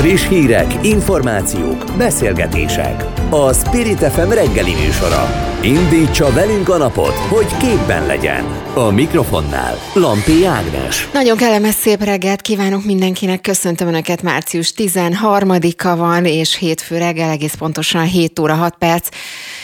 Friss 0.00 0.28
hírek, 0.28 0.74
információk, 0.82 1.84
beszélgetések. 1.96 3.04
A 3.30 3.52
Spirit 3.52 3.98
FM 3.98 4.30
reggeli 4.30 4.74
műsora. 4.74 5.49
Indítsa 5.62 6.32
velünk 6.32 6.68
a 6.68 6.76
napot, 6.76 7.14
hogy 7.14 7.56
képben 7.56 8.06
legyen. 8.06 8.44
A 8.74 8.90
mikrofonnál 8.90 9.78
Lampi 9.94 10.44
Ágnes. 10.44 11.08
Nagyon 11.12 11.36
kellemes 11.36 11.74
szép 11.74 12.02
reggelt 12.02 12.40
kívánok 12.40 12.84
mindenkinek. 12.84 13.40
Köszöntöm 13.40 13.88
Önöket. 13.88 14.22
Március 14.22 14.72
13-a 14.76 15.96
van, 15.96 16.24
és 16.24 16.56
hétfő 16.56 16.98
reggel 16.98 17.30
egész 17.30 17.54
pontosan 17.54 18.04
7 18.04 18.38
óra 18.38 18.54
6 18.54 18.74
perc. 18.78 19.08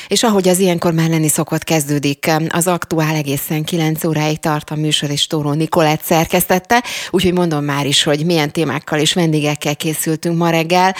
És 0.08 0.22
ahogy 0.22 0.48
az 0.48 0.58
ilyenkor 0.58 0.92
már 0.92 1.08
lenni 1.08 1.28
szokott, 1.28 1.64
kezdődik 1.64 2.30
az 2.48 2.66
aktuál 2.66 3.14
egészen 3.14 3.64
9 3.64 4.04
óráig 4.04 4.38
tart 4.38 4.70
a 4.70 4.74
műsor, 4.74 5.10
és 5.10 5.26
Tóró 5.26 5.52
Nikolát 5.52 6.00
szerkesztette, 6.04 6.84
úgyhogy 7.10 7.32
mondom 7.32 7.64
már 7.64 7.86
is, 7.86 8.02
hogy 8.02 8.24
milyen 8.24 8.52
témákkal 8.52 8.98
és 8.98 9.12
vendégekkel 9.12 9.76
készültünk 9.76 10.36
ma 10.36 10.50
reggel. 10.50 10.94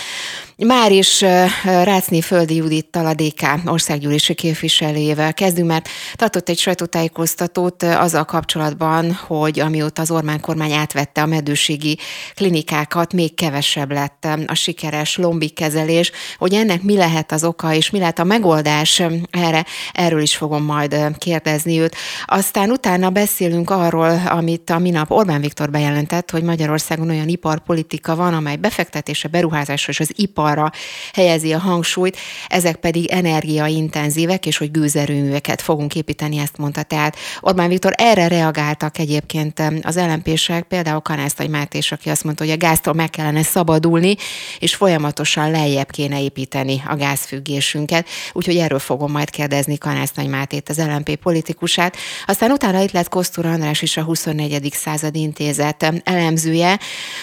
Már 0.65 0.93
is 0.93 1.21
Rácné 1.65 2.21
Földi 2.21 2.55
Judittal, 2.55 3.07
a 3.07 3.15
DK 3.15 3.43
országgyűlési 3.65 4.35
képviselőjével 4.35 5.35
kezdünk, 5.35 5.69
mert 5.69 5.89
tartott 6.15 6.49
egy 6.49 6.59
sajtótájékoztatót 6.59 7.83
azzal 7.83 8.25
kapcsolatban, 8.25 9.13
hogy 9.13 9.61
amióta 9.61 10.03
az 10.03 10.11
Orbán 10.11 10.41
kormány 10.41 10.73
átvette 10.73 11.23
a 11.23 11.27
medőségi 11.27 11.99
klinikákat, 12.35 13.13
még 13.13 13.35
kevesebb 13.35 13.93
lett 13.93 14.27
a 14.47 14.55
sikeres 14.55 15.17
lombi 15.17 15.49
kezelés, 15.49 16.13
hogy 16.39 16.55
ennek 16.55 16.83
mi 16.83 16.97
lehet 16.97 17.33
az 17.33 17.45
oka, 17.45 17.75
és 17.75 17.91
mi 17.91 17.99
lehet 17.99 18.19
a 18.19 18.25
megoldás 18.25 19.03
erre, 19.31 19.65
erről 19.93 20.21
is 20.21 20.37
fogom 20.37 20.63
majd 20.63 20.97
kérdezni 21.19 21.81
őt. 21.81 21.97
Aztán 22.25 22.71
utána 22.71 23.11
beszélünk 23.11 23.71
arról, 23.71 24.23
amit 24.27 24.71
a 24.71 24.79
minap 24.79 25.11
Orbán 25.11 25.41
Viktor 25.41 25.71
bejelentett, 25.71 26.31
hogy 26.31 26.43
Magyarországon 26.43 27.11
olyan 27.11 27.29
iparpolitika 27.29 28.17
van, 28.17 28.35
amely 28.35 28.57
befektetése, 28.57 29.29
beruházásra 29.29 29.93
és 29.93 30.01
az 30.01 30.13
ipar 30.15 30.45
iparra 30.47 30.73
helyezi 31.13 31.53
a 31.53 31.59
hangsúlyt, 31.59 32.17
ezek 32.49 32.77
pedig 32.77 33.07
energiaintenzívek, 33.07 34.47
és 34.47 34.57
hogy 34.57 34.71
gőzerőműveket 34.71 35.63
fogunk 35.63 35.95
építeni, 35.95 36.39
ezt 36.39 36.57
mondta. 36.57 36.83
Tehát 36.83 37.17
Orbán 37.41 37.69
Viktor 37.69 37.93
erre 37.97 38.29
reagáltak 38.29 38.99
egyébként 38.99 39.63
az 39.83 39.97
ellempések, 39.97 40.63
például 40.63 41.01
Kanásztai 41.01 41.49
Mátés, 41.49 41.93
aki 41.93 42.11
azt 42.11 42.25
mondta, 42.25 42.45
hogy 42.45 42.53
a 42.53 42.57
gáztól 42.57 42.95
meg 42.95 43.11
kellene 43.11 43.43
szabadulni, 43.43 44.17
és 44.59 44.75
folyamatosan 44.75 45.51
lejjebb 45.51 45.91
kéne 45.91 46.23
építeni 46.23 46.83
a 46.87 46.97
gázfüggésünket. 46.97 48.09
Úgyhogy 48.33 48.57
erről 48.57 48.79
fogom 48.79 49.11
majd 49.11 49.31
kérdezni 49.31 49.79
Kanásztai 49.79 50.27
Mátét, 50.27 50.69
az 50.69 50.79
LNP 50.79 51.15
politikusát. 51.17 51.97
Aztán 52.27 52.51
utána 52.51 52.83
itt 52.83 52.93
lett 52.93 53.09
Kosztúr 53.09 53.47
András 53.47 53.83
is 53.83 53.97
a 53.97 54.03
24. 54.03 54.73
század 54.73 55.17
intézet 55.17 55.93
elemzője, 56.05 56.79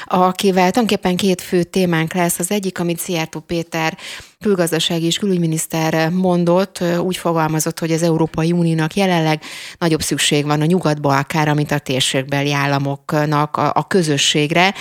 akivel 0.05 0.71
tulajdonképpen 0.71 1.15
két 1.15 1.41
fő 1.41 1.63
témánk 1.63 2.13
lesz. 2.13 2.39
Az 2.39 2.51
egyik, 2.51 2.79
amit 2.79 2.99
Szijjártó 3.13 3.39
Péter 3.39 3.97
külgazdasági 4.43 5.05
és 5.05 5.17
külügyminiszter 5.17 6.09
mondott, 6.09 6.83
úgy 6.99 7.17
fogalmazott, 7.17 7.79
hogy 7.79 7.91
az 7.91 8.03
Európai 8.03 8.51
Uniónak 8.51 8.93
jelenleg 8.93 9.41
nagyobb 9.77 10.01
szükség 10.01 10.45
van 10.45 10.61
a 10.61 10.65
nyugat-balkára, 10.65 11.53
mint 11.53 11.71
a 11.71 11.79
térségbeli 11.79 12.53
államoknak 12.53 13.57
a, 13.57 13.71
a 13.75 13.87
közösségre. 13.87 14.73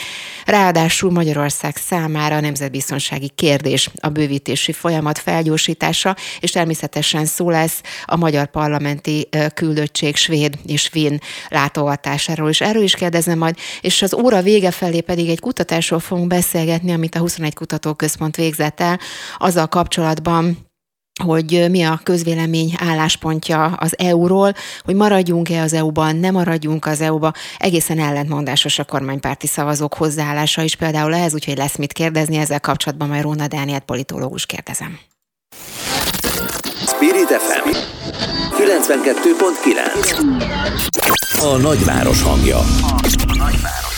Ráadásul 0.44 1.10
Magyarország 1.10 1.76
számára 1.76 2.36
a 2.36 2.40
nemzetbiztonsági 2.40 3.28
kérdés 3.28 3.90
a 4.00 4.08
bővítési 4.08 4.72
folyamat 4.72 5.18
felgyorsítása, 5.18 6.16
és 6.40 6.50
természetesen 6.50 7.24
szó 7.24 7.50
lesz 7.50 7.80
a 8.04 8.16
magyar 8.16 8.46
parlamenti 8.46 9.28
küldöttség 9.54 10.16
svéd 10.16 10.58
és 10.66 10.86
finn 10.86 11.18
látogatásáról, 11.48 12.48
és 12.48 12.60
erről 12.60 12.82
is 12.82 12.94
kérdezem 12.94 13.38
majd, 13.38 13.56
és 13.80 14.02
az 14.02 14.14
óra 14.14 14.42
vége 14.42 14.70
felé 14.70 15.00
pedig 15.00 15.28
egy 15.28 15.40
kutatásról 15.40 16.00
fogunk 16.00 16.26
beszélgetni, 16.26 16.92
amit 16.92 17.14
a 17.14 17.18
21 17.18 17.54
Kutatóközpont 17.54 18.36
végzett 18.36 18.80
el, 18.80 19.00
azzal 19.52 19.66
kapcsolatban, 19.66 20.56
hogy 21.22 21.66
mi 21.70 21.82
a 21.82 22.00
közvélemény 22.02 22.74
álláspontja 22.78 23.64
az 23.64 23.98
EU-ról, 23.98 24.54
hogy 24.84 24.94
maradjunk-e 24.94 25.62
az 25.62 25.72
EU-ban, 25.72 26.16
nem 26.16 26.32
maradjunk 26.32 26.86
az 26.86 27.00
EU-ba. 27.00 27.32
Egészen 27.58 27.98
ellentmondásos 27.98 28.78
a 28.78 28.84
kormánypárti 28.84 29.46
szavazók 29.46 29.94
hozzáállása 29.94 30.62
is 30.62 30.76
például 30.76 31.14
ehhez, 31.14 31.34
úgyhogy 31.34 31.56
lesz 31.56 31.76
mit 31.76 31.92
kérdezni 31.92 32.36
ezzel 32.36 32.60
kapcsolatban, 32.60 33.08
majd 33.08 33.22
Róna 33.22 33.46
Dániát 33.46 33.84
politológus 33.84 34.46
kérdezem. 34.46 34.98
Spirit 36.86 37.28
FM 37.28 37.68
92.9 41.40 41.54
A 41.54 41.56
nagyváros 41.56 42.22
hangja. 42.22 42.58
A 42.58 43.34
nagyváros. 43.36 43.91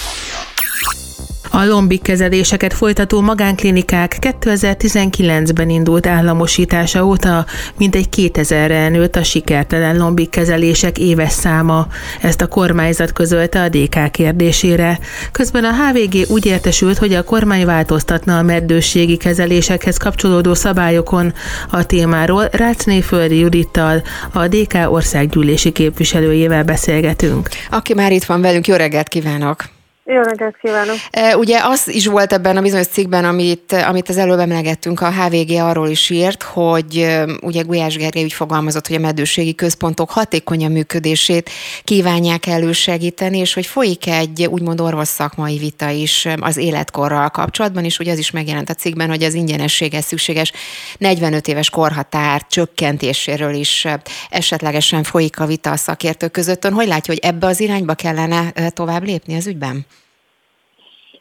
A 1.56 1.64
lombik 1.64 2.02
kezeléseket 2.02 2.74
folytató 2.74 3.20
magánklinikák 3.20 4.16
2019-ben 4.20 5.70
indult 5.70 6.06
államosítása 6.06 7.04
óta 7.04 7.46
mintegy 7.78 8.08
2000-re 8.16 8.88
nőtt 8.88 9.16
a 9.16 9.22
sikertelen 9.22 9.96
lombik 9.96 10.30
kezelések 10.30 10.98
éves 10.98 11.32
száma. 11.32 11.86
Ezt 12.22 12.40
a 12.40 12.46
kormányzat 12.46 13.12
közölte 13.12 13.62
a 13.62 13.68
DK 13.68 14.10
kérdésére. 14.10 14.98
Közben 15.32 15.64
a 15.64 15.72
HVG 15.72 16.30
úgy 16.30 16.46
értesült, 16.46 16.98
hogy 16.98 17.12
a 17.12 17.24
kormány 17.24 17.66
változtatna 17.66 18.38
a 18.38 18.42
meddősségi 18.42 19.16
kezelésekhez 19.16 19.96
kapcsolódó 19.96 20.54
szabályokon. 20.54 21.34
A 21.70 21.86
témáról 21.86 22.48
Rácné 22.52 23.00
Földi 23.00 23.38
Judittal, 23.38 24.02
a 24.32 24.48
DK 24.48 24.74
országgyűlési 24.88 25.72
képviselőjével 25.72 26.64
beszélgetünk. 26.64 27.48
Aki 27.70 27.94
már 27.94 28.12
itt 28.12 28.24
van 28.24 28.40
velünk, 28.40 28.66
jó 28.66 28.74
reggelt 28.74 29.08
kívánok! 29.08 29.73
Jó 30.06 30.22
reggelt 30.22 30.56
kívánok! 30.56 30.96
Ugye 31.36 31.60
az 31.62 31.88
is 31.88 32.06
volt 32.06 32.32
ebben 32.32 32.56
a 32.56 32.60
bizonyos 32.60 32.86
cikkben, 32.86 33.24
amit, 33.24 33.72
amit 33.72 34.08
az 34.08 34.16
előbb 34.16 34.38
emlegettünk, 34.38 35.00
a 35.00 35.12
HVG 35.12 35.50
arról 35.50 35.88
is 35.88 36.10
írt, 36.10 36.42
hogy 36.42 37.16
ugye 37.40 37.62
Gulyás 37.62 37.96
Gergely 37.96 38.22
úgy 38.22 38.32
fogalmazott, 38.32 38.86
hogy 38.86 38.96
a 38.96 39.00
medőségi 39.00 39.54
központok 39.54 40.10
hatékonyabb 40.10 40.70
működését 40.70 41.50
kívánják 41.84 42.46
elősegíteni, 42.46 43.38
és 43.38 43.54
hogy 43.54 43.66
folyik 43.66 44.06
egy 44.06 44.46
úgymond 44.46 44.80
orvos 44.80 45.08
szakmai 45.08 45.58
vita 45.58 45.88
is 45.88 46.28
az 46.40 46.56
életkorral 46.56 47.28
kapcsolatban, 47.28 47.84
és 47.84 47.98
ugye 47.98 48.12
az 48.12 48.18
is 48.18 48.30
megjelent 48.30 48.70
a 48.70 48.74
cikkben, 48.74 49.08
hogy 49.08 49.22
az 49.22 49.34
ingyenességes 49.34 50.04
szükséges 50.04 50.52
45 50.98 51.48
éves 51.48 51.70
korhatár 51.70 52.46
csökkentéséről 52.48 53.54
is 53.54 53.86
esetlegesen 54.30 55.02
folyik 55.02 55.40
a 55.40 55.46
vita 55.46 55.70
a 55.70 55.76
szakértők 55.76 56.30
között. 56.30 56.64
Hogy 56.64 56.86
látja, 56.86 57.14
hogy 57.14 57.30
ebbe 57.30 57.46
az 57.46 57.60
irányba 57.60 57.94
kellene 57.94 58.52
tovább 58.70 59.04
lépni 59.04 59.36
az 59.36 59.46
ügyben? 59.46 59.86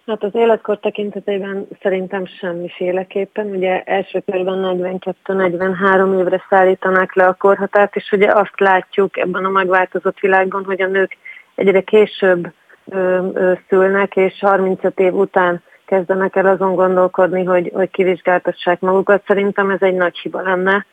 Hát 0.05 0.23
az 0.23 0.35
életkor 0.35 0.79
tekintetében 0.79 1.67
szerintem 1.81 2.25
semmiféleképpen. 2.25 3.45
Ugye 3.45 3.83
első 3.83 4.23
körben 4.25 4.99
42-43 5.25 6.19
évre 6.19 6.45
szállítanák 6.49 7.13
le 7.13 7.25
a 7.25 7.33
korhatárt, 7.33 7.95
és 7.95 8.11
ugye 8.11 8.31
azt 8.31 8.59
látjuk 8.59 9.17
ebben 9.17 9.45
a 9.45 9.49
megváltozott 9.49 10.19
világban, 10.19 10.63
hogy 10.63 10.81
a 10.81 10.87
nők 10.87 11.17
egyre 11.55 11.81
később 11.81 12.47
ö, 12.85 13.27
ö, 13.33 13.53
szülnek, 13.69 14.15
és 14.15 14.39
35 14.39 14.99
év 14.99 15.13
után 15.13 15.61
kezdenek 15.85 16.35
el 16.35 16.45
azon 16.45 16.75
gondolkodni, 16.75 17.43
hogy, 17.43 17.71
hogy 17.73 17.91
kivizsgáltassák 17.91 18.79
magukat. 18.79 19.23
Szerintem 19.27 19.69
ez 19.69 19.81
egy 19.81 19.95
nagy 19.95 20.17
hiba 20.17 20.41
lenne, 20.41 20.85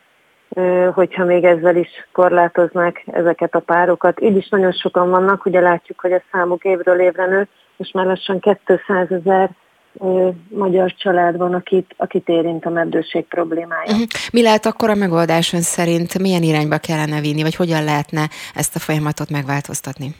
ö, 0.49 0.89
hogyha 0.93 1.25
még 1.25 1.43
ezzel 1.43 1.75
is 1.75 2.07
korlátoznák 2.11 3.03
ezeket 3.05 3.55
a 3.55 3.59
párokat. 3.59 4.21
Így 4.21 4.35
is 4.35 4.49
nagyon 4.49 4.71
sokan 4.71 5.09
vannak, 5.09 5.45
ugye 5.45 5.59
látjuk, 5.59 5.99
hogy 5.99 6.11
a 6.11 6.21
számuk 6.31 6.63
évről 6.63 6.99
évre 6.99 7.25
nő, 7.25 7.47
most 7.81 7.93
már 7.93 8.05
lassan 8.05 8.39
200 8.65 9.11
ezer 9.11 9.49
magyar 10.49 10.93
család 10.93 11.37
van, 11.37 11.53
akit, 11.53 11.93
akit 11.97 12.29
érint 12.29 12.65
a 12.65 12.69
meddőség 12.69 13.25
problémája. 13.25 13.91
Uh-huh. 13.91 14.07
Mi 14.31 14.41
lehet 14.41 14.65
akkor 14.65 14.89
a 14.89 14.95
megoldás 14.95 15.53
ön 15.53 15.61
szerint? 15.61 16.19
Milyen 16.19 16.43
irányba 16.43 16.77
kellene 16.77 17.19
vinni, 17.19 17.41
vagy 17.41 17.55
hogyan 17.55 17.83
lehetne 17.83 18.29
ezt 18.55 18.75
a 18.75 18.79
folyamatot 18.79 19.29
megváltoztatni? 19.29 20.15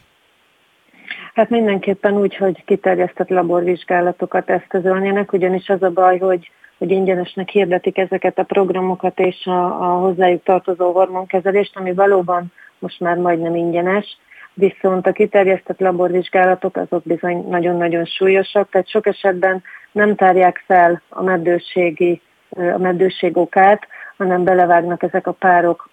Hát 1.33 1.49
mindenképpen 1.49 2.13
úgy, 2.13 2.35
hogy 2.35 2.63
kiterjesztett 2.65 3.29
laborvizsgálatokat 3.29 4.49
eszközölnének, 4.49 5.33
ugyanis 5.33 5.69
az 5.69 5.83
a 5.83 5.89
baj, 5.89 6.17
hogy, 6.17 6.51
hogy 6.77 6.91
ingyenesnek 6.91 7.49
hirdetik 7.49 7.97
ezeket 7.97 8.37
a 8.39 8.43
programokat 8.43 9.19
és 9.19 9.45
a, 9.45 9.65
a 9.65 9.99
hozzájuk 9.99 10.43
tartozó 10.43 10.91
hormonkezelést, 10.91 11.77
ami 11.77 11.93
valóban 11.93 12.51
most 12.79 12.99
már 12.99 13.17
majdnem 13.17 13.55
ingyenes, 13.55 14.17
viszont 14.61 15.07
a 15.07 15.11
kiterjesztett 15.11 15.79
laborvizsgálatok 15.79 16.77
azok 16.77 17.03
bizony 17.03 17.45
nagyon-nagyon 17.49 18.05
súlyosak, 18.05 18.69
tehát 18.69 18.89
sok 18.89 19.07
esetben 19.07 19.63
nem 19.91 20.15
tárják 20.15 20.63
fel 20.65 21.01
a 21.09 21.23
meddőségi, 21.23 22.21
a 22.49 22.77
meddőség 22.77 23.37
okát, 23.37 23.87
hanem 24.17 24.43
belevágnak 24.43 25.03
ezek 25.03 25.27
a 25.27 25.31
párok 25.31 25.89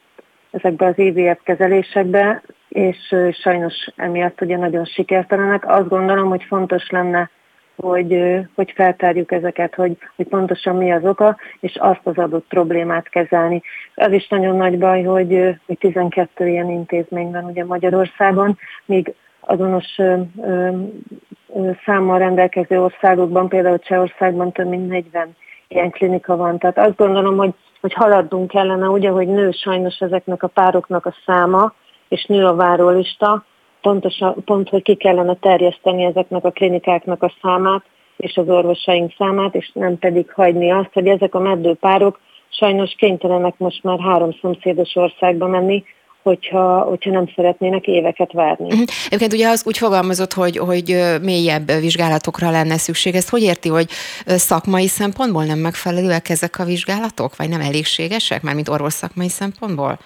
ezekbe 0.50 0.86
az 0.86 0.98
IVF 0.98 1.38
kezelésekbe, 1.42 2.42
és 2.68 3.14
sajnos 3.32 3.74
emiatt 3.96 4.40
ugye 4.40 4.56
nagyon 4.56 4.84
sikertelenek. 4.84 5.68
Azt 5.68 5.88
gondolom, 5.88 6.28
hogy 6.28 6.44
fontos 6.44 6.90
lenne 6.90 7.30
hogy, 7.80 8.38
hogy 8.54 8.72
feltárjuk 8.74 9.32
ezeket, 9.32 9.74
hogy, 9.74 9.96
hogy 10.16 10.26
pontosan 10.26 10.76
mi 10.76 10.92
az 10.92 11.04
oka, 11.04 11.36
és 11.60 11.76
azt 11.80 12.00
az 12.02 12.18
adott 12.18 12.46
problémát 12.48 13.08
kezelni. 13.08 13.62
Az 13.94 14.12
is 14.12 14.28
nagyon 14.28 14.56
nagy 14.56 14.78
baj, 14.78 15.02
hogy, 15.02 15.56
hogy 15.66 15.78
12 15.78 16.48
ilyen 16.48 16.70
intézmény 16.70 17.30
van 17.30 17.44
ugye 17.44 17.64
Magyarországon, 17.64 18.58
míg 18.84 19.14
azonos 19.40 19.96
számmal 21.84 22.18
rendelkező 22.18 22.82
országokban, 22.82 23.48
például 23.48 23.78
Csehországban 23.78 24.52
több 24.52 24.68
mint 24.68 24.88
40 24.88 25.36
ilyen 25.68 25.90
klinika 25.90 26.36
van. 26.36 26.58
Tehát 26.58 26.78
azt 26.78 26.96
gondolom, 26.96 27.36
hogy, 27.36 27.54
hogy 27.80 27.92
haladnunk 27.92 28.50
kellene, 28.50 28.88
ugye, 28.88 29.08
hogy 29.08 29.28
nő 29.28 29.50
sajnos 29.50 29.98
ezeknek 29.98 30.42
a 30.42 30.46
pároknak 30.46 31.06
a 31.06 31.14
száma, 31.26 31.72
és 32.08 32.24
nő 32.24 32.46
a 32.46 32.54
várólista, 32.54 33.44
pontosan, 33.82 34.44
pont, 34.44 34.68
hogy 34.68 34.82
ki 34.82 34.94
kellene 34.94 35.34
terjeszteni 35.34 36.04
ezeknek 36.04 36.44
a 36.44 36.50
klinikáknak 36.50 37.22
a 37.22 37.32
számát, 37.42 37.82
és 38.16 38.36
az 38.36 38.48
orvosaink 38.48 39.14
számát, 39.18 39.54
és 39.54 39.70
nem 39.74 39.98
pedig 39.98 40.32
hagyni 40.32 40.70
azt, 40.70 40.90
hogy 40.92 41.06
ezek 41.06 41.34
a 41.34 41.40
meddőpárok 41.40 42.20
sajnos 42.48 42.94
kénytelenek 42.98 43.54
most 43.56 43.82
már 43.82 43.98
három 44.00 44.30
szomszédos 44.40 44.96
országba 44.96 45.46
menni, 45.46 45.84
hogyha, 46.22 46.80
hogyha 46.80 47.10
nem 47.10 47.32
szeretnének 47.34 47.86
éveket 47.86 48.32
várni. 48.32 48.64
Uh-huh. 48.64 48.86
Egyébként 49.06 49.32
ugye 49.32 49.48
az 49.48 49.62
úgy 49.66 49.78
fogalmazott, 49.78 50.32
hogy, 50.32 50.56
hogy 50.56 50.96
mélyebb 51.22 51.70
vizsgálatokra 51.80 52.50
lenne 52.50 52.76
szükség. 52.78 53.14
Ezt 53.14 53.28
hogy 53.28 53.42
érti, 53.42 53.68
hogy 53.68 53.88
szakmai 54.26 54.86
szempontból 54.86 55.44
nem 55.44 55.58
megfelelőek 55.58 56.28
ezek 56.28 56.58
a 56.58 56.64
vizsgálatok, 56.64 57.36
vagy 57.36 57.48
nem 57.48 57.60
elégségesek, 57.60 58.42
mármint 58.42 58.68
orvos 58.68 58.92
szakmai 58.92 59.28
szempontból? 59.28 59.98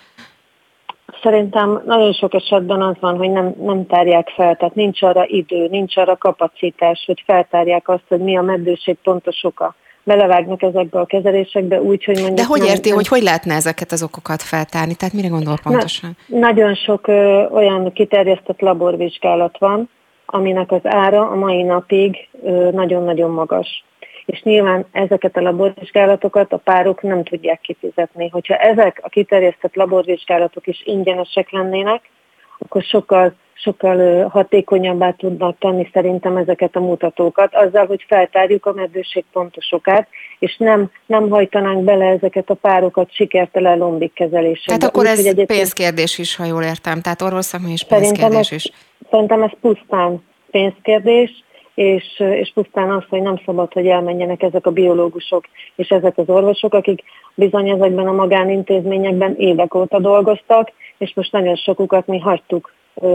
Szerintem 1.23 1.83
nagyon 1.87 2.13
sok 2.13 2.35
esetben 2.35 2.83
az 2.83 2.95
van, 3.01 3.17
hogy 3.17 3.31
nem, 3.31 3.55
nem 3.59 3.87
tárják 3.87 4.29
fel, 4.29 4.57
tehát 4.57 4.75
nincs 4.75 5.03
arra 5.03 5.25
idő, 5.27 5.69
nincs 5.69 5.97
arra 5.97 6.17
kapacitás, 6.17 7.03
hogy 7.07 7.23
feltárják 7.27 7.89
azt, 7.89 8.05
hogy 8.09 8.21
mi 8.21 8.37
a 8.37 8.43
meddőség 8.43 8.97
pontos 9.03 9.45
oka 9.45 9.75
belevágnak 10.05 10.63
ezekbe 10.63 11.01
a 11.01 11.05
kezelésekbe, 11.05 11.81
úgy, 11.81 12.05
hogy 12.05 12.15
mondjuk... 12.15 12.37
De 12.37 12.45
hogy 12.45 12.65
érti, 12.65 12.89
nem, 12.89 12.97
hogy 12.97 13.09
hogy 13.09 13.23
lehetne 13.23 13.55
ezeket 13.55 13.93
az 13.93 14.03
okokat 14.03 14.43
feltárni? 14.43 14.95
Tehát 14.95 15.15
mire 15.15 15.29
gondol 15.29 15.57
pontosan? 15.63 16.17
Na, 16.27 16.39
nagyon 16.39 16.75
sok 16.75 17.07
ö, 17.07 17.47
olyan 17.51 17.93
kiterjesztett 17.93 18.61
laborvizsgálat 18.61 19.59
van, 19.59 19.89
aminek 20.27 20.73
az 20.73 20.81
ára 20.83 21.29
a 21.29 21.35
mai 21.35 21.63
napig 21.63 22.29
ö, 22.45 22.71
nagyon-nagyon 22.71 23.31
magas. 23.31 23.85
És 24.25 24.43
nyilván 24.43 24.87
ezeket 24.93 25.37
a 25.37 25.41
laborvizsgálatokat 25.41 26.53
a 26.53 26.57
párok 26.57 27.03
nem 27.03 27.25
tudják 27.25 27.61
kifizetni. 27.61 28.29
Hogyha 28.29 28.55
ezek 28.57 29.01
a 29.03 29.09
kiterjesztett 29.09 29.75
laborvizsgálatok 29.75 30.67
is 30.67 30.83
ingyenesek 30.85 31.51
lennének, 31.51 32.11
akkor 32.59 32.83
sokkal 32.83 33.35
sokkal 33.63 34.29
hatékonyabbá 34.29 35.11
tudnak 35.11 35.59
tenni 35.59 35.89
szerintem 35.93 36.37
ezeket 36.37 36.77
a 36.77 36.81
mutatókat, 36.81 37.55
azzal, 37.55 37.87
hogy 37.87 38.05
feltárjuk 38.09 38.67
a 38.67 38.73
meddőség 38.73 39.25
pontosokát, 39.33 40.09
és 40.39 40.57
nem, 40.57 40.91
nem 41.07 41.31
hajtanánk 41.31 41.85
bele 41.85 42.05
ezeket 42.05 42.51
a 42.51 42.55
párokat 42.55 43.15
sikertelen 43.15 43.79
lombik 43.79 44.13
kezelésbe. 44.13 44.65
Tehát 44.65 44.85
akkor 44.85 45.03
Úgy, 45.03 45.11
ez 45.11 45.19
egyébként... 45.19 45.47
pénzkérdés 45.47 46.19
is, 46.19 46.37
ha 46.37 46.45
jól 46.45 46.63
értem, 46.63 47.01
tehát 47.01 47.23
orvosszakmai 47.23 47.73
is 47.73 47.85
pénzkérdés 47.85 48.51
is. 48.51 48.71
Szerintem 49.11 49.43
ez 49.43 49.51
pusztán 49.61 50.23
pénzkérdés, 50.51 51.45
és, 51.75 52.05
és 52.19 52.51
pusztán 52.55 52.91
az, 52.91 53.03
hogy 53.09 53.23
nem 53.23 53.41
szabad, 53.45 53.73
hogy 53.73 53.87
elmenjenek 53.87 54.43
ezek 54.43 54.67
a 54.67 54.71
biológusok 54.71 55.45
és 55.77 55.89
ezek 55.89 56.19
az 56.19 56.29
orvosok, 56.29 56.75
akik 56.75 57.03
bizony 57.35 57.69
ezekben 57.69 58.07
a 58.07 58.13
magánintézményekben 58.13 59.35
évek 59.39 59.75
óta 59.75 60.01
dolgoztak, 60.01 60.73
és 60.99 61.13
most 61.15 61.33
nagyon 61.33 61.57
sokukat 61.57 62.07
mi 62.07 62.19
hagytuk 62.19 62.73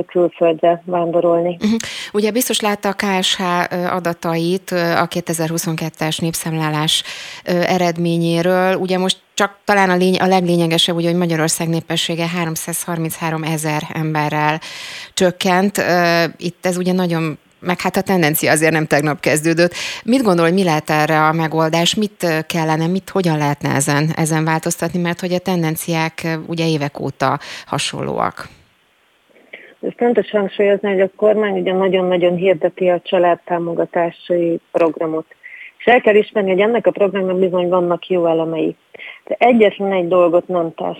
külföldre 0.07 0.81
vándorolni. 0.86 1.57
Uh-huh. 1.62 1.77
Ugye 2.13 2.31
biztos 2.31 2.59
látta 2.59 2.89
a 2.89 2.94
KSH 2.94 3.42
adatait 3.92 4.71
a 4.71 5.07
2022-es 5.07 6.21
népszámlálás 6.21 7.04
eredményéről. 7.44 8.75
Ugye 8.75 8.98
most 8.98 9.18
csak 9.33 9.57
talán 9.65 9.89
a, 9.89 9.95
lény, 9.95 10.15
a 10.15 10.25
leglényegesebb, 10.25 10.95
ugye, 10.95 11.07
hogy 11.07 11.18
Magyarország 11.18 11.68
népessége 11.68 12.27
333 12.27 13.44
ezer 13.44 13.81
emberrel 13.94 14.59
csökkent. 15.13 15.81
Itt 16.38 16.65
ez 16.65 16.77
ugye 16.77 16.94
nagyon 16.94 17.38
meg 17.59 17.81
hát 17.81 17.95
a 17.95 18.01
tendencia 18.01 18.51
azért 18.51 18.71
nem 18.71 18.86
tegnap 18.86 19.19
kezdődött. 19.19 19.74
Mit 20.06 20.24
gondol, 20.24 20.45
hogy 20.45 20.54
mi 20.54 20.63
lehet 20.63 20.89
erre 20.89 21.25
a 21.25 21.33
megoldás, 21.33 21.95
mit 21.95 22.44
kellene, 22.48 22.88
mit, 22.88 23.09
hogyan 23.09 23.38
lehetne 23.38 23.69
ezen, 23.69 24.09
ezen 24.15 24.45
változtatni, 24.45 25.00
mert 25.00 25.19
hogy 25.19 25.33
a 25.33 25.39
tendenciák 25.39 26.27
ugye 26.48 26.68
évek 26.68 27.00
óta 27.00 27.39
hasonlóak? 27.65 28.48
Ez 29.81 29.92
fontos 29.98 30.30
hangsúlyozni, 30.30 30.89
hogy 30.89 31.01
a 31.01 31.09
kormány 31.15 31.59
ugye 31.59 31.74
nagyon-nagyon 31.74 32.36
hirdeti 32.36 32.89
a 32.89 33.01
családtámogatási 33.04 34.59
programot. 34.71 35.25
És 35.77 35.86
el 35.86 36.01
kell 36.01 36.15
ismerni, 36.15 36.50
hogy 36.50 36.59
ennek 36.59 36.88
a 36.88 36.92
programnak 36.92 37.39
bizony 37.39 37.68
vannak 37.68 38.07
jó 38.07 38.25
elemei. 38.25 38.75
De 39.25 39.36
egyetlen 39.39 39.92
egy 39.92 40.07
dolgot 40.07 40.48
nem 40.48 40.74
tesz. 40.74 40.98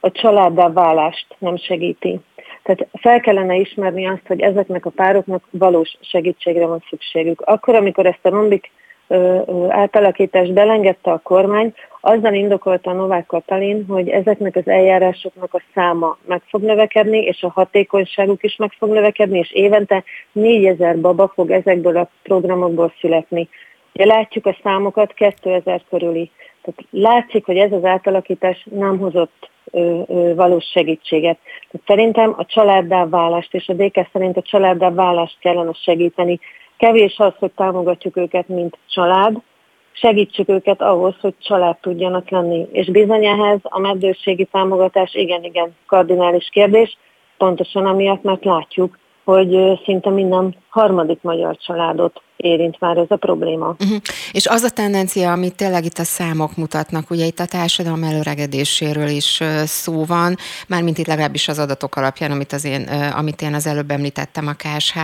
A 0.00 0.10
családdá 0.10 0.68
válást 0.72 1.26
nem 1.38 1.56
segíti. 1.56 2.20
Tehát 2.64 2.86
fel 2.92 3.20
kellene 3.20 3.56
ismerni 3.56 4.06
azt, 4.06 4.26
hogy 4.26 4.40
ezeknek 4.40 4.86
a 4.86 4.90
pároknak 4.90 5.44
valós 5.50 5.96
segítségre 6.00 6.66
van 6.66 6.84
szükségük. 6.88 7.40
Akkor, 7.40 7.74
amikor 7.74 8.06
ezt 8.06 8.26
a 8.26 8.28
rombik 8.28 8.70
átalakítást 9.68 10.52
belengedte 10.52 11.10
a 11.10 11.18
kormány, 11.22 11.74
azzal 12.00 12.34
indokolta 12.34 12.90
a 12.90 12.94
Novák 12.94 13.26
Katalin, 13.26 13.84
hogy 13.88 14.08
ezeknek 14.08 14.56
az 14.56 14.68
eljárásoknak 14.68 15.54
a 15.54 15.62
száma 15.74 16.18
meg 16.26 16.42
fog 16.48 16.62
növekedni, 16.62 17.18
és 17.18 17.42
a 17.42 17.50
hatékonyságuk 17.54 18.42
is 18.42 18.56
meg 18.56 18.72
fog 18.78 18.90
növekedni, 18.90 19.38
és 19.38 19.52
évente 19.52 20.04
4000 20.32 20.98
baba 20.98 21.32
fog 21.34 21.50
ezekből 21.50 21.96
a 21.96 22.10
programokból 22.22 22.92
születni. 23.00 23.48
Ugye 23.92 24.04
látjuk 24.04 24.46
a 24.46 24.56
számokat 24.62 25.12
2000 25.12 25.82
körüli. 25.90 26.30
Tehát 26.64 26.90
látszik, 26.90 27.46
hogy 27.46 27.56
ez 27.56 27.72
az 27.72 27.84
átalakítás 27.84 28.66
nem 28.70 28.98
hozott 28.98 29.50
ö, 29.70 30.00
ö, 30.06 30.34
valós 30.34 30.64
segítséget. 30.64 31.38
Tehát 31.70 31.86
szerintem 31.86 32.34
a 32.36 32.44
családdá 32.44 33.08
válást, 33.08 33.54
és 33.54 33.68
a 33.68 33.72
DK 33.72 34.08
szerint 34.12 34.36
a 34.36 34.42
családdá 34.42 34.90
válást 34.90 35.38
kellene 35.40 35.72
segíteni. 35.72 36.40
Kevés 36.76 37.18
az, 37.18 37.32
hogy 37.38 37.50
támogatjuk 37.56 38.16
őket, 38.16 38.48
mint 38.48 38.78
család, 38.88 39.36
segítsük 39.92 40.48
őket 40.48 40.82
ahhoz, 40.82 41.14
hogy 41.20 41.34
család 41.38 41.76
tudjanak 41.80 42.30
lenni. 42.30 42.66
És 42.72 42.90
bizony 42.90 43.24
ehhez 43.24 43.58
a 43.62 43.78
meddőségi 43.78 44.44
támogatás 44.44 45.14
igen-igen 45.14 45.76
kardinális 45.86 46.48
kérdés, 46.52 46.98
pontosan 47.38 47.86
amiatt, 47.86 48.22
mert 48.22 48.44
látjuk, 48.44 48.98
hogy 49.24 49.80
szinte 49.84 50.10
minden 50.10 50.54
harmadik 50.68 51.22
magyar 51.22 51.56
családot 51.56 52.22
érint 52.44 52.80
már 52.80 52.96
ez 52.96 53.06
a 53.08 53.16
probléma. 53.16 53.76
Uh-huh. 53.78 53.98
És 54.32 54.46
az 54.46 54.62
a 54.62 54.70
tendencia, 54.70 55.32
amit 55.32 55.54
tényleg 55.54 55.84
itt 55.84 55.98
a 55.98 56.04
számok 56.04 56.56
mutatnak, 56.56 57.10
ugye 57.10 57.24
itt 57.24 57.40
a 57.40 57.46
társadalom 57.46 58.02
előregedéséről 58.02 59.08
is 59.08 59.40
szó 59.64 60.04
van, 60.04 60.36
mármint 60.66 60.98
itt 60.98 61.06
legalábbis 61.06 61.48
az 61.48 61.58
adatok 61.58 61.96
alapján, 61.96 62.30
amit, 62.30 62.52
az 62.52 62.64
én, 62.64 62.82
amit 63.16 63.42
én 63.42 63.54
az 63.54 63.66
előbb 63.66 63.90
említettem 63.90 64.46
a 64.46 64.52
KSH 64.52 64.98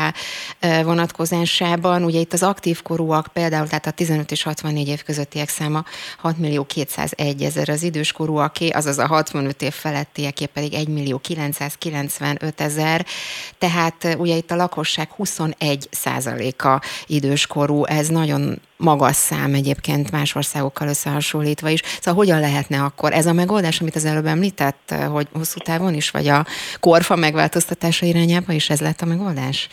vonatkozásában. 0.84 2.04
Ugye 2.04 2.18
itt 2.18 2.32
az 2.32 2.42
aktív 2.42 2.82
korúak 2.82 3.26
például, 3.32 3.66
tehát 3.66 3.86
a 3.86 3.90
15 3.90 4.30
és 4.30 4.42
64 4.42 4.88
év 4.88 5.02
közöttiek 5.02 5.48
száma 5.48 5.84
6 6.18 6.38
millió 6.38 6.64
201 6.64 7.42
ezer, 7.42 7.68
az 7.68 7.82
idős 7.82 8.12
korúaké, 8.12 8.68
azaz 8.68 8.98
a 8.98 9.06
65 9.06 9.62
év 9.62 9.72
felettieké 9.72 10.46
pedig 10.46 10.74
1 10.74 10.88
millió 10.88 11.18
995 11.18 12.60
ezer, 12.60 13.06
tehát 13.58 14.16
ugye 14.18 14.36
itt 14.36 14.50
a 14.50 14.56
lakosság 14.56 15.08
21 15.10 15.88
százaléka 15.90 16.80
időskorú, 17.30 17.84
ez 17.84 18.08
nagyon 18.08 18.42
magas 18.76 19.16
szám 19.16 19.54
egyébként 19.54 20.10
más 20.10 20.34
országokkal 20.34 20.88
összehasonlítva 20.88 21.68
is. 21.68 21.80
Szóval 21.82 22.24
hogyan 22.24 22.40
lehetne 22.40 22.78
akkor 22.82 23.12
ez 23.12 23.26
a 23.26 23.32
megoldás, 23.32 23.80
amit 23.80 23.94
az 23.94 24.04
előbb 24.04 24.26
említett, 24.26 24.94
hogy 25.12 25.26
hosszú 25.32 25.58
távon 25.58 25.94
is, 25.94 26.10
vagy 26.10 26.28
a 26.28 26.44
korfa 26.80 27.16
megváltoztatása 27.16 28.06
irányába 28.06 28.52
is 28.52 28.70
ez 28.70 28.80
lett 28.80 29.00
a 29.00 29.06
megoldás? 29.06 29.68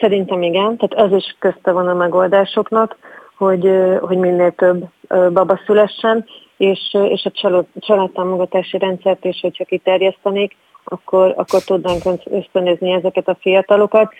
Szerintem 0.00 0.42
igen, 0.42 0.76
tehát 0.76 1.06
ez 1.06 1.18
is 1.18 1.36
közte 1.38 1.70
van 1.70 1.88
a 1.88 1.94
megoldásoknak, 1.94 2.96
hogy, 3.36 3.70
hogy 4.00 4.16
minél 4.16 4.52
több 4.52 4.84
baba 5.32 5.60
szülessen, 5.66 6.24
és, 6.56 6.96
és 7.08 7.24
a 7.24 7.30
család, 7.30 7.66
családtámogatási 7.78 8.78
rendszert 8.78 9.24
is, 9.24 9.40
hogyha 9.40 9.64
kiterjesztenék, 9.64 10.56
akkor, 10.84 11.34
akkor 11.36 11.62
tudnánk 11.62 12.02
ösztönözni 12.24 12.92
ezeket 12.92 13.28
a 13.28 13.36
fiatalokat. 13.40 14.12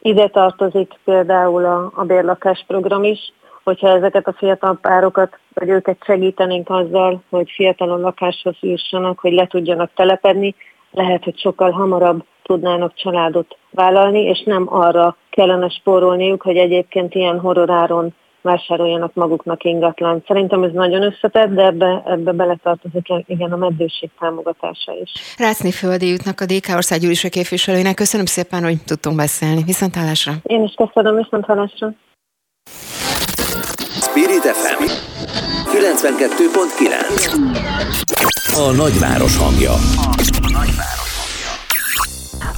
Ide 0.00 0.28
tartozik 0.28 0.92
például 1.04 1.64
a, 1.64 1.92
a 1.94 2.04
bérlakás 2.04 2.64
program 2.66 3.04
is, 3.04 3.32
hogyha 3.64 3.88
ezeket 3.88 4.26
a 4.26 4.32
fiatal 4.32 4.78
párokat, 4.82 5.38
vagy 5.54 5.68
őket 5.68 6.04
segítenénk 6.04 6.70
azzal, 6.70 7.22
hogy 7.30 7.50
fiatalon 7.50 8.00
lakáshoz 8.00 8.56
jussanak, 8.60 9.18
hogy 9.18 9.32
le 9.32 9.46
tudjanak 9.46 9.90
telepedni, 9.94 10.54
lehet, 10.90 11.24
hogy 11.24 11.38
sokkal 11.38 11.70
hamarabb 11.70 12.24
tudnának 12.42 12.94
családot 12.94 13.56
vállalni, 13.70 14.20
és 14.20 14.42
nem 14.42 14.74
arra 14.74 15.16
kellene 15.30 15.68
spórolniuk, 15.68 16.42
hogy 16.42 16.56
egyébként 16.56 17.14
ilyen 17.14 17.38
horroráron 17.38 18.14
vásároljanak 18.42 19.14
maguknak 19.14 19.64
ingatlan. 19.64 20.24
Szerintem 20.26 20.62
ez 20.62 20.72
nagyon 20.72 21.02
összetett, 21.02 21.48
de 21.48 21.64
ebbe, 21.64 22.02
ebbe 22.06 22.32
beletartozik 22.32 23.08
igen 23.26 23.52
a 23.52 23.56
meddőség 23.56 24.10
támogatása 24.18 24.92
is. 25.02 25.12
Rácni 25.38 25.70
Földi 25.70 26.08
jutnak 26.08 26.40
a 26.40 26.44
DK 26.44 26.74
országgyűlése 26.74 27.28
képviselőinek. 27.28 27.94
Köszönöm 27.94 28.26
szépen, 28.26 28.62
hogy 28.62 28.76
tudtunk 28.86 29.16
beszélni. 29.16 29.62
Viszont 29.62 29.94
hallásra. 29.94 30.32
Én 30.42 30.62
is 30.62 30.74
köszönöm, 30.74 31.16
viszont 31.16 31.44
hallásra. 31.44 31.92
Spirit 34.00 34.42
FM 34.42 34.82
92.9 35.70 37.34
A 38.56 38.72
nagyváros 38.76 39.36
hangja. 39.36 39.72
A 39.72 40.50
nagyváros. 40.52 40.99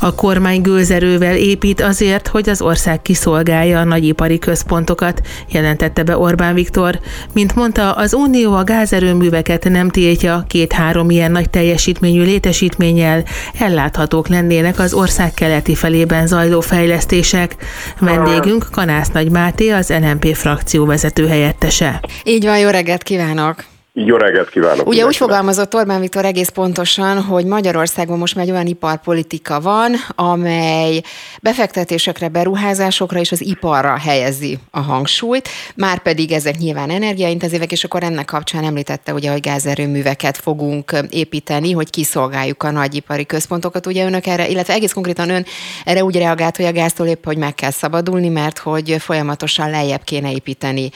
A 0.05 0.15
kormány 0.15 0.61
gőzerővel 0.61 1.37
épít 1.37 1.81
azért, 1.81 2.29
hogy 2.29 2.49
az 2.49 2.61
ország 2.63 3.03
kiszolgálja 3.03 3.81
a 3.81 3.85
nagyipari 3.85 4.39
központokat, 4.39 5.21
jelentette 5.49 6.03
be 6.03 6.19
Orbán 6.19 6.55
Viktor. 6.55 7.01
Mint 7.33 7.55
mondta, 7.55 7.93
az 7.93 8.15
Unió 8.15 8.55
a 8.55 8.65
gázerőműveket 8.65 9.65
nem 9.65 9.89
tiltja, 9.89 10.45
két-három 10.49 11.11
ilyen 11.11 11.33
nagy 11.33 11.51
teljesítményű 11.51 12.23
létesítménnyel 12.23 13.25
elláthatók 13.59 14.29
lennének 14.29 14.79
az 14.79 14.93
ország 14.95 15.35
keleti 15.35 15.75
felében 15.75 16.27
zajló 16.27 16.61
fejlesztések. 16.61 17.57
Vendégünk 18.01 18.67
Kanász 18.71 19.09
Nagy 19.09 19.31
Máté, 19.31 19.71
az 19.71 19.89
LNP 19.89 20.35
frakció 20.35 20.85
vezető 20.85 21.27
helyettese. 21.27 22.01
Így 22.25 22.45
van, 22.45 22.59
jó 22.59 22.69
reggelt 22.69 23.03
kívánok! 23.03 23.72
Jó 23.95 24.17
reggelt 24.17 24.49
kívánok! 24.49 24.87
Ugye 24.87 25.05
úgy 25.05 25.17
fogalmazott 25.17 25.75
Orbán 25.75 26.01
Viktor 26.01 26.25
egész 26.25 26.49
pontosan, 26.49 27.23
hogy 27.23 27.45
Magyarországon 27.45 28.19
most 28.19 28.35
már 28.35 28.45
egy 28.45 28.51
olyan 28.51 28.67
iparpolitika 28.67 29.61
van, 29.61 29.95
amely 30.15 31.03
befektetésekre, 31.43 32.29
beruházásokra 32.29 33.19
és 33.19 33.33
az 33.33 33.41
iparra 33.41 33.99
helyezi 33.99 34.59
a 34.71 34.81
hangsúlyt, 34.81 35.49
már 35.77 36.03
pedig 36.03 36.33
ezek 36.33 36.59
nyilván 36.59 36.91
energiaintenzívek, 36.91 37.73
és 37.73 37.85
akkor 37.85 38.03
ennek 38.03 38.25
kapcsán 38.25 38.65
említette, 38.65 39.13
ugye, 39.13 39.31
hogy 39.31 39.41
gázerőműveket 39.41 40.37
fogunk 40.37 40.97
építeni, 41.11 41.73
hogy 41.73 41.91
kiszolgáljuk 41.91 42.63
a 42.63 42.71
nagyipari 42.71 43.27
központokat. 43.27 43.87
Ugye 43.87 44.07
önök 44.07 44.27
erre, 44.27 44.49
illetve 44.49 44.75
egész 44.75 44.93
konkrétan 44.93 45.31
ön 45.31 45.45
erre 45.85 46.05
úgy 46.05 46.17
reagált, 46.17 46.57
hogy 46.57 46.67
a 46.67 46.73
gáztól 46.73 47.07
épp, 47.07 47.25
hogy 47.25 47.37
meg 47.37 47.55
kell 47.55 47.71
szabadulni, 47.71 48.29
mert 48.29 48.59
hogy 48.59 48.97
folyamatosan 48.99 49.71
lejjebb 49.71 50.05
kéne 50.05 50.33
építeni 50.33 50.91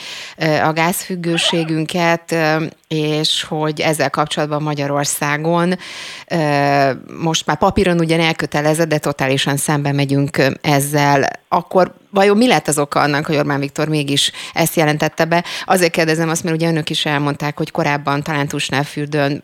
a 0.64 0.72
gázfüggőségünket, 0.72 2.34
és 2.88 3.42
hogy 3.42 3.80
ezzel 3.80 4.10
kapcsolatban 4.10 4.62
Magyarországon 4.62 5.74
most 7.20 7.46
már 7.46 7.58
papíron 7.58 7.98
ugyan 7.98 8.20
elkötelezett, 8.20 8.88
de 8.88 8.98
totálisan 8.98 9.56
szembe 9.56 9.92
megyünk 9.92 10.42
ezzel, 10.60 11.28
akkor 11.48 11.94
vajon 12.10 12.36
mi 12.36 12.46
lett 12.46 12.68
az 12.68 12.78
oka 12.78 13.00
annak, 13.00 13.26
hogy 13.26 13.36
Orbán 13.36 13.60
Viktor 13.60 13.88
mégis 13.88 14.32
ezt 14.52 14.76
jelentette 14.76 15.24
be? 15.24 15.44
Azért 15.64 15.92
kérdezem 15.92 16.28
azt, 16.28 16.42
mert 16.42 16.56
ugye 16.56 16.68
önök 16.68 16.90
is 16.90 17.06
elmondták, 17.06 17.56
hogy 17.56 17.70
korábban 17.70 18.22
talán 18.22 18.48
Tusnálfürdőn 18.48 19.42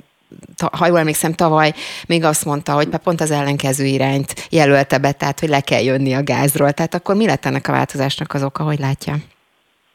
ha 0.73 0.87
jól 0.87 0.99
emlékszem, 0.99 1.33
tavaly 1.33 1.75
még 2.07 2.25
azt 2.25 2.45
mondta, 2.45 2.73
hogy 2.73 2.89
pont 2.89 3.21
az 3.21 3.31
ellenkező 3.31 3.85
irányt 3.85 4.47
jelölte 4.51 4.99
be, 4.99 5.13
tehát 5.13 5.41
hogy 5.41 5.49
le 5.49 5.61
kell 5.61 5.83
jönni 5.83 6.13
a 6.13 6.23
gázról. 6.23 6.73
Tehát 6.73 6.95
akkor 6.95 7.15
mi 7.15 7.27
lett 7.27 7.47
ennek 7.47 7.69
a 7.69 7.73
változásnak 7.73 8.35
az 8.35 8.43
oka, 8.43 8.63
hogy 8.63 8.79
látja? 8.79 9.17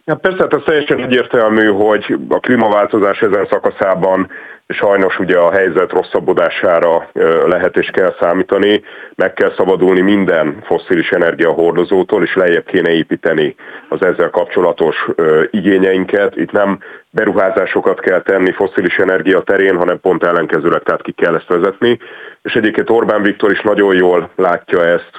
Ja, 0.10 0.16
persze, 0.16 0.38
hát 0.42 0.54
ez 0.54 0.62
teljesen 0.66 1.00
egyértelmű, 1.00 1.66
hogy 1.66 2.18
a 2.30 2.40
klímaváltozás 2.40 3.22
ezen 3.22 3.48
szakaszában 3.50 4.30
sajnos 4.68 5.20
ugye 5.20 5.38
a 5.38 5.52
helyzet 5.52 5.92
rosszabbodására 5.92 7.10
lehet 7.46 7.78
és 7.78 7.90
kell 7.94 8.16
számítani, 8.20 8.84
meg 9.16 9.34
kell 9.34 9.54
szabadulni 9.58 10.02
minden 10.02 10.58
fosszilis 10.64 11.10
energiahordozótól, 11.10 12.24
és 12.24 12.36
lejjebb 12.36 12.66
kéne 12.66 12.90
építeni 12.90 13.56
az 13.90 14.02
ezzel 14.02 14.30
kapcsolatos 14.30 15.08
igényeinket. 15.52 16.36
Itt 16.36 16.52
nem 16.52 16.80
beruházásokat 17.10 18.00
kell 18.00 18.22
tenni 18.22 18.52
fosszilis 18.52 18.98
energia 18.98 19.42
terén, 19.42 19.78
hanem 19.78 20.00
pont 20.00 20.24
ellenkezőleg, 20.24 20.84
tehát 20.84 21.02
ki 21.02 21.12
kell 21.12 21.36
ezt 21.36 21.48
vezetni. 21.48 22.00
És 22.42 22.54
egyébként 22.54 22.90
Orbán 22.90 23.22
Viktor 23.22 23.52
is 23.52 23.62
nagyon 23.62 23.96
jól 23.96 24.30
látja 24.36 24.86
ezt, 24.86 25.18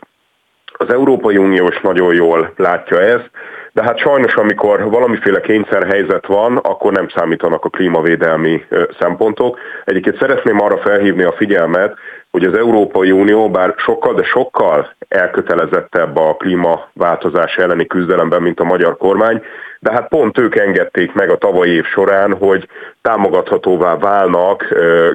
az 0.80 0.92
Európai 0.92 1.36
Unió 1.36 1.68
is 1.68 1.80
nagyon 1.80 2.14
jól 2.14 2.52
látja 2.56 3.00
ezt, 3.00 3.30
de 3.72 3.82
hát 3.82 3.98
sajnos, 3.98 4.34
amikor 4.34 4.90
valamiféle 4.90 5.40
kényszerhelyzet 5.40 6.26
van, 6.26 6.56
akkor 6.56 6.92
nem 6.92 7.08
számítanak 7.08 7.64
a 7.64 7.68
klímavédelmi 7.68 8.64
szempontok. 8.98 9.58
Egyébként 9.84 10.18
szeretném 10.18 10.60
arra 10.60 10.78
felhívni 10.78 11.22
a 11.22 11.32
figyelmet, 11.32 11.96
hogy 12.30 12.44
az 12.44 12.54
Európai 12.54 13.10
Unió 13.10 13.50
bár 13.50 13.74
sokkal, 13.76 14.14
de 14.14 14.22
sokkal 14.22 14.92
elkötelezettebb 15.08 16.16
a 16.16 16.36
klímaváltozás 16.38 17.56
elleni 17.56 17.86
küzdelemben, 17.86 18.42
mint 18.42 18.60
a 18.60 18.64
magyar 18.64 18.96
kormány, 18.96 19.42
de 19.80 19.92
hát 19.92 20.08
pont 20.08 20.38
ők 20.38 20.56
engedték 20.56 21.12
meg 21.12 21.30
a 21.30 21.36
tavalyi 21.36 21.70
év 21.70 21.84
során, 21.84 22.36
hogy 22.36 22.68
támogathatóvá 23.02 23.96
válnak 23.96 24.64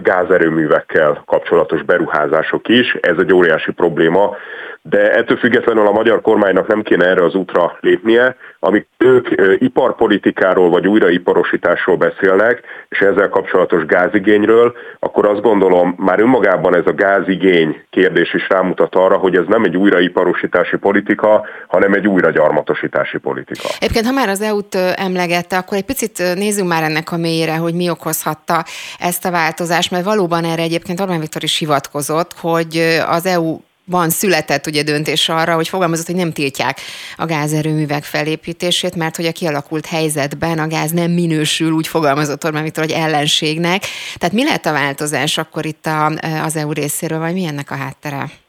gázerőművekkel 0.03 1.23
kapcsolatos 1.25 1.83
beruházások 1.83 2.67
is. 2.67 2.97
Ez 3.01 3.15
egy 3.17 3.33
óriási 3.33 3.71
probléma, 3.71 4.35
de 4.81 5.13
ettől 5.13 5.37
függetlenül 5.37 5.87
a 5.87 5.91
magyar 5.91 6.21
kormánynak 6.21 6.67
nem 6.67 6.81
kéne 6.81 7.05
erre 7.05 7.23
az 7.23 7.35
útra 7.35 7.77
lépnie, 7.79 8.35
amik 8.59 8.87
ők 8.97 9.27
iparpolitikáról 9.57 10.69
vagy 10.69 10.87
újraiparosításról 10.87 11.95
beszélnek, 11.97 12.61
és 12.89 12.99
ezzel 12.99 13.29
kapcsolatos 13.29 13.85
gázigényről, 13.85 14.73
akkor 14.99 15.25
azt 15.25 15.41
gondolom 15.41 15.95
már 15.97 16.19
önmagában 16.19 16.75
ez 16.75 16.85
a 16.85 16.93
gázigény 16.93 17.81
kérdés 17.89 18.33
is 18.33 18.49
rámutat 18.49 18.95
arra, 18.95 19.17
hogy 19.17 19.35
ez 19.35 19.43
nem 19.47 19.63
egy 19.63 19.77
újraiparosítási 19.77 20.77
politika, 20.77 21.45
hanem 21.67 21.93
egy 21.93 22.07
újragyarmatosítási 22.07 23.17
politika. 23.17 23.67
Egyébként, 23.79 24.05
ha 24.05 24.11
már 24.11 24.29
az 24.29 24.41
EU-t 24.41 24.75
emlegette, 24.95 25.57
akkor 25.57 25.77
egy 25.77 25.85
picit 25.85 26.17
nézzünk 26.35 26.67
már 26.67 26.83
ennek 26.83 27.11
a 27.11 27.17
mélyére, 27.17 27.55
hogy 27.55 27.72
mi 27.73 27.89
okozhatta 27.89 28.65
ezt 28.99 29.25
a 29.25 29.31
változást, 29.31 29.91
mert 29.91 30.03
valóban 30.03 30.45
erre 30.45 30.61
egyébként 30.61 30.99
Orbán 30.99 31.19
Viktor 31.19 31.43
is 31.43 31.57
hivatkozott, 31.57 32.33
hogy 32.33 32.77
az 33.07 33.25
EU 33.25 33.59
van 33.85 34.09
született 34.09 34.67
ugye 34.67 34.83
döntés 34.83 35.29
arra, 35.29 35.55
hogy 35.55 35.67
fogalmazott, 35.67 36.05
hogy 36.05 36.15
nem 36.15 36.31
tiltják 36.31 36.81
a 37.17 37.25
gázerőművek 37.25 38.03
felépítését, 38.03 38.95
mert 38.95 39.15
hogy 39.15 39.25
a 39.25 39.31
kialakult 39.31 39.85
helyzetben 39.85 40.59
a 40.59 40.67
gáz 40.67 40.91
nem 40.91 41.11
minősül, 41.11 41.71
úgy 41.71 41.87
fogalmazott 41.87 42.45
Orbán 42.45 42.63
Viktor, 42.63 42.83
hogy 42.83 42.93
ellenségnek. 42.93 43.85
Tehát 44.17 44.35
mi 44.35 44.43
lehet 44.43 44.65
a 44.65 44.71
változás 44.71 45.37
akkor 45.37 45.65
itt 45.65 45.85
a, 45.85 46.05
az 46.43 46.55
EU 46.55 46.71
részéről, 46.71 47.19
vagy 47.19 47.33
mi 47.33 47.45
ennek 47.45 47.71
a 47.71 47.75
háttere? 47.75 48.42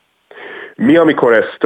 Mi, 0.77 0.97
amikor 0.97 1.33
ezt 1.33 1.59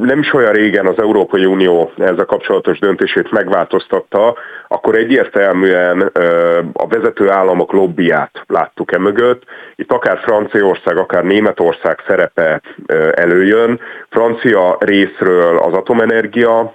nem 0.00 0.18
is 0.18 0.32
olyan 0.32 0.52
régen 0.52 0.86
az 0.86 0.98
Európai 0.98 1.44
Unió 1.44 1.92
ezzel 1.98 2.24
kapcsolatos 2.24 2.78
döntését 2.78 3.30
megváltoztatta, 3.30 4.36
akkor 4.68 4.94
egyértelműen 4.94 6.00
a 6.72 6.86
vezető 6.86 7.30
államok 7.30 7.72
lobbyát 7.72 8.42
láttuk 8.46 8.92
e 8.92 8.98
mögött. 8.98 9.42
Itt 9.76 9.92
akár 9.92 10.18
Franciaország, 10.18 10.96
akár 10.96 11.24
Németország 11.24 11.98
szerepe 12.06 12.60
előjön. 13.14 13.80
Francia 14.08 14.76
részről 14.80 15.58
az 15.58 15.72
atomenergia 15.72 16.74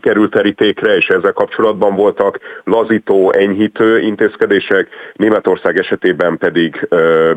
került 0.00 0.30
terítékre, 0.30 0.96
és 0.96 1.06
ezzel 1.06 1.32
kapcsolatban 1.32 1.94
voltak 1.94 2.38
lazító, 2.64 3.32
enyhítő 3.32 4.00
intézkedések, 4.00 4.88
Németország 5.14 5.78
esetében 5.78 6.38
pedig 6.38 6.88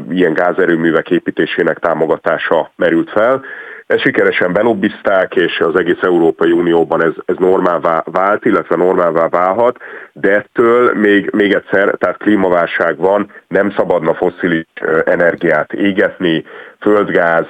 ilyen 0.10 0.34
gázerőművek 0.34 1.10
építésének 1.10 1.80
támogatása 1.80 2.72
merült 2.76 3.10
fel. 3.10 3.44
Ezt 3.88 4.02
sikeresen 4.02 4.54
belobbizták, 4.54 5.36
és 5.36 5.60
az 5.60 5.76
egész 5.76 6.02
Európai 6.02 6.52
Unióban 6.52 7.04
ez, 7.04 7.14
ez 7.26 7.36
normálvá 7.38 8.04
vált, 8.06 8.46
illetve 8.46 8.76
normálvá 8.76 9.28
válhat, 9.30 9.78
de 10.14 10.36
ettől 10.36 10.94
még, 10.94 11.30
még 11.32 11.54
egyszer, 11.54 11.96
tehát 11.98 12.18
klímaválság 12.18 12.98
van, 12.98 13.32
nem 13.48 13.72
szabadna 13.72 14.14
fosszilis 14.14 14.66
energiát 15.06 15.74
égetni, 15.74 16.44
földgáz, 16.80 17.46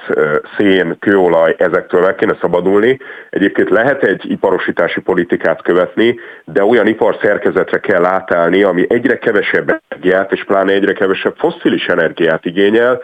szén, 0.56 0.96
kőolaj, 0.98 1.54
ezektől 1.58 2.00
meg 2.00 2.14
kéne 2.14 2.36
szabadulni. 2.40 2.98
Egyébként 3.30 3.70
lehet 3.70 4.02
egy 4.02 4.30
iparosítási 4.30 5.00
politikát 5.00 5.62
követni, 5.62 6.18
de 6.44 6.64
olyan 6.64 6.86
iparszerkezetre 6.86 7.80
kell 7.80 8.04
átállni, 8.04 8.62
ami 8.62 8.86
egyre 8.88 9.18
kevesebb 9.18 9.80
energiát, 9.88 10.32
és 10.32 10.44
pláne 10.44 10.72
egyre 10.72 10.92
kevesebb 10.92 11.34
fosszilis 11.36 11.86
energiát 11.86 12.44
igényel, 12.44 13.00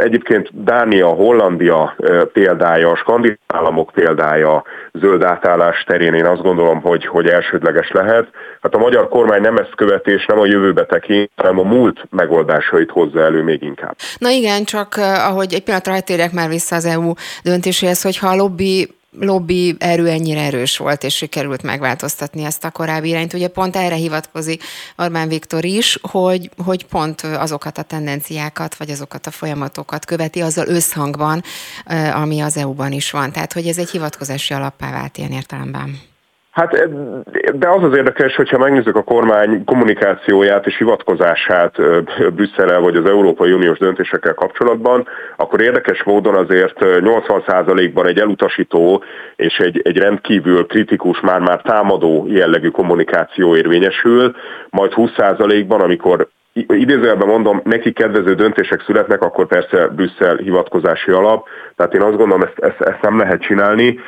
Egyébként 0.00 0.64
Dánia, 0.64 1.08
Hollandia 1.08 1.96
példája, 2.32 2.90
a 2.90 2.96
skandináv 2.96 3.36
államok 3.46 3.90
példája 3.94 4.64
zöld 4.92 5.22
átállás 5.22 5.84
terén 5.86 6.14
én 6.14 6.26
azt 6.26 6.42
gondolom, 6.42 6.80
hogy, 6.80 7.06
hogy 7.06 7.26
elsődleges 7.26 7.90
lehet. 7.90 8.28
Hát 8.60 8.74
a 8.74 8.78
magyar 8.78 9.08
kormány 9.08 9.40
nem 9.40 9.56
ezt 9.56 9.74
követés, 9.74 10.26
nem 10.26 10.38
a 10.38 10.46
jövőbe 10.46 10.84
tekint, 10.84 11.30
hanem 11.36 11.58
a 11.58 11.62
múlt 11.62 12.04
megoldásait 12.10 12.90
hozza 12.90 13.20
elő 13.20 13.42
még 13.42 13.62
inkább. 13.62 13.96
Na 14.18 14.30
igen, 14.30 14.64
csak 14.64 14.94
ahogy 15.24 15.54
egy 15.54 15.62
pillanatra 15.62 15.94
eltérjek 15.94 16.32
már 16.32 16.48
vissza 16.48 16.76
az 16.76 16.84
EU 16.84 17.12
döntéséhez, 17.42 18.02
hogyha 18.02 18.28
a 18.28 18.34
lobby 18.34 18.88
lobby 19.20 19.76
erő 19.78 20.08
ennyire 20.08 20.40
erős 20.40 20.76
volt, 20.76 21.04
és 21.04 21.14
sikerült 21.14 21.62
megváltoztatni 21.62 22.44
ezt 22.44 22.64
a 22.64 22.70
korábbi 22.70 23.08
irányt. 23.08 23.32
Ugye 23.32 23.48
pont 23.48 23.76
erre 23.76 23.94
hivatkozik 23.94 24.62
Orbán 24.96 25.28
Viktor 25.28 25.64
is, 25.64 25.98
hogy, 26.02 26.50
hogy 26.64 26.86
pont 26.86 27.20
azokat 27.20 27.78
a 27.78 27.82
tendenciákat, 27.82 28.74
vagy 28.74 28.90
azokat 28.90 29.26
a 29.26 29.30
folyamatokat 29.30 30.04
követi 30.04 30.40
azzal 30.40 30.66
összhangban, 30.66 31.42
ami 32.12 32.40
az 32.40 32.56
EU-ban 32.56 32.92
is 32.92 33.10
van. 33.10 33.32
Tehát, 33.32 33.52
hogy 33.52 33.66
ez 33.66 33.78
egy 33.78 33.90
hivatkozási 33.90 34.54
alappá 34.54 34.90
vált 34.90 35.18
ilyen 35.18 35.32
értelemben. 35.32 36.13
Hát, 36.54 36.88
de 37.58 37.68
az 37.68 37.82
az 37.82 37.96
érdekes, 37.96 38.36
hogyha 38.36 38.58
megnézzük 38.58 38.96
a 38.96 39.02
kormány 39.02 39.64
kommunikációját 39.64 40.66
és 40.66 40.76
hivatkozását 40.76 41.76
Brüsszel 42.34 42.80
vagy 42.80 42.96
az 42.96 43.04
Európai 43.04 43.52
Uniós 43.52 43.78
döntésekkel 43.78 44.34
kapcsolatban, 44.34 45.08
akkor 45.36 45.60
érdekes 45.60 46.02
módon 46.02 46.34
azért 46.34 46.76
80%-ban 46.80 48.06
egy 48.06 48.18
elutasító 48.18 49.02
és 49.36 49.58
egy, 49.58 49.80
egy 49.84 49.96
rendkívül 49.96 50.66
kritikus, 50.66 51.20
már-már 51.20 51.60
támadó 51.60 52.26
jellegű 52.28 52.68
kommunikáció 52.68 53.56
érvényesül, 53.56 54.34
majd 54.70 54.92
20%-ban, 54.96 55.80
amikor 55.80 56.28
idézőjelben 56.54 57.28
mondom, 57.28 57.60
neki 57.64 57.92
kedvező 57.92 58.34
döntések 58.34 58.82
születnek, 58.82 59.22
akkor 59.22 59.46
persze 59.46 59.86
Brüsszel 59.86 60.36
hivatkozási 60.36 61.10
alap, 61.10 61.48
tehát 61.76 61.94
én 61.94 62.02
azt 62.02 62.16
gondolom, 62.16 62.42
ezt, 62.42 62.58
ezt, 62.58 62.80
ezt 62.80 63.02
nem 63.02 63.18
lehet 63.18 63.42
csinálni, 63.42 63.98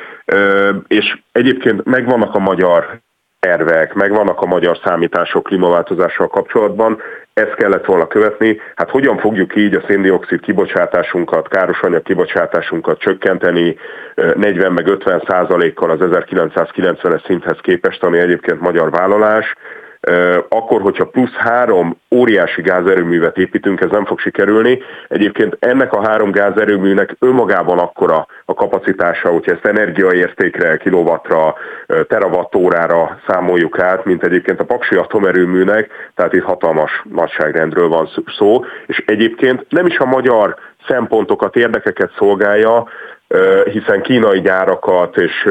és 0.87 1.17
egyébként 1.31 1.85
megvannak 1.85 2.35
a 2.35 2.39
magyar 2.39 2.99
tervek, 3.39 3.93
meg 3.93 4.11
vannak 4.11 4.41
a 4.41 4.45
magyar 4.45 4.79
számítások 4.83 5.43
klímaváltozással 5.43 6.27
kapcsolatban, 6.27 7.01
ezt 7.33 7.55
kellett 7.55 7.85
volna 7.85 8.07
követni. 8.07 8.61
Hát 8.75 8.89
hogyan 8.89 9.17
fogjuk 9.17 9.55
így 9.55 9.73
a 9.75 9.83
széndiokszid 9.87 10.39
kibocsátásunkat, 10.39 11.47
károsanyag 11.47 12.01
kibocsátásunkat 12.01 12.99
csökkenteni 12.99 13.77
40 14.15 14.71
meg 14.71 14.87
50 14.87 15.23
százalékkal 15.27 15.89
az 15.89 15.99
1990-es 16.01 17.25
szinthez 17.25 17.57
képest, 17.61 18.03
ami 18.03 18.17
egyébként 18.17 18.61
magyar 18.61 18.91
vállalás, 18.91 19.53
akkor, 20.49 20.81
hogyha 20.81 21.05
plusz 21.05 21.33
három 21.33 21.97
óriási 22.11 22.61
gázerőművet 22.61 23.37
építünk, 23.37 23.81
ez 23.81 23.89
nem 23.89 24.05
fog 24.05 24.19
sikerülni. 24.19 24.81
Egyébként 25.07 25.57
ennek 25.59 25.93
a 25.93 26.07
három 26.07 26.31
gázerőműnek 26.31 27.15
önmagában 27.19 27.79
akkora 27.79 28.27
a 28.45 28.53
kapacitása, 28.53 29.29
hogyha 29.29 29.51
ezt 29.51 29.65
energiaértékre, 29.65 30.77
kilowattra, 30.77 31.55
terawattórára 32.07 33.19
számoljuk 33.27 33.79
át, 33.79 34.05
mint 34.05 34.23
egyébként 34.23 34.59
a 34.59 34.65
Paksi 34.65 34.95
atomerőműnek, 34.95 35.89
tehát 36.15 36.33
itt 36.33 36.43
hatalmas 36.43 37.03
nagyságrendről 37.13 37.87
van 37.87 38.09
szó, 38.37 38.65
és 38.85 39.03
egyébként 39.05 39.65
nem 39.69 39.85
is 39.85 39.97
a 39.97 40.05
magyar 40.05 40.55
szempontokat, 40.87 41.55
érdekeket 41.55 42.11
szolgálja, 42.17 42.87
hiszen 43.71 44.01
kínai 44.01 44.41
gyárakat 44.41 45.17
és 45.17 45.49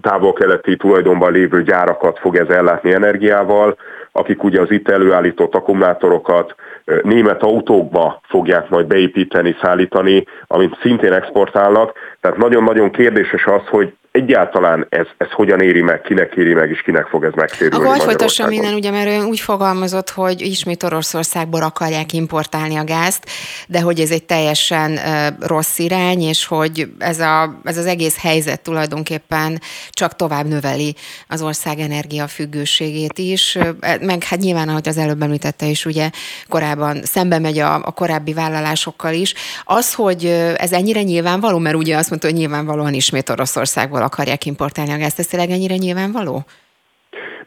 távol-keleti 0.00 0.76
tulajdonban 0.76 1.32
lévő 1.32 1.62
gyárakat 1.62 2.18
fog 2.18 2.36
ez 2.36 2.48
ellátni 2.48 2.92
energiával, 2.92 3.76
akik 4.12 4.42
ugye 4.42 4.60
az 4.60 4.70
itt 4.70 4.88
előállított 4.88 5.54
akkumulátorokat 5.54 6.54
német 7.02 7.42
autókba 7.42 8.20
fogják 8.28 8.68
majd 8.68 8.86
beépíteni, 8.86 9.56
szállítani, 9.62 10.24
amit 10.46 10.78
szintén 10.82 11.12
exportálnak. 11.12 11.92
Tehát 12.20 12.36
nagyon-nagyon 12.36 12.90
kérdéses 12.90 13.46
az, 13.46 13.62
hogy 13.66 13.92
egyáltalán 14.18 14.86
ez, 14.88 15.06
ez 15.16 15.30
hogyan 15.30 15.60
éri 15.60 15.82
meg, 15.82 16.00
kinek 16.00 16.34
éri 16.36 16.54
meg, 16.54 16.70
és 16.70 16.82
kinek 16.82 17.06
fog 17.06 17.24
ez 17.24 17.32
megtérülni 17.34 17.86
Akkor 17.86 18.00
folytassam 18.00 18.48
minden, 18.48 18.74
ugye, 18.74 18.90
mert 18.90 19.08
ő 19.08 19.22
úgy 19.22 19.40
fogalmazott, 19.40 20.10
hogy 20.10 20.40
ismét 20.40 20.82
Oroszországból 20.82 21.62
akarják 21.62 22.12
importálni 22.12 22.76
a 22.76 22.84
gázt, 22.84 23.24
de 23.66 23.80
hogy 23.80 24.00
ez 24.00 24.10
egy 24.10 24.24
teljesen 24.24 24.90
uh, 24.92 25.48
rossz 25.48 25.78
irány, 25.78 26.22
és 26.22 26.46
hogy 26.46 26.88
ez, 26.98 27.20
a, 27.20 27.60
ez 27.64 27.76
az 27.76 27.86
egész 27.86 28.20
helyzet 28.20 28.60
tulajdonképpen 28.62 29.60
csak 29.90 30.16
tovább 30.16 30.46
növeli 30.46 30.94
az 31.28 31.42
ország 31.42 31.78
energiafüggőségét 31.78 33.18
is, 33.18 33.58
meg 34.00 34.22
hát 34.22 34.38
nyilván, 34.38 34.68
ahogy 34.68 34.88
az 34.88 34.98
előbb 34.98 35.22
említette 35.22 35.66
is, 35.66 35.86
ugye 35.86 36.10
korábban 36.48 37.02
szembe 37.02 37.38
megy 37.38 37.58
a, 37.58 37.74
a 37.74 37.90
korábbi 37.90 38.32
vállalásokkal 38.32 39.12
is. 39.12 39.34
Az, 39.64 39.94
hogy 39.94 40.24
ez 40.56 40.72
ennyire 40.72 41.02
nyilvánvaló, 41.02 41.58
mert 41.58 41.76
ugye 41.76 41.96
azt 41.96 42.08
mondta, 42.10 42.28
hogy 42.28 42.36
nyilvánvalóan 42.36 42.94
ismét 42.94 43.30
Oroszországból 43.30 44.02
akarják 44.08 44.46
importálni 44.46 44.92
a 44.92 44.98
gázt. 44.98 45.18
Ez 45.18 45.26
tényleg 45.26 45.50
ennyire 45.50 45.76
nyilvánvaló? 45.76 46.44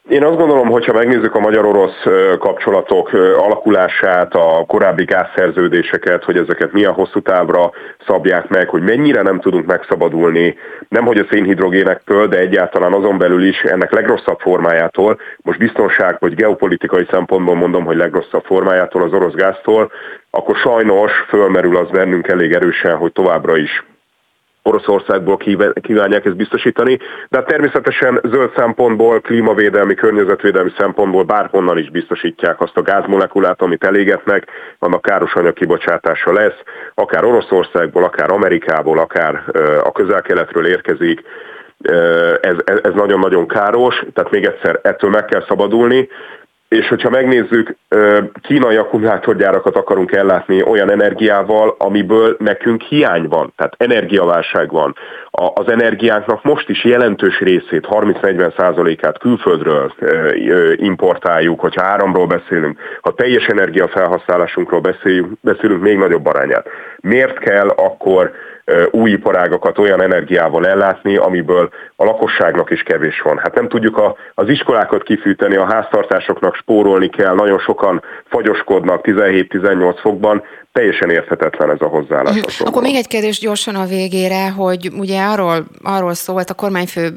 Én 0.09 0.23
azt 0.23 0.37
gondolom, 0.37 0.69
hogyha 0.69 0.93
megnézzük 0.93 1.35
a 1.35 1.39
magyar-orosz 1.39 2.03
kapcsolatok 2.39 3.13
alakulását, 3.37 4.33
a 4.33 4.63
korábbi 4.67 5.03
gázszerződéseket, 5.03 6.23
hogy 6.23 6.37
ezeket 6.37 6.71
milyen 6.71 6.93
hosszú 6.93 7.19
távra 7.19 7.71
szabják 8.07 8.47
meg, 8.47 8.69
hogy 8.69 8.81
mennyire 8.81 9.21
nem 9.21 9.39
tudunk 9.39 9.65
megszabadulni, 9.65 10.57
nem 10.89 11.05
hogy 11.05 11.17
a 11.17 11.27
szénhidrogénektől, 11.31 12.27
de 12.27 12.37
egyáltalán 12.37 12.93
azon 12.93 13.17
belül 13.17 13.43
is 13.43 13.61
ennek 13.61 13.91
legrosszabb 13.91 14.39
formájától, 14.39 15.19
most 15.41 15.59
biztonság 15.59 16.17
vagy 16.19 16.35
geopolitikai 16.35 17.07
szempontból 17.09 17.55
mondom, 17.55 17.83
hogy 17.85 17.97
legrosszabb 17.97 18.43
formájától 18.43 19.03
az 19.03 19.13
orosz 19.13 19.33
gáztól, 19.33 19.91
akkor 20.29 20.55
sajnos 20.55 21.11
fölmerül 21.27 21.77
az 21.77 21.89
bennünk 21.89 22.27
elég 22.27 22.51
erősen, 22.51 22.95
hogy 22.95 23.11
továbbra 23.11 23.57
is 23.57 23.83
Oroszországból 24.63 25.37
kívánják 25.81 26.25
ezt 26.25 26.35
biztosítani, 26.35 26.97
de 27.29 27.37
hát 27.37 27.47
természetesen 27.47 28.19
zöld 28.23 28.51
szempontból, 28.55 29.21
klímavédelmi, 29.21 29.93
környezetvédelmi 29.93 30.71
szempontból 30.77 31.23
bárhonnan 31.23 31.77
is 31.77 31.89
biztosítják 31.89 32.61
azt 32.61 32.77
a 32.77 32.81
gázmolekulát, 32.81 33.61
amit 33.61 33.83
elégetnek, 33.83 34.47
annak 34.79 35.01
káros 35.01 35.33
anyag 35.33 35.53
kibocsátása 35.53 36.33
lesz, 36.33 36.57
akár 36.93 37.23
Oroszországból, 37.23 38.03
akár 38.03 38.31
Amerikából, 38.31 38.99
akár 38.99 39.43
a 39.83 39.91
közel-keletről 39.91 40.67
érkezik, 40.67 41.21
ez, 42.41 42.55
ez 42.83 42.93
nagyon-nagyon 42.93 43.47
káros, 43.47 44.03
tehát 44.13 44.31
még 44.31 44.45
egyszer 44.45 44.79
ettől 44.83 45.09
meg 45.09 45.25
kell 45.25 45.43
szabadulni, 45.47 46.09
és 46.71 46.87
hogyha 46.87 47.09
megnézzük, 47.09 47.75
kínai 48.41 48.75
akkumulátorgyárakat 48.75 49.75
akarunk 49.75 50.11
ellátni 50.11 50.63
olyan 50.63 50.91
energiával, 50.91 51.75
amiből 51.77 52.35
nekünk 52.39 52.81
hiány 52.81 53.27
van, 53.27 53.53
tehát 53.55 53.75
energiaválság 53.77 54.71
van. 54.71 54.95
Az 55.53 55.69
energiánknak 55.69 56.43
most 56.43 56.69
is 56.69 56.83
jelentős 56.83 57.39
részét, 57.39 57.87
30-40 57.89 58.57
százalékát 58.57 59.17
külföldről 59.19 59.93
importáljuk, 60.75 61.59
hogyha 61.59 61.85
áramról 61.85 62.27
beszélünk, 62.27 62.79
ha 63.01 63.13
teljes 63.13 63.45
energiafelhasználásunkról 63.45 64.81
beszélünk, 64.81 65.31
beszélünk 65.41 65.81
még 65.81 65.97
nagyobb 65.97 66.25
arányát. 66.25 66.67
Miért 66.99 67.37
kell 67.39 67.67
akkor 67.67 68.31
új 68.91 69.11
iparágakat 69.11 69.77
olyan 69.77 70.01
energiával 70.01 70.67
ellátni, 70.67 71.15
amiből 71.15 71.69
a 71.95 72.03
lakosságnak 72.03 72.69
is 72.69 72.83
kevés 72.83 73.21
van. 73.21 73.37
Hát 73.37 73.55
nem 73.55 73.67
tudjuk 73.67 73.97
a, 73.97 74.15
az 74.33 74.49
iskolákat 74.49 75.03
kifűteni, 75.03 75.55
a 75.55 75.65
háztartásoknak 75.65 76.55
spórolni 76.55 77.09
kell, 77.09 77.35
nagyon 77.35 77.59
sokan 77.59 78.03
fagyoskodnak 78.29 79.01
17-18 79.03 79.97
fokban, 80.01 80.43
teljesen 80.71 81.09
érthetetlen 81.09 81.69
ez 81.69 81.81
a 81.81 81.87
hozzáállás. 81.87 82.35
Mhm. 82.35 82.67
Akkor 82.67 82.81
még 82.81 82.95
egy 82.95 83.07
kérdés 83.07 83.39
gyorsan 83.39 83.75
a 83.75 83.85
végére, 83.85 84.49
hogy 84.49 84.91
ugye 84.97 85.21
arról, 85.21 85.65
arról 85.83 86.13
szólt 86.13 86.49
a 86.49 86.53
kormányfő 86.53 87.09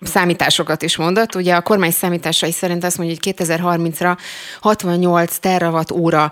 számításokat 0.00 0.82
is 0.82 0.96
mondott. 0.96 1.34
Ugye 1.34 1.54
a 1.54 1.60
kormány 1.60 1.90
számításai 1.90 2.52
szerint 2.52 2.84
azt 2.84 2.98
mondja, 2.98 3.16
hogy 3.22 3.34
2030-ra 3.36 4.16
68 4.60 5.38
terawatt 5.38 5.92
óra 5.92 6.30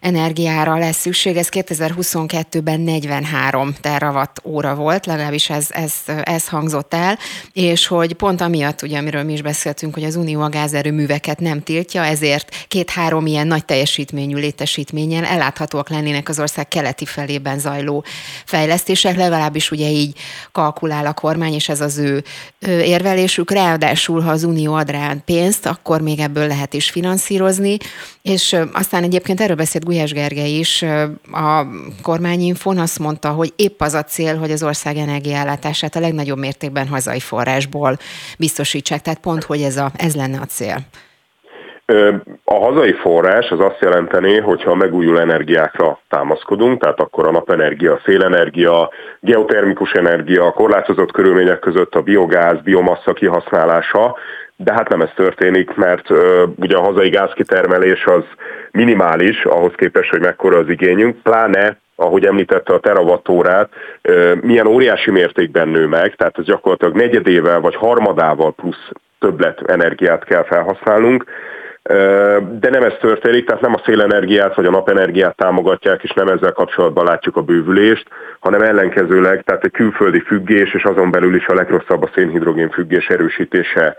energiára 0.00 0.78
lesz 0.78 0.96
szükség. 0.96 1.36
Ez 1.36 1.48
2022-ben 1.50 2.80
43 2.80 3.74
terawatt 3.80 4.40
óra 4.44 4.74
volt, 4.74 5.06
legalábbis 5.06 5.50
ez, 5.50 5.66
ez, 5.70 5.92
ez 6.22 6.48
hangzott 6.48 6.94
el, 6.94 7.18
és 7.52 7.86
hogy 7.86 8.12
pont 8.12 8.40
amiatt, 8.40 8.82
ugye, 8.82 8.98
amiről 8.98 9.22
mi 9.22 9.32
is 9.32 9.42
beszéltünk, 9.42 9.94
hogy 9.94 10.04
az 10.04 10.16
Unió 10.16 10.40
a 10.40 10.48
gázerőműveket 10.48 11.40
nem 11.40 11.62
tiltja, 11.62 12.04
ezért 12.04 12.66
két-három 12.68 13.26
ilyen 13.26 13.46
nagy 13.46 13.64
teljesítményű 13.64 14.36
létesítményen 14.36 15.24
elláthatóak 15.24 15.88
lennének 15.88 16.28
az 16.28 16.40
ország 16.40 16.68
keleti 16.68 17.04
felében 17.04 17.58
zajló 17.58 18.04
fejlesztések, 18.44 19.16
legalábbis 19.16 19.70
ugye 19.70 19.88
így 19.88 20.16
kalkulál 20.52 21.06
a 21.06 21.12
kormány, 21.12 21.52
és 21.52 21.68
ez 21.68 21.80
az 21.80 21.98
ő 21.98 22.24
érvelésük. 22.66 23.50
Ráadásul, 23.50 24.20
ha 24.20 24.30
az 24.30 24.44
Unió 24.44 24.74
ad 24.74 24.90
rá 24.90 25.16
pénzt, 25.24 25.66
akkor 25.66 26.00
még 26.00 26.18
ebből 26.18 26.46
lehet 26.46 26.74
is 26.74 26.90
finanszírozni, 26.90 27.76
és 28.22 28.56
aztán 28.72 29.02
egyébként 29.02 29.40
erről 29.40 29.56
beszélt 29.56 29.84
Gulyás 29.88 30.12
Gergely 30.12 30.58
is 30.58 30.82
a 31.32 31.66
kormányinfon 32.02 32.78
azt 32.78 32.98
mondta, 32.98 33.28
hogy 33.28 33.52
épp 33.56 33.80
az 33.80 33.94
a 33.94 34.02
cél, 34.02 34.36
hogy 34.36 34.50
az 34.50 34.62
ország 34.62 34.96
energiállátását 34.96 35.94
a 35.94 36.00
legnagyobb 36.00 36.38
mértékben 36.38 36.88
hazai 36.88 37.20
forrásból 37.20 37.96
biztosítsák. 38.38 39.00
Tehát 39.00 39.20
pont, 39.20 39.44
hogy 39.44 39.60
ez, 39.60 39.76
a, 39.76 39.90
ez 39.96 40.14
lenne 40.14 40.38
a 40.40 40.44
cél. 40.44 40.76
A 42.44 42.54
hazai 42.54 42.92
forrás 42.92 43.50
az 43.50 43.60
azt 43.60 43.80
jelenteni, 43.80 44.38
hogyha 44.38 44.70
a 44.70 44.74
megújuló 44.74 45.18
energiákra 45.18 46.00
támaszkodunk, 46.08 46.80
tehát 46.80 47.00
akkor 47.00 47.26
a 47.26 47.30
napenergia, 47.30 48.00
szélenergia, 48.04 48.90
geotermikus 49.20 49.92
energia, 49.92 50.50
korlátozott 50.50 51.12
körülmények 51.12 51.58
között 51.58 51.94
a 51.94 52.02
biogáz, 52.02 52.60
biomassa 52.62 53.12
kihasználása, 53.12 54.16
de 54.60 54.72
hát 54.72 54.88
nem 54.88 55.00
ez 55.00 55.10
történik, 55.14 55.74
mert 55.74 56.10
uh, 56.10 56.18
ugye 56.56 56.76
a 56.76 56.82
hazai 56.82 57.08
gázkitermelés 57.08 58.04
az 58.04 58.24
minimális 58.70 59.44
ahhoz 59.44 59.72
képest, 59.76 60.10
hogy 60.10 60.20
mekkora 60.20 60.58
az 60.58 60.68
igényünk, 60.68 61.22
pláne 61.22 61.76
ahogy 62.00 62.24
említette 62.24 62.72
a 62.72 62.80
terawattórát, 62.80 63.68
milyen 64.40 64.66
óriási 64.66 65.10
mértékben 65.10 65.68
nő 65.68 65.86
meg, 65.86 66.14
tehát 66.16 66.38
ez 66.38 66.44
gyakorlatilag 66.44 66.96
negyedével 66.96 67.60
vagy 67.60 67.74
harmadával 67.74 68.52
plusz 68.52 68.90
többlet 69.18 69.70
energiát 69.70 70.24
kell 70.24 70.44
felhasználnunk, 70.44 71.24
de 72.60 72.70
nem 72.70 72.82
ez 72.82 72.92
történik, 73.00 73.46
tehát 73.46 73.60
nem 73.60 73.74
a 73.74 73.82
szélenergiát 73.84 74.54
vagy 74.54 74.66
a 74.66 74.70
napenergiát 74.70 75.36
támogatják, 75.36 76.02
és 76.02 76.12
nem 76.12 76.28
ezzel 76.28 76.52
kapcsolatban 76.52 77.04
látjuk 77.04 77.36
a 77.36 77.42
bővülést, 77.42 78.08
hanem 78.38 78.62
ellenkezőleg, 78.62 79.42
tehát 79.44 79.64
egy 79.64 79.70
külföldi 79.70 80.20
függés, 80.20 80.74
és 80.74 80.84
azon 80.84 81.10
belül 81.10 81.34
is 81.34 81.46
a 81.46 81.54
legrosszabb 81.54 82.02
a 82.02 82.10
szénhidrogén 82.14 82.70
függés 82.70 83.08
erősítése 83.08 83.96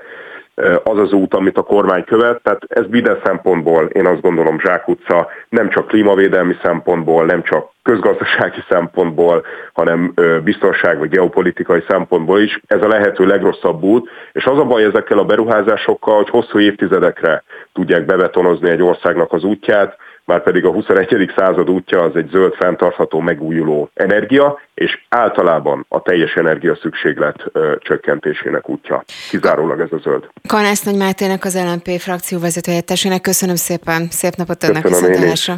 az 0.83 0.97
az 0.97 1.11
út, 1.11 1.33
amit 1.33 1.57
a 1.57 1.61
kormány 1.61 2.03
követ. 2.03 2.41
Tehát 2.43 2.61
ez 2.67 2.83
minden 2.89 3.19
szempontból 3.23 3.85
én 3.85 4.05
azt 4.05 4.21
gondolom 4.21 4.59
zsákutca, 4.59 5.27
nem 5.49 5.69
csak 5.69 5.87
klímavédelmi 5.87 6.55
szempontból, 6.63 7.25
nem 7.25 7.43
csak 7.43 7.69
közgazdasági 7.83 8.63
szempontból, 8.69 9.45
hanem 9.73 10.13
biztonság 10.43 10.97
vagy 10.97 11.09
geopolitikai 11.09 11.83
szempontból 11.87 12.39
is. 12.39 12.59
Ez 12.67 12.81
a 12.81 12.87
lehető 12.87 13.25
legrosszabb 13.25 13.83
út, 13.83 14.09
és 14.31 14.45
az 14.45 14.57
a 14.57 14.65
baj 14.65 14.83
ezekkel 14.83 15.17
a 15.17 15.25
beruházásokkal, 15.25 16.15
hogy 16.15 16.29
hosszú 16.29 16.59
évtizedekre 16.59 17.43
tudják 17.73 18.05
bebetonozni 18.05 18.69
egy 18.69 18.81
országnak 18.81 19.33
az 19.33 19.43
útját, 19.43 19.97
már 20.29 20.43
pedig 20.43 20.65
a 20.65 20.71
21. 20.71 21.31
század 21.37 21.69
útja 21.69 22.01
az 22.01 22.15
egy 22.15 22.29
zöld, 22.31 22.53
fenntartható, 22.53 23.19
megújuló 23.19 23.89
energia, 23.93 24.59
és 24.73 25.05
általában 25.09 25.85
a 25.89 26.01
teljes 26.01 26.33
energia 26.33 26.75
szükséglet 26.75 27.35
ö, 27.51 27.75
csökkentésének 27.79 28.69
útja. 28.69 29.03
Kizárólag 29.29 29.79
ez 29.79 29.91
a 29.91 29.97
zöld. 29.97 30.29
Kanász 30.47 30.83
Nagy 30.83 30.95
Mátének, 30.95 31.45
az 31.45 31.59
LNP 31.65 31.99
frakció 31.99 32.39
vezetőhelyettessének 32.39 33.21
köszönöm 33.21 33.55
szépen, 33.55 34.07
szép 34.09 34.35
napot 34.35 34.63
önnek 34.63 34.87
viszontlátásra. 34.87 35.55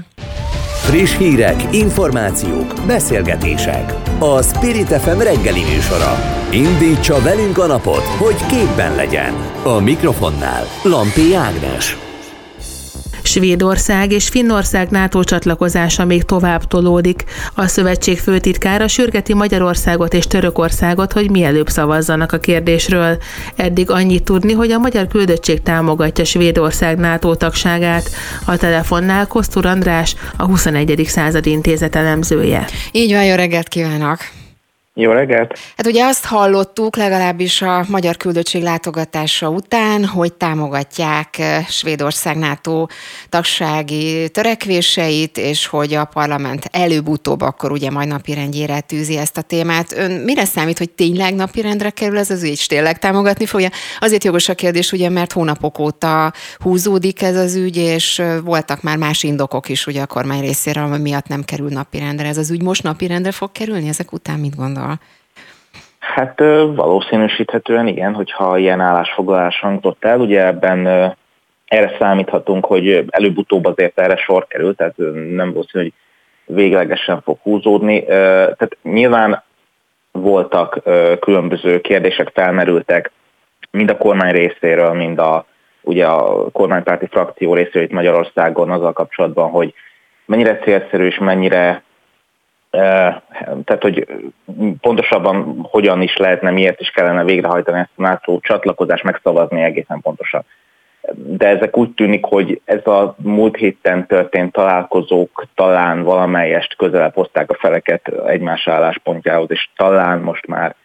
Friss 0.88 1.18
hírek, 1.18 1.56
információk, 1.72 2.74
beszélgetések. 2.88 3.94
A 4.20 4.42
Spirit 4.42 4.88
FM 4.88 5.20
reggeli 5.20 5.64
műsora. 5.74 6.14
Indítsa 6.52 7.22
velünk 7.24 7.58
a 7.58 7.66
napot, 7.66 8.06
hogy 8.24 8.46
képben 8.46 8.96
legyen. 8.96 9.34
A 9.64 9.80
mikrofonnál 9.80 10.64
Lampi 10.84 11.34
Ágnes. 11.36 12.11
Svédország 13.24 14.12
és 14.12 14.28
Finnország 14.28 14.90
NATO 14.90 15.24
csatlakozása 15.24 16.06
még 16.06 16.24
tovább 16.24 16.64
tolódik. 16.64 17.24
A 17.56 17.68
szövetség 17.68 18.20
főtitkára 18.20 18.88
sürgeti 18.88 19.34
Magyarországot 19.34 20.14
és 20.14 20.28
Törökországot, 20.28 21.14
hogy 21.14 21.30
mielőbb 21.30 21.70
szavazzanak 21.70 22.32
a 22.32 22.38
kérdésről. 22.38 23.18
Eddig 23.56 23.90
annyit 23.90 24.24
tudni, 24.24 24.54
hogy 24.54 24.72
a 24.72 24.80
magyar 24.80 25.08
küldöttség 25.08 25.62
támogatja 25.62 26.26
Svédország 26.26 26.98
NATO 26.98 27.36
tagságát. 27.36 28.10
A 28.46 28.58
telefonnál 28.58 29.28
Kosztur 29.28 29.66
András, 29.66 30.16
a 30.38 30.46
21. 30.46 31.04
század 31.08 31.46
intézet 31.46 31.96
elemzője. 31.96 32.68
Így 32.92 33.12
van, 33.12 33.24
jó 33.24 33.36
reggelt 33.36 33.68
kívánok! 33.68 34.41
Jó 34.94 35.12
reggelt! 35.12 35.60
Hát 35.78 35.88
ugye 35.88 36.06
azt 36.06 36.26
hallottuk 36.26 36.96
legalábbis 36.96 37.62
a 37.62 37.86
magyar 37.90 38.18
küldöttség 38.18 38.64
látogatása 38.64 39.50
után, 39.50 40.06
hogy 40.06 40.34
támogatják 40.34 41.38
eh, 41.38 41.66
Svédország 41.66 42.38
NATO 42.38 42.86
tagsági 43.30 44.30
törekvéseit, 44.30 45.38
és 45.38 45.68
hogy 45.68 45.94
a 45.94 46.06
parlament 46.06 46.66
előbb-utóbb 46.72 47.42
akkor 47.42 47.72
ugye 47.72 47.92
majd 47.92 48.08
napirendjére 48.08 48.80
tűzi 48.80 49.18
ezt 49.18 49.38
a 49.38 49.42
témát. 49.42 49.98
Ön 49.98 50.12
mire 50.12 50.46
számít, 50.46 50.78
hogy 50.78 50.90
tényleg 50.90 51.36
napirendre 51.36 51.90
kerül 51.90 52.18
ez 52.18 52.30
az 52.30 52.44
ügy, 52.44 52.50
és 52.50 52.66
tényleg 52.66 53.00
támogatni 53.00 53.46
fogja? 53.46 53.70
Azért 54.00 54.24
jogos 54.24 54.50
a 54.50 54.56
kérdés, 54.56 54.92
ugye, 54.92 55.10
mert 55.10 55.32
hónapok 55.32 55.80
óta 55.80 56.34
húzódik 56.58 57.22
ez 57.22 57.36
az 57.36 57.56
ügy, 57.56 57.78
és 57.78 58.20
eh, 58.20 58.42
voltak 58.44 58.82
már 58.82 58.98
más 58.98 59.24
indokok 59.24 59.70
is 59.70 59.88
ugye 59.88 60.02
a 60.02 60.08
kormány 60.08 60.42
részéről, 60.42 60.84
ami 60.84 60.98
miatt 60.98 61.28
nem 61.28 61.44
kerül 61.44 61.70
napirendre. 61.70 62.28
Ez 62.28 62.38
az 62.38 62.50
ügy 62.50 62.62
most 62.62 62.84
napirendre 62.84 63.32
fog 63.32 63.52
kerülni 63.52 63.88
ezek 63.88 64.14
után, 64.14 64.40
mit 64.40 64.56
gondol? 64.56 64.81
Gondol? 64.82 65.00
Hát 66.00 66.40
valószínűsíthetően 66.76 67.88
igen, 67.88 68.14
hogyha 68.14 68.58
ilyen 68.58 68.80
állásfoglalás 68.80 69.60
hangzott 69.60 70.06
el, 70.06 70.20
ugye 70.20 70.46
ebben 70.46 70.88
erre 71.66 71.96
számíthatunk, 72.00 72.66
hogy 72.66 73.06
előbb-utóbb 73.10 73.66
azért 73.66 74.00
erre 74.00 74.16
sor 74.16 74.48
került, 74.48 74.78
tehát 74.78 74.96
nem 75.36 75.52
valószínű, 75.52 75.84
hogy 75.84 75.94
véglegesen 76.56 77.22
fog 77.22 77.38
húzódni. 77.42 78.06
Tehát 78.06 78.78
nyilván 78.84 79.44
voltak 80.12 80.82
különböző 81.20 81.82
kérdések 81.82 82.32
felmerültek, 82.34 83.12
mind 83.72 83.90
a 83.90 83.98
kormány 83.98 84.32
részéről, 84.32 84.94
mind 84.94 85.20
a, 85.20 85.46
ugye 85.82 86.06
a 86.06 86.52
kormánypárti 86.52 87.08
frakció 87.08 87.54
részéről 87.54 87.84
itt 87.84 87.92
Magyarországon 87.92 88.72
azzal 88.72 88.94
kapcsolatban, 88.94 89.50
hogy 89.50 89.74
mennyire 90.26 90.58
célszerű 90.58 91.06
és 91.06 91.18
mennyire 91.18 91.84
tehát, 92.72 93.82
hogy 93.82 94.08
pontosabban 94.82 95.68
hogyan 95.70 96.02
is 96.02 96.18
lehetne, 96.18 96.52
miért 96.52 96.80
is 96.80 96.90
kellene 96.90 97.24
végrehajtani 97.24 97.80
ezt 97.80 97.90
a 97.96 98.02
NATO 98.02 98.40
csatlakozást, 98.42 99.04
megszavazni 99.04 99.62
egészen 99.62 100.02
pontosan. 100.02 100.44
De 101.14 101.48
ezek 101.48 101.78
úgy 101.78 101.92
tűnik, 101.94 102.26
hogy 102.26 102.62
ez 102.66 102.88
a 102.88 103.16
múlt 103.18 103.56
héten 103.56 104.08
történt 104.08 104.52
találkozók 104.52 105.46
talán 105.56 106.04
valamelyest 106.04 106.76
közelebb 106.76 107.14
hozták 107.14 107.50
a 107.50 107.58
feleket 107.60 108.08
egymás 108.08 108.68
álláspontjához, 108.68 109.52
és 109.52 109.70
talán 109.76 110.20
most 110.20 110.48
már 110.48 110.76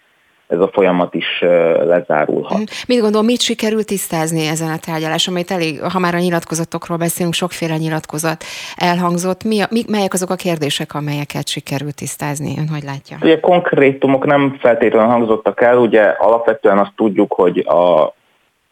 ez 0.49 0.59
a 0.59 0.71
folyamat 0.73 1.15
is 1.15 1.41
lezárulhat. 1.85 2.71
Mit 2.89 3.01
gondol, 3.01 3.23
mit 3.23 3.41
sikerült 3.41 3.87
tisztázni 3.87 4.47
ezen 4.47 4.69
a 4.69 4.79
tárgyaláson, 4.79 5.35
amit 5.35 5.51
elég, 5.51 5.81
ha 5.81 5.99
már 5.99 6.15
a 6.15 6.19
nyilatkozatokról 6.19 6.97
beszélünk, 6.97 7.35
sokféle 7.35 7.77
nyilatkozat 7.77 8.45
elhangzott. 8.77 9.45
Mi, 9.45 9.61
mi, 9.71 9.83
melyek 9.89 10.13
azok 10.13 10.31
a 10.31 10.35
kérdések, 10.35 10.95
amelyeket 10.95 11.49
sikerült 11.49 11.95
tisztázni? 11.95 12.55
Ön 12.59 12.69
hogy 12.69 12.83
látja? 12.83 13.17
Ugye 13.23 13.41
konkrétumok 13.41 14.27
nem 14.27 14.57
feltétlenül 14.61 15.11
hangzottak 15.11 15.61
el, 15.61 15.79
ugye 15.79 16.03
alapvetően 16.03 16.79
azt 16.79 16.93
tudjuk, 16.97 17.33
hogy 17.33 17.59
a 17.59 18.15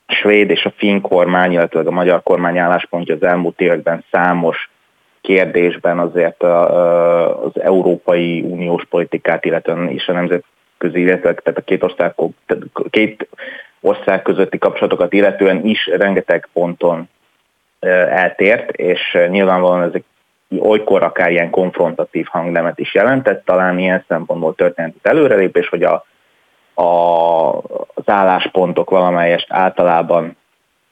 svéd 0.06 0.50
és 0.50 0.64
a 0.64 0.72
finn 0.76 1.00
kormány, 1.00 1.52
illetve 1.52 1.80
a 1.80 1.90
magyar 1.90 2.22
kormány 2.22 2.58
álláspontja 2.58 3.14
az 3.14 3.22
elmúlt 3.22 3.60
években 3.60 4.04
számos 4.10 4.70
kérdésben 5.20 5.98
azért 5.98 6.42
az 6.42 7.60
Európai 7.60 8.40
Uniós 8.40 8.84
politikát, 8.90 9.44
illetve 9.44 9.90
is 9.90 10.08
a 10.08 10.12
nemzet 10.12 10.44
nemzetközi, 10.84 11.00
illetve 11.00 11.34
tehát 11.34 11.58
a 11.58 11.62
két 11.62 11.82
ország, 11.82 12.14
két 12.90 13.28
ország 13.80 14.22
közötti 14.22 14.58
kapcsolatokat 14.58 15.12
illetően 15.12 15.64
is 15.64 15.86
rengeteg 15.86 16.48
ponton 16.52 17.08
eltért, 18.10 18.70
és 18.70 19.18
nyilvánvalóan 19.28 19.82
ezek 19.82 20.02
olykor 20.58 21.02
akár 21.02 21.30
ilyen 21.30 21.50
konfrontatív 21.50 22.26
hangnemet 22.26 22.78
is 22.78 22.94
jelentett, 22.94 23.44
talán 23.44 23.78
ilyen 23.78 24.04
szempontból 24.08 24.54
történt 24.54 24.96
előrelépés, 25.02 25.68
hogy 25.68 25.82
a, 25.82 26.04
a, 26.74 27.58
az 27.94 28.04
álláspontok 28.06 28.90
valamelyest 28.90 29.46
általában 29.52 30.36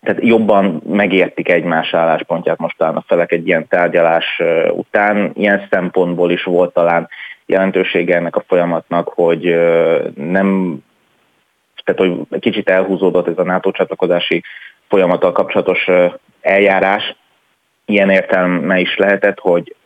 tehát 0.02 0.22
jobban 0.24 0.82
megértik 0.86 1.48
egymás 1.48 1.94
álláspontját 1.94 2.58
most 2.58 2.76
talán 2.76 2.96
a 2.96 3.04
felek 3.06 3.32
egy 3.32 3.46
ilyen 3.46 3.68
tárgyalás 3.68 4.42
után. 4.70 5.30
Ilyen 5.34 5.66
szempontból 5.70 6.30
is 6.30 6.42
volt 6.42 6.72
talán 6.72 7.08
jelentősége 7.46 8.16
ennek 8.16 8.36
a 8.36 8.44
folyamatnak, 8.46 9.08
hogy 9.08 9.42
nem, 10.14 10.78
tehát 11.84 12.00
hogy 12.28 12.40
kicsit 12.40 12.68
elhúzódott 12.68 13.28
ez 13.28 13.38
a 13.38 13.42
NATO 13.42 13.70
csatlakozási 13.70 14.42
folyamattal 14.88 15.32
kapcsolatos 15.32 15.88
eljárás, 16.40 17.16
ilyen 17.84 18.10
értelme 18.10 18.80
is 18.80 18.96
lehetett, 18.96 19.38
hogy 19.38 19.76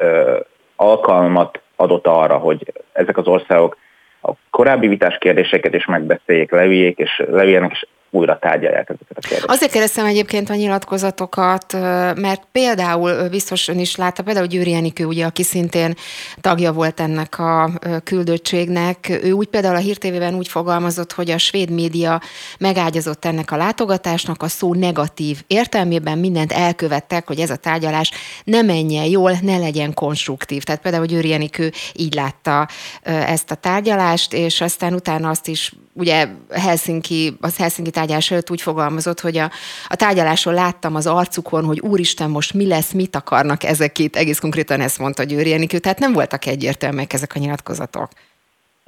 alkalmat 0.77 1.61
adott 1.77 2.07
arra, 2.07 2.37
hogy 2.37 2.73
ezek 2.93 3.17
az 3.17 3.27
országok 3.27 3.77
a 4.23 4.33
korábbi 4.51 4.89
vitás 4.89 5.19
kérdéseket 5.19 5.75
is 5.75 5.87
megbeszéljék, 5.87 6.51
leviljék, 6.51 6.99
és 6.99 7.23
leviljenek, 7.31 7.71
és 7.71 7.87
újra 8.17 8.39
tárgyalják 8.39 8.89
ezeket 8.89 9.17
a 9.17 9.21
kérdéseket. 9.21 9.51
Azért 9.51 9.73
kérdeztem 9.73 10.07
egyébként 10.07 10.51
a 10.51 10.55
nyilatkozatokat, 10.55 11.73
mert 12.17 12.43
például 12.53 13.29
biztos 13.29 13.69
ön 13.69 13.79
is 13.79 13.97
látta, 13.97 14.23
például 14.23 14.47
Győri 14.47 14.75
Enikő, 14.75 15.05
ugye, 15.05 15.25
aki 15.25 15.43
szintén 15.43 15.95
tagja 16.41 16.73
volt 16.73 17.01
ennek 17.01 17.39
a 17.39 17.71
küldöttségnek, 18.05 19.09
ő 19.23 19.31
úgy 19.31 19.47
például 19.47 19.75
a 19.75 19.79
hírtévében 19.79 20.35
úgy 20.35 20.49
fogalmazott, 20.49 21.13
hogy 21.13 21.31
a 21.31 21.39
svéd 21.39 21.71
média 21.71 22.21
megágyazott 22.59 23.25
ennek 23.25 23.51
a 23.51 23.57
látogatásnak 23.57 24.43
a 24.43 24.49
szó 24.49 24.75
negatív 24.75 25.43
értelmében 25.47 26.19
mindent 26.19 26.53
elkövettek, 26.53 27.27
hogy 27.27 27.39
ez 27.39 27.51
a 27.51 27.57
tárgyalás 27.57 28.11
ne 28.45 28.63
menjen 28.63 29.05
jól, 29.05 29.33
ne 29.43 29.59
legyen 29.59 29.95
konstruktív. 29.95 30.63
Tehát 30.63 30.81
például 30.81 31.07
Győri 31.07 31.33
Enikő 31.33 31.73
így 31.93 32.15
látta 32.15 32.69
ezt 33.03 33.51
a 33.51 33.55
tárgyalást, 33.55 34.33
és 34.33 34.61
aztán 34.61 34.95
utána 34.95 35.29
azt 35.29 35.49
is 35.49 35.73
ugye 35.97 36.27
Helsinki, 36.51 37.37
az 37.41 37.57
Helsinki 37.57 37.91
tárgyalás 37.91 38.31
előtt 38.31 38.51
úgy 38.51 38.61
fogalmazott, 38.61 39.21
hogy 39.21 39.37
a, 39.37 39.51
a 39.89 39.97
tárgyaláson 39.97 40.55
láttam 40.55 40.95
az 40.95 41.07
arcukon, 41.07 41.65
hogy 41.65 41.81
úristen, 41.81 42.31
most 42.31 42.55
mi 42.55 42.67
lesz, 42.67 42.93
mit 42.93 43.17
akarnak 43.17 43.65
ezek 43.65 43.99
itt, 43.99 44.17
egész 44.17 44.39
konkrétan 44.39 44.81
ezt 44.81 44.99
mondta 44.99 45.23
Győri 45.23 45.53
Enikő, 45.53 45.79
tehát 45.79 45.99
nem 45.99 46.13
voltak 46.13 46.47
egyértelműek 46.47 47.13
ezek 47.13 47.33
a 47.35 47.39
nyilatkozatok. 47.39 48.09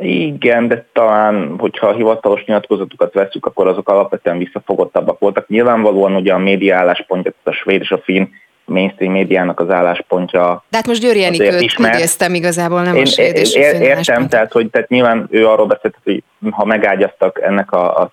Igen, 0.02 0.68
de 0.68 0.86
talán, 0.92 1.54
hogyha 1.58 1.86
a 1.86 1.94
hivatalos 1.94 2.44
nyilatkozatokat 2.44 3.12
veszük, 3.12 3.46
akkor 3.46 3.66
azok 3.66 3.88
alapvetően 3.88 4.38
visszafogottabbak 4.38 5.18
voltak. 5.18 5.48
Nyilvánvalóan 5.48 6.14
ugye 6.14 6.32
a 6.32 6.38
média 6.38 6.76
álláspontja, 6.76 7.32
a 7.42 7.50
svéd 7.50 7.80
és 7.80 7.90
a 7.90 7.98
finn 7.98 8.26
mainstream 8.68 9.12
médiának 9.12 9.60
az 9.60 9.70
álláspontja. 9.70 10.64
De 10.70 10.76
hát 10.76 10.86
most 10.86 11.00
Győri 11.00 11.24
Enikőt 11.24 11.78
idéztem 11.78 12.34
igazából, 12.34 12.82
nem 12.82 12.94
Én, 12.94 13.06
a 13.16 13.20
ér, 13.20 13.34
a 13.34 13.82
Értem, 13.82 14.28
tehát, 14.28 14.52
hogy 14.52 14.70
tehát 14.70 14.88
nyilván 14.88 15.26
ő 15.30 15.46
arról 15.46 15.66
beszélt, 15.66 15.94
hogy 16.04 16.22
ha 16.50 16.64
megágyaztak 16.64 17.40
ennek 17.42 17.72
a, 17.72 18.00
a 18.00 18.10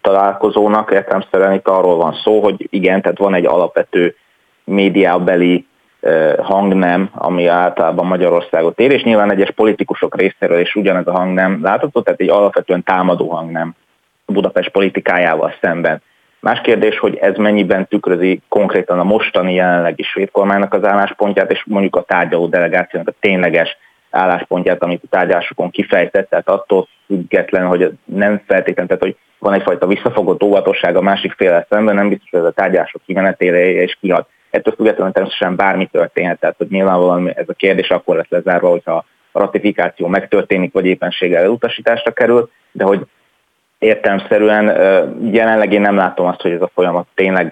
találkozónak, 0.00 0.90
értelemszerűen 0.92 1.52
itt 1.52 1.68
arról 1.68 1.96
van 1.96 2.14
szó, 2.24 2.40
hogy 2.42 2.66
igen, 2.70 3.02
tehát 3.02 3.18
van 3.18 3.34
egy 3.34 3.46
alapvető 3.46 4.16
médiábeli 4.64 5.66
hangnem, 6.38 7.10
ami 7.14 7.46
általában 7.46 8.06
Magyarországot 8.06 8.78
ér, 8.78 8.92
és 8.92 9.02
nyilván 9.02 9.30
egyes 9.30 9.50
politikusok 9.50 10.16
részéről 10.16 10.60
is 10.60 10.74
ugyanez 10.74 11.06
a 11.06 11.12
hangnem 11.12 11.58
látható, 11.62 12.00
tehát 12.00 12.20
egy 12.20 12.28
alapvetően 12.28 12.82
támadó 12.82 13.28
hangnem 13.28 13.74
Budapest 14.26 14.70
politikájával 14.70 15.54
szemben. 15.60 16.02
Más 16.40 16.60
kérdés, 16.60 16.98
hogy 16.98 17.16
ez 17.16 17.36
mennyiben 17.36 17.86
tükrözi 17.86 18.40
konkrétan 18.48 18.98
a 18.98 19.04
mostani 19.04 19.54
jelenlegi 19.54 20.02
svéd 20.02 20.30
kormánynak 20.30 20.74
az 20.74 20.84
álláspontját, 20.84 21.50
és 21.50 21.64
mondjuk 21.66 21.96
a 21.96 22.02
tárgyaló 22.02 22.46
delegációnak 22.46 23.08
a 23.08 23.14
tényleges 23.20 23.76
álláspontját, 24.10 24.82
amit 24.82 25.02
a 25.04 25.08
tárgyalásokon 25.10 25.70
kifejtett, 25.70 26.28
tehát 26.28 26.48
attól 26.48 26.88
független, 27.06 27.66
hogy 27.66 27.92
nem 28.04 28.42
feltétlenül, 28.46 28.86
tehát 28.86 29.02
hogy 29.02 29.16
van 29.38 29.54
egyfajta 29.54 29.86
visszafogott 29.86 30.42
óvatosság 30.42 30.96
a 30.96 31.00
másik 31.00 31.32
fél 31.32 31.66
szemben, 31.70 31.94
nem 31.94 32.08
biztos, 32.08 32.30
hogy 32.30 32.40
ez 32.40 32.46
a 32.46 32.50
tárgyások 32.50 33.02
kimenetére 33.06 33.70
és 33.70 33.96
kihat. 34.00 34.28
Ettől 34.50 34.74
függetlenül 34.74 35.12
természetesen 35.12 35.56
bármi 35.56 35.86
történhet, 35.86 36.40
tehát 36.40 36.56
hogy 36.58 36.66
nyilvánvalóan 36.70 37.32
ez 37.34 37.48
a 37.48 37.52
kérdés 37.52 37.90
akkor 37.90 38.16
lesz 38.16 38.28
lezárva, 38.28 38.68
hogyha 38.68 39.04
a 39.32 39.38
ratifikáció 39.38 40.06
megtörténik, 40.06 40.72
vagy 40.72 40.86
éppenséggel 40.86 41.42
elutasításra 41.42 42.12
kerül, 42.12 42.50
de 42.72 42.84
hogy 42.84 43.06
értelmszerűen 43.78 44.64
jelenleg 45.32 45.72
én 45.72 45.80
nem 45.80 45.96
látom 45.96 46.26
azt, 46.26 46.40
hogy 46.40 46.50
ez 46.50 46.62
a 46.62 46.70
folyamat 46.74 47.06
tényleg, 47.14 47.48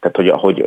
tehát 0.00 0.16
hogy, 0.16 0.30
hogy 0.30 0.66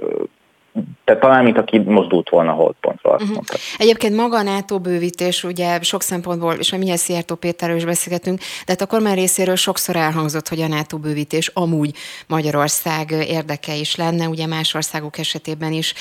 tehát 1.06 1.22
talán, 1.22 1.44
mint 1.44 1.58
aki 1.58 1.78
mozdult 1.78 2.30
volna 2.30 2.52
holdpontról. 2.52 3.14
Uh-huh. 3.22 3.44
Egyébként 3.78 4.16
maga 4.16 4.38
a 4.38 4.42
NATO 4.42 4.80
bővítés, 4.80 5.44
ugye 5.44 5.82
sok 5.82 6.02
szempontból, 6.02 6.54
és 6.54 6.70
már 6.70 6.80
mindjárt 6.80 7.04
Szijjártó 7.04 7.36
Péterről 7.36 7.76
is 7.76 7.86
beszélgetünk, 7.86 8.40
de 8.40 8.46
hát 8.66 8.82
a 8.82 8.86
kormány 8.86 9.16
részéről 9.16 9.56
sokszor 9.56 9.96
elhangzott, 9.96 10.48
hogy 10.48 10.62
a 10.62 10.68
NATO 10.68 10.98
bővítés 10.98 11.48
amúgy 11.48 11.96
Magyarország 12.28 13.12
érdeke 13.12 13.76
is 13.76 13.96
lenne, 13.96 14.28
ugye 14.28 14.48
más 14.48 14.74
országok 14.74 15.18
esetében 15.18 15.72
is 15.72 15.94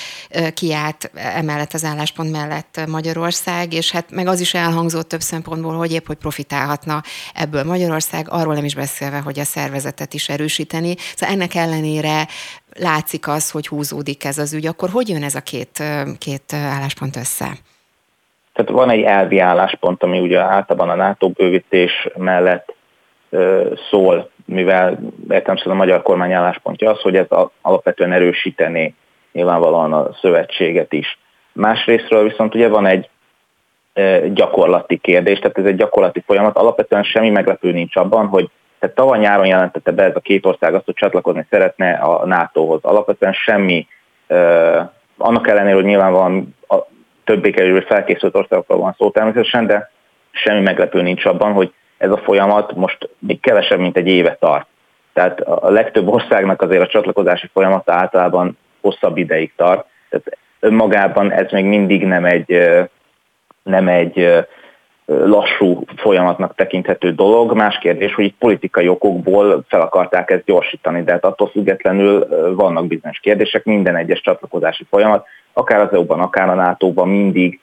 kiállt 0.53 1.11
emellett 1.13 1.73
az 1.73 1.83
álláspont 1.83 2.31
mellett 2.31 2.81
Magyarország, 2.87 3.73
és 3.73 3.91
hát 3.91 4.11
meg 4.11 4.27
az 4.27 4.39
is 4.39 4.53
elhangzott 4.53 5.07
több 5.07 5.21
szempontból, 5.21 5.75
hogy 5.75 5.91
épp 5.91 6.07
hogy 6.07 6.17
profitálhatna 6.17 7.03
ebből 7.33 7.63
Magyarország, 7.63 8.27
arról 8.29 8.53
nem 8.53 8.65
is 8.65 8.75
beszélve, 8.75 9.19
hogy 9.19 9.39
a 9.39 9.43
szervezetet 9.43 10.13
is 10.13 10.29
erősíteni. 10.29 10.95
Szóval 11.15 11.35
ennek 11.35 11.55
ellenére 11.55 12.27
látszik 12.79 13.27
az, 13.27 13.51
hogy 13.51 13.67
húzódik 13.67 14.25
ez 14.25 14.37
az 14.37 14.53
ügy, 14.53 14.65
akkor 14.65 14.89
hogy 14.89 15.09
jön 15.09 15.23
ez 15.23 15.35
a 15.35 15.41
két, 15.41 15.83
két 16.17 16.53
álláspont 16.53 17.15
össze? 17.15 17.47
Tehát 18.53 18.71
van 18.71 18.89
egy 18.89 19.01
elvi 19.01 19.39
álláspont, 19.39 20.03
ami 20.03 20.19
ugye 20.19 20.39
általában 20.39 20.89
a 20.89 21.03
NATO 21.03 21.29
bővítés 21.29 22.07
mellett 22.17 22.75
ö, 23.29 23.73
szól, 23.89 24.29
mivel 24.45 24.99
értem 25.29 25.55
a 25.63 25.73
magyar 25.73 26.01
kormány 26.01 26.33
álláspontja 26.33 26.89
az, 26.89 27.01
hogy 27.01 27.15
ez 27.15 27.25
alapvetően 27.61 28.11
erősítené 28.11 28.93
nyilvánvalóan 29.31 29.93
a 29.93 30.09
szövetséget 30.21 30.93
is. 30.93 31.17
Másrésztről 31.51 32.23
viszont 32.23 32.55
ugye 32.55 32.67
van 32.67 32.85
egy 32.85 33.09
gyakorlati 34.33 34.97
kérdés, 34.97 35.39
tehát 35.39 35.57
ez 35.57 35.65
egy 35.65 35.75
gyakorlati 35.75 36.23
folyamat. 36.25 36.57
Alapvetően 36.57 37.03
semmi 37.03 37.29
meglepő 37.29 37.71
nincs 37.71 37.95
abban, 37.95 38.27
hogy 38.27 38.49
tehát 38.79 38.95
tavaly 38.95 39.19
nyáron 39.19 39.45
jelentette 39.45 39.91
be 39.91 40.03
ez 40.03 40.15
a 40.15 40.19
két 40.19 40.45
ország 40.45 40.73
azt, 40.73 40.85
hogy 40.85 40.93
csatlakozni 40.93 41.45
szeretne 41.49 41.91
a 41.91 42.25
NATO-hoz. 42.25 42.83
Alapvetően 42.83 43.33
semmi, 43.33 43.87
uh, 44.27 44.89
annak 45.17 45.47
ellenére, 45.47 45.75
hogy 45.75 45.83
nyilvánvalóan 45.83 46.55
a 46.67 46.75
többé-kevésbé 47.23 47.85
felkészült 47.87 48.35
országokról 48.35 48.79
van 48.79 48.95
szó 48.97 49.11
természetesen, 49.11 49.65
de 49.65 49.91
semmi 50.31 50.61
meglepő 50.61 51.01
nincs 51.01 51.25
abban, 51.25 51.53
hogy 51.53 51.73
ez 51.97 52.11
a 52.11 52.17
folyamat 52.17 52.75
most 52.75 53.09
még 53.19 53.39
kevesebb, 53.39 53.79
mint 53.79 53.97
egy 53.97 54.07
éve 54.07 54.37
tart. 54.39 54.67
Tehát 55.13 55.39
a 55.41 55.69
legtöbb 55.69 56.07
országnak 56.07 56.61
azért 56.61 56.81
a 56.81 56.87
csatlakozási 56.87 57.49
folyamata 57.53 57.93
általában 57.93 58.57
hosszabb 58.81 59.17
ideig 59.17 59.53
tart. 59.55 59.85
Tehát 60.09 60.37
önmagában 60.59 61.31
ez 61.31 61.51
még 61.51 61.65
mindig 61.65 62.05
nem 62.05 62.25
egy, 62.25 62.69
nem 63.63 63.87
egy 63.87 64.45
lassú 65.09 65.83
folyamatnak 65.95 66.55
tekinthető 66.55 67.11
dolog. 67.11 67.53
Más 67.53 67.77
kérdés, 67.77 68.13
hogy 68.13 68.25
itt 68.25 68.37
politikai 68.39 68.87
okokból 68.87 69.63
fel 69.67 69.81
akarták 69.81 70.31
ezt 70.31 70.43
gyorsítani, 70.45 71.03
de 71.03 71.11
hát 71.11 71.25
attól 71.25 71.47
függetlenül 71.47 72.27
vannak 72.55 72.87
bizonyos 72.87 73.19
kérdések, 73.19 73.63
minden 73.63 73.95
egyes 73.95 74.21
csatlakozási 74.21 74.85
folyamat, 74.89 75.25
akár 75.53 75.79
az 75.79 75.93
EU-ban, 75.93 76.19
akár 76.19 76.49
a 76.49 76.53
NATO-ban 76.53 77.07
mindig 77.07 77.59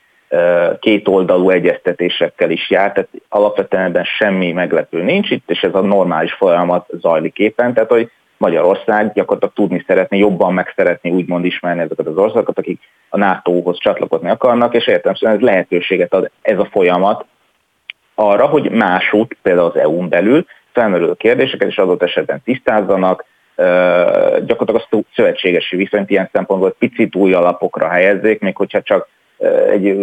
két 0.80 1.08
oldalú 1.08 1.50
egyeztetésekkel 1.50 2.50
is 2.50 2.70
jár, 2.70 2.92
tehát 2.92 3.08
alapvetően 3.28 3.84
ebben 3.84 4.04
semmi 4.04 4.52
meglepő 4.52 5.02
nincs 5.02 5.30
itt, 5.30 5.50
és 5.50 5.60
ez 5.60 5.74
a 5.74 5.80
normális 5.80 6.32
folyamat 6.32 6.88
zajlik 7.00 7.38
éppen, 7.38 7.74
tehát 7.74 7.90
hogy 7.90 8.10
Magyarország 8.36 9.12
gyakorlatilag 9.12 9.54
tudni 9.54 9.84
szeretni, 9.86 10.18
jobban 10.18 10.54
meg 10.54 10.72
szeretni 10.76 11.10
úgymond 11.10 11.44
ismerni 11.44 11.80
ezeket 11.80 12.06
az 12.06 12.16
országokat, 12.16 12.58
akik 12.58 12.80
a 13.08 13.18
NATO-hoz 13.18 13.78
csatlakozni 13.78 14.28
akarnak, 14.28 14.74
és 14.74 14.86
értelemszerűen 14.86 15.38
ez 15.38 15.44
lehetőséget 15.44 16.14
ad 16.14 16.30
ez 16.42 16.58
a 16.58 16.68
folyamat 16.70 17.24
arra, 18.18 18.46
hogy 18.46 18.70
másút, 18.70 19.36
például 19.42 19.66
az 19.66 19.76
EU-n 19.76 20.08
belül 20.08 20.46
felmerülő 20.72 21.14
kérdéseket 21.14 21.68
is 21.68 21.78
adott 21.78 22.02
esetben 22.02 22.42
tisztázzanak, 22.44 23.24
gyakorlatilag 24.46 24.86
a 24.90 25.04
szövetségesi 25.14 25.76
viszonyt 25.76 26.10
ilyen 26.10 26.28
szempontból 26.32 26.74
picit 26.78 27.14
új 27.14 27.32
alapokra 27.32 27.88
helyezzék, 27.88 28.40
még 28.40 28.56
hogyha 28.56 28.82
csak 28.82 29.08
egy 29.70 29.96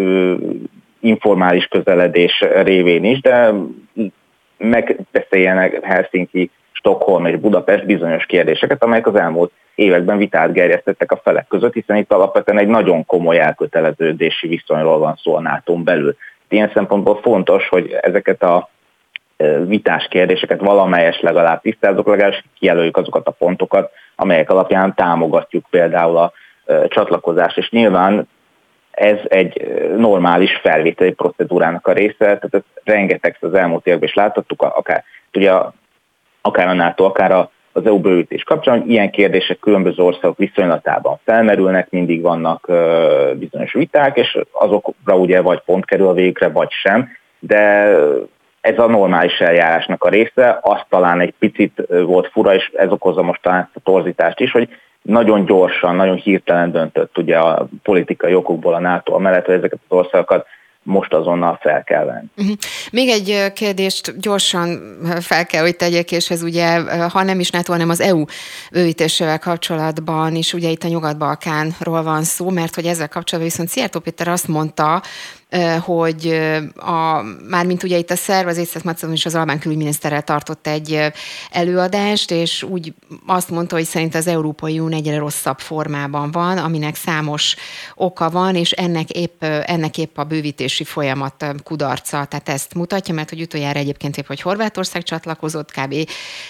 informális 0.99 1.65
közeledés 1.65 2.43
révén 2.63 3.03
is, 3.03 3.21
de 3.21 3.53
megbeszéljenek 4.57 5.83
Helsinki, 5.83 6.51
Stockholm 6.71 7.25
és 7.25 7.35
Budapest 7.35 7.85
bizonyos 7.85 8.25
kérdéseket, 8.25 8.83
amelyek 8.83 9.07
az 9.07 9.15
elmúlt 9.15 9.51
években 9.75 10.17
vitát 10.17 10.53
gerjesztettek 10.53 11.11
a 11.11 11.21
felek 11.23 11.47
között, 11.47 11.73
hiszen 11.73 11.95
itt 11.95 12.11
alapvetően 12.11 12.57
egy 12.57 12.67
nagyon 12.67 13.05
komoly 13.05 13.39
elköteleződési 13.39 14.47
viszonyról 14.47 14.97
van 14.97 15.15
szó 15.23 15.35
a 15.35 15.41
nato 15.41 15.77
belül 15.77 16.15
ilyen 16.53 16.71
szempontból 16.73 17.19
fontos, 17.21 17.67
hogy 17.67 17.97
ezeket 18.01 18.43
a 18.43 18.69
vitás 19.65 20.07
kérdéseket 20.09 20.59
valamelyes 20.59 21.19
legalább 21.19 21.61
tisztázok, 21.61 22.07
legalábbis 22.07 22.43
kijelöljük 22.59 22.97
azokat 22.97 23.27
a 23.27 23.31
pontokat, 23.31 23.91
amelyek 24.15 24.49
alapján 24.49 24.95
támogatjuk 24.95 25.65
például 25.69 26.17
a 26.17 26.31
csatlakozást, 26.87 27.57
és 27.57 27.69
nyilván 27.69 28.27
ez 28.91 29.17
egy 29.23 29.67
normális 29.97 30.59
felvételi 30.61 31.11
procedúrának 31.11 31.87
a 31.87 31.93
része, 31.93 32.15
tehát 32.17 32.53
ez 32.53 32.61
rengeteg 32.83 33.37
az 33.39 33.53
elmúlt 33.53 33.87
években 33.87 34.09
is 34.09 34.15
láthattuk, 34.15 34.61
akár, 34.61 35.03
ugye, 35.33 35.51
akár 36.41 36.67
a 36.67 36.73
NATO, 36.73 37.03
akár 37.03 37.31
a, 37.31 37.51
az 37.73 37.85
EU 37.85 37.99
bővítés 37.99 38.43
kapcsán, 38.43 38.83
ilyen 38.87 39.09
kérdések 39.09 39.59
különböző 39.59 40.03
országok 40.03 40.37
viszonylatában 40.37 41.19
felmerülnek, 41.23 41.89
mindig 41.89 42.21
vannak 42.21 42.71
bizonyos 43.33 43.73
viták, 43.73 44.17
és 44.17 44.37
azokra 44.51 45.17
ugye 45.17 45.41
vagy 45.41 45.61
pont 45.65 45.85
kerül 45.85 46.07
a 46.07 46.13
végre, 46.13 46.49
vagy 46.49 46.71
sem, 46.71 47.09
de 47.39 47.59
ez 48.61 48.79
a 48.79 48.87
normális 48.87 49.39
eljárásnak 49.39 50.03
a 50.03 50.09
része, 50.09 50.59
az 50.61 50.79
talán 50.89 51.19
egy 51.19 51.33
picit 51.39 51.83
volt 52.05 52.27
fura, 52.27 52.55
és 52.55 52.71
ez 52.73 52.91
okozza 52.91 53.21
most 53.21 53.41
talán 53.41 53.69
a 53.73 53.79
torzítást 53.83 54.39
is, 54.39 54.51
hogy 54.51 54.69
nagyon 55.01 55.45
gyorsan, 55.45 55.95
nagyon 55.95 56.15
hirtelen 56.15 56.71
döntött 56.71 57.17
ugye 57.17 57.37
a 57.37 57.67
politikai 57.83 58.35
okokból 58.35 58.73
a 58.73 58.79
NATO 58.79 59.19
mellett, 59.19 59.45
hogy 59.45 59.55
ezeket 59.55 59.79
az 59.87 59.97
országokat 59.97 60.45
most 60.83 61.13
azonnal 61.13 61.59
fel 61.61 61.83
kell 61.83 62.05
venni. 62.05 62.27
Uh-huh. 62.37 62.55
Még 62.91 63.09
egy 63.09 63.53
kérdést 63.53 64.19
gyorsan 64.19 64.97
fel 65.21 65.45
kell, 65.45 65.61
hogy 65.61 65.75
tegyek, 65.75 66.11
és 66.11 66.29
ez 66.29 66.43
ugye, 66.43 66.79
ha 67.09 67.23
nem 67.23 67.39
is 67.39 67.49
NATO, 67.49 67.71
hanem 67.71 67.89
az 67.89 68.01
EU 68.01 68.23
bővítésével 68.71 69.39
kapcsolatban 69.39 70.35
is, 70.35 70.53
ugye 70.53 70.69
itt 70.69 70.83
a 70.83 70.87
Nyugat-Balkánról 70.87 72.03
van 72.03 72.23
szó, 72.23 72.49
mert 72.49 72.75
hogy 72.75 72.85
ezzel 72.85 73.09
kapcsolatban 73.09 73.51
viszont 73.51 73.69
Szijjártó 73.69 73.99
Péter 73.99 74.27
azt 74.27 74.47
mondta, 74.47 75.01
hogy 75.79 76.41
a, 76.75 77.21
mármint 77.49 77.83
ugye 77.83 77.97
itt 77.97 78.11
a 78.11 78.15
szerv, 78.15 78.47
az 78.47 78.57
Észak 78.57 78.83
Macedon 78.83 79.15
is 79.15 79.25
az 79.25 79.35
Albán 79.35 79.59
külügyminiszterrel 79.59 80.21
tartott 80.21 80.67
egy 80.67 80.99
előadást, 81.51 82.31
és 82.31 82.63
úgy 82.63 82.93
azt 83.25 83.49
mondta, 83.49 83.75
hogy 83.75 83.85
szerint 83.85 84.15
az 84.15 84.27
Európai 84.27 84.79
Unió 84.79 84.97
egyre 84.97 85.17
rosszabb 85.17 85.59
formában 85.59 86.31
van, 86.31 86.57
aminek 86.57 86.95
számos 86.95 87.55
oka 87.95 88.29
van, 88.29 88.55
és 88.55 88.71
ennek 88.71 89.09
épp, 89.09 89.43
ennek 89.43 89.97
épp 89.97 90.17
a 90.17 90.23
bővítési 90.23 90.83
folyamat 90.83 91.45
kudarca, 91.63 92.25
tehát 92.25 92.49
ezt 92.49 92.73
mutatja, 92.73 93.13
mert 93.13 93.29
hogy 93.29 93.41
utoljára 93.41 93.79
egyébként 93.79 94.17
épp, 94.17 94.27
hogy 94.27 94.41
Horvátország 94.41 95.03
csatlakozott 95.03 95.71
kb. 95.71 95.95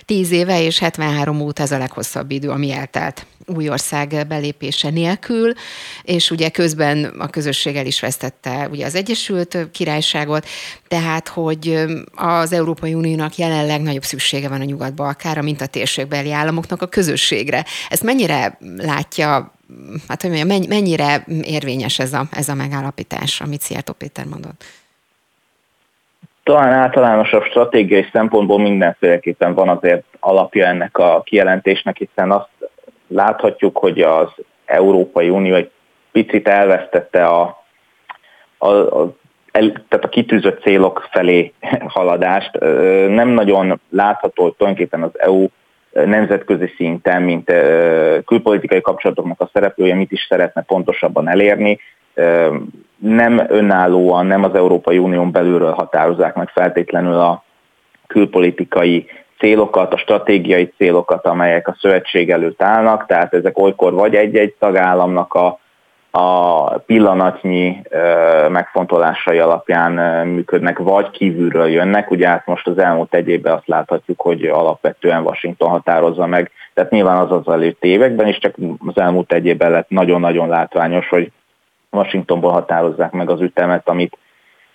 10 0.05 0.31
éve, 0.31 0.61
és 0.61 0.79
73 0.79 1.41
óta 1.41 1.63
ez 1.63 1.71
a 1.71 1.77
leghosszabb 1.77 2.31
idő, 2.31 2.49
ami 2.49 2.71
eltelt 2.71 3.25
új 3.45 3.69
ország 3.69 4.25
belépése 4.27 4.89
nélkül, 4.89 5.53
és 6.03 6.31
ugye 6.31 6.49
közben 6.49 7.03
a 7.03 7.27
közösség 7.27 7.75
el 7.75 7.85
is 7.85 8.01
vesztette 8.01 8.67
ugye 8.71 8.85
az 8.85 8.95
Egyesült 8.95 9.57
Királyságot, 9.71 10.45
tehát 10.87 11.27
hogy 11.27 11.85
az 12.15 12.53
Európai 12.53 12.93
Uniónak 12.93 13.35
jelenleg 13.35 13.81
nagyobb 13.81 14.03
szüksége 14.03 14.49
van 14.49 14.61
a 14.61 14.63
Nyugat-Balkára, 14.63 15.41
mint 15.41 15.61
a 15.61 15.67
térségbeli 15.67 16.31
államoknak 16.31 16.81
a 16.81 16.87
közösségre. 16.87 17.65
Ezt 17.89 18.03
mennyire 18.03 18.57
látja 18.77 19.51
hát 20.07 20.21
hogy 20.21 20.31
mondjam, 20.31 20.67
mennyire 20.69 21.23
érvényes 21.41 21.99
ez 21.99 22.13
a, 22.13 22.23
ez 22.31 22.49
a 22.49 22.53
megállapítás, 22.53 23.41
amit 23.41 23.61
Szijjártó 23.61 23.93
Péter 23.93 24.25
mondott? 24.25 24.63
Talán 26.43 26.73
általánosabb 26.73 27.43
stratégiai 27.43 28.05
szempontból 28.11 28.59
mindenféleképpen 28.59 29.53
van 29.53 29.69
azért 29.69 30.03
alapja 30.19 30.65
ennek 30.65 30.97
a 30.97 31.21
kijelentésnek, 31.25 31.97
hiszen 31.97 32.31
azt 32.31 32.49
láthatjuk, 33.13 33.77
hogy 33.77 34.01
az 34.01 34.29
Európai 34.65 35.29
Unió 35.29 35.55
egy 35.55 35.71
picit 36.11 36.47
elvesztette 36.47 37.25
a, 37.25 37.63
a, 38.57 38.67
a 38.67 39.15
el, 39.53 39.71
tehát 39.87 40.05
a 40.05 40.09
kitűzött 40.09 40.61
célok 40.61 41.07
felé 41.11 41.53
haladást. 41.87 42.59
Nem 43.07 43.27
nagyon 43.27 43.79
látható, 43.89 44.43
hogy 44.43 44.53
tulajdonképpen 44.53 45.03
az 45.03 45.19
EU 45.19 45.47
nemzetközi 45.91 46.73
szinten, 46.75 47.21
mint 47.21 47.51
külpolitikai 48.25 48.81
kapcsolatoknak 48.81 49.41
a 49.41 49.49
szereplője 49.53 49.95
mit 49.95 50.11
is 50.11 50.25
szeretne 50.29 50.61
pontosabban 50.61 51.29
elérni. 51.29 51.79
Nem 52.97 53.45
önállóan, 53.47 54.25
nem 54.25 54.43
az 54.43 54.55
Európai 54.55 54.97
Unión 54.97 55.31
belülről 55.31 55.71
határozzák 55.71 56.35
meg 56.35 56.49
feltétlenül 56.49 57.19
a 57.19 57.43
külpolitikai 58.07 59.05
célokat, 59.43 59.93
a 59.93 59.97
stratégiai 59.97 60.73
célokat, 60.77 61.25
amelyek 61.25 61.67
a 61.67 61.75
szövetség 61.79 62.29
előtt 62.29 62.61
állnak, 62.61 63.05
tehát 63.05 63.33
ezek 63.33 63.57
olykor 63.57 63.93
vagy 63.93 64.15
egy-egy 64.15 64.53
tagállamnak 64.59 65.33
a, 65.33 65.59
a 66.11 66.63
pillanatnyi 66.77 67.81
megfontolásai 68.49 69.39
alapján 69.39 70.27
működnek, 70.27 70.77
vagy 70.77 71.09
kívülről 71.09 71.67
jönnek. 71.67 72.11
Ugye 72.11 72.27
hát 72.27 72.45
most 72.45 72.67
az 72.67 72.77
elmúlt 72.77 73.13
egy 73.13 73.27
évben 73.27 73.53
azt 73.53 73.67
láthatjuk, 73.67 74.21
hogy 74.21 74.45
alapvetően 74.45 75.23
Washington 75.23 75.69
határozza 75.69 76.25
meg, 76.25 76.51
tehát 76.73 76.91
nyilván 76.91 77.17
az 77.17 77.31
az 77.31 77.53
előtt 77.53 77.83
években 77.83 78.27
is, 78.27 78.37
csak 78.37 78.55
az 78.85 78.97
elmúlt 78.97 79.33
egy 79.33 79.45
évben 79.45 79.71
lett 79.71 79.89
nagyon-nagyon 79.89 80.47
látványos, 80.47 81.09
hogy 81.09 81.31
Washingtonból 81.91 82.51
határozzák 82.51 83.11
meg 83.11 83.29
az 83.29 83.41
ütemet, 83.41 83.89
amit 83.89 84.17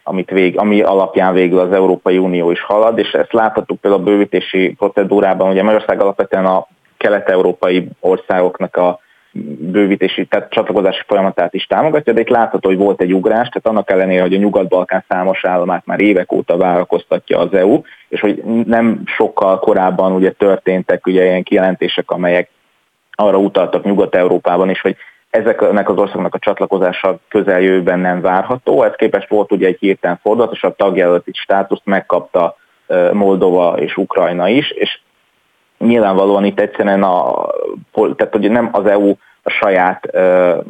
amit 0.09 0.31
vég, 0.31 0.59
ami 0.59 0.81
alapján 0.81 1.35
végül 1.35 1.59
az 1.59 1.73
Európai 1.73 2.19
Unió 2.19 2.51
is 2.51 2.63
halad, 2.63 2.99
és 2.99 3.13
ezt 3.13 3.33
láthatjuk 3.33 3.81
például 3.81 4.03
a 4.03 4.07
bővítési 4.07 4.75
procedúrában, 4.79 5.51
ugye 5.51 5.63
Magyarország 5.63 6.01
alapvetően 6.01 6.47
a 6.47 6.67
kelet-európai 6.97 7.89
országoknak 8.01 8.77
a 8.77 8.99
bővítési, 9.59 10.27
tehát 10.27 10.51
csatlakozási 10.51 11.03
folyamatát 11.07 11.55
is 11.55 11.67
támogatja, 11.67 12.13
de 12.13 12.21
itt 12.21 12.29
látható, 12.29 12.69
hogy 12.69 12.79
volt 12.79 13.01
egy 13.01 13.15
ugrás, 13.15 13.49
tehát 13.49 13.67
annak 13.67 13.91
ellenére, 13.91 14.23
hogy 14.23 14.35
a 14.35 14.39
Nyugat-Balkán 14.39 15.05
számos 15.09 15.45
államát 15.45 15.87
már 15.87 16.01
évek 16.01 16.33
óta 16.33 16.57
várakoztatja 16.57 17.39
az 17.39 17.53
EU, 17.55 17.81
és 18.09 18.21
hogy 18.21 18.43
nem 18.67 19.03
sokkal 19.05 19.59
korábban 19.59 20.13
ugye 20.13 20.31
történtek 20.31 21.07
ugye 21.07 21.25
ilyen 21.25 21.43
kijelentések, 21.43 22.11
amelyek 22.11 22.51
arra 23.13 23.39
utaltak 23.39 23.85
Nyugat-Európában 23.85 24.71
is, 24.71 24.81
hogy 24.81 24.97
ezeknek 25.31 25.89
az 25.89 25.97
országnak 25.97 26.35
a 26.35 26.39
csatlakozása 26.39 27.19
közeljövőben 27.29 27.99
nem 27.99 28.21
várható. 28.21 28.83
Ez 28.83 28.95
képest 28.97 29.29
volt 29.29 29.53
ugye 29.53 29.67
egy 29.67 29.79
hirtelen 29.79 30.19
fordulat, 30.23 30.53
és 30.53 30.63
a 30.63 30.75
tagjelölti 30.75 31.31
státuszt 31.35 31.85
megkapta 31.85 32.57
Moldova 33.13 33.79
és 33.79 33.97
Ukrajna 33.97 34.49
is, 34.49 34.71
és 34.71 35.01
nyilvánvalóan 35.79 36.45
itt 36.45 36.61
egyszerűen 36.61 37.03
a, 37.03 37.47
tehát 37.93 38.33
hogy 38.33 38.51
nem 38.51 38.69
az 38.73 38.87
EU 38.87 39.15
a 39.43 39.51
saját 39.51 40.11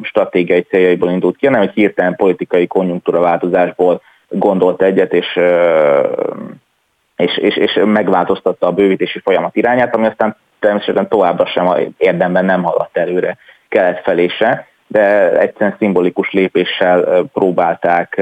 stratégiai 0.01 0.61
céljaiból 0.61 1.09
indult 1.09 1.37
ki, 1.37 1.45
hanem 1.45 1.61
egy 1.61 1.73
hirtelen 1.73 2.15
politikai 2.15 2.67
konjunktúra 2.67 3.19
változásból 3.19 4.01
gondolt 4.27 4.81
egyet, 4.81 5.13
és, 5.13 5.39
és, 7.15 7.37
és, 7.37 7.57
és 7.57 7.79
megváltoztatta 7.85 8.67
a 8.67 8.71
bővítési 8.71 9.19
folyamat 9.19 9.55
irányát, 9.55 9.95
ami 9.95 10.05
aztán 10.05 10.35
természetesen 10.59 11.07
továbbra 11.07 11.45
sem 11.45 11.93
érdemben 11.97 12.45
nem 12.45 12.63
haladt 12.63 12.97
előre 12.97 13.37
kelet 13.69 14.01
felé 14.03 14.27
se, 14.27 14.67
de 14.87 15.31
egyszerűen 15.39 15.75
szimbolikus 15.79 16.31
lépéssel 16.31 17.23
próbálták, 17.33 18.15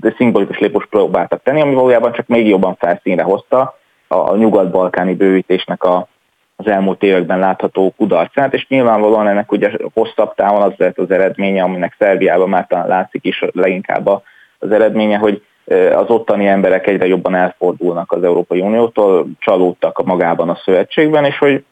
de 0.00 0.14
szimbolikus 0.16 0.58
lépés 0.58 0.86
próbáltak 0.90 1.42
tenni, 1.42 1.60
ami 1.60 1.74
valójában 1.74 2.12
csak 2.12 2.26
még 2.26 2.48
jobban 2.48 2.76
felszínre 2.78 3.22
hozta 3.22 3.78
a 4.08 4.36
nyugat-balkáni 4.36 5.14
bővítésnek 5.14 5.84
a, 5.84 6.08
az 6.56 6.66
elmúlt 6.66 7.02
években 7.02 7.38
látható 7.38 7.94
kudarcát, 7.96 8.54
és 8.54 8.66
nyilvánvalóan 8.68 9.28
ennek 9.28 9.52
ugye 9.52 9.70
hosszabb 9.94 10.34
távon 10.34 10.62
az 10.62 10.72
lehet 10.76 10.98
az 10.98 11.10
eredménye, 11.10 11.62
aminek 11.62 11.94
Szerbiában 11.98 12.48
már 12.48 12.66
talán 12.66 12.88
látszik 12.88 13.24
is 13.24 13.44
leginkább 13.52 14.06
az 14.58 14.70
eredménye, 14.70 15.16
hogy 15.16 15.42
az 15.96 16.08
ottani 16.08 16.46
emberek 16.46 16.86
egyre 16.86 17.06
jobban 17.06 17.34
elfordulnak 17.34 18.12
az 18.12 18.24
Európai 18.24 18.60
Uniótól, 18.60 19.26
csalódtak 19.38 20.04
magában 20.04 20.48
a 20.48 20.60
szövetségben, 20.64 21.24
és 21.24 21.38
hogy 21.38 21.64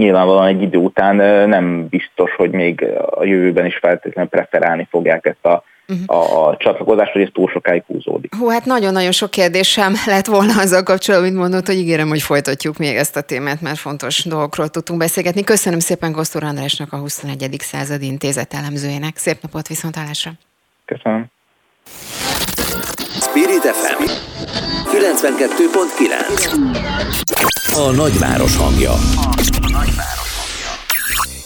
nyilvánvalóan 0.00 0.46
egy 0.46 0.62
idő 0.62 0.78
után 0.78 1.16
nem 1.48 1.88
biztos, 1.88 2.34
hogy 2.34 2.50
még 2.50 2.86
a 3.10 3.24
jövőben 3.24 3.66
is 3.66 3.76
feltétlenül 3.76 4.30
preferálni 4.30 4.86
fogják 4.90 5.26
ezt 5.26 5.44
a 5.44 5.64
uh-huh. 5.90 6.48
a 6.48 6.56
csatlakozást, 6.56 7.12
hogy 7.12 7.22
ez 7.22 7.28
túl 7.32 7.48
sokáig 7.48 7.82
húzódik. 7.86 8.34
Hú, 8.34 8.48
hát 8.48 8.64
nagyon-nagyon 8.64 9.12
sok 9.12 9.30
kérdésem 9.30 9.92
lett 10.06 10.26
volna 10.26 10.52
azzal 10.60 10.82
kapcsolatban, 10.82 11.28
mint 11.30 11.40
mondott, 11.40 11.66
hogy 11.66 11.76
ígérem, 11.76 12.08
hogy 12.08 12.22
folytatjuk 12.22 12.76
még 12.76 12.96
ezt 12.96 13.16
a 13.16 13.20
témát, 13.20 13.60
mert 13.60 13.78
fontos 13.78 14.24
dolgokról 14.24 14.68
tudtunk 14.68 14.98
beszélgetni. 14.98 15.44
Köszönöm 15.44 15.78
szépen 15.78 16.12
Kosztor 16.12 16.44
Andrásnak, 16.44 16.92
a 16.92 16.96
21. 16.96 17.56
századi 17.58 18.06
intézet 18.06 18.54
elemzőjének. 18.54 19.16
Szép 19.16 19.36
napot, 19.42 19.68
viszontlátásra! 19.68 20.30
Köszönöm. 20.84 21.26
Spirit 23.20 23.64
FM 23.64 24.69
92.9 24.90 27.74
A 27.74 27.90
nagyváros 27.90 28.56
hangja. 28.56 28.92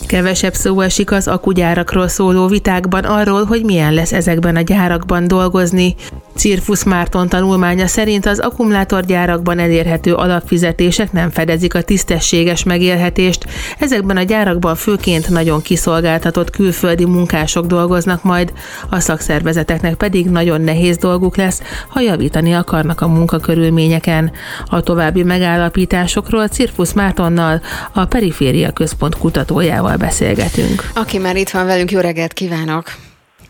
Kevesebb 0.06 0.54
szó 0.54 0.80
esik 0.80 1.10
az 1.10 1.28
akugyárakról 1.28 2.08
szóló 2.08 2.46
vitákban 2.46 3.04
arról, 3.04 3.44
hogy 3.44 3.64
milyen 3.64 3.94
lesz 3.94 4.12
ezekben 4.12 4.56
a 4.56 4.60
gyárakban 4.60 5.28
dolgozni. 5.28 5.94
Cirfusz 6.36 6.82
Márton 6.82 7.28
tanulmánya 7.28 7.86
szerint 7.86 8.26
az 8.26 8.38
akkumulátorgyárakban 8.38 9.58
elérhető 9.58 10.14
alapfizetések 10.14 11.12
nem 11.12 11.30
fedezik 11.30 11.74
a 11.74 11.82
tisztességes 11.82 12.62
megélhetést. 12.62 13.46
Ezekben 13.78 14.16
a 14.16 14.22
gyárakban 14.22 14.74
főként 14.74 15.28
nagyon 15.28 15.62
kiszolgáltatott 15.62 16.50
külföldi 16.50 17.04
munkások 17.04 17.66
dolgoznak 17.66 18.22
majd, 18.22 18.52
a 18.90 19.00
szakszervezeteknek 19.00 19.94
pedig 19.94 20.26
nagyon 20.26 20.60
nehéz 20.60 20.96
dolguk 20.96 21.36
lesz, 21.36 21.62
ha 21.88 22.00
javítani 22.00 22.52
akarnak 22.52 23.00
a 23.00 23.08
munkakörülményeken. 23.08 24.32
A 24.66 24.80
további 24.80 25.22
megállapításokról 25.22 26.48
Cirfusz 26.48 26.92
Mártonnal, 26.92 27.60
a 27.92 28.04
Periféria 28.04 28.72
Központ 28.72 29.18
kutatójával 29.18 29.96
beszélgetünk. 29.96 30.90
Aki 30.94 31.18
már 31.18 31.36
itt 31.36 31.50
van 31.50 31.66
velünk, 31.66 31.90
jó 31.90 32.00
reggelt 32.00 32.32
kívánok! 32.32 33.03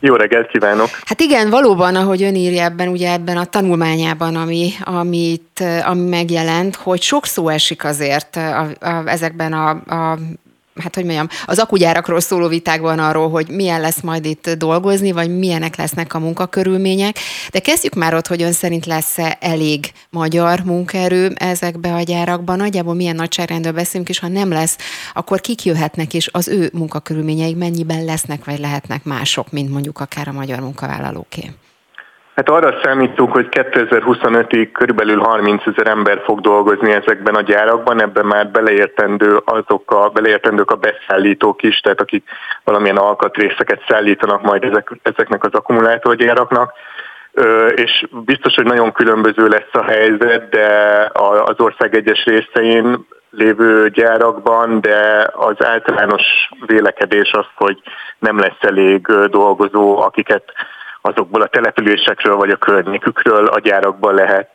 Jó 0.06 0.14
reggelt 0.14 0.46
kívánok! 0.46 0.88
Hát 1.04 1.20
igen, 1.20 1.50
valóban, 1.50 1.96
ahogy 1.96 2.22
ön 2.22 2.34
írja 2.34 2.64
ebben, 2.64 2.88
ugye 2.88 3.12
ebben 3.12 3.36
a 3.36 3.44
tanulmányában, 3.44 4.36
ami, 4.36 4.70
amit, 4.80 5.64
ami 5.82 6.08
megjelent, 6.08 6.76
hogy 6.76 7.02
sok 7.02 7.26
szó 7.26 7.48
esik 7.48 7.84
azért 7.84 8.36
a, 8.36 8.60
a, 8.80 9.02
ezekben 9.06 9.52
a, 9.52 9.68
a 9.70 10.18
hát 10.82 10.94
hogy 10.94 11.04
mondjam, 11.04 11.28
az 11.44 11.58
akugyárakról 11.58 12.20
szóló 12.20 12.48
vitákban 12.48 12.98
arról, 12.98 13.30
hogy 13.30 13.48
milyen 13.48 13.80
lesz 13.80 14.00
majd 14.00 14.24
itt 14.24 14.50
dolgozni, 14.50 15.12
vagy 15.12 15.38
milyenek 15.38 15.76
lesznek 15.76 16.14
a 16.14 16.18
munkakörülmények. 16.18 17.18
De 17.50 17.58
kezdjük 17.58 17.94
már 17.94 18.14
ott, 18.14 18.26
hogy 18.26 18.42
ön 18.42 18.52
szerint 18.52 18.86
lesz-e 18.86 19.36
elég 19.40 19.92
magyar 20.10 20.60
munkaerő 20.60 21.32
ezekbe 21.34 21.94
a 21.94 22.02
gyárakban. 22.02 22.56
Nagyjából 22.56 22.94
milyen 22.94 23.16
nagyságrendről 23.16 23.72
beszélünk, 23.72 24.08
és 24.08 24.18
ha 24.18 24.28
nem 24.28 24.48
lesz, 24.48 24.76
akkor 25.12 25.40
kik 25.40 25.64
jöhetnek, 25.64 26.14
és 26.14 26.28
az 26.32 26.48
ő 26.48 26.70
munkakörülményeik 26.72 27.56
mennyiben 27.56 28.04
lesznek, 28.04 28.44
vagy 28.44 28.58
lehetnek 28.58 29.04
mások, 29.04 29.50
mint 29.50 29.70
mondjuk 29.70 30.00
akár 30.00 30.28
a 30.28 30.32
magyar 30.32 30.60
munkavállalóké. 30.60 31.50
Hát 32.34 32.48
arra 32.48 32.80
számítunk, 32.82 33.32
hogy 33.32 33.46
2025-ig 33.50 34.68
körülbelül 34.72 35.20
30 35.20 35.66
ezer 35.66 35.86
ember 35.86 36.22
fog 36.24 36.40
dolgozni 36.40 36.92
ezekben 36.92 37.34
a 37.34 37.40
gyárakban, 37.40 38.02
ebben 38.02 38.26
már 38.26 38.50
beleértendő 38.50 39.40
azok 39.44 39.90
a, 39.90 40.08
beleértendők 40.08 40.70
a 40.70 40.76
beszállítók 40.76 41.62
is, 41.62 41.80
tehát 41.80 42.00
akik 42.00 42.28
valamilyen 42.64 42.96
alkatrészeket 42.96 43.84
szállítanak 43.88 44.42
majd 44.42 44.64
ezek, 44.64 44.90
ezeknek 45.02 45.44
az 45.44 45.52
akkumulátorgyáraknak. 45.52 46.72
És 47.74 48.06
biztos, 48.24 48.54
hogy 48.54 48.64
nagyon 48.64 48.92
különböző 48.92 49.48
lesz 49.48 49.72
a 49.72 49.82
helyzet, 49.82 50.48
de 50.48 50.68
az 51.44 51.60
ország 51.60 51.96
egyes 51.96 52.24
részein 52.24 53.06
lévő 53.30 53.88
gyárakban, 53.88 54.80
de 54.80 55.28
az 55.32 55.64
általános 55.64 56.22
vélekedés 56.66 57.30
az, 57.32 57.46
hogy 57.54 57.82
nem 58.18 58.38
lesz 58.38 58.60
elég 58.60 59.06
dolgozó, 59.30 60.00
akiket 60.00 60.52
azokból 61.08 61.42
a 61.42 61.46
településekről 61.46 62.36
vagy 62.36 62.50
a 62.50 62.56
környékükről 62.56 63.46
a 63.46 63.58
gyárakban 63.58 64.14
lehet 64.14 64.50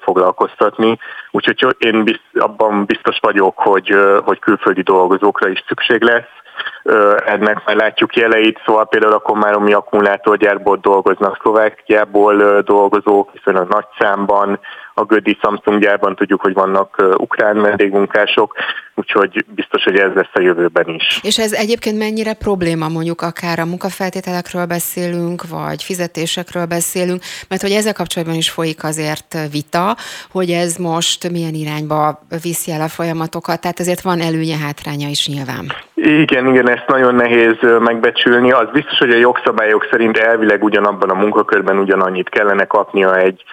foglalkoztatni. 0.00 0.98
Úgyhogy 1.30 1.76
én 1.78 2.20
abban 2.34 2.84
biztos 2.84 3.18
vagyok, 3.20 3.58
hogy, 3.58 3.94
hogy 4.24 4.38
külföldi 4.38 4.82
dolgozókra 4.82 5.48
is 5.48 5.64
szükség 5.66 6.02
lesz. 6.02 6.30
Ennek 7.26 7.64
már 7.66 7.76
látjuk 7.76 8.16
jeleit, 8.16 8.60
szóval 8.64 8.88
például 8.88 9.12
a 9.12 9.18
Komáromi 9.18 9.72
akkumulátorgyárból 9.72 10.78
dolgoznak 10.82 11.38
Szlovákiából 11.42 12.60
dolgozók, 12.60 13.30
hiszen 13.32 13.56
a 13.56 13.66
nagy 13.68 13.86
számban, 13.98 14.60
a 14.94 15.04
Gödi 15.04 15.38
Samsung 15.40 15.80
gyárban 15.80 16.16
tudjuk, 16.16 16.40
hogy 16.40 16.52
vannak 16.54 17.14
ukrán 17.16 17.60
vendégmunkások, 17.60 18.54
úgyhogy 18.94 19.44
biztos, 19.54 19.82
hogy 19.82 19.96
ez 19.96 20.14
lesz 20.14 20.30
a 20.32 20.40
jövőben 20.40 20.88
is. 20.88 21.20
És 21.22 21.38
ez 21.38 21.52
egyébként 21.52 21.98
mennyire 21.98 22.34
probléma, 22.34 22.88
mondjuk 22.88 23.22
akár 23.22 23.58
a 23.58 23.64
munkafeltételekről 23.64 24.66
beszélünk, 24.66 25.42
vagy 25.48 25.82
fizetésekről 25.82 26.66
beszélünk, 26.66 27.22
mert 27.48 27.62
hogy 27.62 27.70
ezzel 27.70 27.92
kapcsolatban 27.92 28.36
is 28.36 28.50
folyik 28.50 28.84
azért 28.84 29.36
vita, 29.50 29.96
hogy 30.30 30.50
ez 30.50 30.76
most 30.76 31.30
milyen 31.30 31.54
irányba 31.54 32.20
viszi 32.42 32.72
el 32.72 32.80
a 32.80 32.88
folyamatokat, 32.88 33.60
tehát 33.60 33.80
ezért 33.80 34.00
van 34.00 34.20
előnye, 34.20 34.56
hátránya 34.56 35.08
is 35.08 35.26
nyilván. 35.26 35.72
Igen, 35.94 36.46
igen, 36.46 36.68
ezt 36.72 36.86
nagyon 36.86 37.14
nehéz 37.14 37.56
megbecsülni. 37.78 38.52
Az 38.52 38.68
biztos, 38.72 38.98
hogy 38.98 39.10
a 39.10 39.16
jogszabályok 39.16 39.88
szerint 39.90 40.16
elvileg 40.18 40.64
ugyanabban 40.64 41.10
a 41.10 41.14
munkakörben 41.14 41.78
ugyanannyit 41.78 42.28
kellene 42.28 42.64
kapnia 42.64 43.16
egy 43.16 43.44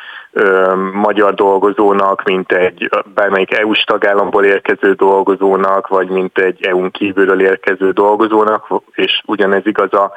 magyar 0.94 1.34
dolgozónak, 1.34 2.24
mint 2.24 2.52
egy 2.52 2.90
bármelyik 3.14 3.58
EU-s 3.58 3.84
tagállamból 3.84 4.46
érkező 4.46 4.94
dolgozónak, 4.94 5.88
vagy 5.88 6.10
mint 6.10 6.38
egy 6.38 6.66
EU-n 6.66 6.92
kívülről 6.92 7.42
érkező 7.42 7.92
dolgozónak, 7.92 8.68
és 8.92 9.22
ugyanez 9.26 9.66
igaz 9.66 9.94
a 9.94 10.12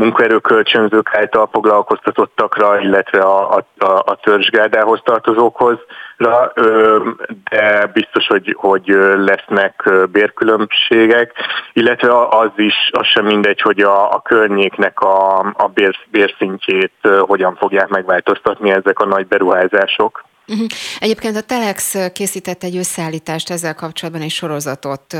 munkaerőkölcsönzők 0.00 1.14
által 1.14 1.48
foglalkoztatottakra, 1.52 2.80
illetve 2.80 3.20
a, 3.20 3.56
a, 3.56 3.84
a 3.84 4.18
törzsgárdához 4.22 5.00
tartozókhoz, 5.04 5.78
de 7.50 7.86
biztos, 7.92 8.26
hogy, 8.26 8.56
hogy 8.58 8.84
lesznek 9.16 9.90
bérkülönbségek, 10.12 11.32
illetve 11.72 12.28
az 12.28 12.50
is, 12.56 12.74
az 12.92 13.06
sem 13.06 13.24
mindegy, 13.24 13.60
hogy 13.60 13.80
a, 13.80 14.12
a 14.12 14.22
környéknek 14.22 15.00
a, 15.00 15.38
a 15.38 15.68
bér, 15.74 15.96
bérszintjét 16.10 16.92
hogyan 17.18 17.56
fogják 17.56 17.88
megváltoztatni 17.88 18.70
ezek 18.70 18.98
a 18.98 19.06
nagy 19.06 19.26
beruházások. 19.26 20.24
Uh-huh. 20.50 20.66
Egyébként 20.98 21.36
a 21.36 21.40
Telex 21.40 21.94
készített 22.12 22.62
egy 22.64 22.76
összeállítást 22.76 23.50
ezzel 23.50 23.74
kapcsolatban, 23.74 24.22
egy 24.22 24.30
sorozatot 24.30 25.16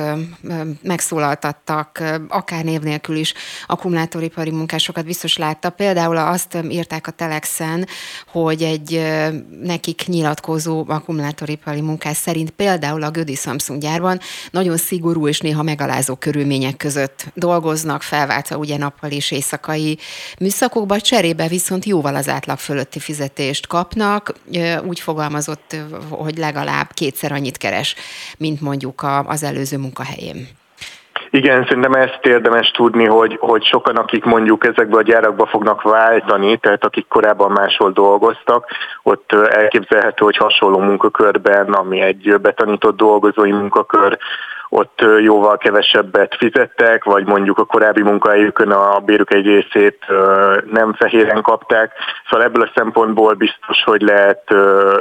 megszólaltattak, 0.82 2.02
akár 2.28 2.64
név 2.64 2.80
nélkül 2.80 3.16
is 3.16 3.34
akkumulátoripari 3.66 4.50
munkásokat 4.50 5.04
biztos 5.04 5.36
látta. 5.36 5.70
Például 5.70 6.16
azt 6.16 6.58
írták 6.70 7.06
a 7.06 7.10
Telexen, 7.10 7.86
hogy 8.26 8.62
egy 8.62 9.02
nekik 9.62 10.04
nyilatkozó 10.06 10.84
akkumulátoripari 10.88 11.80
munkás 11.80 12.16
szerint 12.16 12.50
például 12.50 13.02
a 13.02 13.10
Gödi 13.10 13.34
Samsung 13.34 13.80
gyárban 13.80 14.20
nagyon 14.50 14.76
szigorú 14.76 15.28
és 15.28 15.40
néha 15.40 15.62
megalázó 15.62 16.14
körülmények 16.14 16.76
között 16.76 17.26
dolgoznak, 17.34 18.02
felváltva 18.02 18.56
ugye 18.56 18.76
nappal 18.76 19.10
és 19.10 19.30
éjszakai 19.30 19.98
műszakokba, 20.38 21.00
cserébe 21.00 21.48
viszont 21.48 21.84
jóval 21.84 22.14
az 22.14 22.28
átlag 22.28 22.58
fölötti 22.58 22.98
fizetést 22.98 23.66
kapnak, 23.66 24.34
úgy 24.84 25.00
fog 25.00 25.18
fogalmazott, 25.20 25.76
hogy 26.10 26.36
legalább 26.36 26.86
kétszer 26.94 27.32
annyit 27.32 27.56
keres, 27.56 27.94
mint 28.38 28.60
mondjuk 28.60 29.02
az 29.26 29.42
előző 29.42 29.78
munkahelyén. 29.78 30.48
Igen, 31.30 31.64
szerintem 31.64 31.92
ezt 31.92 32.20
érdemes 32.22 32.70
tudni, 32.70 33.04
hogy, 33.04 33.36
hogy 33.40 33.64
sokan, 33.64 33.96
akik 33.96 34.24
mondjuk 34.24 34.66
ezekbe 34.66 34.96
a 34.96 35.02
gyárakba 35.02 35.46
fognak 35.46 35.82
váltani, 35.82 36.56
tehát 36.56 36.84
akik 36.84 37.06
korábban 37.08 37.50
máshol 37.50 37.90
dolgoztak, 37.90 38.66
ott 39.02 39.32
elképzelhető, 39.32 40.24
hogy 40.24 40.36
hasonló 40.36 40.78
munkakörben, 40.78 41.72
ami 41.72 42.00
egy 42.00 42.40
betanított 42.40 42.96
dolgozói 42.96 43.52
munkakör, 43.52 44.18
ott 44.72 45.04
jóval 45.20 45.56
kevesebbet 45.56 46.36
fizettek, 46.38 47.04
vagy 47.04 47.26
mondjuk 47.26 47.58
a 47.58 47.64
korábbi 47.64 48.02
munkahelyükön 48.02 48.70
a 48.70 48.98
bérük 48.98 49.34
egy 49.34 49.46
részét 49.46 50.04
nem 50.70 50.92
fehéren 50.92 51.42
kapták. 51.42 51.92
Szóval 52.28 52.46
ebből 52.46 52.62
a 52.62 52.72
szempontból 52.74 53.34
biztos, 53.34 53.82
hogy 53.84 54.00
lehet, 54.00 54.42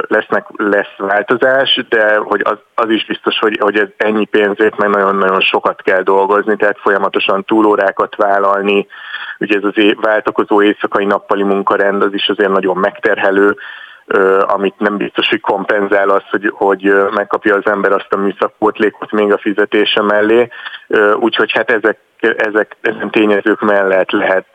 lesznek, 0.08 0.46
lesz 0.56 0.96
változás, 0.96 1.84
de 1.88 2.16
hogy 2.16 2.40
az, 2.44 2.58
az 2.74 2.90
is 2.90 3.06
biztos, 3.06 3.38
hogy, 3.38 3.58
hogy 3.60 3.76
ez 3.76 3.88
ennyi 3.96 4.24
pénzért 4.24 4.76
meg 4.76 4.88
nagyon-nagyon 4.88 5.40
sokat 5.40 5.82
kell 5.82 6.02
dolgozni, 6.02 6.56
tehát 6.56 6.78
folyamatosan 6.80 7.44
túlórákat 7.44 8.16
vállalni, 8.16 8.86
ugye 9.38 9.56
ez 9.56 9.64
az 9.64 9.94
váltakozó 10.00 10.62
éjszakai 10.62 11.04
nappali 11.04 11.42
munkarend 11.42 12.02
az 12.02 12.12
is 12.12 12.28
azért 12.28 12.50
nagyon 12.50 12.76
megterhelő, 12.76 13.56
amit 14.46 14.78
nem 14.78 14.96
biztos, 14.96 15.28
hogy 15.28 15.40
kompenzál 15.40 16.08
az, 16.08 16.22
hogy, 16.30 16.52
hogy 16.54 16.92
megkapja 17.14 17.54
az 17.54 17.66
ember 17.66 17.92
azt 17.92 18.12
a 18.12 18.16
műszakpótlékot 18.16 19.12
még 19.12 19.32
a 19.32 19.38
fizetése 19.38 20.02
mellé. 20.02 20.48
Úgyhogy 21.20 21.52
hát 21.52 21.70
ezek 21.70 21.98
ezek, 22.20 22.76
ezen 22.80 23.10
tényezők 23.10 23.60
mellett 23.60 24.10
lehet 24.10 24.46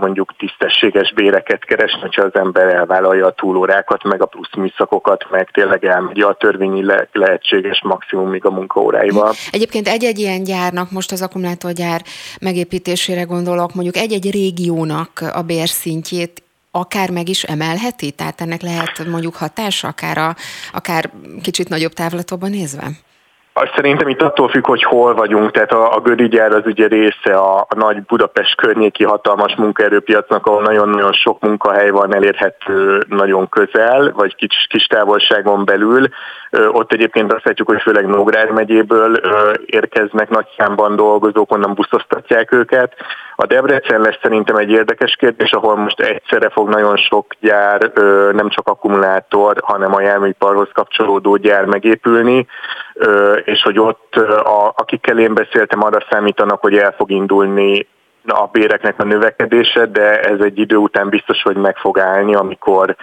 mondjuk 0.00 0.34
tisztességes 0.38 1.12
béreket 1.12 1.64
keresni, 1.64 2.00
hogyha 2.00 2.22
az 2.22 2.34
ember 2.34 2.74
elvállalja 2.74 3.26
a 3.26 3.30
túlórákat, 3.32 4.02
meg 4.02 4.22
a 4.22 4.26
plusz 4.26 4.54
műszakokat, 4.56 5.26
meg 5.30 5.50
tényleg 5.50 5.84
elmegy 5.84 6.20
a 6.20 6.34
törvényi 6.34 6.84
le- 6.84 7.08
lehetséges 7.12 7.82
maximumig 7.82 8.44
a 8.44 8.50
munkaóráival. 8.50 9.32
Egyébként 9.50 9.88
egy-egy 9.88 10.18
ilyen 10.18 10.42
gyárnak, 10.42 10.90
most 10.90 11.12
az 11.12 11.22
akkumulátorgyár 11.22 12.00
megépítésére 12.40 13.22
gondolok, 13.22 13.74
mondjuk 13.74 13.96
egy-egy 13.96 14.30
régiónak 14.30 15.10
a 15.32 15.42
bérszintjét 15.42 16.41
akár 16.74 17.10
meg 17.10 17.28
is 17.28 17.42
emelheti? 17.42 18.10
Tehát 18.10 18.40
ennek 18.40 18.62
lehet 18.62 19.06
mondjuk 19.06 19.34
hatása, 19.34 19.88
akár, 19.88 20.18
a, 20.18 20.36
akár 20.72 21.10
kicsit 21.42 21.68
nagyobb 21.68 21.92
távlatokban 21.92 22.50
nézve? 22.50 22.90
Azt 23.54 23.72
szerintem 23.74 24.08
itt 24.08 24.22
attól 24.22 24.48
függ, 24.48 24.66
hogy 24.66 24.82
hol 24.82 25.14
vagyunk, 25.14 25.50
tehát 25.50 25.72
a, 25.72 25.94
a 25.94 26.00
Gödigyár 26.00 26.52
az 26.52 26.62
ugye 26.64 26.86
része 26.86 27.34
a, 27.36 27.58
a 27.68 27.74
nagy 27.74 28.02
Budapest 28.02 28.56
környéki 28.56 29.04
hatalmas 29.04 29.54
munkaerőpiacnak, 29.54 30.46
ahol 30.46 30.62
nagyon-nagyon 30.62 31.12
sok 31.12 31.40
munkahely 31.40 31.90
van 31.90 32.14
elérhető 32.14 33.02
nagyon 33.08 33.48
közel, 33.48 34.12
vagy 34.12 34.34
kis, 34.34 34.66
kis 34.68 34.86
távolságon 34.86 35.64
belül. 35.64 36.08
Ott 36.72 36.92
egyébként 36.92 37.32
azt 37.32 37.44
látjuk, 37.44 37.68
hogy 37.68 37.82
főleg 37.82 38.06
Nógrád 38.06 38.52
megyéből 38.52 39.20
érkeznek 39.66 40.28
nagy 40.28 40.46
számban 40.58 40.96
dolgozók, 40.96 41.52
onnan 41.52 41.74
buszoztatják 41.74 42.52
őket. 42.52 42.94
A 43.36 43.46
Debrecen 43.46 44.00
lesz 44.00 44.18
szerintem 44.22 44.56
egy 44.56 44.70
érdekes 44.70 45.16
kérdés, 45.16 45.52
ahol 45.52 45.76
most 45.76 46.00
egyszerre 46.00 46.48
fog 46.48 46.68
nagyon 46.68 46.96
sok 46.96 47.26
gyár, 47.40 47.90
nem 48.32 48.48
csak 48.48 48.68
akkumulátor, 48.68 49.56
hanem 49.62 49.94
a 49.94 50.00
járműiparhoz 50.00 50.68
kapcsolódó 50.72 51.36
gyár 51.36 51.64
megépülni 51.64 52.46
és 53.44 53.62
hogy 53.62 53.78
ott, 53.78 54.14
a, 54.44 54.72
akikkel 54.76 55.18
én 55.18 55.34
beszéltem, 55.34 55.82
arra 55.82 56.06
számítanak, 56.10 56.60
hogy 56.60 56.76
el 56.76 56.92
fog 56.92 57.10
indulni 57.10 57.86
a 58.26 58.46
béreknek 58.46 59.00
a 59.00 59.04
növekedése, 59.04 59.86
de 59.86 60.20
ez 60.20 60.40
egy 60.40 60.58
idő 60.58 60.76
után 60.76 61.08
biztos, 61.08 61.42
hogy 61.42 61.56
meg 61.56 61.76
fog 61.76 61.98
állni, 61.98 62.34
amikor 62.34 62.96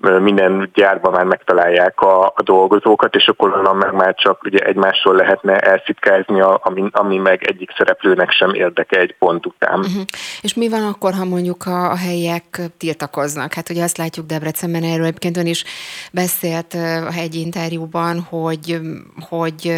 minden 0.00 0.70
gyárban 0.74 1.12
már 1.12 1.24
megtalálják 1.24 2.00
a, 2.00 2.26
a 2.26 2.42
dolgozókat, 2.44 3.14
és 3.14 3.26
akkor 3.26 3.52
onnan 3.56 3.76
meg 3.76 3.92
már 3.92 4.14
csak 4.14 4.42
ugye 4.44 4.58
egymásról 4.58 5.14
lehetne 5.14 5.58
elszitkázni, 5.58 6.40
ami, 6.40 6.88
ami 6.90 7.16
meg 7.16 7.44
egyik 7.44 7.70
szereplőnek 7.76 8.30
sem 8.30 8.54
érdeke 8.54 8.98
egy 8.98 9.14
pont 9.18 9.46
után. 9.46 9.78
Uh-huh. 9.78 10.02
És 10.40 10.54
mi 10.54 10.68
van 10.68 10.82
akkor, 10.82 11.12
ha 11.12 11.24
mondjuk 11.24 11.66
a, 11.66 11.90
a 11.90 11.96
helyiek 11.96 12.60
tiltakoznak? 12.78 13.54
Hát 13.54 13.70
ugye 13.70 13.82
azt 13.82 13.98
látjuk 13.98 14.26
Debrecenben, 14.26 14.82
erről 14.82 15.04
egyébként 15.04 15.36
ön 15.36 15.46
is 15.46 15.64
beszélt 16.12 16.76
egy 17.16 17.34
interjúban, 17.34 18.20
hogy, 18.20 18.80
hogy 19.28 19.72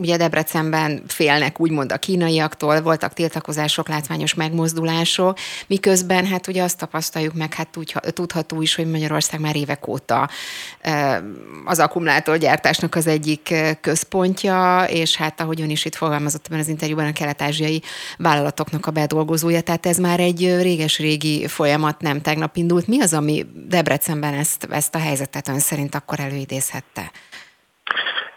ugye 0.00 0.16
Debrecenben 0.16 1.02
félnek 1.06 1.60
úgymond 1.60 1.92
a 1.92 1.96
kínaiaktól, 1.96 2.80
voltak 2.80 3.12
tiltakozások, 3.12 3.88
látványos 3.88 4.34
megmozdulások, 4.34 5.38
miközben 5.66 6.26
hát 6.26 6.46
ugye 6.46 6.62
azt 6.62 6.78
tapasztaljuk 6.78 7.34
meg, 7.34 7.54
hát 7.54 7.78
tudható 8.12 8.62
is, 8.62 8.74
hogy 8.74 8.90
Magyarország 8.90 9.40
már 9.40 9.56
évek 9.56 9.88
óta 9.88 10.28
az 11.64 11.78
akkumulátorgyártásnak 11.78 12.94
az 12.94 13.06
egyik 13.06 13.54
központja, 13.80 14.84
és 14.88 15.16
hát 15.16 15.40
ahogy 15.40 15.60
ön 15.60 15.70
is 15.70 15.84
itt 15.84 15.94
fogalmazott 15.94 16.46
ebben 16.46 16.58
az 16.58 16.68
interjúban, 16.68 17.06
a 17.06 17.12
kelet-ázsiai 17.12 17.82
vállalatoknak 18.18 18.86
a 18.86 18.90
bedolgozója, 18.90 19.60
tehát 19.60 19.86
ez 19.86 19.98
már 19.98 20.20
egy 20.20 20.56
réges-régi 20.60 21.46
folyamat, 21.46 22.00
nem 22.00 22.20
tegnap 22.20 22.56
indult. 22.56 22.86
Mi 22.86 23.00
az, 23.00 23.12
ami 23.12 23.46
Debrecenben 23.68 24.34
ezt, 24.34 24.66
ezt 24.70 24.94
a 24.94 24.98
helyzetet 24.98 25.48
ön 25.48 25.58
szerint 25.58 25.94
akkor 25.94 26.20
előidézhette? 26.20 27.10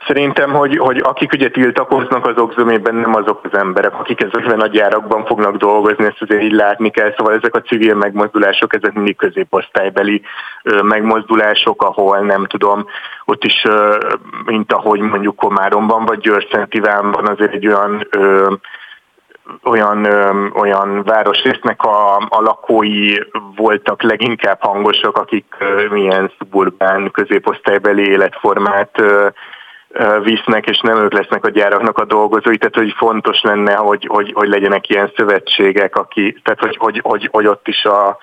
Szerintem, 0.07 0.51
hogy, 0.51 0.77
hogy 0.77 1.01
akik 1.03 1.31
ugye 1.31 1.49
tiltakoznak 1.49 2.27
azok 2.27 2.53
zömében 2.53 2.95
nem 2.95 3.15
azok 3.15 3.39
az 3.43 3.57
emberek, 3.57 3.99
akik 3.99 4.21
ezekben 4.21 4.59
a 4.59 4.67
gyárakban 4.67 5.25
fognak 5.25 5.55
dolgozni, 5.55 6.05
ezt 6.05 6.21
azért 6.21 6.43
így 6.43 6.51
látni 6.51 6.89
kell. 6.89 7.13
Szóval 7.17 7.33
ezek 7.33 7.55
a 7.55 7.61
civil 7.61 7.95
megmozdulások, 7.95 8.73
ezek 8.73 8.93
mindig 8.93 9.15
középosztálybeli 9.15 10.21
megmozdulások, 10.81 11.81
ahol 11.81 12.19
nem 12.19 12.45
tudom, 12.45 12.85
ott 13.25 13.43
is, 13.43 13.63
mint 14.45 14.73
ahogy 14.73 14.99
mondjuk 14.99 15.35
Komáromban 15.35 16.05
vagy 16.05 16.19
Győr-Szentivánban 16.19 17.27
azért 17.27 17.53
egy 17.53 17.67
olyan 17.67 18.07
olyan, 19.63 20.05
ö, 20.05 20.47
olyan 20.53 21.03
városrésznek 21.03 21.83
a, 21.83 22.17
a 22.17 22.41
lakói 22.41 23.17
voltak 23.55 24.01
leginkább 24.01 24.61
hangosak, 24.61 25.17
akik 25.17 25.55
ö, 25.59 25.87
milyen 25.89 26.31
szuburbán 26.37 27.11
középosztálybeli 27.11 28.09
életformát 28.09 28.99
ö, 28.99 29.27
visznek, 30.23 30.65
és 30.69 30.79
nem 30.79 30.97
ők 30.97 31.13
lesznek 31.13 31.45
a 31.45 31.49
gyáraknak 31.49 31.97
a 31.97 32.05
dolgozói, 32.05 32.57
tehát 32.57 32.75
hogy 32.75 32.93
fontos 32.97 33.41
lenne, 33.41 33.73
hogy, 33.73 34.05
hogy, 34.09 34.31
hogy 34.33 34.49
legyenek 34.49 34.89
ilyen 34.89 35.11
szövetségek, 35.15 35.95
aki, 35.95 36.37
tehát 36.43 36.59
hogy, 36.59 36.77
hogy, 36.77 36.99
hogy, 37.03 37.29
hogy 37.31 37.47
ott 37.47 37.67
is 37.67 37.83
a, 37.85 38.17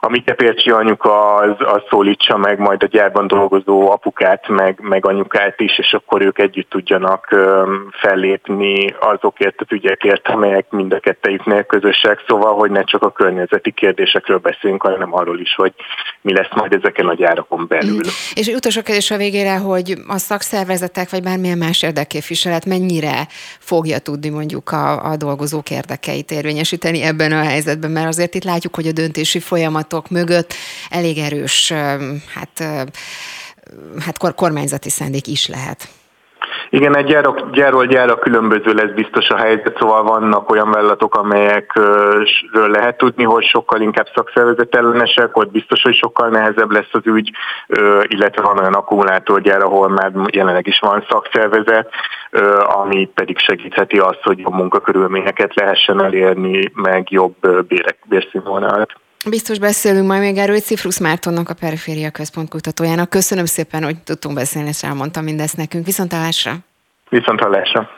a 0.00 0.08
Mike 0.08 0.34
Pércsi 0.34 0.70
anyuka 0.70 1.34
az, 1.34 1.56
az 1.58 1.82
szólítsa 1.90 2.36
meg 2.36 2.58
majd 2.58 2.82
a 2.82 2.86
gyárban 2.86 3.26
dolgozó 3.26 3.90
apukát, 3.90 4.48
meg, 4.48 4.78
meg 4.82 5.06
anyukát 5.06 5.60
is, 5.60 5.78
és 5.78 5.92
akkor 5.92 6.22
ők 6.22 6.38
együtt 6.38 6.70
tudjanak 6.70 7.34
fellépni 8.00 8.94
azokért 9.00 9.60
az 9.60 9.66
ügyekért, 9.70 10.28
amelyek 10.28 10.70
mind 10.70 10.92
a 10.92 11.00
kettejüknél 11.00 11.62
közösek, 11.62 12.24
szóval, 12.26 12.54
hogy 12.54 12.70
ne 12.70 12.82
csak 12.82 13.02
a 13.02 13.10
környezeti 13.10 13.70
kérdésekről 13.72 14.38
beszélünk, 14.38 14.82
hanem 14.82 15.14
arról 15.14 15.40
is, 15.40 15.54
hogy 15.54 15.72
mi 16.20 16.32
lesz 16.32 16.54
majd 16.54 16.72
ezeken 16.72 17.06
a 17.06 17.14
gyárakon 17.14 17.66
belül. 17.68 17.96
Mm. 17.96 18.10
És 18.34 18.46
utolsó 18.46 18.82
kérdés 18.82 19.10
a 19.10 19.16
végére, 19.16 19.56
hogy 19.56 19.94
a 20.06 20.18
szakszervezetek, 20.18 21.10
vagy 21.10 21.22
bármilyen 21.22 21.58
más 21.58 21.82
érdekképviselet 21.82 22.66
mennyire 22.66 23.26
fogja 23.58 23.98
tudni 23.98 24.28
mondjuk 24.28 24.70
a, 24.70 25.10
a 25.10 25.16
dolgozók 25.16 25.70
érdekeit 25.70 26.30
érvényesíteni 26.30 27.02
ebben 27.02 27.32
a 27.32 27.42
helyzetben, 27.42 27.90
mert 27.90 28.06
azért 28.06 28.34
itt 28.34 28.44
látjuk, 28.44 28.74
hogy 28.74 28.86
a 28.86 28.92
döntési 28.92 29.40
folyamat 29.40 29.87
javaslatok 29.88 30.10
mögött 30.10 30.54
elég 30.90 31.18
erős 31.18 31.72
hát, 32.34 32.84
hát 34.04 34.34
kormányzati 34.34 34.90
szándék 34.90 35.26
is 35.26 35.48
lehet. 35.48 35.88
Igen, 36.70 36.96
egy 36.96 37.16
gyárról 37.52 37.86
gyára 37.86 38.18
különböző 38.18 38.72
lesz 38.72 38.94
biztos 38.94 39.28
a 39.28 39.36
helyzet, 39.36 39.76
szóval 39.78 40.02
vannak 40.02 40.50
olyan 40.50 40.70
vállalatok, 40.70 41.14
amelyekről 41.14 42.26
lehet 42.52 42.96
tudni, 42.96 43.24
hogy 43.24 43.44
sokkal 43.44 43.80
inkább 43.80 44.06
szakszervezet 44.14 44.74
ellenesek, 44.74 45.36
ott 45.36 45.50
biztos, 45.50 45.82
hogy 45.82 45.94
sokkal 45.94 46.28
nehezebb 46.28 46.70
lesz 46.70 46.92
az 46.92 47.00
ügy, 47.04 47.30
illetve 48.02 48.42
van 48.42 48.58
olyan 48.58 48.74
akkumulátorgyár, 48.74 49.60
ahol 49.62 49.88
már 49.88 50.12
jelenleg 50.32 50.66
is 50.66 50.78
van 50.78 51.04
szakszervezet, 51.08 51.88
ami 52.62 53.10
pedig 53.14 53.38
segítheti 53.38 53.98
azt, 53.98 54.22
hogy 54.22 54.38
jobb 54.38 54.54
munkakörülményeket 54.54 55.54
lehessen 55.54 56.02
elérni, 56.02 56.72
meg 56.74 57.10
jobb 57.10 57.66
bérek, 57.68 57.96
bérszínvonalat. 58.04 58.92
Biztos 59.26 59.58
beszélünk 59.58 60.06
majd 60.06 60.20
még 60.20 60.36
erről, 60.36 60.60
Cifrusz 60.60 60.98
Mártonnak, 60.98 61.48
a 61.48 61.54
Periféria 61.54 62.10
Központ 62.10 62.48
kutatójának. 62.48 63.10
Köszönöm 63.10 63.44
szépen, 63.44 63.84
hogy 63.84 64.02
tudtunk 64.02 64.34
beszélni, 64.34 64.68
és 64.68 64.82
elmondtam 64.82 65.24
mindezt 65.24 65.56
nekünk. 65.56 65.84
Viszontalásra! 65.84 66.56
Viszontalásra! 67.08 67.88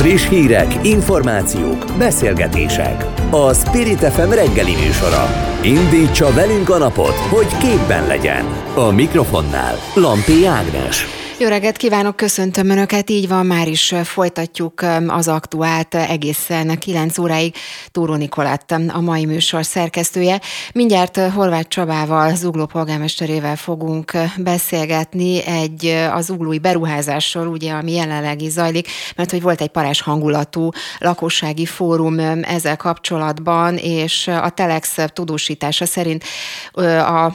Friss 0.00 0.28
hírek, 0.28 0.74
információk, 0.82 1.84
beszélgetések. 1.98 3.04
A 3.30 3.54
Spirit 3.54 3.98
FM 3.98 4.30
reggeli 4.30 4.74
műsora. 4.74 5.26
Indítsa 5.62 6.32
velünk 6.32 6.70
a 6.70 6.78
napot, 6.78 7.14
hogy 7.14 7.56
képben 7.58 8.06
legyen. 8.06 8.44
A 8.74 8.90
mikrofonnál 8.90 9.74
Lampi 9.94 10.46
Ágnes. 10.46 11.19
Jó 11.40 11.48
reggelt 11.48 11.76
kívánok, 11.76 12.16
köszöntöm 12.16 12.70
Önöket, 12.70 13.10
így 13.10 13.28
van, 13.28 13.46
már 13.46 13.68
is 13.68 13.94
folytatjuk 14.04 14.84
az 15.06 15.28
aktuált 15.28 15.94
egészen 15.94 16.78
9 16.78 17.18
óráig. 17.18 17.54
Túró 17.90 18.14
Nikolát 18.14 18.72
a 18.88 19.00
mai 19.00 19.24
műsor 19.24 19.64
szerkesztője. 19.64 20.40
Mindjárt 20.72 21.16
Horváth 21.16 21.68
Csabával, 21.68 22.34
Zugló 22.34 22.66
polgármesterével 22.66 23.56
fogunk 23.56 24.12
beszélgetni 24.36 25.44
egy 25.46 25.86
az 26.12 26.30
uglói 26.30 26.58
beruházásról, 26.58 27.46
ugye, 27.46 27.72
ami 27.72 27.92
jelenleg 27.92 28.42
is 28.42 28.50
zajlik, 28.50 28.88
mert 29.16 29.30
hogy 29.30 29.42
volt 29.42 29.60
egy 29.60 29.68
parás 29.68 30.00
hangulatú 30.00 30.68
lakossági 30.98 31.66
fórum 31.66 32.18
ezzel 32.42 32.76
kapcsolatban, 32.76 33.76
és 33.76 34.28
a 34.28 34.50
Telex 34.50 34.96
tudósítása 35.06 35.86
szerint 35.86 36.24
a 36.72 37.32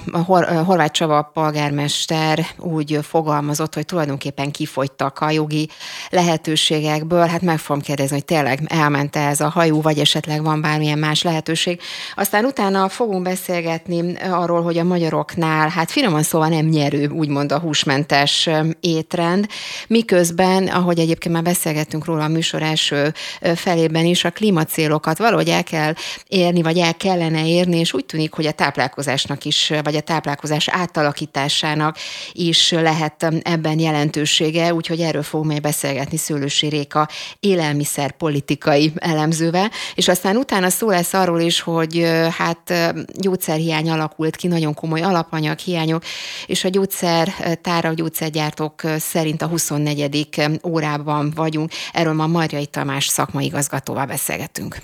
Horváth 0.65 0.91
Csaba 0.91 1.31
polgármester 1.33 2.45
úgy 2.57 2.99
fogalmazott, 3.01 3.73
hogy 3.73 3.85
tulajdonképpen 3.95 4.51
kifogytak 4.51 5.19
a 5.19 5.29
jogi 5.29 5.69
lehetőségekből. 6.09 7.25
Hát 7.25 7.41
meg 7.41 7.57
fogom 7.57 7.81
kérdezni, 7.81 8.15
hogy 8.15 8.25
tényleg 8.25 8.59
elment 8.67 9.15
ez 9.15 9.41
a 9.41 9.49
hajó, 9.49 9.81
vagy 9.81 9.99
esetleg 9.99 10.43
van 10.43 10.61
bármilyen 10.61 10.99
más 10.99 11.21
lehetőség. 11.21 11.79
Aztán 12.15 12.45
utána 12.45 12.89
fogunk 12.89 13.23
beszélgetni 13.23 14.17
arról, 14.17 14.63
hogy 14.63 14.77
a 14.77 14.83
magyaroknál, 14.83 15.69
hát 15.69 15.91
finoman 15.91 16.23
szóval 16.23 16.47
nem 16.47 16.65
nyerő, 16.65 17.07
úgymond 17.07 17.51
a 17.51 17.59
húsmentes 17.59 18.49
étrend, 18.79 19.47
miközben, 19.87 20.67
ahogy 20.67 20.99
egyébként 20.99 21.33
már 21.33 21.43
beszélgettünk 21.43 22.05
róla 22.05 22.23
a 22.23 22.27
műsor 22.27 22.61
első 22.61 23.13
felében 23.55 24.05
is, 24.05 24.23
a 24.23 24.31
klímacélokat 24.31 25.17
valahogy 25.17 25.49
el 25.49 25.63
kell 25.63 25.93
érni, 26.27 26.61
vagy 26.61 26.77
el 26.77 26.95
kellene 26.95 27.47
érni, 27.47 27.79
és 27.79 27.93
úgy 27.93 28.05
tűnik, 28.05 28.33
hogy 28.33 28.45
a 28.45 28.51
táplálkozásnak 28.51 29.45
is, 29.45 29.71
vagy 29.83 29.95
a 29.95 30.01
táplálkozás 30.01 30.67
átalakításának 30.67 31.97
is 32.31 32.71
lehet 32.71 33.27
ebben 33.43 33.79
jelentősége, 33.85 34.73
úgyhogy 34.73 34.99
erről 34.99 35.23
fogunk 35.23 35.49
majd 35.49 35.61
beszélgetni 35.61 36.17
Szőlősi 36.17 36.67
Réka 36.67 37.09
élelmiszerpolitikai 37.39 38.91
elemzővel, 38.95 39.71
és 39.95 40.07
aztán 40.07 40.37
utána 40.37 40.69
szó 40.69 40.89
lesz 40.89 41.13
arról 41.13 41.39
is, 41.39 41.61
hogy 41.61 42.07
hát 42.37 42.73
gyógyszerhiány 43.13 43.89
alakult 43.89 44.35
ki, 44.35 44.47
nagyon 44.47 44.73
komoly 44.73 45.01
alapanyag 45.01 45.57
hiányok, 45.57 46.03
és 46.45 46.63
a 46.63 46.69
gyógyszertára, 46.69 47.89
a 47.89 47.93
gyógyszergyártók 47.93 48.81
szerint 48.97 49.41
a 49.41 49.47
24. 49.47 50.27
órában 50.63 51.31
vagyunk. 51.35 51.71
Erről 51.93 52.13
ma 52.13 52.27
Marjai 52.27 52.65
Tamás 52.65 53.07
szakmai 53.07 53.45
igazgatóval 53.45 54.05
beszélgetünk. 54.05 54.77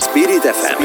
Spirit 0.00 0.42
FM 0.42 0.82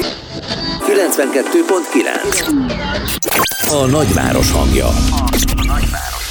92.9 0.85 3.69
A 3.69 3.85
nagyváros 3.85 4.51
hangja. 4.51 4.87
A 4.87 5.29
nagyváros. 5.65 6.22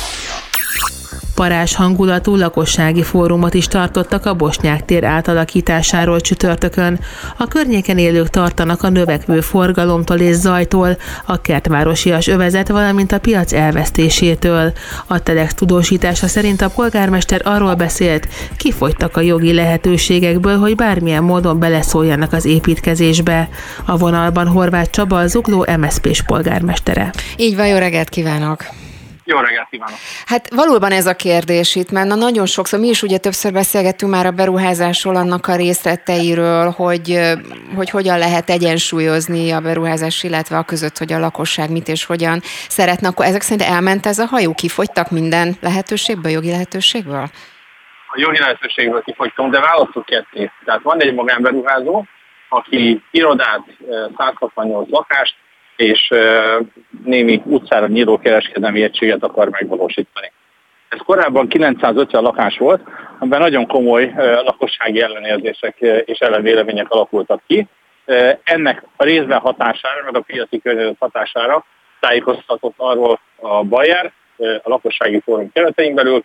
Parás 1.35 1.75
hangulatú 1.75 2.37
lakossági 2.37 3.03
fórumot 3.03 3.55
is 3.55 3.67
tartottak 3.67 4.27
a 4.27 4.35
Bosnyák 4.35 4.85
tér 4.85 5.05
átalakításáról 5.05 6.21
csütörtökön. 6.21 7.01
A 7.37 7.47
környéken 7.47 7.99
élők 7.99 8.29
tartanak 8.29 8.83
a 8.83 8.89
növekvő 8.89 9.41
forgalomtól 9.41 10.17
és 10.17 10.35
zajtól, 10.35 10.97
a 11.27 11.41
kertvárosias 11.41 12.27
övezet, 12.27 12.69
valamint 12.69 13.13
a 13.13 13.19
piac 13.19 13.53
elvesztésétől. 13.53 14.73
A 15.07 15.23
Telex 15.23 15.55
tudósítása 15.55 16.27
szerint 16.27 16.61
a 16.61 16.71
polgármester 16.71 17.41
arról 17.45 17.75
beszélt, 17.75 18.29
kifogytak 18.57 19.17
a 19.17 19.21
jogi 19.21 19.53
lehetőségekből, 19.53 20.59
hogy 20.59 20.75
bármilyen 20.75 21.23
módon 21.23 21.59
beleszóljanak 21.59 22.33
az 22.33 22.45
építkezésbe. 22.45 23.49
A 23.85 23.97
vonalban 23.97 24.47
Horváth 24.47 24.91
Csaba, 24.91 25.19
az 25.19 25.31
Zugló 25.31 25.67
MSZP-s 25.79 26.23
polgármestere. 26.23 27.11
Így 27.37 27.57
van, 27.57 27.67
jó 27.67 27.77
reggelt 27.77 28.09
kívánok! 28.09 28.65
Jó 29.33 29.39
reggelt 29.39 29.69
kívánok! 29.71 29.99
Hát 30.27 30.55
valóban 30.55 30.93
ez 30.93 31.07
a 31.07 31.15
kérdés 31.15 31.75
itt, 31.75 31.91
mert 31.91 32.07
na 32.07 32.15
nagyon 32.15 32.47
sokszor, 32.47 32.79
mi 32.79 32.89
is 32.89 33.03
ugye 33.03 33.19
többször 33.19 33.53
beszélgettünk 33.53 34.13
már 34.13 34.27
a 34.27 34.31
beruházásról, 34.31 35.17
annak 35.17 35.47
a 35.47 35.57
részleteiről, 35.57 36.71
hogy, 36.71 37.21
hogy 37.77 37.91
hogyan 37.91 38.19
lehet 38.19 38.51
egyensúlyozni 38.51 39.51
a 39.51 39.61
beruházás, 39.61 40.23
illetve 40.23 40.57
a 40.57 40.63
között, 40.63 40.99
hogy 40.99 41.13
a 41.13 41.19
lakosság 41.19 41.71
mit 41.71 41.89
és 41.89 42.05
hogyan 42.05 42.41
szeretne. 42.69 43.09
Akkor 43.09 43.25
ezek 43.25 43.41
szerint 43.41 43.69
elment 43.69 44.07
ez 44.07 44.19
a 44.19 44.27
hajó? 44.27 44.55
Kifogytak 44.55 45.11
minden 45.11 45.57
lehetőségből, 45.61 46.33
jogi 46.33 46.51
lehetőségből? 46.51 47.27
A 48.15 48.15
jogi 48.15 48.39
lehetőségből 48.39 49.03
kifogytunk, 49.03 49.53
de 49.53 49.61
választok 49.61 50.05
ketté. 50.05 50.51
Tehát 50.65 50.83
van 50.83 51.01
egy 51.01 51.15
magánberuházó, 51.15 52.05
aki 52.49 53.03
irodát, 53.11 53.63
168 54.17 54.91
lakást 54.91 55.35
és 55.77 56.09
némi 57.05 57.43
utcára 57.45 57.87
nyíló 57.87 58.19
kereskedelmi 58.19 58.83
egységet 58.83 59.23
akar 59.23 59.49
megvalósítani. 59.49 60.33
Ez 60.89 60.99
korábban 61.05 61.49
950 61.49 62.23
lakás 62.23 62.59
volt, 62.59 62.81
amiben 63.19 63.41
nagyon 63.41 63.67
komoly 63.67 64.13
lakossági 64.45 65.01
ellenérzések 65.01 65.77
és 66.05 66.19
ellenvélemények 66.19 66.91
alakultak 66.91 67.43
ki. 67.47 67.67
Ennek 68.43 68.83
a 68.97 69.05
részben 69.05 69.39
hatására, 69.39 70.05
meg 70.05 70.17
a 70.17 70.21
piaci 70.21 70.61
környezet 70.61 70.97
hatására 70.99 71.65
tájékoztatott 72.01 72.75
arról 72.77 73.21
a 73.37 73.63
Bayer, 73.65 74.13
a 74.37 74.69
lakossági 74.69 75.21
fórum 75.21 75.53
keretein 75.53 75.95
belül, 75.95 76.25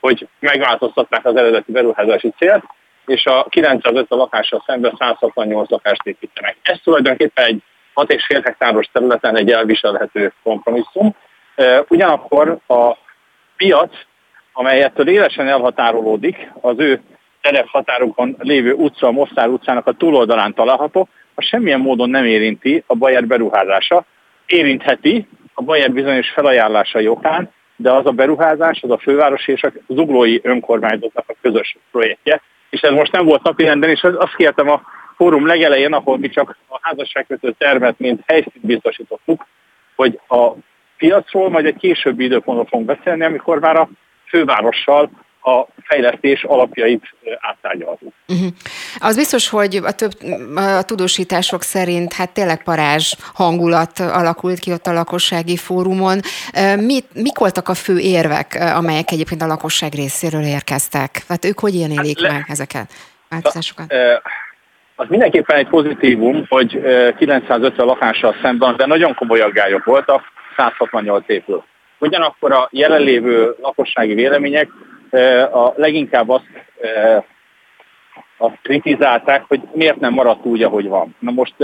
hogy 0.00 0.28
megváltoztatták 0.38 1.24
az 1.24 1.36
eredeti 1.36 1.72
beruházási 1.72 2.32
célt, 2.38 2.64
és 3.06 3.26
a 3.26 3.46
950 3.48 4.18
lakással 4.18 4.62
szemben 4.66 4.94
168 4.98 5.70
lakást 5.70 6.06
építenek. 6.06 6.56
Ez 6.62 6.78
tulajdonképpen 6.84 7.44
egy 7.44 7.62
6,5 7.96 8.40
hektáros 8.44 8.86
területen 8.92 9.36
egy 9.36 9.50
elviselhető 9.50 10.32
kompromisszum. 10.42 11.14
Ugyanakkor 11.88 12.58
a 12.66 12.96
piac, 13.56 13.94
amely 14.52 14.82
ettől 14.82 15.08
élesen 15.08 15.48
elhatárolódik, 15.48 16.52
az 16.60 16.74
ő 16.78 17.00
terephatárokon 17.40 18.36
lévő 18.38 18.72
utca, 18.72 19.06
a 19.06 19.10
Mostár 19.10 19.48
utcának 19.48 19.86
a 19.86 19.92
túloldalán 19.92 20.54
található, 20.54 21.08
a 21.34 21.42
semmilyen 21.42 21.80
módon 21.80 22.10
nem 22.10 22.24
érinti 22.24 22.84
a 22.86 22.94
Bayer 22.94 23.26
beruházása. 23.26 24.04
Érintheti 24.46 25.28
a 25.54 25.62
Bayer 25.62 25.90
bizonyos 25.92 26.30
felajánlásai 26.30 27.08
okán, 27.08 27.50
de 27.76 27.90
az 27.92 28.06
a 28.06 28.10
beruházás, 28.10 28.82
az 28.82 28.90
a 28.90 28.98
főváros 28.98 29.48
és 29.48 29.62
a 29.62 29.72
zuglói 29.88 30.38
önkormányzatnak 30.42 31.24
a 31.28 31.34
közös 31.42 31.76
projektje. 31.90 32.40
És 32.70 32.80
ez 32.80 32.90
most 32.90 33.12
nem 33.12 33.24
volt 33.24 33.42
napirenden, 33.42 33.90
és 33.90 34.02
azt 34.02 34.36
kértem 34.36 34.70
a 34.70 34.82
fórum 35.16 35.46
legelején, 35.46 35.92
ahol 35.92 36.18
mi 36.18 36.28
csak 36.28 36.56
a 36.68 36.78
házasságkötő 36.82 37.54
tervet, 37.58 37.98
mint 37.98 38.22
helyszínt 38.26 38.66
biztosítottuk, 38.66 39.46
hogy 39.96 40.20
a 40.28 40.50
piacról 40.96 41.50
majd 41.50 41.66
egy 41.66 41.76
későbbi 41.76 42.24
időpontban 42.24 42.66
fogunk 42.66 42.88
beszélni, 42.96 43.24
amikor 43.24 43.58
már 43.58 43.76
a 43.76 43.88
fővárossal 44.28 45.10
a 45.42 45.66
fejlesztés 45.82 46.44
alapjait 46.44 47.02
áttárgyaltuk. 47.40 48.12
Uh-huh. 48.28 48.48
Az 48.98 49.16
biztos, 49.16 49.48
hogy 49.48 49.76
a, 49.76 49.92
több, 49.92 50.12
a 50.54 50.82
tudósítások 50.82 51.62
szerint 51.62 52.12
hát 52.12 52.32
tényleg 52.32 52.62
parázs 52.62 53.12
hangulat 53.34 53.98
alakult 53.98 54.58
ki 54.58 54.72
ott 54.72 54.86
a 54.86 54.92
lakossági 54.92 55.56
fórumon. 55.56 56.20
Mi, 56.76 56.98
mik 57.14 57.38
voltak 57.38 57.68
a 57.68 57.74
fő 57.74 57.98
érvek, 57.98 58.58
amelyek 58.74 59.10
egyébként 59.10 59.42
a 59.42 59.46
lakosság 59.46 59.92
részéről 59.92 60.44
érkeztek? 60.44 61.24
Hát 61.28 61.44
ők 61.44 61.60
hogy 61.60 61.74
élik 61.74 62.20
hát 62.20 62.20
le, 62.20 62.32
meg 62.32 62.44
ezeket 62.48 62.92
változásokat? 63.28 63.94
Az 64.96 65.06
mindenképpen 65.08 65.56
egy 65.56 65.68
pozitívum, 65.68 66.44
hogy 66.48 66.80
950 67.16 67.86
lakással 67.86 68.34
szemben, 68.42 68.76
de 68.76 68.86
nagyon 68.86 69.14
komoly 69.14 69.40
aggályok 69.40 69.84
voltak, 69.84 70.22
168 70.56 71.24
épül. 71.26 71.64
Ugyanakkor 71.98 72.52
a 72.52 72.68
jelenlévő 72.70 73.54
lakossági 73.60 74.14
vélemények 74.14 74.68
a 75.52 75.72
leginkább 75.76 76.28
azt, 76.28 76.48
azt 78.36 78.58
kritizálták, 78.62 79.44
hogy 79.48 79.60
miért 79.72 80.00
nem 80.00 80.12
maradt 80.12 80.44
úgy, 80.44 80.62
ahogy 80.62 80.88
van. 80.88 81.16
Na 81.18 81.30
most 81.30 81.54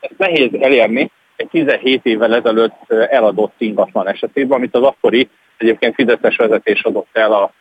ezt 0.00 0.18
nehéz 0.18 0.50
elérni 0.60 1.10
egy 1.36 1.48
17 1.48 2.04
évvel 2.04 2.34
ezelőtt 2.34 2.92
eladott 2.92 3.54
ingatlan 3.58 4.08
esetében, 4.08 4.56
amit 4.56 4.74
az 4.74 4.82
akkori 4.82 5.28
egyébként 5.56 5.94
Fideszes 5.94 6.36
vezetés 6.36 6.82
adott 6.82 7.08
el 7.12 7.32
a 7.32 7.52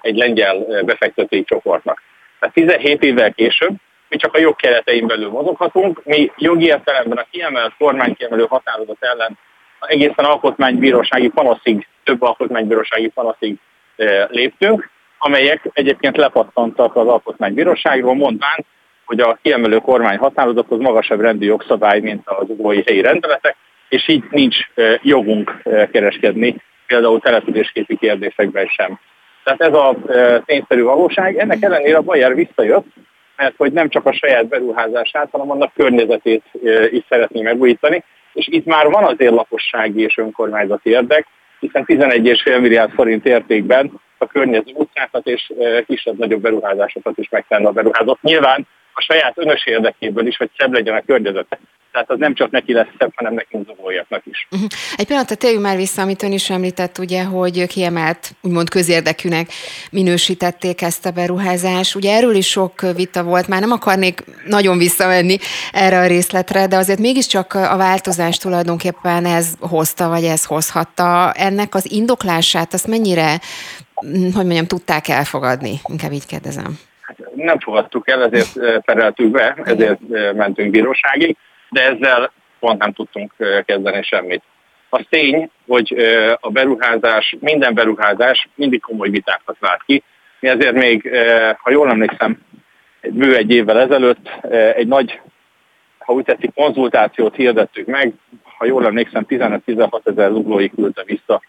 egy 0.00 0.16
lengyel 0.16 0.82
befektetői 0.84 1.44
csoportnak. 1.44 2.02
Tehát 2.38 2.54
17 2.54 3.02
évvel 3.02 3.32
később 3.32 3.74
mi 4.08 4.16
csak 4.16 4.34
a 4.34 4.38
jogkeretein 4.38 5.06
belül 5.06 5.28
mozoghatunk, 5.28 6.04
mi 6.04 6.32
jogi 6.36 6.64
értelemben 6.64 7.18
a 7.18 7.26
kiemelt 7.30 7.72
kormánykiemelő 7.78 8.46
határozat 8.48 8.96
ellen 9.00 9.38
egészen 9.80 10.24
alkotmánybírósági 10.24 11.28
panaszig, 11.28 11.86
több 12.04 12.22
alkotmánybírósági 12.22 13.08
panaszig 13.08 13.56
léptünk, 14.28 14.90
amelyek 15.18 15.68
egyébként 15.72 16.16
lepattantak 16.16 16.96
az 16.96 17.06
alkotmánybíróságról, 17.06 18.14
mondván, 18.14 18.64
hogy 19.04 19.20
a 19.20 19.38
kiemelő 19.42 19.78
kormány 19.78 20.16
határozathoz 20.18 20.80
magasabb 20.80 21.20
rendű 21.20 21.46
jogszabály, 21.46 22.00
mint 22.00 22.22
az 22.24 22.48
ugói 22.48 22.82
helyi 22.86 23.00
rendeletek, 23.00 23.56
és 23.88 24.08
így 24.08 24.24
nincs 24.30 24.56
jogunk 25.02 25.62
kereskedni, 25.92 26.56
például 26.86 27.20
településképi 27.20 27.96
kérdésekben 27.96 28.66
sem. 28.66 28.98
Tehát 29.44 29.60
ez 29.60 29.72
a 29.72 29.96
tényszerű 30.44 30.82
valóság. 30.82 31.36
Ennek 31.38 31.62
ellenére 31.62 31.96
a 31.96 32.02
Bayer 32.02 32.34
visszajött, 32.34 32.86
mert 33.36 33.56
hogy 33.56 33.72
nem 33.72 33.88
csak 33.88 34.06
a 34.06 34.12
saját 34.12 34.46
beruházását, 34.46 35.28
hanem 35.30 35.50
annak 35.50 35.72
környezetét 35.74 36.42
is 36.90 37.02
szeretné 37.08 37.42
megújítani, 37.42 38.04
és 38.32 38.48
itt 38.50 38.64
már 38.64 38.90
van 38.90 39.04
azért 39.04 39.34
lakossági 39.34 40.02
és 40.02 40.18
önkormányzati 40.18 40.90
érdek, 40.90 41.26
hiszen 41.60 41.84
11,5 41.86 42.60
milliárd 42.60 42.92
forint 42.92 43.26
értékben 43.26 44.00
a 44.18 44.26
környező 44.26 44.72
utcákat 44.74 45.26
és 45.26 45.52
kisebb-nagyobb 45.86 46.40
beruházásokat 46.40 47.18
is 47.18 47.28
megtenni 47.28 47.64
a 47.64 47.70
beruházott. 47.70 48.22
Nyilván 48.22 48.66
a 48.92 49.00
saját 49.00 49.38
önös 49.38 49.66
érdekéből 49.66 50.26
is, 50.26 50.36
hogy 50.36 50.50
szebb 50.58 50.72
legyen 50.72 50.94
a 50.94 51.02
környezete. 51.06 51.58
Tehát 51.96 52.10
az 52.10 52.18
nem 52.18 52.34
csak 52.34 52.50
neki 52.50 52.72
lesz 52.72 52.86
szebb, 52.98 53.12
hanem 53.14 53.34
nekünk 53.34 53.66
zogójaknak 53.66 54.22
is. 54.24 54.48
Uh-huh. 54.50 54.68
Egy 54.96 55.06
pillanat, 55.06 55.38
térjünk 55.38 55.62
már 55.62 55.76
vissza, 55.76 56.02
amit 56.02 56.22
ön 56.22 56.32
is 56.32 56.50
említett, 56.50 56.98
ugye, 56.98 57.24
hogy 57.24 57.66
kiemelt, 57.66 58.30
úgymond 58.42 58.68
közérdekűnek 58.68 59.48
minősítették 59.90 60.82
ezt 60.82 61.06
a 61.06 61.10
beruházást. 61.10 61.94
Ugye 61.94 62.16
erről 62.16 62.34
is 62.34 62.48
sok 62.48 62.80
vita 62.80 63.22
volt, 63.22 63.48
már 63.48 63.60
nem 63.60 63.70
akarnék 63.70 64.24
nagyon 64.46 64.78
visszamenni 64.78 65.36
erre 65.72 65.98
a 65.98 66.06
részletre, 66.06 66.66
de 66.66 66.76
azért 66.76 66.98
mégiscsak 66.98 67.54
a 67.54 67.76
változást 67.76 68.42
tulajdonképpen 68.42 69.24
ez 69.24 69.52
hozta, 69.60 70.08
vagy 70.08 70.24
ez 70.24 70.44
hozhatta. 70.44 71.32
Ennek 71.32 71.74
az 71.74 71.90
indoklását, 71.90 72.74
azt 72.74 72.86
mennyire, 72.86 73.40
hogy 74.34 74.44
mondjam, 74.44 74.66
tudták 74.66 75.08
elfogadni? 75.08 75.80
Inkább 75.86 76.12
így 76.12 76.26
kérdezem 76.26 76.78
nem 77.34 77.58
fogadtuk 77.58 78.10
el, 78.10 78.24
ezért 78.24 78.80
pereltük 78.80 79.30
be, 79.30 79.56
ezért 79.64 79.98
mentünk 80.34 80.70
bíróságig, 80.70 81.36
de 81.70 81.82
ezzel 81.82 82.32
pont 82.60 82.78
nem 82.78 82.92
tudtunk 82.92 83.32
kezdeni 83.64 84.02
semmit. 84.02 84.42
Az 84.88 85.04
tény, 85.08 85.50
hogy 85.66 85.94
a 86.40 86.50
beruházás, 86.50 87.36
minden 87.40 87.74
beruházás 87.74 88.48
mindig 88.54 88.80
komoly 88.80 89.08
vitákat 89.08 89.56
vált 89.58 89.82
ki. 89.86 90.02
Mi 90.40 90.48
ezért 90.48 90.74
még, 90.74 91.10
ha 91.62 91.70
jól 91.70 91.90
emlékszem, 91.90 92.38
egy 93.00 93.12
bő 93.12 93.36
egy 93.36 93.50
évvel 93.50 93.80
ezelőtt 93.80 94.28
egy 94.74 94.86
nagy, 94.86 95.20
ha 95.98 96.12
úgy 96.12 96.24
tetszik, 96.24 96.54
konzultációt 96.54 97.34
hirdettük 97.34 97.86
meg, 97.86 98.12
ha 98.58 98.64
jól 98.64 98.86
emlékszem, 98.86 99.26
15-16 99.28 100.00
ezer 100.04 100.30
zuglói 100.30 100.70
küldte 100.70 101.02
vissza, 101.04 101.42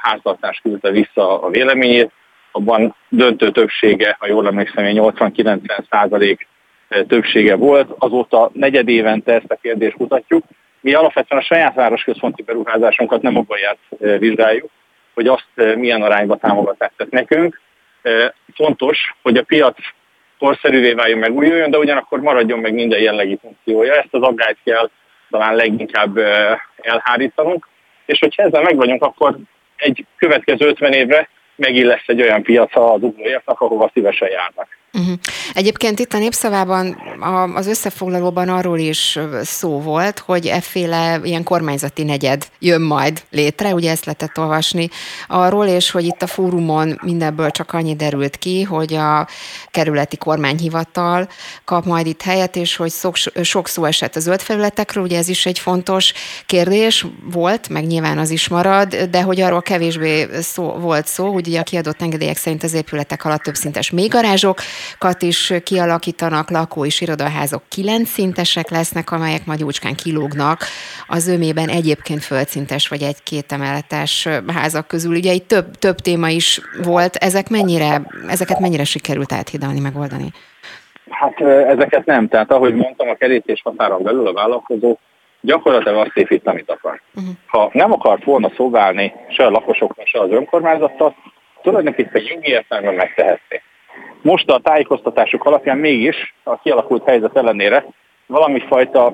háztartás 0.00 0.60
küldte 0.62 0.90
vissza 0.90 1.42
a 1.42 1.50
véleményét, 1.50 2.10
abban 2.52 2.94
döntő 3.08 3.50
többsége, 3.50 4.16
ha 4.18 4.26
jól 4.26 4.46
emlékszem, 4.46 4.84
80-90 4.86 5.84
százalék 5.90 6.46
többsége 6.88 7.56
volt. 7.56 7.90
Azóta 7.98 8.50
negyed 8.52 8.88
évente 8.88 9.32
ezt 9.32 9.50
a 9.50 9.58
kérdést 9.62 9.98
mutatjuk. 9.98 10.44
Mi 10.80 10.94
alapvetően 10.94 11.40
a 11.40 11.44
saját 11.44 11.74
városközponti 11.74 12.42
beruházásunkat 12.42 13.22
nem 13.22 13.36
a 13.36 13.40
baját 13.40 13.78
vizsgáljuk, 13.98 14.70
hogy 15.14 15.26
azt 15.26 15.76
milyen 15.76 16.02
arányba 16.02 16.36
támogatják 16.36 16.92
nekünk. 17.10 17.60
Fontos, 18.54 19.14
hogy 19.22 19.36
a 19.36 19.42
piac 19.42 19.76
korszerűvé 20.38 20.92
váljon, 20.92 21.18
megújuljon, 21.18 21.70
de 21.70 21.78
ugyanakkor 21.78 22.20
maradjon 22.20 22.58
meg 22.58 22.74
minden 22.74 23.00
jellegi 23.00 23.38
funkciója. 23.40 23.94
Ezt 23.94 24.14
az 24.14 24.22
aggályt 24.22 24.58
kell 24.64 24.90
talán 25.30 25.54
leginkább 25.54 26.18
elhárítanunk, 26.76 27.68
és 28.06 28.18
hogyha 28.18 28.42
ezzel 28.42 28.62
meg 28.62 29.02
akkor 29.02 29.36
egy 29.76 30.06
következő 30.16 30.66
50 30.66 30.92
évre 30.92 31.28
megint 31.56 31.86
lesz 31.86 32.04
egy 32.06 32.22
olyan 32.22 32.42
piaca 32.42 32.92
az 32.92 33.02
uglóiaknak, 33.02 33.60
ahova 33.60 33.90
szívesen 33.92 34.30
járnak. 34.30 34.68
Uh-huh. 34.98 35.18
Egyébként 35.52 35.98
itt 35.98 36.12
a 36.12 36.18
népszavában 36.18 36.96
az 37.54 37.66
összefoglalóban 37.66 38.48
arról 38.48 38.78
is 38.78 39.18
szó 39.42 39.80
volt, 39.80 40.18
hogy 40.18 40.46
efféle 40.46 41.20
ilyen 41.22 41.42
kormányzati 41.42 42.02
negyed 42.02 42.46
jön 42.58 42.80
majd 42.80 43.22
létre, 43.30 43.74
ugye 43.74 43.90
ezt 43.90 44.04
lehetett 44.04 44.38
olvasni 44.38 44.88
arról, 45.28 45.66
és 45.66 45.90
hogy 45.90 46.04
itt 46.04 46.22
a 46.22 46.26
fórumon 46.26 46.98
mindenből 47.02 47.50
csak 47.50 47.72
annyi 47.72 47.94
derült 47.94 48.36
ki, 48.36 48.62
hogy 48.62 48.94
a 48.94 49.28
kerületi 49.70 50.16
kormányhivatal 50.16 51.28
kap 51.64 51.84
majd 51.84 52.06
itt 52.06 52.22
helyet, 52.22 52.56
és 52.56 52.76
hogy 52.76 52.92
sok, 52.92 53.16
sok 53.42 53.68
szó 53.68 53.84
esett 53.84 54.16
a 54.16 54.20
zöld 54.20 54.40
felületekről, 54.40 55.04
ugye 55.04 55.18
ez 55.18 55.28
is 55.28 55.46
egy 55.46 55.58
fontos 55.58 56.12
kérdés 56.46 57.06
volt, 57.32 57.68
meg 57.68 57.86
nyilván 57.86 58.18
az 58.18 58.30
is 58.30 58.48
marad, 58.48 58.94
de 58.94 59.22
hogy 59.22 59.40
arról 59.40 59.62
kevésbé 59.62 60.28
szó, 60.40 60.64
volt 60.64 61.06
szó, 61.06 61.32
hogy 61.32 61.46
ugye 61.46 61.60
a 61.60 61.62
kiadott 61.62 62.02
engedélyek 62.02 62.36
szerint 62.36 62.62
az 62.62 62.72
épületek 62.72 63.24
alatt 63.24 63.42
többszintes 63.42 63.90
mélygarázsok, 63.90 64.60
kat 64.98 65.22
is 65.22 65.52
kialakítanak, 65.64 66.50
lakó 66.50 66.84
és 66.84 67.00
irodaházok 67.00 67.62
kilenc 67.68 68.08
szintesek 68.08 68.70
lesznek, 68.70 69.10
amelyek 69.10 69.46
majd 69.46 69.60
jócskán 69.60 69.94
kilógnak 69.94 70.64
az 71.06 71.28
ömében 71.28 71.68
egyébként 71.68 72.24
földszintes 72.24 72.88
vagy 72.88 73.02
egy-két 73.02 73.52
emeletes 73.52 74.28
házak 74.54 74.86
közül. 74.86 75.16
Ugye 75.16 75.32
itt 75.32 75.48
több, 75.48 75.70
több 75.70 75.96
téma 75.96 76.28
is 76.28 76.60
volt, 76.82 77.16
ezek 77.16 77.48
mennyire, 77.48 78.02
ezeket 78.28 78.58
mennyire 78.58 78.84
sikerült 78.84 79.32
áthidalni, 79.32 79.80
megoldani? 79.80 80.32
Hát 81.10 81.40
ezeket 81.40 82.04
nem, 82.04 82.28
tehát 82.28 82.50
ahogy 82.50 82.74
mondtam, 82.74 83.08
a 83.08 83.14
kerítés 83.14 83.60
határon 83.64 84.02
belül 84.02 84.26
a 84.26 84.32
vállalkozó 84.32 84.98
gyakorlatilag 85.40 86.06
azt 86.06 86.16
épít, 86.16 86.46
amit 86.46 86.70
akar. 86.70 87.00
Uh-huh. 87.14 87.34
Ha 87.46 87.70
nem 87.72 87.92
akart 87.92 88.24
volna 88.24 88.50
szolgálni 88.56 89.12
se 89.28 89.44
a 89.46 89.50
lakosoknak, 89.50 90.06
se 90.06 90.20
az 90.20 90.30
önkormányzattal, 90.30 91.14
tulajdonképpen 91.62 92.22
jogi 92.22 92.48
értelemben 92.48 92.94
megtehetné. 92.94 93.62
Most 94.24 94.50
a 94.50 94.58
tájékoztatások 94.58 95.44
alapján 95.44 95.78
mégis 95.78 96.34
a 96.42 96.58
kialakult 96.58 97.04
helyzet 97.04 97.36
ellenére 97.36 97.84
valami 98.26 98.60
fajta 98.68 99.12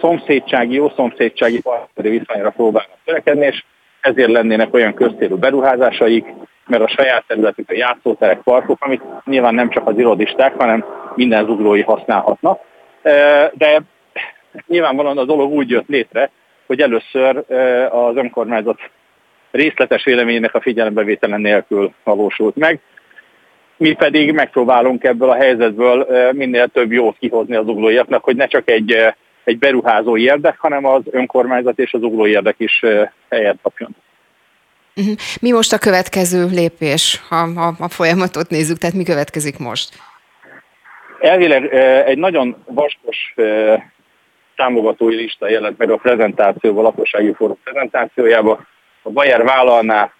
szomszédsági, 0.00 0.74
jó 0.74 0.88
szomszédsági 0.96 1.60
partneri 1.60 2.18
viszonyra 2.18 2.50
próbálnak 2.50 2.96
törekedni, 3.04 3.46
és 3.46 3.64
ezért 4.00 4.30
lennének 4.30 4.74
olyan 4.74 4.94
köztérű 4.94 5.34
beruházásaik, 5.34 6.26
mert 6.66 6.82
a 6.82 6.88
saját 6.88 7.24
területük 7.26 7.70
a 7.70 7.74
játszóterek, 7.74 8.40
parkok, 8.40 8.76
amit 8.80 9.02
nyilván 9.24 9.54
nem 9.54 9.70
csak 9.70 9.88
az 9.88 9.98
irodisták, 9.98 10.58
hanem 10.58 10.84
minden 11.14 11.44
zuglói 11.44 11.82
használhatnak. 11.82 12.60
De 13.52 13.82
nyilvánvalóan 14.66 15.18
a 15.18 15.24
dolog 15.24 15.52
úgy 15.52 15.70
jött 15.70 15.88
létre, 15.88 16.30
hogy 16.66 16.80
először 16.80 17.44
az 17.90 18.16
önkormányzat 18.16 18.78
részletes 19.50 20.04
véleményének 20.04 20.54
a 20.54 20.60
figyelembevételen 20.60 21.40
nélkül 21.40 21.92
valósult 22.04 22.56
meg 22.56 22.80
mi 23.76 23.92
pedig 23.92 24.32
megpróbálunk 24.32 25.04
ebből 25.04 25.30
a 25.30 25.34
helyzetből 25.34 26.06
minél 26.32 26.68
több 26.68 26.92
jót 26.92 27.16
kihozni 27.18 27.56
az 27.56 27.66
uglóiaknak, 27.66 28.24
hogy 28.24 28.36
ne 28.36 28.46
csak 28.46 28.70
egy, 28.70 28.96
egy 29.44 29.58
beruházó 29.58 30.16
érdek, 30.16 30.58
hanem 30.58 30.84
az 30.84 31.02
önkormányzat 31.10 31.78
és 31.78 31.92
az 31.92 32.02
ugló 32.02 32.26
érdek 32.26 32.54
is 32.58 32.84
helyet 33.30 33.58
kapjon. 33.62 33.96
Mhm. 34.94 35.12
Mi 35.40 35.50
most 35.50 35.72
a 35.72 35.78
következő 35.78 36.46
lépés, 36.46 37.20
ha, 37.28 37.36
ha 37.36 37.74
a 37.78 37.88
folyamatot 37.88 38.48
nézzük, 38.48 38.78
tehát 38.78 38.96
mi 38.96 39.04
következik 39.04 39.58
most? 39.58 39.88
Elvileg 41.20 41.74
egy 42.06 42.18
nagyon 42.18 42.56
vastos 42.66 43.34
támogatói 44.56 45.14
lista 45.14 45.48
jelent 45.48 45.78
meg 45.78 45.90
a 45.90 45.96
prezentációval, 45.96 46.84
a 46.84 46.88
lakossági 46.88 47.32
fórum 47.32 47.58
prezentációjába. 47.64 48.60
A 49.02 49.10
Bayer 49.10 49.44
vállalná 49.44 50.12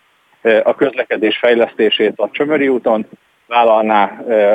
a 0.62 0.74
közlekedés 0.74 1.38
fejlesztését 1.38 2.12
a 2.16 2.28
Csömöri 2.32 2.68
úton, 2.68 3.09
vállalná 3.53 4.05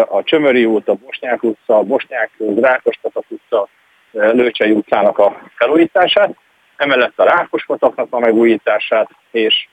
a 0.10 0.24
Csömöri 0.24 0.66
út, 0.66 0.88
a 0.88 0.94
Bosnyák 0.94 1.44
utca, 1.44 1.78
a 1.78 1.84
Bosnyák 1.84 2.32
Rákostatak 2.56 3.24
utca, 3.28 3.68
Lőcsei 4.12 4.72
utcának 4.72 5.18
a 5.18 5.42
felújítását, 5.56 6.36
emellett 6.78 7.20
a 7.20 7.24
Rákospataknak 7.24 8.08
a 8.10 8.20
megújítását, 8.20 9.10
és 9.32 9.68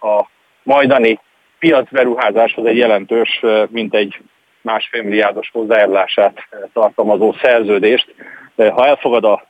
a 0.00 0.26
majdani 0.62 1.20
piacberuházáshoz 1.58 2.66
egy 2.66 2.76
jelentős, 2.76 3.40
mint 3.68 3.94
egy 3.94 4.18
másfél 4.60 5.02
milliárdos 5.02 5.50
hozzájárulását 5.52 6.48
tartalmazó 6.72 7.34
szerződést, 7.42 8.14
ha 8.56 8.86
elfogad 8.86 9.24
a 9.24 9.46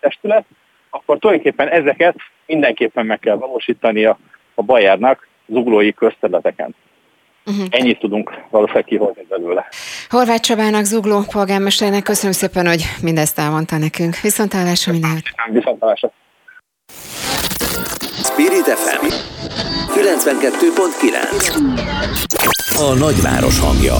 testület, 0.00 0.44
akkor 0.90 1.18
tulajdonképpen 1.18 1.68
ezeket 1.68 2.14
mindenképpen 2.46 3.06
meg 3.06 3.18
kell 3.18 3.36
valósítania 3.36 4.18
a 4.54 4.62
Bajárnak 4.62 5.28
zuglói 5.46 5.92
közterületeken. 5.92 6.74
Uh-huh. 7.46 7.66
Ennyit 7.70 7.98
tudunk 7.98 8.30
valószínűleg 8.50 8.84
kihozni 8.84 9.26
belőle. 9.28 9.66
Horváth 10.08 10.40
Csabának, 10.40 10.84
Zugló 10.84 11.20
polgármesternek 11.32 12.02
köszönöm 12.02 12.32
szépen, 12.32 12.66
hogy 12.66 12.84
mindezt 13.02 13.38
elmondta 13.38 13.78
nekünk. 13.78 14.20
Viszontlátásra 14.20 14.92
mindenki. 14.92 15.30
Viszontlátásra. 15.52 16.12
Spirit 18.24 18.64
FM 18.64 19.06
A 22.76 22.94
nagyváros 22.94 23.58
hangja. 23.58 23.94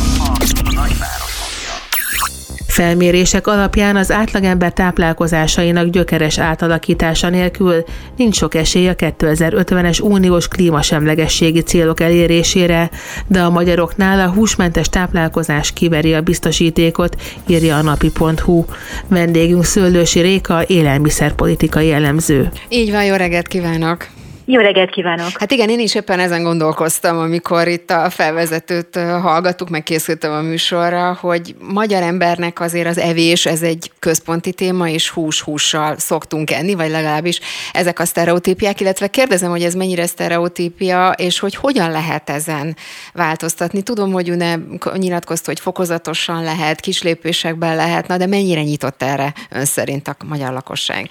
Felmérések 2.74 3.46
alapján 3.46 3.96
az 3.96 4.12
átlagember 4.12 4.72
táplálkozásainak 4.72 5.86
gyökeres 5.86 6.38
átalakítása 6.38 7.28
nélkül 7.28 7.84
nincs 8.16 8.36
sok 8.36 8.54
esély 8.54 8.88
a 8.88 8.94
2050-es 8.94 10.02
uniós 10.02 10.48
klímasemlegességi 10.48 11.60
célok 11.60 12.00
elérésére, 12.00 12.90
de 13.26 13.40
a 13.40 13.50
magyaroknál 13.50 14.28
a 14.28 14.32
húsmentes 14.32 14.88
táplálkozás 14.88 15.72
kiveri 15.72 16.14
a 16.14 16.20
biztosítékot, 16.20 17.16
írja 17.46 17.76
a 17.76 17.82
napi.hu. 17.82 18.64
Vendégünk 19.08 19.64
Szőlősi 19.64 20.20
Réka, 20.20 20.64
élelmiszerpolitikai 20.66 21.92
elemző. 21.92 22.50
Így 22.68 22.90
van, 22.90 23.04
jó 23.04 23.14
reggelt 23.14 23.48
kívánok! 23.48 24.06
Jó 24.46 24.60
reggelt 24.60 24.90
kívánok! 24.90 25.38
Hát 25.38 25.50
igen, 25.50 25.68
én 25.68 25.78
is 25.78 25.94
éppen 25.94 26.18
ezen 26.18 26.42
gondolkoztam, 26.42 27.18
amikor 27.18 27.68
itt 27.68 27.90
a 27.90 28.10
felvezetőt 28.10 28.96
hallgattuk, 28.96 29.68
meg 29.68 29.82
készültem 29.82 30.32
a 30.32 30.40
műsorra, 30.40 31.18
hogy 31.20 31.54
magyar 31.58 32.02
embernek 32.02 32.60
azért 32.60 32.88
az 32.88 32.98
evés, 32.98 33.46
ez 33.46 33.62
egy 33.62 33.90
központi 33.98 34.52
téma, 34.52 34.88
és 34.88 35.10
hús-hússal 35.10 35.98
szoktunk 35.98 36.50
enni, 36.50 36.74
vagy 36.74 36.90
legalábbis 36.90 37.40
ezek 37.72 37.98
a 37.98 38.04
sztereotípiák, 38.04 38.80
illetve 38.80 39.06
kérdezem, 39.06 39.50
hogy 39.50 39.62
ez 39.62 39.74
mennyire 39.74 40.06
sztereotípia, 40.06 41.10
és 41.16 41.38
hogy 41.38 41.54
hogyan 41.54 41.90
lehet 41.90 42.30
ezen 42.30 42.76
változtatni. 43.12 43.82
Tudom, 43.82 44.12
hogy 44.12 44.36
ne 44.36 44.54
nyilatkozta, 44.96 45.50
hogy 45.50 45.60
fokozatosan 45.60 46.42
lehet, 46.42 46.80
kislépésekben 46.80 47.76
lehet, 47.76 48.06
na 48.06 48.16
de 48.16 48.26
mennyire 48.26 48.62
nyitott 48.62 49.02
erre 49.02 49.32
ön 49.50 49.64
szerint 49.64 50.08
a 50.08 50.16
magyar 50.24 50.52
lakosság? 50.52 51.08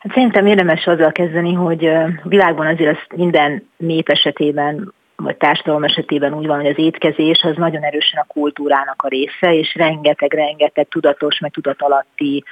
Hát 0.00 0.12
szerintem 0.12 0.46
érdemes 0.46 0.86
azzal 0.86 1.12
kezdeni, 1.12 1.52
hogy 1.54 1.86
a 1.86 2.08
világban 2.22 2.66
azért 2.66 2.96
az 2.96 3.18
minden 3.18 3.68
nép 3.76 4.08
esetében 4.08 4.92
vagy 5.16 5.36
társadalom 5.36 5.84
esetében 5.84 6.34
úgy 6.34 6.46
van, 6.46 6.56
hogy 6.56 6.66
az 6.66 6.78
étkezés 6.78 7.42
az 7.42 7.56
nagyon 7.56 7.82
erősen 7.82 8.20
a 8.20 8.32
kultúrának 8.32 9.02
a 9.02 9.08
része, 9.08 9.54
és 9.54 9.74
rengeteg-rengeteg 9.74 10.88
tudatos, 10.88 11.38
meg 11.38 11.50
tudatalatti 11.50 12.44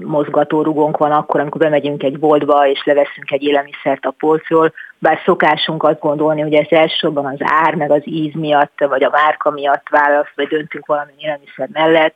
mozgatórugónk 0.00 0.96
van 0.96 1.10
akkor, 1.10 1.40
amikor 1.40 1.60
bemegyünk 1.60 2.02
egy 2.02 2.18
boltba, 2.18 2.68
és 2.68 2.82
leveszünk 2.84 3.30
egy 3.30 3.42
élelmiszert 3.42 4.04
a 4.04 4.14
polcról, 4.18 4.72
bár 4.98 5.18
szokásunk 5.24 5.82
azt 5.82 6.00
gondolni, 6.00 6.40
hogy 6.40 6.54
ez 6.54 6.66
elsősorban 6.68 7.26
az 7.26 7.38
ár, 7.38 7.74
meg 7.74 7.90
az 7.90 8.02
íz 8.04 8.34
miatt, 8.34 8.84
vagy 8.88 9.04
a 9.04 9.10
márka 9.10 9.50
miatt 9.50 9.88
választ, 9.90 10.32
vagy 10.34 10.46
döntünk 10.46 10.86
valami 10.86 11.12
élelmiszer 11.18 11.68
mellett, 11.72 12.14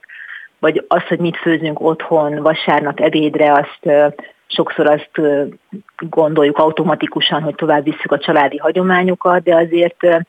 vagy 0.59 0.85
az, 0.89 1.03
hogy 1.03 1.19
mit 1.19 1.37
főzünk 1.37 1.81
otthon 1.81 2.43
vasárnap 2.43 3.01
ebédre, 3.01 3.53
azt 3.53 4.15
sokszor 4.47 4.87
azt 4.87 5.11
gondoljuk 5.97 6.59
automatikusan, 6.59 7.43
hogy 7.43 7.55
tovább 7.55 7.85
visszük 7.85 8.13
a 8.13 8.19
családi 8.19 8.57
hagyományokat, 8.57 9.43
de 9.43 9.55
azért 9.55 10.25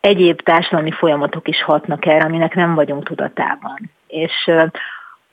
egyéb 0.00 0.40
társadalmi 0.40 0.90
folyamatok 0.90 1.48
is 1.48 1.62
hatnak 1.62 2.06
erre, 2.06 2.24
aminek 2.24 2.54
nem 2.54 2.74
vagyunk 2.74 3.04
tudatában. 3.04 3.90
És 4.06 4.50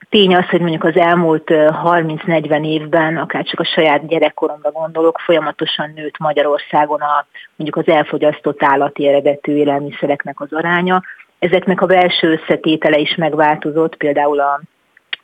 tény 0.09 0.35
az, 0.35 0.49
hogy 0.49 0.59
mondjuk 0.59 0.83
az 0.83 0.95
elmúlt 0.97 1.43
30-40 1.49 2.65
évben, 2.65 3.17
akár 3.17 3.43
csak 3.43 3.59
a 3.59 3.65
saját 3.65 4.07
gyerekkoromra 4.07 4.71
gondolok, 4.71 5.19
folyamatosan 5.19 5.91
nőtt 5.95 6.17
Magyarországon 6.17 7.01
a, 7.01 7.25
mondjuk 7.55 7.85
az 7.87 7.93
elfogyasztott 7.93 8.63
állati 8.63 9.07
eredetű 9.07 9.55
élelmiszereknek 9.55 10.39
az 10.39 10.53
aránya. 10.53 11.01
Ezeknek 11.39 11.81
a 11.81 11.85
belső 11.85 12.31
összetétele 12.31 12.97
is 12.97 13.15
megváltozott, 13.15 13.95
például 13.95 14.39
a 14.39 14.61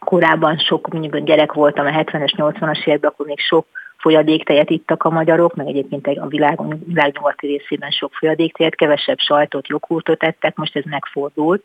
korábban 0.07 0.57
sok, 0.57 0.87
mondjuk 0.87 1.17
gyerek 1.17 1.53
voltam 1.53 1.85
a 1.85 1.89
70-es, 1.89 2.33
80-as 2.37 2.87
években, 2.87 3.11
akkor 3.11 3.25
még 3.25 3.39
sok 3.39 3.65
folyadéktejet 3.97 4.69
ittak 4.69 5.03
a 5.03 5.09
magyarok, 5.09 5.55
meg 5.55 5.67
egyébként 5.67 6.07
a 6.07 6.27
világon, 6.27 6.81
világ 6.85 7.13
nyugati 7.13 7.47
részében 7.47 7.89
sok 7.91 8.13
folyadéktejet, 8.13 8.75
kevesebb 8.75 9.19
sajtot, 9.19 9.67
joghurtot 9.67 10.23
ettek, 10.23 10.55
most 10.55 10.75
ez 10.75 10.83
megfordult. 10.83 11.63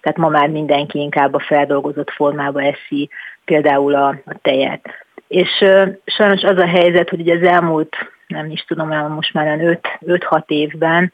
Tehát 0.00 0.18
ma 0.18 0.28
már 0.28 0.48
mindenki 0.48 0.98
inkább 0.98 1.34
a 1.34 1.38
feldolgozott 1.38 2.10
formába 2.10 2.62
eszi 2.62 3.08
például 3.44 3.94
a, 3.94 4.08
a 4.08 4.34
tejet. 4.42 4.86
És 5.28 5.60
uh, 5.60 5.88
sajnos 6.04 6.42
az 6.42 6.58
a 6.58 6.66
helyzet, 6.66 7.08
hogy 7.08 7.20
ugye 7.20 7.34
az 7.34 7.42
elmúlt, 7.42 7.96
nem 8.26 8.50
is 8.50 8.64
tudom, 8.64 8.88
most 9.08 9.34
már 9.34 9.78
5-6 10.06 10.42
évben 10.46 11.12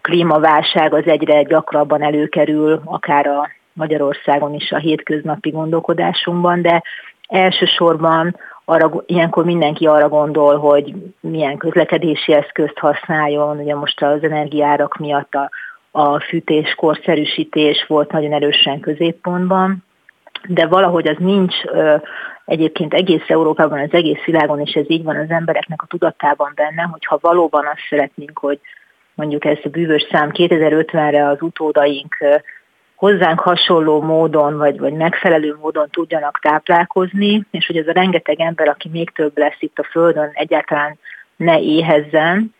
klímaválság 0.00 0.94
az 0.94 1.06
egyre 1.06 1.42
gyakrabban 1.42 2.02
előkerül, 2.02 2.82
akár 2.84 3.26
a 3.26 3.50
Magyarországon 3.72 4.54
is 4.54 4.72
a 4.72 4.78
hétköznapi 4.78 5.50
gondolkodásunkban, 5.50 6.62
de 6.62 6.82
elsősorban 7.28 8.36
arra, 8.64 8.90
ilyenkor 9.06 9.44
mindenki 9.44 9.86
arra 9.86 10.08
gondol, 10.08 10.58
hogy 10.58 10.94
milyen 11.20 11.56
közlekedési 11.56 12.32
eszközt 12.32 12.78
használjon, 12.78 13.58
ugye 13.58 13.74
most 13.74 14.02
az 14.02 14.22
energiárak 14.22 14.96
miatt 14.96 15.34
a, 15.34 15.50
a 15.90 16.20
fűtés, 16.20 16.74
korszerűsítés 16.74 17.84
volt 17.88 18.12
nagyon 18.12 18.32
erősen 18.32 18.80
középpontban, 18.80 19.84
de 20.48 20.66
valahogy 20.66 21.08
az 21.08 21.16
nincs 21.18 21.54
egyébként 22.44 22.94
egész 22.94 23.24
Európában, 23.26 23.78
az 23.78 23.92
egész 23.92 24.24
világon, 24.24 24.60
és 24.60 24.72
ez 24.72 24.90
így 24.90 25.02
van 25.02 25.16
az 25.16 25.30
embereknek 25.30 25.82
a 25.82 25.86
tudatában 25.86 26.52
benne, 26.54 26.82
hogy 26.82 27.04
ha 27.04 27.18
valóban 27.20 27.66
azt 27.66 27.86
szeretnénk, 27.88 28.38
hogy 28.38 28.60
mondjuk 29.14 29.44
ezt 29.44 29.64
a 29.64 29.68
bűvös 29.68 30.06
szám 30.10 30.30
2050-re 30.32 31.28
az 31.28 31.42
utódaink 31.42 32.16
hozzánk 33.02 33.40
hasonló 33.40 34.00
módon, 34.00 34.56
vagy, 34.56 34.78
vagy 34.78 34.92
megfelelő 34.92 35.56
módon 35.60 35.88
tudjanak 35.90 36.38
táplálkozni, 36.40 37.46
és 37.50 37.66
hogy 37.66 37.76
ez 37.76 37.86
a 37.86 37.92
rengeteg 37.92 38.40
ember, 38.40 38.68
aki 38.68 38.88
még 38.88 39.10
több 39.10 39.38
lesz 39.38 39.56
itt 39.58 39.78
a 39.78 39.88
Földön, 39.90 40.30
egyáltalán 40.32 40.98
ne 41.36 41.60
éhezzen, 41.60 42.54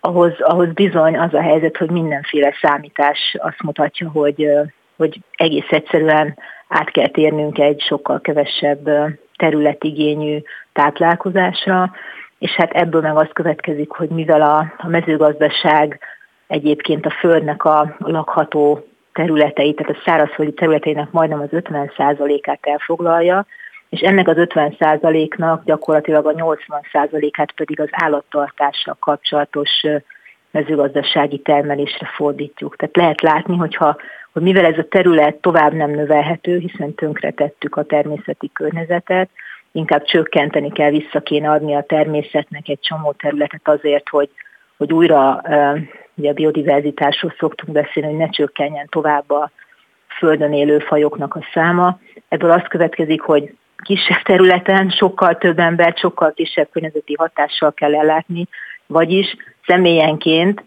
ahhoz, 0.00 0.32
ahhoz 0.40 0.72
bizony 0.72 1.18
az 1.18 1.34
a 1.34 1.40
helyzet, 1.40 1.76
hogy 1.76 1.90
mindenféle 1.90 2.54
számítás 2.60 3.36
azt 3.38 3.62
mutatja, 3.62 4.10
hogy, 4.10 4.50
hogy 4.96 5.20
egész 5.36 5.70
egyszerűen 5.70 6.38
át 6.68 6.90
kell 6.90 7.08
térnünk 7.08 7.58
egy 7.58 7.80
sokkal 7.80 8.20
kevesebb 8.20 8.90
területigényű 9.36 10.42
táplálkozásra, 10.72 11.90
és 12.38 12.50
hát 12.50 12.72
ebből 12.72 13.00
meg 13.00 13.16
az 13.16 13.28
következik, 13.32 13.90
hogy 13.90 14.08
mivel 14.08 14.42
a, 14.42 14.74
a 14.78 14.88
mezőgazdaság 14.88 16.00
egyébként 16.46 17.06
a 17.06 17.10
földnek 17.10 17.64
a 17.64 17.96
lakható 17.98 18.86
területeit, 19.16 19.76
tehát 19.76 19.96
a 19.96 20.02
szárazföldi 20.04 20.52
területeinek 20.52 21.10
majdnem 21.10 21.40
az 21.40 21.48
50%-át 21.50 22.58
elfoglalja, 22.60 23.46
és 23.88 24.00
ennek 24.00 24.28
az 24.28 24.36
50%-nak 24.38 25.64
gyakorlatilag 25.64 26.26
a 26.26 26.32
80%-át 26.32 27.52
pedig 27.52 27.80
az 27.80 27.88
állattartással 27.90 28.96
kapcsolatos 29.00 29.70
mezőgazdasági 30.50 31.38
termelésre 31.38 32.06
fordítjuk. 32.14 32.76
Tehát 32.76 32.96
lehet 32.96 33.20
látni, 33.20 33.56
hogyha, 33.56 33.96
hogy 34.32 34.42
mivel 34.42 34.64
ez 34.64 34.78
a 34.78 34.88
terület 34.88 35.34
tovább 35.34 35.72
nem 35.72 35.90
növelhető, 35.90 36.58
hiszen 36.58 36.94
tönkretettük 36.94 37.76
a 37.76 37.82
természeti 37.84 38.50
környezetet, 38.52 39.30
inkább 39.72 40.04
csökkenteni 40.04 40.72
kell, 40.72 40.90
vissza 40.90 41.20
kéne 41.20 41.50
adni 41.50 41.74
a 41.74 41.82
természetnek 41.82 42.68
egy 42.68 42.80
csomó 42.80 43.12
területet 43.12 43.68
azért, 43.68 44.08
hogy, 44.08 44.30
hogy 44.76 44.92
újra 44.92 45.42
ugye 46.16 46.30
a 46.30 46.34
biodiverzitásról 46.34 47.34
szoktunk 47.38 47.72
beszélni, 47.72 48.08
hogy 48.08 48.18
ne 48.18 48.28
csökkenjen 48.28 48.86
tovább 48.90 49.30
a 49.30 49.50
földön 50.18 50.52
élő 50.52 50.78
fajoknak 50.78 51.34
a 51.34 51.46
száma. 51.52 52.00
Ebből 52.28 52.50
azt 52.50 52.68
következik, 52.68 53.20
hogy 53.20 53.54
kisebb 53.76 54.22
területen 54.22 54.90
sokkal 54.90 55.38
több 55.38 55.58
ember, 55.58 55.94
sokkal 55.96 56.32
kisebb 56.32 56.68
környezeti 56.72 57.14
hatással 57.14 57.72
kell 57.72 57.94
ellátni, 57.94 58.48
vagyis 58.86 59.36
személyenként 59.66 60.64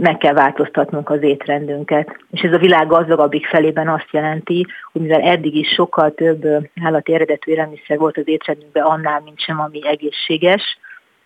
meg 0.00 0.16
kell 0.16 0.32
változtatnunk 0.32 1.10
az 1.10 1.22
étrendünket. 1.22 2.16
És 2.30 2.40
ez 2.40 2.52
a 2.52 2.58
világ 2.58 2.86
gazdagabbik 2.86 3.46
felében 3.46 3.88
azt 3.88 4.08
jelenti, 4.10 4.66
hogy 4.92 5.02
mivel 5.02 5.20
eddig 5.20 5.54
is 5.54 5.68
sokkal 5.68 6.14
több 6.14 6.46
állati 6.82 7.14
eredetű 7.14 7.52
élelmiszer 7.52 7.98
volt 7.98 8.16
az 8.16 8.28
étrendünkben 8.28 8.84
annál, 8.84 9.20
mint 9.24 9.40
sem, 9.40 9.60
ami 9.60 9.80
egészséges, 9.86 10.78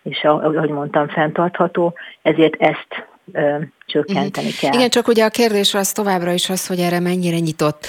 és 0.03 0.25
ahogy 0.25 0.71
mondtam, 0.71 1.09
fenntartható, 1.09 1.95
ezért 2.23 2.63
ezt 2.63 3.07
csökkenteni 3.87 4.47
uh-huh. 4.47 4.61
kell. 4.61 4.73
Igen, 4.73 4.89
csak 4.89 5.09
ugye 5.09 5.25
a 5.25 5.29
kérdés 5.29 5.75
az 5.75 5.93
továbbra 5.93 6.33
is 6.33 6.51
az, 6.51 6.67
hogy 6.67 6.79
erre 6.79 7.01
mennyire 7.01 7.39
nyitott 7.39 7.87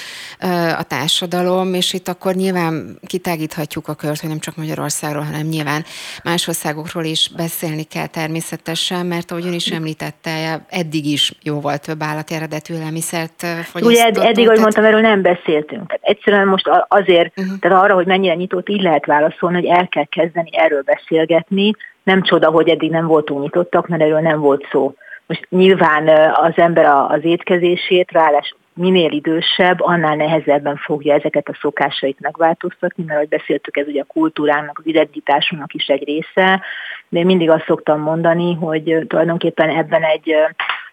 a 0.78 0.82
társadalom, 0.82 1.74
és 1.74 1.92
itt 1.92 2.08
akkor 2.08 2.34
nyilván 2.34 2.98
kitágíthatjuk 3.06 3.88
a 3.88 3.94
kört, 3.94 4.20
hogy 4.20 4.28
nem 4.28 4.38
csak 4.38 4.56
Magyarországról, 4.56 5.22
hanem 5.22 5.46
nyilván 5.46 5.84
más 6.24 6.48
országokról 6.48 7.04
is 7.04 7.30
beszélni 7.36 7.82
kell 7.82 8.06
természetesen, 8.06 9.06
mert 9.06 9.30
ahogy 9.30 9.46
ön 9.46 9.52
is 9.52 9.66
említette, 9.66 10.64
eddig 10.68 11.06
is 11.06 11.32
jóval 11.42 11.78
több 11.78 12.02
állati 12.02 12.34
eredetű 12.34 12.74
élelmiszert 12.74 13.40
fogyasztott. 13.40 13.82
Ugye 13.82 14.28
eddig, 14.28 14.46
ahogy 14.46 14.60
mondtam, 14.60 14.84
erről 14.84 15.00
nem 15.00 15.22
beszéltünk. 15.22 15.86
Tehát 15.86 16.02
egyszerűen 16.02 16.46
most 16.46 16.70
azért, 16.88 17.38
uh-huh. 17.38 17.58
tehát 17.58 17.82
arra, 17.82 17.94
hogy 17.94 18.06
mennyire 18.06 18.34
nyitott, 18.34 18.68
így 18.68 18.82
lehet 18.82 19.06
válaszolni, 19.06 19.56
hogy 19.56 19.78
el 19.78 19.88
kell 19.88 20.04
kezdeni 20.04 20.50
erről 20.52 20.82
beszélgetni, 20.82 21.72
nem 22.02 22.22
csoda, 22.22 22.50
hogy 22.50 22.68
eddig 22.68 22.90
nem 22.90 23.06
voltunk 23.06 23.42
nyitottak, 23.42 23.88
mert 23.88 24.02
erről 24.02 24.20
nem 24.20 24.40
volt 24.40 24.66
szó. 24.70 24.94
Most 25.26 25.46
nyilván 25.50 26.08
az 26.34 26.52
ember 26.56 26.86
az 26.86 27.24
étkezését, 27.24 28.10
ráadásul 28.10 28.58
minél 28.74 29.12
idősebb, 29.12 29.80
annál 29.80 30.16
nehezebben 30.16 30.76
fogja 30.76 31.14
ezeket 31.14 31.48
a 31.48 31.58
szokásait 31.60 32.20
megváltoztatni, 32.20 33.04
mert 33.04 33.16
ahogy 33.16 33.28
beszéltük, 33.28 33.76
ez 33.76 33.86
ugye 33.86 34.00
a 34.00 34.12
kultúrának, 34.12 34.78
az 34.78 34.86
identitásunknak 34.86 35.74
is 35.74 35.86
egy 35.86 36.04
része, 36.04 36.62
de 37.08 37.18
én 37.18 37.26
mindig 37.26 37.50
azt 37.50 37.64
szoktam 37.66 38.00
mondani, 38.00 38.54
hogy 38.54 39.04
tulajdonképpen 39.06 39.68
ebben 39.68 40.02
egy, 40.02 40.34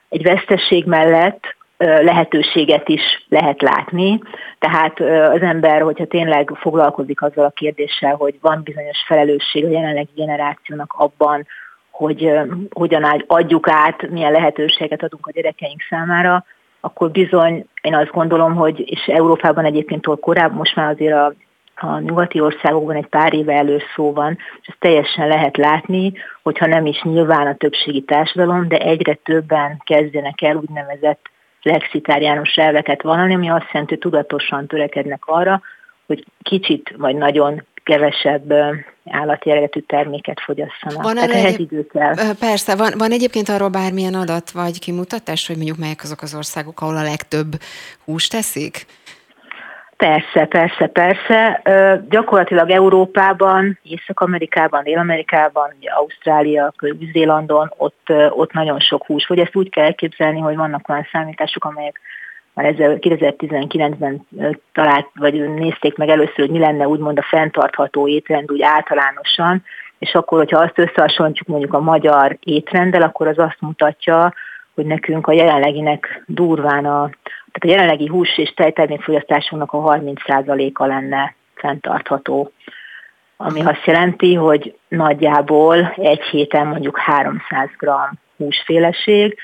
egy 0.09 0.23
vesztesség 0.23 0.85
mellett 0.85 1.55
lehetőséget 1.77 2.89
is 2.89 3.25
lehet 3.29 3.61
látni. 3.61 4.21
Tehát 4.59 4.99
az 5.31 5.41
ember, 5.41 5.81
hogyha 5.81 6.05
tényleg 6.05 6.51
foglalkozik 6.55 7.21
azzal 7.21 7.45
a 7.45 7.49
kérdéssel, 7.49 8.15
hogy 8.15 8.35
van 8.41 8.61
bizonyos 8.63 8.97
felelősség 9.07 9.65
a 9.65 9.69
jelenlegi 9.69 10.11
generációnak 10.15 10.93
abban, 10.97 11.47
hogy 12.01 12.31
hogyan 12.73 13.23
adjuk 13.27 13.67
át, 13.69 14.09
milyen 14.09 14.31
lehetőséget 14.31 15.03
adunk 15.03 15.27
a 15.27 15.31
gyerekeink 15.31 15.81
számára, 15.89 16.45
akkor 16.79 17.11
bizony 17.11 17.65
én 17.81 17.95
azt 17.95 18.11
gondolom, 18.11 18.55
hogy, 18.55 18.83
és 18.85 19.05
Európában 19.05 19.65
egyébként 19.65 20.07
korábban, 20.19 20.57
most 20.57 20.75
már 20.75 20.91
azért 20.91 21.13
a, 21.13 21.33
a 21.75 21.99
nyugati 21.99 22.39
országokban 22.39 22.95
egy 22.95 23.07
pár 23.07 23.33
éve 23.33 23.53
elő 23.53 23.81
szó 23.95 24.13
van, 24.13 24.37
és 24.61 24.67
ezt 24.67 24.79
teljesen 24.79 25.27
lehet 25.27 25.57
látni, 25.57 26.13
hogyha 26.43 26.65
nem 26.65 26.85
is 26.85 27.01
nyilván 27.01 27.47
a 27.47 27.55
többségi 27.55 28.01
társadalom, 28.01 28.67
de 28.67 28.77
egyre 28.77 29.13
többen 29.13 29.81
kezdenek 29.83 30.41
el 30.41 30.55
úgynevezett 30.55 31.29
lexitáriánus 31.61 32.55
elveket 32.55 33.01
vallani, 33.01 33.33
ami 33.33 33.49
azt 33.49 33.69
jelenti, 33.71 33.93
hogy 33.93 34.03
tudatosan 34.03 34.67
törekednek 34.67 35.21
arra, 35.25 35.61
hogy 36.07 36.25
kicsit 36.41 36.93
vagy 36.97 37.15
nagyon 37.15 37.65
kevesebb 37.83 38.53
állati 39.05 39.51
eredetű 39.51 39.79
terméket 39.79 40.39
fogyasszanak. 40.39 41.03
Van 41.03 41.15
Tehát 41.15 41.31
ehhez 41.31 41.59
idő 41.59 41.87
kell. 41.87 42.13
Persze, 42.39 42.75
van, 42.75 42.93
van 42.97 43.11
egyébként 43.11 43.49
arról 43.49 43.69
bármilyen 43.69 44.13
adat 44.13 44.51
vagy 44.51 44.79
kimutatás, 44.79 45.47
hogy 45.47 45.55
mondjuk 45.55 45.77
melyek 45.77 46.03
azok 46.03 46.21
az 46.21 46.35
országok, 46.35 46.81
ahol 46.81 46.97
a 46.97 47.03
legtöbb 47.03 47.51
húst 48.05 48.31
teszik? 48.31 48.85
Persze, 49.97 50.45
persze, 50.45 50.87
persze. 50.87 51.61
Gyakorlatilag 52.09 52.69
Európában, 52.69 53.79
Észak-Amerikában, 53.83 54.83
Dél-Amerikában, 54.83 55.73
Ausztrália, 55.97 56.73
Új-Zélandon, 56.99 57.73
ott, 57.77 58.07
ott 58.29 58.53
nagyon 58.53 58.79
sok 58.79 59.05
hús. 59.05 59.25
Hogy 59.25 59.39
ezt 59.39 59.55
úgy 59.55 59.69
kell 59.69 59.85
elképzelni, 59.85 60.39
hogy 60.39 60.55
vannak 60.55 60.89
olyan 60.89 61.07
számítások, 61.11 61.65
amelyek 61.65 61.99
már 62.53 62.73
2019-ben 62.77 64.27
talált, 64.73 65.07
vagy 65.13 65.53
nézték 65.53 65.97
meg 65.97 66.09
először, 66.09 66.35
hogy 66.35 66.49
mi 66.49 66.59
lenne 66.59 66.87
úgymond 66.87 67.17
a 67.17 67.27
fenntartható 67.29 68.07
étrend 68.07 68.51
úgy 68.51 68.61
általánosan, 68.61 69.63
és 69.99 70.13
akkor, 70.13 70.37
hogyha 70.37 70.59
azt 70.59 70.79
összehasonlítjuk 70.79 71.47
mondjuk 71.47 71.73
a 71.73 71.79
magyar 71.79 72.37
étrenddel, 72.43 73.01
akkor 73.01 73.27
az 73.27 73.39
azt 73.39 73.57
mutatja, 73.59 74.33
hogy 74.75 74.85
nekünk 74.85 75.27
a 75.27 75.31
jelenleginek 75.31 76.23
durván 76.27 76.85
a, 76.85 77.09
tehát 77.51 77.61
a 77.61 77.67
jelenlegi 77.67 78.07
hús 78.07 78.37
és 78.37 78.53
tejtermékfogyasztásunknak 78.53 79.73
a 79.73 79.77
30%-a 79.77 80.85
lenne 80.85 81.35
fenntartható. 81.55 82.51
Ami 83.37 83.61
azt 83.61 83.85
jelenti, 83.85 84.33
hogy 84.33 84.75
nagyjából 84.87 85.93
egy 85.95 86.21
héten 86.21 86.67
mondjuk 86.67 86.97
300 86.97 87.69
g 87.77 87.89
húsféleség, 88.37 89.37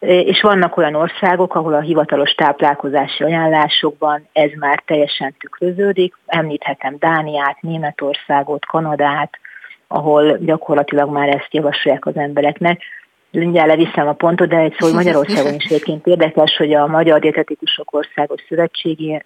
és 0.00 0.40
vannak 0.40 0.76
olyan 0.76 0.94
országok, 0.94 1.54
ahol 1.54 1.74
a 1.74 1.80
hivatalos 1.80 2.30
táplálkozási 2.30 3.24
ajánlásokban 3.24 4.28
ez 4.32 4.50
már 4.58 4.82
teljesen 4.86 5.34
tükröződik. 5.38 6.14
Említhetem 6.26 6.96
Dániát, 6.98 7.60
Németországot, 7.60 8.66
Kanadát, 8.66 9.38
ahol 9.86 10.38
gyakorlatilag 10.38 11.10
már 11.10 11.28
ezt 11.28 11.54
javasolják 11.54 12.06
az 12.06 12.16
embereknek. 12.16 12.82
Mindjárt 13.30 13.68
leviszem 13.68 14.08
a 14.08 14.12
pontot, 14.12 14.48
de 14.48 14.56
egy 14.56 14.74
szó, 14.78 14.86
hogy 14.86 14.94
Magyarországon 14.94 15.54
is 15.54 15.64
egyébként 15.64 16.06
érdekes, 16.06 16.56
hogy 16.56 16.74
a 16.74 16.86
Magyar 16.86 17.20
Dietetikusok 17.20 17.94
Országos 17.94 18.44
Szövetségi 18.48 19.22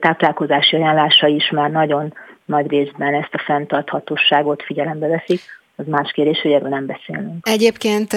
táplálkozási 0.00 0.76
ajánlásai 0.76 1.34
is 1.34 1.50
már 1.50 1.70
nagyon 1.70 2.12
nagy 2.44 2.70
részben 2.70 3.14
ezt 3.14 3.34
a 3.34 3.38
fenntarthatóságot 3.38 4.62
figyelembe 4.62 5.06
veszik 5.06 5.40
az 5.76 5.84
más 5.86 6.12
kérdés, 6.12 6.40
hogy 6.40 6.52
erről 6.52 6.68
nem 6.68 6.86
beszélünk. 6.86 7.48
Egyébként 7.48 8.16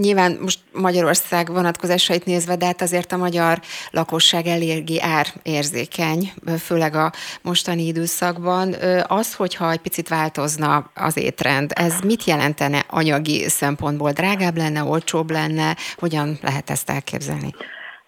nyilván 0.00 0.38
most 0.40 0.58
Magyarország 0.72 1.52
vonatkozásait 1.52 2.24
nézve, 2.24 2.56
de 2.56 2.66
hát 2.66 2.82
azért 2.82 3.12
a 3.12 3.16
magyar 3.16 3.60
lakosság 3.90 4.46
eléggé 4.46 5.00
érzékeny, 5.42 6.32
főleg 6.58 6.94
a 6.94 7.12
mostani 7.42 7.86
időszakban. 7.86 8.74
Az, 9.06 9.34
hogyha 9.34 9.70
egy 9.70 9.80
picit 9.80 10.08
változna 10.08 10.90
az 10.94 11.16
étrend, 11.16 11.70
ez 11.74 12.00
mit 12.00 12.24
jelentene 12.24 12.84
anyagi 12.88 13.48
szempontból? 13.48 14.12
Drágább 14.12 14.56
lenne, 14.56 14.82
olcsóbb 14.82 15.30
lenne? 15.30 15.76
Hogyan 15.96 16.38
lehet 16.42 16.70
ezt 16.70 16.90
elképzelni? 16.90 17.54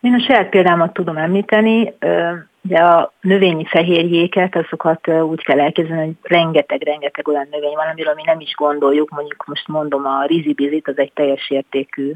Én 0.04 0.14
a 0.14 0.24
saját 0.26 0.48
példámat 0.48 0.92
tudom 0.92 1.16
említeni. 1.16 1.94
Ugye 2.62 2.78
a 2.78 3.12
növényi 3.20 3.64
fehérjéket, 3.64 4.56
azokat 4.56 5.08
úgy 5.08 5.42
kell 5.42 5.60
elképzelni, 5.60 6.04
hogy 6.04 6.14
rengeteg-rengeteg 6.22 7.28
olyan 7.28 7.48
növény 7.50 7.74
van, 7.74 7.86
amiről 7.86 8.14
mi 8.14 8.22
nem 8.24 8.40
is 8.40 8.54
gondoljuk, 8.54 9.10
mondjuk 9.10 9.44
most 9.46 9.68
mondom 9.68 10.06
a 10.06 10.24
rizibizit, 10.26 10.88
az 10.88 10.98
egy 10.98 11.12
teljes 11.12 11.50
értékű 11.50 12.12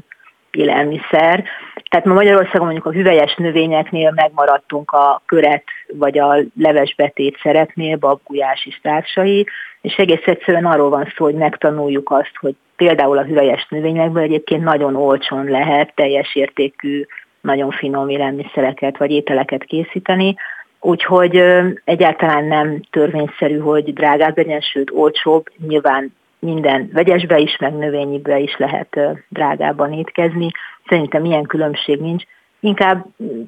élelmiszer. 0.51 1.43
Tehát 1.89 2.05
ma 2.05 2.13
Magyarországon 2.13 2.65
mondjuk 2.65 2.85
a 2.85 2.91
hüvelyes 2.91 3.35
növényeknél 3.35 4.11
megmaradtunk 4.15 4.91
a 4.91 5.21
köret 5.25 5.63
vagy 5.93 6.19
a 6.19 6.37
levesbetét 6.57 7.39
szerepnél, 7.41 7.97
babgulyás 7.97 8.65
és 8.65 8.79
társai, 8.81 9.47
és 9.81 9.95
egész 9.95 10.25
egyszerűen 10.25 10.65
arról 10.65 10.89
van 10.89 11.13
szó, 11.15 11.25
hogy 11.25 11.35
megtanuljuk 11.35 12.11
azt, 12.11 12.35
hogy 12.39 12.55
például 12.75 13.17
a 13.17 13.23
hüvelyes 13.23 13.67
növényekből 13.69 14.23
egyébként 14.23 14.63
nagyon 14.63 14.95
olcsón 14.95 15.45
lehet 15.45 15.95
teljes 15.95 16.35
értékű 16.35 17.05
nagyon 17.41 17.71
finom 17.71 18.09
élelmiszereket 18.09 18.97
vagy 18.97 19.11
ételeket 19.11 19.63
készíteni, 19.63 20.35
úgyhogy 20.79 21.43
egyáltalán 21.83 22.45
nem 22.45 22.81
törvényszerű, 22.91 23.57
hogy 23.57 23.93
drágább 23.93 24.37
legyen, 24.37 24.61
sőt 24.61 24.91
olcsóbb, 24.91 25.45
nyilván 25.67 26.13
minden 26.39 26.89
vegyesbe 26.93 27.37
is, 27.37 27.57
meg 27.57 27.73
növényibe 27.73 28.39
is 28.39 28.57
lehet 28.57 28.99
drágában 29.29 29.93
étkezni. 29.93 30.51
Szerintem 30.87 31.25
ilyen 31.25 31.43
különbség 31.45 31.99
nincs 31.99 32.23
inkább 32.59 33.05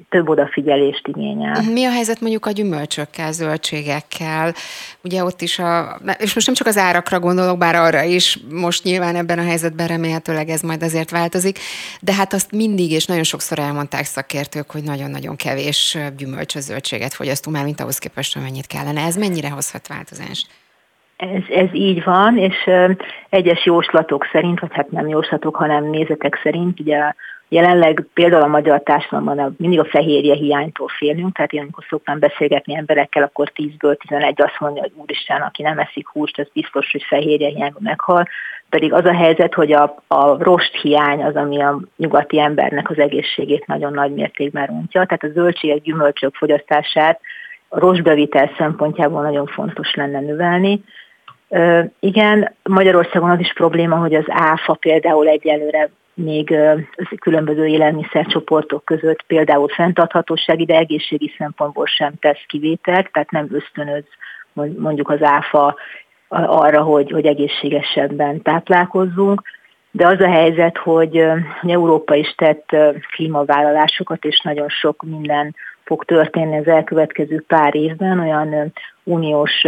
több 0.08 0.28
odafigyelést 0.28 1.06
igényel. 1.06 1.62
Mi 1.72 1.84
a 1.84 1.90
helyzet 1.90 2.20
mondjuk 2.20 2.46
a 2.46 2.50
gyümölcsökkel, 2.50 3.32
zöldségekkel? 3.32 4.54
Ugye 5.04 5.24
ott 5.24 5.40
is 5.40 5.58
a, 5.58 6.00
és 6.18 6.34
most 6.34 6.46
nem 6.46 6.54
csak 6.54 6.66
az 6.66 6.76
árakra 6.76 7.20
gondolok, 7.20 7.58
bár 7.58 7.74
arra 7.74 8.02
is, 8.02 8.38
most 8.50 8.84
nyilván 8.84 9.16
ebben 9.16 9.38
a 9.38 9.44
helyzetben 9.44 9.86
remélhetőleg 9.86 10.48
ez 10.48 10.60
majd 10.60 10.82
azért 10.82 11.10
változik, 11.10 11.58
de 12.00 12.14
hát 12.14 12.32
azt 12.32 12.52
mindig 12.52 12.90
és 12.90 13.06
nagyon 13.06 13.22
sokszor 13.22 13.58
elmondták 13.58 14.04
szakértők, 14.04 14.70
hogy 14.70 14.82
nagyon-nagyon 14.82 15.36
kevés 15.36 15.98
gyümölcs, 16.16 16.58
zöldséget 16.58 17.14
fogyasztunk 17.14 17.56
már, 17.56 17.64
mint 17.64 17.80
ahhoz 17.80 17.98
képest, 17.98 18.36
amennyit 18.36 18.66
kellene. 18.66 19.00
Ez 19.00 19.16
mennyire 19.16 19.48
hozhat 19.48 19.88
változást? 19.88 20.46
Ez, 21.16 21.42
ez 21.48 21.68
így 21.72 22.04
van, 22.04 22.38
és 22.38 22.70
egyes 23.28 23.64
jóslatok 23.64 24.28
szerint, 24.32 24.60
vagy 24.60 24.70
hát 24.72 24.90
nem 24.90 25.08
jóslatok, 25.08 25.56
hanem 25.56 25.90
nézetek 25.90 26.40
szerint, 26.42 26.80
ugye 26.80 27.12
Jelenleg 27.52 28.06
például 28.14 28.42
a 28.42 28.46
magyar 28.46 28.82
társadalomban 28.82 29.54
mindig 29.58 29.78
a 29.78 29.84
fehérje 29.84 30.34
hiánytól 30.34 30.88
félünk, 30.88 31.34
tehát 31.36 31.52
én 31.52 31.60
amikor 31.60 31.84
szoktam 31.88 32.18
beszélgetni 32.18 32.76
emberekkel, 32.76 33.22
akkor 33.22 33.52
10-ből 33.54 33.96
11 33.96 34.40
azt 34.40 34.60
mondja, 34.60 34.82
hogy 34.82 34.92
úristen, 34.94 35.40
aki 35.40 35.62
nem 35.62 35.78
eszik 35.78 36.08
húst, 36.08 36.38
az 36.38 36.48
biztos, 36.52 36.90
hogy 36.92 37.02
fehérje 37.02 37.48
hiányban 37.48 37.82
meghal. 37.82 38.28
Pedig 38.68 38.92
az 38.92 39.04
a 39.04 39.14
helyzet, 39.14 39.54
hogy 39.54 39.72
a, 39.72 40.02
a 40.06 40.42
rost 40.42 40.80
hiány 40.80 41.22
az, 41.22 41.36
ami 41.36 41.62
a 41.62 41.80
nyugati 41.96 42.40
embernek 42.40 42.90
az 42.90 42.98
egészségét 42.98 43.66
nagyon 43.66 43.92
nagy 43.92 44.14
mértékben 44.14 44.66
rontja. 44.66 45.04
Tehát 45.04 45.22
a 45.22 45.40
zöldségek, 45.40 45.82
gyümölcsök 45.82 46.34
fogyasztását 46.34 47.20
a 47.68 47.78
rostbevitel 47.78 48.50
szempontjából 48.56 49.22
nagyon 49.22 49.46
fontos 49.46 49.94
lenne 49.94 50.20
növelni. 50.20 50.84
Igen, 52.00 52.54
Magyarországon 52.62 53.30
az 53.30 53.40
is 53.40 53.52
probléma, 53.52 53.96
hogy 53.96 54.14
az 54.14 54.24
áfa 54.28 54.74
például 54.74 55.28
egyelőre 55.28 55.90
még 56.14 56.56
különböző 57.20 57.66
élelmiszercsoportok 57.66 58.84
között 58.84 59.22
például 59.22 59.68
fenntarthatósági, 59.68 60.64
de 60.64 60.76
egészségi 60.76 61.34
szempontból 61.38 61.86
sem 61.86 62.12
tesz 62.20 62.44
kivételt, 62.46 63.12
tehát 63.12 63.30
nem 63.30 63.48
ösztönöz 63.50 64.04
mondjuk 64.78 65.08
az 65.08 65.22
áfa 65.22 65.76
arra, 66.28 66.82
hogy, 66.82 67.10
hogy 67.10 67.26
egészségesebben 67.26 68.42
táplálkozzunk. 68.42 69.42
De 69.90 70.06
az 70.06 70.20
a 70.20 70.28
helyzet, 70.28 70.78
hogy 70.78 71.24
Európa 71.62 72.14
is 72.14 72.34
tett 72.36 72.76
klímavállalásokat, 73.10 74.24
és 74.24 74.40
nagyon 74.40 74.68
sok 74.68 75.02
minden 75.02 75.54
fog 75.92 76.04
történni 76.04 76.56
az 76.56 76.66
elkövetkező 76.66 77.44
pár 77.46 77.74
évben, 77.74 78.18
olyan 78.18 78.72
uniós 79.04 79.64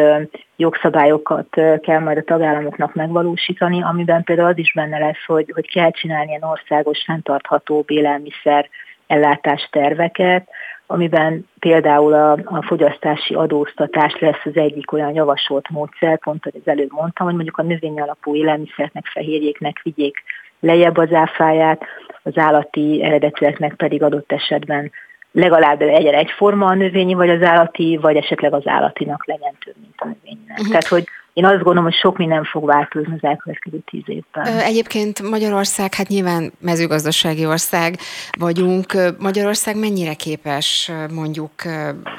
jogszabályokat 0.56 1.48
kell 1.80 1.98
majd 1.98 2.16
a 2.16 2.22
tagállamoknak 2.22 2.94
megvalósítani, 2.94 3.82
amiben 3.82 4.22
például 4.22 4.48
az 4.48 4.58
is 4.58 4.72
benne 4.72 4.98
lesz, 4.98 5.24
hogy, 5.26 5.50
hogy 5.54 5.70
kell 5.72 5.90
csinálni 5.90 6.28
ilyen 6.28 6.42
országos 6.42 7.02
fenntartható 7.06 7.84
élelmiszer 7.86 8.68
ellátás 9.06 9.68
terveket, 9.72 10.48
amiben 10.86 11.48
például 11.58 12.12
a, 12.12 12.32
a 12.32 12.62
fogyasztási 12.62 13.34
adóztatás 13.34 14.18
lesz 14.18 14.44
az 14.44 14.56
egyik 14.56 14.92
olyan 14.92 15.14
javasolt 15.14 15.68
módszer, 15.68 16.18
pont, 16.18 16.44
hogy 16.44 16.54
az 16.64 16.68
előbb 16.70 16.92
mondtam, 16.92 17.26
hogy 17.26 17.34
mondjuk 17.34 17.58
a 17.58 17.62
növény 17.62 18.00
alapú 18.00 18.34
élelmiszernek, 18.34 19.06
fehérjéknek 19.06 19.80
vigyék 19.82 20.22
lejjebb 20.60 20.96
az 20.96 21.12
áfáját, 21.12 21.82
az 22.22 22.38
állati 22.38 23.02
eredetűeknek 23.02 23.74
pedig 23.74 24.02
adott 24.02 24.32
esetben 24.32 24.90
legalább 25.34 25.80
legyen 25.80 26.14
egyforma 26.14 26.66
a 26.66 26.74
növényi 26.74 27.14
vagy 27.14 27.30
az 27.30 27.42
állati, 27.42 27.98
vagy 28.02 28.16
esetleg 28.16 28.54
az 28.54 28.66
állatinak 28.66 29.26
legyen 29.26 29.56
több, 29.64 29.74
mint 29.80 29.94
a 29.96 30.04
növénynek. 30.04 30.50
Uh-huh. 30.50 30.68
Tehát, 30.68 30.86
hogy 30.86 31.08
én 31.32 31.44
azt 31.44 31.54
gondolom, 31.54 31.84
hogy 31.84 31.94
sok 31.94 32.16
minden 32.16 32.44
fog 32.44 32.66
változni 32.66 33.12
az 33.12 33.28
elkövetkező 33.28 33.78
tíz 33.90 34.02
évben. 34.06 34.46
Egyébként 34.46 35.22
Magyarország, 35.22 35.94
hát 35.94 36.08
nyilván 36.08 36.52
mezőgazdasági 36.60 37.46
ország 37.46 37.96
vagyunk. 38.38 38.92
Magyarország 39.18 39.76
mennyire 39.76 40.14
képes 40.14 40.92
mondjuk 41.14 41.52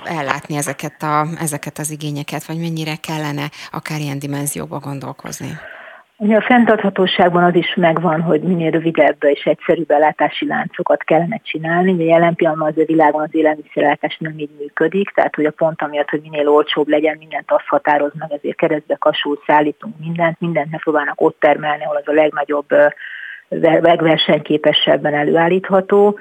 ellátni 0.03 0.55
ezeket, 0.55 1.03
a, 1.03 1.25
ezeket 1.39 1.77
az 1.77 1.91
igényeket, 1.91 2.45
vagy 2.45 2.57
mennyire 2.57 2.95
kellene 2.95 3.49
akár 3.71 3.99
ilyen 3.99 4.19
dimenzióba 4.19 4.79
gondolkozni? 4.79 5.49
Ugye 6.25 6.35
a 6.35 6.41
fenntarthatóságban 6.41 7.43
az 7.43 7.55
is 7.55 7.75
megvan, 7.75 8.21
hogy 8.21 8.41
minél 8.41 8.71
rövidebb 8.71 9.23
és 9.23 9.43
egyszerűbb 9.43 9.91
ellátási 9.91 10.47
láncokat 10.47 11.03
kellene 11.03 11.41
csinálni. 11.43 11.91
Ugye 11.91 12.03
jelen 12.03 12.35
pillanatban 12.35 12.67
az 12.67 12.77
a 12.77 12.85
világon 12.85 13.21
az 13.21 13.29
élelmiszerellátás 13.31 14.17
nem 14.17 14.33
így 14.37 14.49
működik, 14.59 15.09
tehát 15.09 15.35
hogy 15.35 15.45
a 15.45 15.51
pont 15.51 15.81
amiatt, 15.81 16.09
hogy 16.09 16.21
minél 16.21 16.49
olcsóbb 16.49 16.87
legyen, 16.87 17.17
mindent 17.17 17.51
azt 17.51 17.67
határoz 17.67 18.11
meg, 18.19 18.31
ezért 18.31 18.57
keresztbe 18.57 18.95
kasul 18.95 19.41
szállítunk 19.45 19.93
mindent, 19.99 20.39
mindent 20.39 20.71
megpróbálnak 20.71 21.21
ott 21.21 21.39
termelni, 21.39 21.83
ahol 21.83 21.95
az 21.95 22.07
a 22.07 22.11
legnagyobb, 22.11 22.67
legversenyképesebben 23.81 25.13
előállítható. 25.13 26.19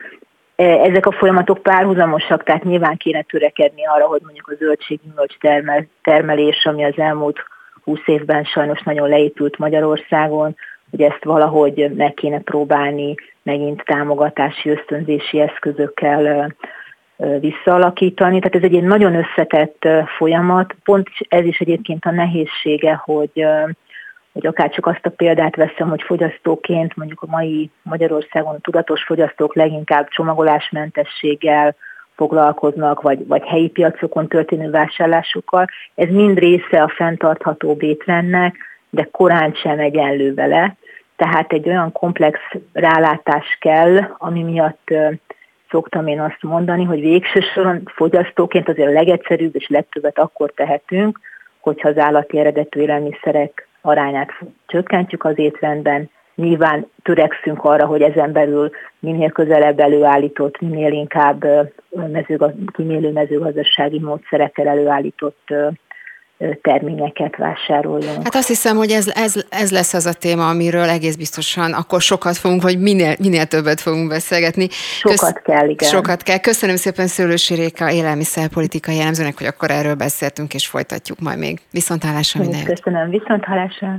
E, 0.56 0.64
ezek 0.64 1.06
a 1.06 1.12
folyamatok 1.12 1.62
párhuzamosak, 1.62 2.42
tehát 2.42 2.64
nyilván 2.64 2.96
kéne 2.96 3.22
törekedni 3.22 3.86
arra, 3.86 4.06
hogy 4.06 4.20
mondjuk 4.24 4.48
a 4.48 4.56
zöldséggyümölcs 4.58 5.36
termelés, 6.02 6.64
ami 6.64 6.84
az 6.84 6.98
elmúlt 6.98 7.44
20 7.84 7.98
évben 8.06 8.44
sajnos 8.44 8.82
nagyon 8.82 9.08
leépült 9.08 9.58
Magyarországon, 9.58 10.56
hogy 10.90 11.02
ezt 11.02 11.24
valahogy 11.24 11.90
meg 11.96 12.14
kéne 12.14 12.38
próbálni 12.38 13.14
megint 13.42 13.82
támogatási, 13.84 14.70
ösztönzési 14.70 15.40
eszközökkel 15.40 16.54
visszaalakítani. 17.40 18.38
Tehát 18.38 18.64
ez 18.64 18.72
egy 18.72 18.82
nagyon 18.82 19.14
összetett 19.14 19.88
folyamat. 20.16 20.74
Pont 20.84 21.08
ez 21.28 21.44
is 21.44 21.58
egyébként 21.58 22.04
a 22.04 22.10
nehézsége, 22.10 23.00
hogy, 23.04 23.46
hogy 24.32 24.46
akár 24.46 24.70
csak 24.70 24.86
azt 24.86 25.06
a 25.06 25.10
példát 25.10 25.56
veszem, 25.56 25.88
hogy 25.88 26.02
fogyasztóként 26.02 26.96
mondjuk 26.96 27.22
a 27.22 27.30
mai 27.30 27.70
Magyarországon 27.82 28.60
tudatos 28.60 29.02
fogyasztók 29.02 29.54
leginkább 29.54 30.08
csomagolásmentességgel, 30.08 31.76
foglalkoznak, 32.16 33.02
vagy, 33.02 33.26
vagy 33.26 33.42
helyi 33.44 33.68
piacokon 33.68 34.28
történő 34.28 34.70
vásárlásukkal. 34.70 35.66
Ez 35.94 36.08
mind 36.08 36.38
része 36.38 36.82
a 36.82 36.88
fenntartható 36.88 37.76
étrendnek, 37.80 38.56
de 38.90 39.08
korán 39.10 39.54
sem 39.54 39.78
egyenlő 39.78 40.34
vele. 40.34 40.76
Tehát 41.16 41.52
egy 41.52 41.68
olyan 41.68 41.92
komplex 41.92 42.38
rálátás 42.72 43.58
kell, 43.60 44.14
ami 44.18 44.42
miatt 44.42 44.94
szoktam 45.70 46.06
én 46.06 46.20
azt 46.20 46.42
mondani, 46.42 46.84
hogy 46.84 47.00
végső 47.00 47.40
soron 47.40 47.82
fogyasztóként 47.94 48.68
azért 48.68 48.88
a 48.88 48.92
legegyszerűbb 48.92 49.54
és 49.56 49.68
legtöbbet 49.68 50.18
akkor 50.18 50.52
tehetünk, 50.54 51.20
hogyha 51.60 51.88
az 51.88 51.98
állati 51.98 52.38
eredetű 52.38 52.80
élelmiszerek 52.80 53.68
arányát 53.80 54.30
csökkentjük 54.66 55.24
az 55.24 55.38
étrendben, 55.38 56.10
Nyilván 56.34 56.86
törekszünk 57.02 57.64
arra, 57.64 57.86
hogy 57.86 58.02
ezen 58.02 58.32
belül 58.32 58.70
minél 58.98 59.30
közelebb 59.30 59.80
előállított, 59.80 60.60
minél 60.60 60.92
inkább 60.92 61.44
mezőgaz, 61.90 62.52
kimélő 62.72 63.12
mezőgazdasági 63.12 64.00
módszerekkel 64.00 64.68
előállított 64.68 65.52
terményeket 66.62 67.36
vásároljunk. 67.36 68.22
Hát 68.22 68.34
azt 68.34 68.48
hiszem, 68.48 68.76
hogy 68.76 68.90
ez, 68.90 69.08
ez, 69.14 69.44
ez 69.48 69.72
lesz 69.72 69.94
az 69.94 70.06
a 70.06 70.12
téma, 70.12 70.48
amiről 70.48 70.88
egész 70.88 71.16
biztosan 71.16 71.72
akkor 71.72 72.00
sokat 72.00 72.36
fogunk, 72.36 72.62
vagy 72.62 72.78
minél, 72.78 73.14
minél 73.18 73.44
többet 73.44 73.80
fogunk 73.80 74.08
beszélgetni. 74.08 74.68
Sokat 74.70 75.18
Kösz, 75.18 75.42
kell, 75.44 75.68
igen. 75.68 75.88
Sokat 75.88 76.22
kell. 76.22 76.38
Köszönöm 76.38 76.76
szépen 76.76 77.06
Szőlősi 77.06 77.54
Réka 77.54 77.90
élelmiszerpolitikai 77.90 78.96
jellemzőnek, 78.96 79.38
hogy 79.38 79.46
akkor 79.46 79.70
erről 79.70 79.94
beszéltünk, 79.94 80.54
és 80.54 80.66
folytatjuk 80.66 81.20
majd 81.20 81.38
még. 81.38 81.60
Viszontlátásra 81.70 82.40
minden 82.40 82.64
Köszönöm, 82.64 83.10
viszontlátásra. 83.10 83.98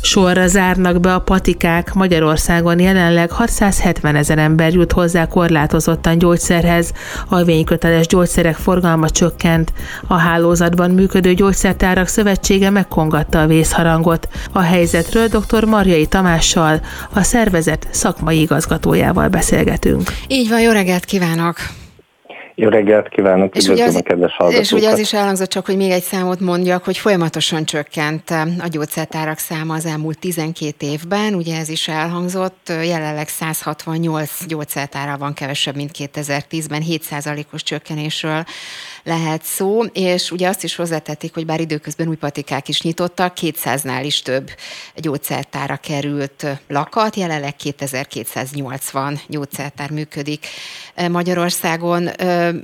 Sorra 0.00 0.46
zárnak 0.46 1.00
be 1.00 1.14
a 1.14 1.18
patikák. 1.18 1.94
Magyarországon 1.94 2.80
jelenleg 2.80 3.30
670 3.30 4.16
ezer 4.16 4.38
ember 4.38 4.72
jut 4.72 4.92
hozzá 4.92 5.26
korlátozottan 5.26 6.18
gyógyszerhez. 6.18 6.92
A 7.28 7.42
vényköteles 7.42 8.06
gyógyszerek 8.06 8.56
forgalma 8.56 9.10
csökkent. 9.10 9.72
A 10.06 10.14
hálózatban 10.14 10.90
működő 10.90 11.34
gyógyszertárak 11.34 12.06
szövetsége 12.06 12.70
megkongatta 12.70 13.40
a 13.40 13.46
vészharangot. 13.46 14.28
A 14.52 14.60
helyzetről 14.60 15.26
dr. 15.26 15.64
Marjai 15.64 16.06
Tamással, 16.06 16.80
a 17.12 17.22
szervezet 17.22 17.88
szakmai 17.90 18.40
igazgatójával 18.40 19.28
beszélgetünk. 19.28 20.10
Így 20.28 20.48
van, 20.48 20.60
jó 20.60 20.70
reggelt 20.70 21.04
kívánok! 21.04 21.56
Jó 22.60 22.68
reggelt 22.68 23.08
kívánok, 23.08 23.56
és 23.56 23.68
ugye 23.68 23.84
az, 23.84 23.94
a 23.94 24.02
kedves 24.02 24.34
hallgatókat. 24.36 24.64
És 24.64 24.72
ugye 24.72 24.90
az 24.90 24.98
is 24.98 25.12
elhangzott 25.12 25.48
csak, 25.48 25.66
hogy 25.66 25.76
még 25.76 25.90
egy 25.90 26.02
számot 26.02 26.40
mondjak, 26.40 26.84
hogy 26.84 26.98
folyamatosan 26.98 27.64
csökkent 27.64 28.30
a 28.58 28.66
gyógyszertárak 28.70 29.38
száma 29.38 29.74
az 29.74 29.86
elmúlt 29.86 30.18
12 30.18 30.86
évben, 30.86 31.34
ugye 31.34 31.58
ez 31.58 31.68
is 31.68 31.88
elhangzott, 31.88 32.72
jelenleg 32.84 33.28
168 33.28 34.46
gyógyszertára 34.46 35.16
van 35.18 35.32
kevesebb, 35.32 35.76
mint 35.76 35.90
2010-ben, 35.98 36.82
7%-os 36.88 37.62
csökkenésről 37.62 38.44
lehet 39.04 39.42
szó, 39.42 39.84
és 39.84 40.30
ugye 40.30 40.48
azt 40.48 40.64
is 40.64 40.76
hozzátették, 40.76 41.34
hogy 41.34 41.46
bár 41.46 41.60
időközben 41.60 42.08
új 42.08 42.16
patikák 42.16 42.68
is 42.68 42.82
nyitottak, 42.82 43.36
200-nál 43.40 44.00
is 44.02 44.22
több 44.22 44.50
gyógyszertára 44.96 45.76
került 45.76 46.46
lakat, 46.68 47.16
jelenleg 47.16 47.56
2280 47.56 49.20
gyógyszertár 49.28 49.90
működik 49.90 50.46
Magyarországon, 51.10 52.08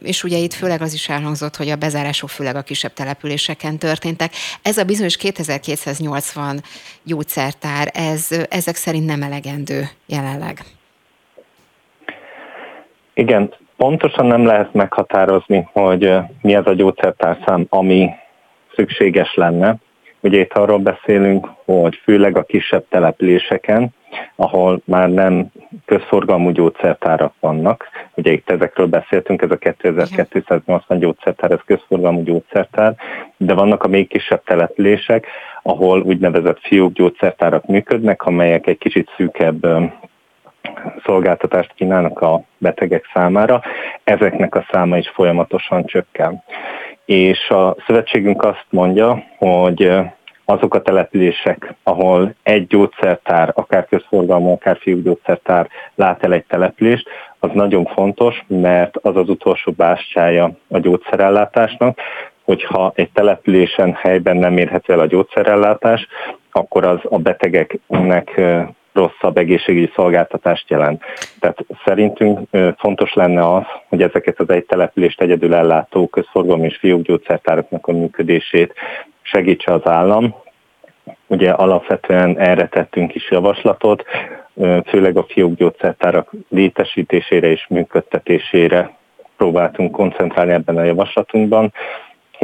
és 0.02 0.24
ugye 0.24 0.38
itt 0.38 0.52
főleg 0.52 0.82
az 0.82 0.92
is 0.92 1.08
elhangzott, 1.08 1.56
hogy 1.56 1.68
a 1.68 1.76
bezárások 1.76 2.28
főleg 2.28 2.56
a 2.56 2.62
kisebb 2.62 2.92
településeken 2.92 3.78
történtek. 3.78 4.32
Ez 4.62 4.78
a 4.78 4.84
bizonyos 4.84 5.16
2280 5.16 6.62
gyógyszertár, 7.02 7.90
ez, 7.94 8.28
ezek 8.48 8.76
szerint 8.76 9.06
nem 9.06 9.22
elegendő 9.22 9.88
jelenleg. 10.06 10.64
Igen, 13.14 13.54
pontosan 13.76 14.26
nem 14.26 14.44
lehet 14.44 14.72
meghatározni, 14.72 15.68
hogy 15.72 16.12
mi 16.40 16.54
az 16.54 16.66
a 16.66 16.74
gyógyszertárszám, 16.74 17.66
ami 17.68 18.10
szükséges 18.74 19.34
lenne. 19.34 19.76
Ugye 20.20 20.40
itt 20.40 20.52
arról 20.52 20.78
beszélünk, 20.78 21.48
hogy 21.64 22.00
főleg 22.02 22.36
a 22.36 22.42
kisebb 22.42 22.84
településeken, 22.88 23.88
ahol 24.36 24.80
már 24.84 25.08
nem 25.08 25.46
közforgalmú 25.86 26.50
gyógyszertárak 26.50 27.34
vannak. 27.40 27.88
Ugye 28.14 28.32
itt 28.32 28.50
ezekről 28.50 28.86
beszéltünk, 28.86 29.42
ez 29.42 29.50
a 29.50 29.56
2280 29.56 30.98
gyógyszertár, 30.98 31.50
ez 31.50 31.60
közforgalmú 31.66 32.22
gyógyszertár, 32.22 32.94
de 33.36 33.54
vannak 33.54 33.82
a 33.82 33.88
még 33.88 34.08
kisebb 34.08 34.42
települések, 34.44 35.26
ahol 35.62 36.00
úgynevezett 36.00 36.58
fiók 36.60 36.92
gyógyszertárak 36.92 37.66
működnek, 37.66 38.22
amelyek 38.22 38.66
egy 38.66 38.78
kicsit 38.78 39.10
szűkebb 39.16 39.66
szolgáltatást 41.04 41.72
kínálnak 41.74 42.20
a 42.20 42.42
betegek 42.58 43.10
számára, 43.12 43.62
ezeknek 44.04 44.54
a 44.54 44.66
száma 44.70 44.96
is 44.96 45.08
folyamatosan 45.08 45.84
csökken. 45.84 46.42
És 47.04 47.48
a 47.48 47.76
szövetségünk 47.86 48.44
azt 48.44 48.66
mondja, 48.70 49.24
hogy 49.38 49.92
azok 50.44 50.74
a 50.74 50.82
települések, 50.82 51.74
ahol 51.82 52.34
egy 52.42 52.66
gyógyszertár, 52.66 53.52
akár 53.54 53.86
közforgalmú, 53.86 54.52
akár 54.52 54.78
fiúgyógyszertár 54.80 55.68
lát 55.94 56.24
el 56.24 56.32
egy 56.32 56.44
települést, 56.44 57.08
az 57.38 57.50
nagyon 57.52 57.84
fontos, 57.84 58.44
mert 58.46 58.96
az 58.96 59.16
az 59.16 59.28
utolsó 59.28 59.72
bástyája 59.72 60.50
a 60.68 60.78
gyógyszerellátásnak, 60.78 61.98
hogyha 62.44 62.92
egy 62.94 63.10
településen 63.12 63.92
helyben 63.92 64.36
nem 64.36 64.58
érhető 64.58 64.92
el 64.92 65.00
a 65.00 65.06
gyógyszerellátás, 65.06 66.06
akkor 66.52 66.84
az 66.84 66.98
a 67.02 67.18
betegeknek 67.18 68.40
rosszabb 68.94 69.36
egészségügyi 69.36 69.90
szolgáltatást 69.94 70.70
jelent. 70.70 71.02
Tehát 71.40 71.58
szerintünk 71.84 72.48
fontos 72.78 73.12
lenne 73.12 73.54
az, 73.54 73.62
hogy 73.88 74.02
ezeket 74.02 74.40
az 74.40 74.50
egy 74.50 74.64
települést 74.64 75.20
egyedül 75.20 75.54
ellátó 75.54 76.06
közforgalmi 76.06 76.66
és 76.66 76.76
fiókgyógyszertáraknak 76.76 77.86
a 77.86 77.92
működését 77.92 78.74
segítse 79.22 79.72
az 79.72 79.86
állam. 79.86 80.34
Ugye 81.26 81.50
alapvetően 81.50 82.38
erre 82.38 82.68
tettünk 82.68 83.14
is 83.14 83.30
javaslatot, 83.30 84.04
főleg 84.86 85.16
a 85.16 85.26
fiókgyógyszertárak 85.28 86.30
létesítésére 86.48 87.46
és 87.46 87.66
működtetésére 87.68 88.96
próbáltunk 89.36 89.90
koncentrálni 89.90 90.52
ebben 90.52 90.76
a 90.76 90.82
javaslatunkban, 90.82 91.72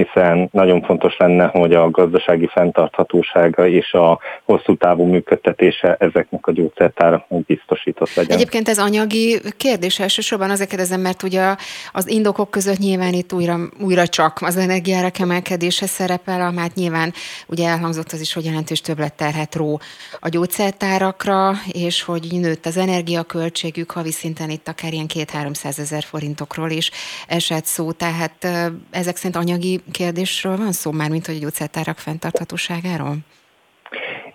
hiszen 0.04 0.48
nagyon 0.52 0.82
fontos 0.82 1.16
lenne, 1.16 1.46
hogy 1.46 1.74
a 1.74 1.90
gazdasági 1.90 2.46
fenntarthatósága 2.46 3.66
és 3.66 3.92
a 3.92 4.18
hosszú 4.44 4.76
távú 4.76 5.04
működtetése 5.04 5.96
ezeknek 5.98 6.46
a 6.46 6.52
gyógyszertáraknak 6.52 7.44
biztosított 7.44 8.14
legyen. 8.14 8.36
Egyébként 8.36 8.68
ez 8.68 8.78
anyagi 8.78 9.40
kérdés 9.56 9.98
elsősorban 9.98 10.50
azért 10.50 10.68
kérdezem, 10.68 11.00
mert 11.00 11.22
ugye 11.22 11.54
az 11.92 12.08
indokok 12.08 12.50
között 12.50 12.78
nyilván 12.78 13.12
itt 13.12 13.32
újra, 13.32 13.58
újra 13.80 14.06
csak 14.06 14.38
az 14.42 14.56
energiára 14.56 15.08
emelkedése 15.18 15.86
szerepel, 15.86 16.40
amát 16.40 16.74
nyilván 16.74 17.12
ugye 17.46 17.68
elhangzott 17.68 18.12
az 18.12 18.20
is, 18.20 18.32
hogy 18.32 18.44
jelentős 18.44 18.80
többletterhet 18.80 19.54
ró 19.54 19.80
a 20.20 20.28
gyógyszertárakra, 20.28 21.52
és 21.72 22.02
hogy 22.02 22.26
nőtt 22.30 22.66
az 22.66 22.76
energiaköltségük, 22.76 23.90
havi 23.90 24.10
szinten 24.10 24.50
itt 24.50 24.68
akár 24.68 24.92
ilyen 24.92 25.06
két-háromszáz 25.06 25.78
ezer 25.78 26.02
forintokról 26.02 26.70
is 26.70 26.90
esett 27.28 27.64
szó, 27.64 27.92
tehát 27.92 28.46
ezek 28.90 29.16
szerint 29.16 29.36
anyagi 29.36 29.80
kérdésről 29.90 30.56
van 30.56 30.72
szó 30.72 30.90
már, 30.90 31.10
mint 31.10 31.26
hogy 31.26 31.34
a 31.34 31.40
gyógyszertárak 31.40 31.98
fenntarthatóságáról? 31.98 33.14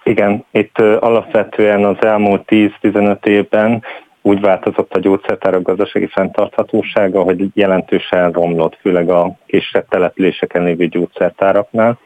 Igen, 0.04 0.46
itt 0.52 0.80
alapvetően 0.80 1.86
az 1.86 2.06
elmúlt 2.06 2.44
10-15 2.48 3.26
évben 3.26 3.84
úgy 4.22 4.42
változott 4.42 4.94
a 4.94 5.00
gyógyszertárak 5.00 5.62
gazdasági 5.62 6.08
fenntarthatósága, 6.08 7.22
hogy 7.22 7.46
jelentősen 7.54 8.32
romlott, 8.32 8.78
főleg 8.82 9.10
a 9.10 9.36
kisebb 9.46 9.88
településeken 9.90 10.64
lévő 10.64 10.88
gyógyszertáraknál. 10.88 12.00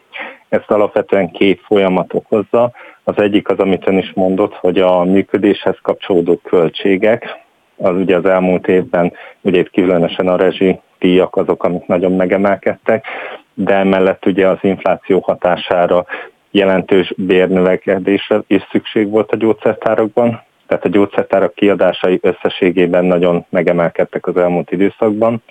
Ezt 0.49 0.71
alapvetően 0.71 1.31
két 1.31 1.61
folyamat 1.61 2.13
okozza. 2.13 2.71
Az 3.03 3.21
egyik 3.21 3.49
az, 3.49 3.57
amit 3.57 3.87
ön 3.87 3.97
is 3.97 4.11
mondott, 4.15 4.53
hogy 4.53 4.79
a 4.79 5.03
működéshez 5.03 5.77
kapcsolódó 5.81 6.37
költségek, 6.43 7.37
az 7.77 7.95
ugye 7.95 8.15
az 8.15 8.25
elmúlt 8.25 8.67
évben, 8.67 9.13
ugye 9.41 9.59
itt 9.59 9.71
különösen 9.71 10.27
a 10.27 10.35
rezsi 10.35 10.79
díjak 10.99 11.35
azok, 11.35 11.63
amik 11.63 11.85
nagyon 11.85 12.11
megemelkedtek, 12.11 13.05
de 13.53 13.73
emellett 13.73 14.25
ugye 14.25 14.47
az 14.47 14.57
infláció 14.61 15.19
hatására 15.19 16.05
jelentős 16.51 17.13
bérnövekedésre 17.17 18.41
is 18.47 18.67
szükség 18.71 19.09
volt 19.09 19.31
a 19.31 19.37
gyógyszertárakban, 19.37 20.41
tehát 20.67 20.85
a 20.85 20.89
gyógyszertárak 20.89 21.53
kiadásai 21.53 22.19
összességében 22.21 23.05
nagyon 23.05 23.45
megemelkedtek 23.49 24.27
az 24.27 24.37
elmúlt 24.37 24.71
időszakban. 24.71 25.43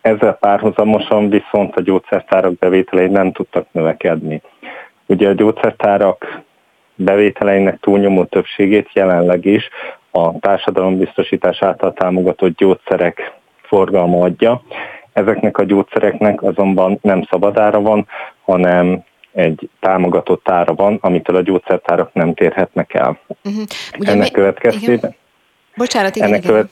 Ezzel 0.00 0.32
párhuzamosan 0.32 1.28
viszont 1.28 1.76
a 1.76 1.80
gyógyszertárak 1.80 2.58
bevételei 2.58 3.08
nem 3.08 3.32
tudtak 3.32 3.66
növekedni. 3.72 4.42
Ugye 5.06 5.28
a 5.28 5.32
gyógyszertárak 5.32 6.42
bevételeinek 6.94 7.80
túlnyomó 7.80 8.24
többségét 8.24 8.90
jelenleg 8.92 9.44
is 9.44 9.68
a 10.10 10.38
társadalombiztosítás 10.38 11.62
által 11.62 11.92
támogatott 11.92 12.56
gyógyszerek 12.56 13.32
forgalma 13.72 14.24
adja. 14.24 14.62
Ezeknek 15.12 15.58
a 15.58 15.64
gyógyszereknek 15.64 16.42
azonban 16.42 16.98
nem 17.02 17.22
szabadára 17.30 17.80
van, 17.80 18.06
hanem 18.44 19.04
egy 19.32 19.68
támogatott 19.80 20.48
ára 20.48 20.74
van, 20.74 20.98
amitől 21.00 21.36
a 21.36 21.42
gyógyszertárak 21.42 22.12
nem 22.12 22.34
térhetnek 22.34 22.94
el. 22.94 23.18
Uh-huh. 23.44 23.62
Ugye 23.98 24.10
ennek 24.10 24.28
mi... 24.28 24.30
következtében... 24.30 24.96
Igen. 24.96 25.14
Bocsánat, 25.76 26.16
igen, 26.16 26.28
ennek 26.28 26.44
igen. 26.44 26.54
Követ... 26.54 26.70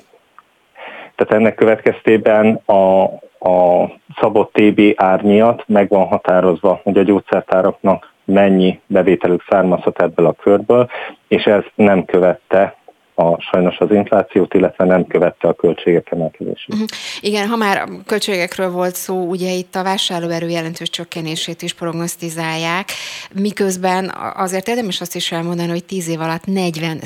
Tehát 1.14 1.32
ennek 1.32 1.54
következtében 1.54 2.54
a, 2.64 3.02
a 3.48 3.90
szabott 4.20 4.52
TB 4.52 4.80
ár 4.96 5.22
miatt 5.22 5.68
meg 5.68 5.88
van 5.88 6.06
határozva, 6.06 6.80
hogy 6.82 6.98
a 6.98 7.02
gyógyszertáraknak 7.02 8.12
mennyi 8.24 8.80
bevételük 8.86 9.44
származhat 9.48 10.02
ebből 10.02 10.26
a 10.26 10.32
körből, 10.32 10.90
és 11.28 11.44
ez 11.44 11.62
nem 11.74 12.04
követte 12.04 12.74
a, 13.20 13.40
sajnos 13.40 13.78
az 13.78 13.90
inflációt, 13.90 14.54
illetve 14.54 14.84
nem 14.84 15.06
követte 15.06 15.48
a 15.48 15.52
költségek 15.52 16.10
emelkedését. 16.10 16.74
Uh-huh. 16.74 16.88
Igen, 17.20 17.48
ha 17.48 17.56
már 17.56 17.88
költségekről 18.06 18.70
volt 18.70 18.94
szó, 18.94 19.28
ugye 19.28 19.50
itt 19.50 19.74
a 19.74 19.82
vásárlóerő 19.82 20.48
jelentős 20.48 20.90
csökkenését 20.90 21.62
is 21.62 21.74
prognosztizálják, 21.74 22.90
miközben 23.34 24.12
azért 24.34 24.68
érdemes 24.68 25.00
azt 25.00 25.14
is 25.14 25.32
elmondani, 25.32 25.68
hogy 25.68 25.84
10 25.84 26.08
év 26.08 26.20
alatt 26.20 26.46
40 26.46 27.00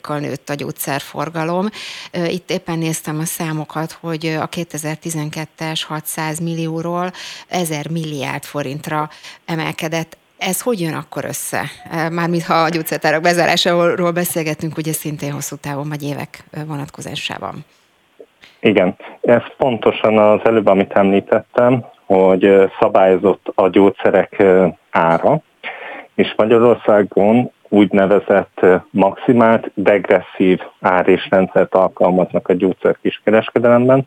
kal 0.00 0.18
nőtt 0.18 0.48
a 0.48 0.54
gyógyszerforgalom. 0.54 1.68
Itt 2.28 2.50
éppen 2.50 2.78
néztem 2.78 3.18
a 3.18 3.24
számokat, 3.24 3.92
hogy 3.92 4.26
a 4.26 4.48
2012-es 4.48 5.80
600 5.86 6.40
millióról 6.40 7.12
1000 7.48 7.90
milliárd 7.90 8.44
forintra 8.44 9.08
emelkedett 9.44 10.20
ez 10.42 10.60
hogy 10.60 10.80
jön 10.80 10.94
akkor 10.94 11.24
össze? 11.24 11.62
Mármint 12.10 12.44
ha 12.44 12.54
a 12.54 12.68
gyógyszertárak 12.68 13.22
bezárásáról 13.22 14.10
beszélgetünk, 14.10 14.76
ugye 14.76 14.92
szintén 14.92 15.32
hosszú 15.32 15.56
távon 15.56 15.88
vagy 15.88 16.02
évek 16.02 16.44
vonatkozásában. 16.66 17.64
Igen, 18.60 18.96
ez 19.20 19.42
pontosan 19.56 20.18
az 20.18 20.40
előbb, 20.44 20.66
amit 20.66 20.92
említettem, 20.92 21.84
hogy 22.06 22.70
szabályozott 22.80 23.52
a 23.54 23.68
gyógyszerek 23.68 24.42
ára, 24.90 25.40
és 26.14 26.34
Magyarországon 26.36 27.50
úgynevezett 27.68 28.66
maximált 28.90 29.70
degresszív 29.74 30.60
árésrendszert 30.80 31.74
alkalmaznak 31.74 32.48
a 32.48 32.52
gyógyszer 32.52 32.96
kiskereskedelemben, 33.02 34.06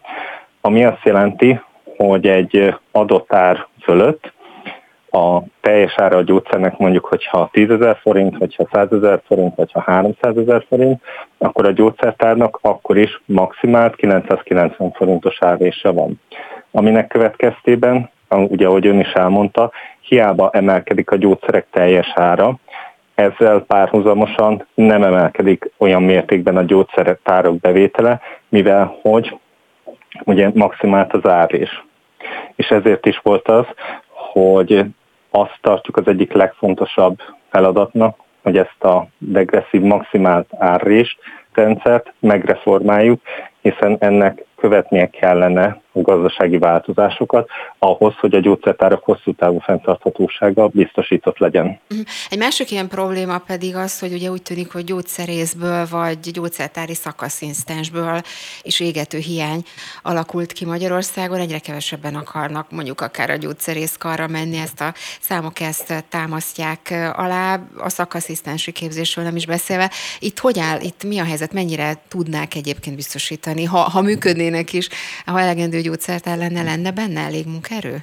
ami 0.61 0.85
azt 0.85 1.03
jelenti, 1.03 1.59
hogy 1.97 2.27
egy 2.27 2.75
adott 2.91 3.33
ár 3.33 3.67
fölött 3.81 4.33
a 5.15 5.43
teljes 5.61 5.93
ára 5.97 6.17
a 6.17 6.21
gyógyszernek 6.21 6.77
mondjuk, 6.77 7.05
hogyha 7.05 7.49
10 7.51 7.69
ezer 7.69 7.97
forint, 8.01 8.37
hogyha 8.37 8.67
100 8.71 8.91
ezer 8.91 9.21
forint, 9.27 9.55
hogyha 9.55 9.81
300 9.81 10.37
ezer 10.37 10.65
forint, 10.67 11.01
akkor 11.37 11.65
a 11.65 11.71
gyógyszertárnak 11.71 12.59
akkor 12.61 12.97
is 12.97 13.21
maximált 13.25 13.95
990 13.95 14.91
forintos 14.91 15.41
árvése 15.41 15.89
van. 15.89 16.21
Aminek 16.71 17.07
következtében, 17.07 18.09
ugye 18.29 18.67
ahogy 18.67 18.87
ön 18.87 18.99
is 18.99 19.11
elmondta, 19.11 19.71
hiába 19.99 20.49
emelkedik 20.49 21.11
a 21.11 21.15
gyógyszerek 21.15 21.67
teljes 21.71 22.11
ára, 22.15 22.55
ezzel 23.15 23.59
párhuzamosan 23.59 24.67
nem 24.73 25.03
emelkedik 25.03 25.71
olyan 25.77 26.03
mértékben 26.03 26.57
a 26.57 26.63
gyógyszertárak 26.63 27.59
bevétele, 27.59 28.21
mivel 28.49 28.97
hogy 29.01 29.37
ugye 30.23 30.49
maximált 30.53 31.13
az 31.13 31.27
árés. 31.27 31.83
És 32.55 32.67
ezért 32.67 33.05
is 33.05 33.19
volt 33.23 33.47
az, 33.47 33.65
hogy 34.33 34.85
azt 35.35 35.57
tartjuk 35.61 35.97
az 35.97 36.07
egyik 36.07 36.31
legfontosabb 36.31 37.19
feladatnak, 37.49 38.17
hogy 38.43 38.57
ezt 38.57 38.83
a 38.83 39.07
degresszív 39.17 39.81
maximált 39.81 40.47
árrést 40.57 41.19
rendszert 41.53 42.13
megreformáljuk, 42.19 43.21
hiszen 43.61 43.97
ennek 43.99 44.45
követnie 44.55 45.09
kellene 45.09 45.81
gazdasági 46.01 46.57
változásokat 46.57 47.49
ahhoz, 47.79 48.13
hogy 48.15 48.35
a 48.35 48.39
gyógyszertárak 48.39 49.03
hosszú 49.03 49.33
távú 49.33 49.59
fenntarthatósága 49.59 50.67
biztosított 50.67 51.37
legyen. 51.37 51.79
Mhm. 51.89 51.99
Egy 52.29 52.37
másik 52.37 52.71
ilyen 52.71 52.87
probléma 52.87 53.37
pedig 53.37 53.75
az, 53.75 53.99
hogy 53.99 54.13
ugye 54.13 54.29
úgy 54.29 54.41
tűnik, 54.41 54.71
hogy 54.71 54.83
gyógyszerészből 54.83 55.85
vagy 55.89 56.19
gyógyszertári 56.19 56.93
szakaszinsztensből 56.93 58.21
is 58.61 58.79
égető 58.79 59.17
hiány 59.17 59.63
alakult 60.01 60.51
ki 60.51 60.65
Magyarországon. 60.65 61.39
Egyre 61.39 61.59
kevesebben 61.59 62.15
akarnak 62.15 62.71
mondjuk 62.71 63.01
akár 63.01 63.29
a 63.29 63.35
gyógyszerész 63.35 63.95
karra 63.99 64.27
menni, 64.27 64.57
ezt 64.57 64.81
a 64.81 64.93
számok 65.19 65.59
ezt 65.59 66.05
támasztják 66.09 67.11
alá, 67.15 67.59
a 67.77 67.89
szakaszisztensi 67.89 68.71
képzésről 68.71 69.25
nem 69.25 69.35
is 69.35 69.45
beszélve. 69.45 69.91
Itt 70.19 70.39
hogy 70.39 70.59
áll, 70.59 70.79
itt 70.81 71.03
mi 71.03 71.19
a 71.19 71.23
helyzet, 71.23 71.53
mennyire 71.53 71.97
tudnák 72.07 72.55
egyébként 72.55 72.95
biztosítani, 72.95 73.63
ha, 73.63 73.77
ha 73.77 74.01
működnének 74.01 74.73
is, 74.73 74.89
ha 75.25 75.39
elegendő 75.39 75.81
gyógyszertár 75.85 76.37
lenne, 76.37 76.63
lenne 76.63 76.91
benne 76.91 77.19
elég 77.19 77.45
munkaerő? 77.45 77.95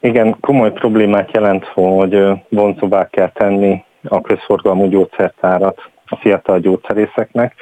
Igen, 0.00 0.36
komoly 0.40 0.72
problémát 0.72 1.30
jelent, 1.32 1.64
hogy 1.64 2.26
vonzóvá 2.48 3.08
kell 3.08 3.30
tenni 3.30 3.84
a 4.08 4.20
közforgalmú 4.20 4.88
gyógyszertárat 4.88 5.90
a 6.06 6.16
fiatal 6.16 6.58
gyógyszerészeknek. 6.58 7.54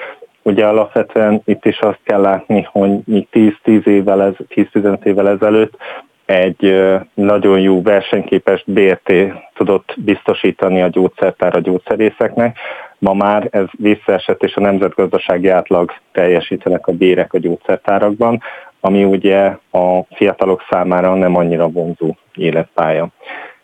Ugye 0.42 0.66
alapvetően 0.66 1.42
itt 1.44 1.64
is 1.64 1.78
azt 1.78 2.00
kell 2.02 2.20
látni, 2.20 2.68
hogy 2.72 2.90
10-10 3.32 3.86
évvel, 3.86 4.22
ez, 4.22 4.34
10-15 4.48 5.04
évvel 5.04 5.28
ezelőtt 5.28 5.76
egy 6.24 6.90
nagyon 7.14 7.60
jó 7.60 7.82
versenyképes 7.82 8.64
BRT 8.66 9.12
tudott 9.54 9.94
biztosítani 9.96 10.82
a 10.82 10.88
gyógyszertár 10.88 11.56
a 11.56 11.60
gyógyszerészeknek. 11.60 12.58
Ma 13.02 13.12
már 13.12 13.48
ez 13.50 13.64
visszaesett, 13.78 14.42
és 14.42 14.54
a 14.54 14.60
nemzetgazdasági 14.60 15.48
átlag 15.48 15.92
teljesítenek 16.12 16.86
a 16.86 16.92
bérek 16.92 17.32
a 17.32 17.38
gyógyszertárakban, 17.38 18.42
ami 18.80 19.04
ugye 19.04 19.56
a 19.70 20.02
fiatalok 20.14 20.64
számára 20.70 21.14
nem 21.14 21.36
annyira 21.36 21.68
vonzó 21.68 22.16
életpálya. 22.34 23.08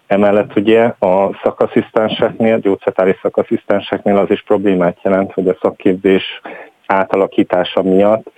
Emellett 0.07 0.57
ugye 0.57 0.83
a 0.99 1.39
szakaszisztenseknél, 1.43 2.59
gyógyszertári 2.59 3.17
szakaszisztenseknél 3.23 4.17
az 4.17 4.31
is 4.31 4.43
problémát 4.43 4.99
jelent, 5.03 5.33
hogy 5.33 5.49
a 5.49 5.59
szakképzés 5.61 6.41
átalakítása 6.87 7.83
miatt 7.83 8.31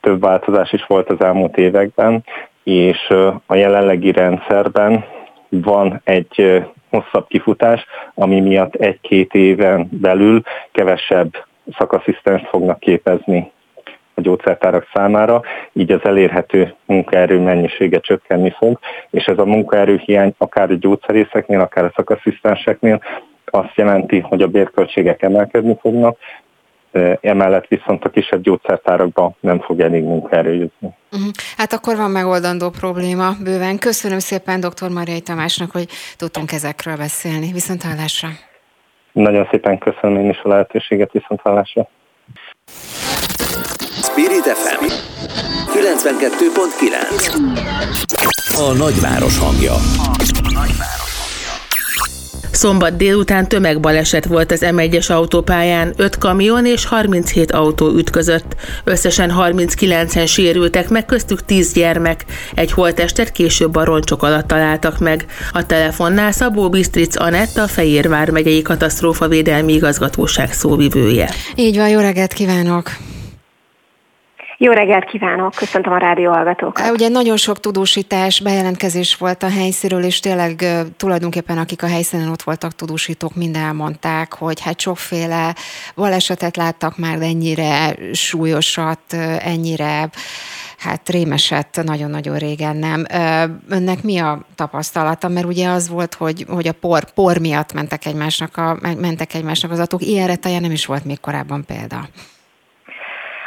több 0.00 0.20
változás 0.20 0.72
is 0.72 0.84
volt 0.86 1.10
az 1.10 1.20
elmúlt 1.20 1.56
években, 1.56 2.24
és 2.62 3.10
a 3.46 3.54
jelenlegi 3.54 4.12
rendszerben 4.12 5.04
van 5.48 6.00
egy 6.04 6.64
hosszabb 6.90 7.26
kifutás, 7.26 7.86
ami 8.14 8.40
miatt 8.40 8.74
egy-két 8.74 9.34
éven 9.34 9.88
belül 9.90 10.42
kevesebb 10.72 11.32
szakaszisztenst 11.78 12.48
fognak 12.48 12.80
képezni 12.80 13.50
a 14.14 14.20
gyógyszertárak 14.20 14.88
számára, 14.92 15.42
így 15.72 15.92
az 15.92 16.04
elérhető 16.04 16.74
munkaerő 16.86 17.38
mennyisége 17.38 18.00
csökkenni 18.00 18.50
fog, 18.50 18.78
és 19.10 19.24
ez 19.24 19.38
a 19.38 19.44
munkaerőhiány 19.44 20.34
akár 20.38 20.70
a 20.70 20.74
gyógyszerészeknél, 20.74 21.60
akár 21.60 21.84
a 21.84 21.92
szakasszisztenseknél 21.96 23.00
azt 23.44 23.74
jelenti, 23.74 24.18
hogy 24.18 24.42
a 24.42 24.46
bérköltségek 24.46 25.22
emelkedni 25.22 25.76
fognak, 25.80 26.18
emellett 27.20 27.66
viszont 27.68 28.04
a 28.04 28.08
kisebb 28.08 28.42
gyógyszertárakban 28.42 29.36
nem 29.40 29.60
fog 29.60 29.80
elég 29.80 30.02
munkaerő 30.02 30.54
jutni. 30.54 30.88
Mhm. 31.10 31.28
Hát 31.56 31.72
akkor 31.72 31.96
van 31.96 32.10
megoldandó 32.10 32.70
probléma 32.70 33.30
bőven. 33.42 33.78
Köszönöm 33.78 34.18
szépen 34.18 34.60
dr. 34.60 34.88
Mariai 34.88 35.20
Tamásnak, 35.20 35.70
hogy 35.70 35.88
tudtunk 36.16 36.52
ezekről 36.52 36.96
beszélni. 36.96 37.52
Viszont 37.52 37.82
hallásra! 37.82 38.28
Nagyon 39.12 39.48
szépen 39.50 39.78
köszönöm 39.78 40.22
én 40.22 40.30
is 40.30 40.40
a 40.42 40.48
lehetőséget, 40.48 41.12
viszont 41.12 41.40
hallásra! 41.40 41.88
Spirit 44.02 44.44
FM 44.44 44.84
92.9 45.72 48.58
A 48.58 48.72
nagyváros 48.72 49.38
hangja. 49.38 49.74
Szombat 52.60 52.96
délután 52.96 53.48
tömegbaleset 53.48 54.24
volt 54.24 54.52
az 54.52 54.64
M1-es 54.64 55.10
autópályán, 55.10 55.92
5 55.96 56.18
kamion 56.18 56.66
és 56.66 56.84
37 56.84 57.52
autó 57.52 57.88
ütközött. 57.88 58.56
Összesen 58.84 59.32
39-en 59.38 60.26
sérültek 60.28 60.88
meg, 60.88 61.04
köztük 61.04 61.44
10 61.44 61.72
gyermek. 61.72 62.24
Egy 62.54 62.72
holtestet 62.72 63.32
később 63.32 63.76
a 63.76 63.84
roncsok 63.84 64.22
alatt 64.22 64.46
találtak 64.46 64.98
meg. 64.98 65.26
A 65.52 65.66
telefonnál 65.66 66.32
Szabó 66.32 66.68
Bistric 66.68 67.20
Anett, 67.20 67.56
a 67.56 67.68
Fehérvár 67.68 68.30
megyei 68.30 68.62
katasztrófavédelmi 68.62 69.72
igazgatóság 69.72 70.52
szóvivője. 70.52 71.30
Így 71.54 71.76
van, 71.76 71.88
jó 71.88 72.00
reggelt 72.00 72.32
kívánok! 72.32 72.90
Jó 74.62 74.72
reggelt 74.72 75.04
kívánok, 75.04 75.54
köszöntöm 75.54 75.92
a 75.92 75.98
rádió 75.98 76.30
hallgatókat. 76.30 76.90
Ugye 76.90 77.08
nagyon 77.08 77.36
sok 77.36 77.60
tudósítás, 77.60 78.40
bejelentkezés 78.40 79.16
volt 79.16 79.42
a 79.42 79.50
helyszínről, 79.50 80.02
és 80.02 80.20
tényleg 80.20 80.64
tulajdonképpen 80.96 81.58
akik 81.58 81.82
a 81.82 81.86
helyszínen 81.86 82.28
ott 82.28 82.42
voltak 82.42 82.72
tudósítók, 82.72 83.34
mind 83.34 83.56
elmondták, 83.56 84.34
hogy 84.34 84.60
hát 84.60 84.80
sokféle 84.80 85.54
balesetet 85.94 86.56
láttak 86.56 86.98
már, 86.98 87.18
de 87.18 87.24
ennyire 87.24 87.96
súlyosat, 88.12 89.00
ennyire 89.38 90.10
hát 90.78 91.08
rémeset 91.08 91.80
nagyon-nagyon 91.84 92.36
régen 92.36 92.76
nem. 92.76 93.04
Önnek 93.68 94.02
mi 94.02 94.18
a 94.18 94.40
tapasztalata? 94.54 95.28
Mert 95.28 95.46
ugye 95.46 95.68
az 95.68 95.88
volt, 95.88 96.14
hogy, 96.14 96.46
hogy 96.48 96.68
a 96.68 96.72
por, 96.72 97.10
por 97.10 97.38
miatt 97.38 97.72
mentek 97.72 98.06
egymásnak, 98.06 98.56
a, 98.56 98.78
mentek 98.98 99.34
egymásnak 99.34 99.70
az 99.70 99.78
atók. 99.78 100.02
Ilyenre 100.02 100.36
talán 100.36 100.60
nem 100.60 100.72
is 100.72 100.86
volt 100.86 101.04
még 101.04 101.20
korábban 101.20 101.64
példa 101.64 102.08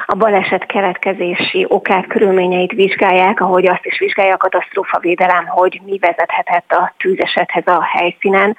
a 0.06 0.16
baleset 0.16 0.66
keletkezési 0.66 1.66
okát, 1.68 2.08
körülményeit 2.08 2.72
vizsgálják, 2.72 3.42
ahogy 3.42 3.68
azt 3.68 3.86
is 3.86 4.00
vizsgálja 4.00 4.34
a 4.34 4.38
katasztrófavédelem, 4.38 5.46
hogy 5.48 5.82
mi 5.86 5.98
vezethetett 5.98 6.72
a 6.72 6.94
tűzesethez 6.98 7.68
a 7.68 7.84
helyszínen. 7.84 8.58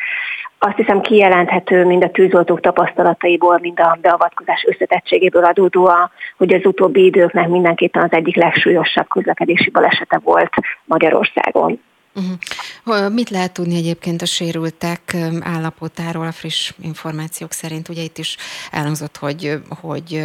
Azt 0.59 0.77
hiszem 0.77 1.01
kijelenthető 1.01 1.85
mind 1.85 2.05
a 2.05 2.11
tűzoltók 2.11 2.61
tapasztalataiból, 2.61 3.59
mind 3.61 3.81
a 3.81 3.99
beavatkozás 4.01 4.65
összetettségéből 4.69 5.45
adódóan, 5.45 6.11
hogy 6.37 6.55
az 6.55 6.66
utóbbi 6.66 7.05
időknek 7.05 7.49
mindenképpen 7.49 8.03
az 8.03 8.12
egyik 8.12 8.37
legsúlyosabb 8.37 9.09
közlekedési 9.09 9.71
balesete 9.71 10.21
volt 10.25 10.53
Magyarországon. 10.85 11.81
Uh-huh. 12.15 13.12
Mit 13.12 13.31
lehet 13.31 13.53
tudni 13.53 13.77
egyébként 13.77 14.23
a 14.23 14.27
sérültek 14.27 15.16
állapotáról 15.41 16.27
a 16.27 16.33
friss 16.33 16.73
információk 16.83 17.53
szerint? 17.53 17.89
Ugye 17.89 18.03
itt 18.03 18.19
is 18.19 18.37
elhangzott, 18.71 19.16
hogy, 19.16 19.59
hogy 19.81 20.25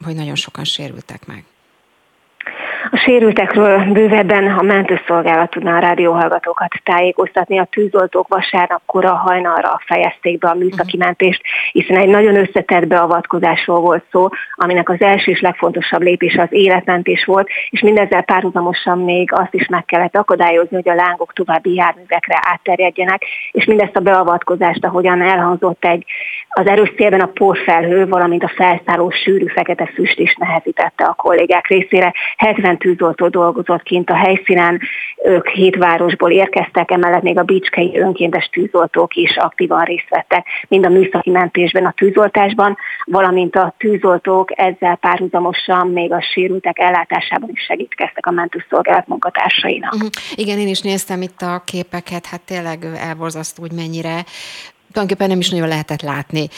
hogy 0.00 0.14
nagyon 0.14 0.34
sokan 0.34 0.64
sérültek 0.64 1.26
meg. 1.26 1.44
A 2.90 2.96
sérültekről 2.96 3.92
bővebben 3.92 4.46
a 4.58 4.62
mentőszolgálat 4.62 5.50
tudná 5.50 5.76
a 5.76 5.80
rádióhallgatókat 5.80 6.72
tájékoztatni. 6.84 7.58
A 7.58 7.68
tűzoltók 7.70 8.28
vasárnap 8.28 8.82
kora 8.86 9.14
hajnalra 9.14 9.80
fejezték 9.86 10.38
be 10.38 10.48
a 10.48 10.54
műszaki 10.54 10.96
mhm. 10.96 11.04
mentést, 11.06 11.42
hiszen 11.72 11.96
egy 11.96 12.08
nagyon 12.08 12.36
összetett 12.36 12.86
beavatkozásról 12.86 13.80
volt 13.80 14.04
szó, 14.10 14.28
aminek 14.54 14.88
az 14.88 15.00
első 15.00 15.30
és 15.30 15.40
legfontosabb 15.40 16.02
lépés 16.02 16.34
az 16.34 16.48
életmentés 16.50 17.24
volt, 17.24 17.48
és 17.70 17.80
mindezzel 17.80 18.22
párhuzamosan 18.22 18.98
még 18.98 19.32
azt 19.32 19.54
is 19.54 19.66
meg 19.66 19.84
kellett 19.84 20.16
akadályozni, 20.16 20.76
hogy 20.76 20.88
a 20.88 20.94
lángok 20.94 21.32
további 21.32 21.74
járművekre 21.74 22.38
átterjedjenek, 22.40 23.22
és 23.52 23.64
mindezt 23.64 23.96
a 23.96 24.00
beavatkozást, 24.00 24.84
ahogyan 24.84 25.22
elhangzott 25.22 25.84
egy 25.84 26.04
az 26.48 26.66
erős 26.66 26.92
szélben 26.96 27.20
a 27.20 27.30
porfelhő, 27.34 28.06
valamint 28.06 28.42
a 28.42 28.52
felszálló 28.56 29.10
sűrű 29.10 29.46
fekete 29.46 29.86
füst 29.94 30.18
is 30.18 30.34
nehezítette 30.34 31.04
a 31.04 31.14
kollégák 31.14 31.66
részére. 31.66 32.12
70 32.36 32.77
tűzoltó 32.78 33.28
dolgozott 33.28 33.82
kint 33.82 34.10
a 34.10 34.14
helyszínen, 34.14 34.80
ők 35.24 35.48
hét 35.48 35.76
városból 35.76 36.30
érkeztek, 36.30 36.90
emellett 36.90 37.22
még 37.22 37.38
a 37.38 37.42
bicskei 37.42 37.98
önkéntes 37.98 38.48
tűzoltók 38.52 39.14
is 39.14 39.36
aktívan 39.36 39.84
részt 39.84 40.08
vettek, 40.08 40.46
mind 40.68 40.84
a 40.84 40.88
műszaki 40.88 41.30
mentésben, 41.30 41.84
a 41.84 41.92
tűzoltásban, 41.96 42.76
valamint 43.04 43.56
a 43.56 43.74
tűzoltók 43.78 44.50
ezzel 44.58 44.96
párhuzamosan 44.96 45.88
még 45.88 46.12
a 46.12 46.20
sérültek 46.20 46.78
ellátásában 46.78 47.50
is 47.52 47.60
segítkeztek 47.62 48.26
a 48.26 48.30
mentőszolgálat 48.30 49.06
munkatársainak. 49.06 49.94
Uh-huh. 49.94 50.08
Igen, 50.34 50.58
én 50.58 50.68
is 50.68 50.80
néztem 50.80 51.22
itt 51.22 51.40
a 51.40 51.62
képeket, 51.64 52.26
hát 52.26 52.40
tényleg 52.40 52.84
elborzasztó, 52.98 53.62
hogy 53.62 53.72
mennyire 53.72 54.24
tulajdonképpen 54.98 55.28
nem 55.28 55.38
is 55.38 55.50
nagyon 55.50 55.68
lehetett 55.68 56.02
látni 56.02 56.48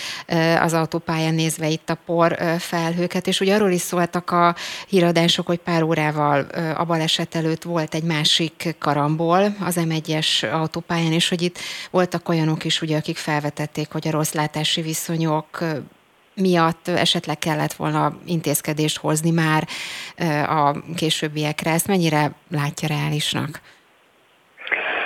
az 0.60 0.72
autópályán 0.72 1.34
nézve 1.34 1.68
itt 1.68 1.90
a 1.90 1.98
por 2.06 2.38
felhőket, 2.58 3.26
és 3.26 3.40
ugye 3.40 3.54
arról 3.54 3.70
is 3.70 3.80
szóltak 3.80 4.30
a 4.30 4.54
híradások, 4.88 5.46
hogy 5.46 5.58
pár 5.58 5.82
órával 5.82 6.40
a 6.76 6.84
baleset 6.84 7.34
előtt 7.34 7.62
volt 7.62 7.94
egy 7.94 8.02
másik 8.02 8.76
karambol 8.78 9.56
az 9.60 9.76
M1-es 9.80 10.52
autópályán, 10.52 11.12
és 11.12 11.28
hogy 11.28 11.42
itt 11.42 11.58
voltak 11.90 12.28
olyanok 12.28 12.64
is, 12.64 12.82
ugye, 12.82 12.96
akik 12.96 13.16
felvetették, 13.16 13.92
hogy 13.92 14.08
a 14.08 14.10
rossz 14.10 14.32
látási 14.32 14.80
viszonyok 14.80 15.64
miatt 16.34 16.88
esetleg 16.88 17.38
kellett 17.38 17.72
volna 17.72 18.16
intézkedést 18.24 18.98
hozni 18.98 19.30
már 19.30 19.68
a 20.48 20.94
későbbiekre. 20.94 21.70
Ezt 21.70 21.86
mennyire 21.86 22.32
látja 22.50 22.88
reálisnak? 22.88 23.60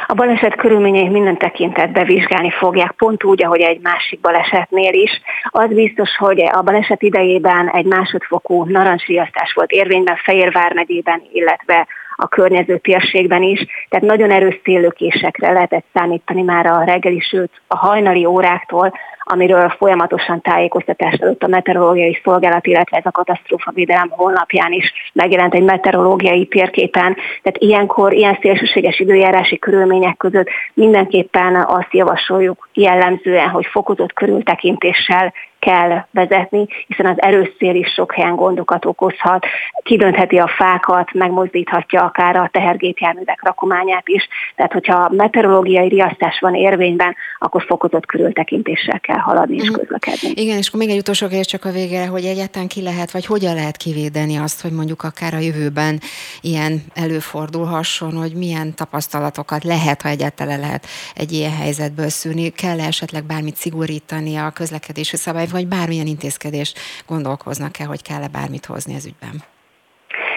A 0.07 0.15
baleset 0.15 0.55
körülményeit 0.55 1.13
minden 1.13 1.39
tekintetben 1.39 2.07
vizsgálni 2.07 2.51
fogják, 2.51 2.91
pont 2.91 3.25
úgy, 3.25 3.45
ahogy 3.45 3.61
egy 3.61 3.81
másik 3.83 4.21
balesetnél 4.21 4.93
is. 4.93 5.21
Az 5.45 5.69
biztos, 5.69 6.17
hogy 6.17 6.43
a 6.53 6.63
baleset 6.63 7.03
idejében 7.03 7.71
egy 7.71 7.85
másodfokú 7.85 8.65
narancsriasztás 8.65 9.53
volt 9.53 9.71
érvényben 9.71 10.17
Fehérvár 10.17 10.73
megyében, 10.73 11.23
illetve 11.33 11.87
a 12.17 12.29
környező 12.29 12.79
térségben 12.79 13.43
is, 13.43 13.67
tehát 13.89 14.07
nagyon 14.07 14.31
erős 14.31 14.61
széllökésekre 14.65 15.53
lehetett 15.53 15.85
számítani 15.93 16.43
már 16.43 16.67
a 16.67 16.85
reggeli, 16.85 17.21
sőt 17.21 17.51
a 17.67 17.77
hajnali 17.77 18.25
óráktól, 18.25 18.93
amiről 19.25 19.75
folyamatosan 19.79 20.41
tájékoztatást 20.41 21.23
adott 21.23 21.43
a 21.43 21.47
meteorológiai 21.47 22.21
szolgálat, 22.25 22.67
illetve 22.67 22.97
ez 22.97 23.07
a 23.07 23.11
katasztrófavédelem 23.11 24.09
honlapján 24.11 24.73
is 24.73 24.93
megjelent 25.13 25.55
egy 25.55 25.63
meteorológiai 25.63 26.47
térképen. 26.47 27.17
Tehát 27.43 27.59
ilyenkor, 27.59 28.13
ilyen 28.13 28.39
szélsőséges 28.41 28.99
időjárási 28.99 29.59
körülmények 29.59 30.17
között 30.17 30.49
mindenképpen 30.75 31.55
azt 31.55 31.93
javasoljuk 31.93 32.69
jellemzően, 32.73 33.49
hogy 33.49 33.67
fokozott 33.67 34.13
körültekintéssel 34.13 35.33
kell 35.65 36.05
vezetni, 36.11 36.67
hiszen 36.87 37.07
az 37.07 37.23
erős 37.23 37.49
szél 37.59 37.75
is 37.75 37.93
sok 37.93 38.13
helyen 38.13 38.37
gondokat 38.37 38.85
okozhat, 38.85 39.47
kidöntheti 39.83 40.39
a 40.39 40.49
fákat, 40.57 41.13
megmozdíthatja 41.13 42.03
akár 42.03 42.37
a 42.37 42.49
tehergépjárművek 42.53 43.43
rakományát 43.43 44.09
is. 44.09 44.29
Tehát, 44.57 44.73
hogyha 44.73 45.09
meteorológiai 45.11 45.89
riasztás 45.89 46.39
van 46.41 46.55
érvényben, 46.55 47.17
akkor 47.39 47.63
fokozott 47.63 48.07
körültekintéssel 48.07 49.01
kell 49.01 49.19
haladni 49.19 49.57
és 49.57 49.69
mhm. 49.69 49.79
közlekedni. 49.79 50.29
Igen, 50.35 50.57
és 50.57 50.69
akkor 50.69 50.81
még 50.81 50.91
egy 50.91 50.99
utolsó 50.99 51.27
kérdés 51.27 51.47
csak 51.47 51.65
a 51.65 51.71
végére, 51.71 52.07
hogy 52.07 52.25
egyáltalán 52.25 52.69
ki 52.69 52.83
lehet, 52.83 53.11
vagy 53.11 53.27
hogyan 53.27 53.55
lehet 53.55 53.77
kivédeni 53.77 54.37
azt, 54.37 54.63
hogy 54.63 54.73
mondjuk 54.73 55.03
akár 55.03 55.35
a 55.35 55.39
jövőben 55.39 56.01
ilyen 56.41 56.83
előfordulhasson, 56.95 58.13
hogy 58.13 58.33
milyen 58.35 58.75
tapasztalatokat 58.75 59.65
lehet, 59.65 60.03
ha 60.03 60.09
egyáltalán 60.09 60.61
lehet 60.61 60.87
egy 61.15 61.33
ilyen 61.33 61.57
helyzetből 61.57 62.09
szűrni, 62.09 62.49
kell 62.49 62.81
esetleg 62.81 63.25
bármit 63.25 63.57
szigorítani 63.57 64.37
a 64.37 64.51
közlekedési 64.51 65.17
szabály, 65.17 65.47
vagy 65.55 65.67
bármilyen 65.69 66.07
intézkedés 66.07 66.75
gondolkoznak-e, 67.07 67.85
hogy 67.85 68.03
kell-e 68.03 68.29
bármit 68.29 68.67
hozni 68.67 68.95
ez 68.95 69.07
ügyben? 69.07 69.37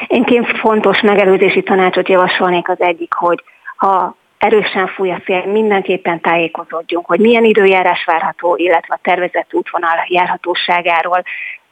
Én 0.07 0.23
két 0.23 0.57
fontos 0.57 1.01
megelőzési 1.01 1.63
tanácsot 1.63 2.09
javasolnék 2.09 2.69
az 2.69 2.81
egyik, 2.81 3.13
hogy 3.13 3.43
ha 3.75 4.15
erősen 4.37 4.87
fúj 4.87 5.11
a 5.11 5.21
szél, 5.25 5.45
mindenképpen 5.45 6.21
tájékozódjunk, 6.21 7.05
hogy 7.05 7.19
milyen 7.19 7.43
időjárás 7.43 8.03
várható, 8.05 8.55
illetve 8.55 8.93
a 8.93 8.99
tervezett 9.01 9.53
útvonal 9.53 10.05
járhatóságáról 10.07 11.23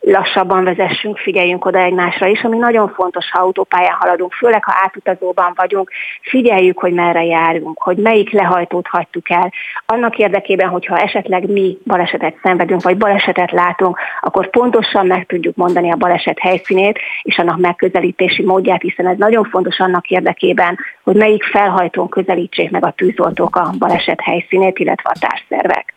lassabban 0.05 0.63
vezessünk, 0.63 1.17
figyeljünk 1.17 1.65
oda 1.65 1.79
egymásra 1.79 2.27
is, 2.27 2.43
ami 2.43 2.57
nagyon 2.57 2.89
fontos, 2.89 3.31
ha 3.31 3.41
autópályán 3.41 3.95
haladunk, 3.99 4.33
főleg 4.33 4.63
ha 4.63 4.73
átutazóban 4.83 5.53
vagyunk, 5.55 5.91
figyeljük, 6.21 6.79
hogy 6.79 6.93
merre 6.93 7.23
járunk, 7.23 7.81
hogy 7.81 7.97
melyik 7.97 8.31
lehajtót 8.31 8.87
hagytuk 8.87 9.29
el. 9.29 9.51
Annak 9.85 10.17
érdekében, 10.17 10.69
hogyha 10.69 10.97
esetleg 10.97 11.49
mi 11.51 11.77
balesetet 11.85 12.35
szenvedünk, 12.43 12.83
vagy 12.83 12.97
balesetet 12.97 13.51
látunk, 13.51 13.97
akkor 14.21 14.49
pontosan 14.49 15.07
meg 15.07 15.25
tudjuk 15.25 15.55
mondani 15.55 15.91
a 15.91 15.95
baleset 15.95 16.39
helyszínét 16.39 16.99
és 17.21 17.37
annak 17.37 17.57
megközelítési 17.57 18.43
módját, 18.43 18.81
hiszen 18.81 19.07
ez 19.07 19.17
nagyon 19.17 19.43
fontos 19.43 19.79
annak 19.79 20.09
érdekében, 20.09 20.77
hogy 21.03 21.15
melyik 21.15 21.43
felhajtón 21.43 22.09
közelítsék 22.09 22.71
meg 22.71 22.85
a 22.85 22.91
tűzoltók 22.91 23.55
a 23.55 23.69
baleset 23.77 24.21
helyszínét, 24.21 24.79
illetve 24.79 25.09
a 25.13 25.19
társszervek. 25.19 25.94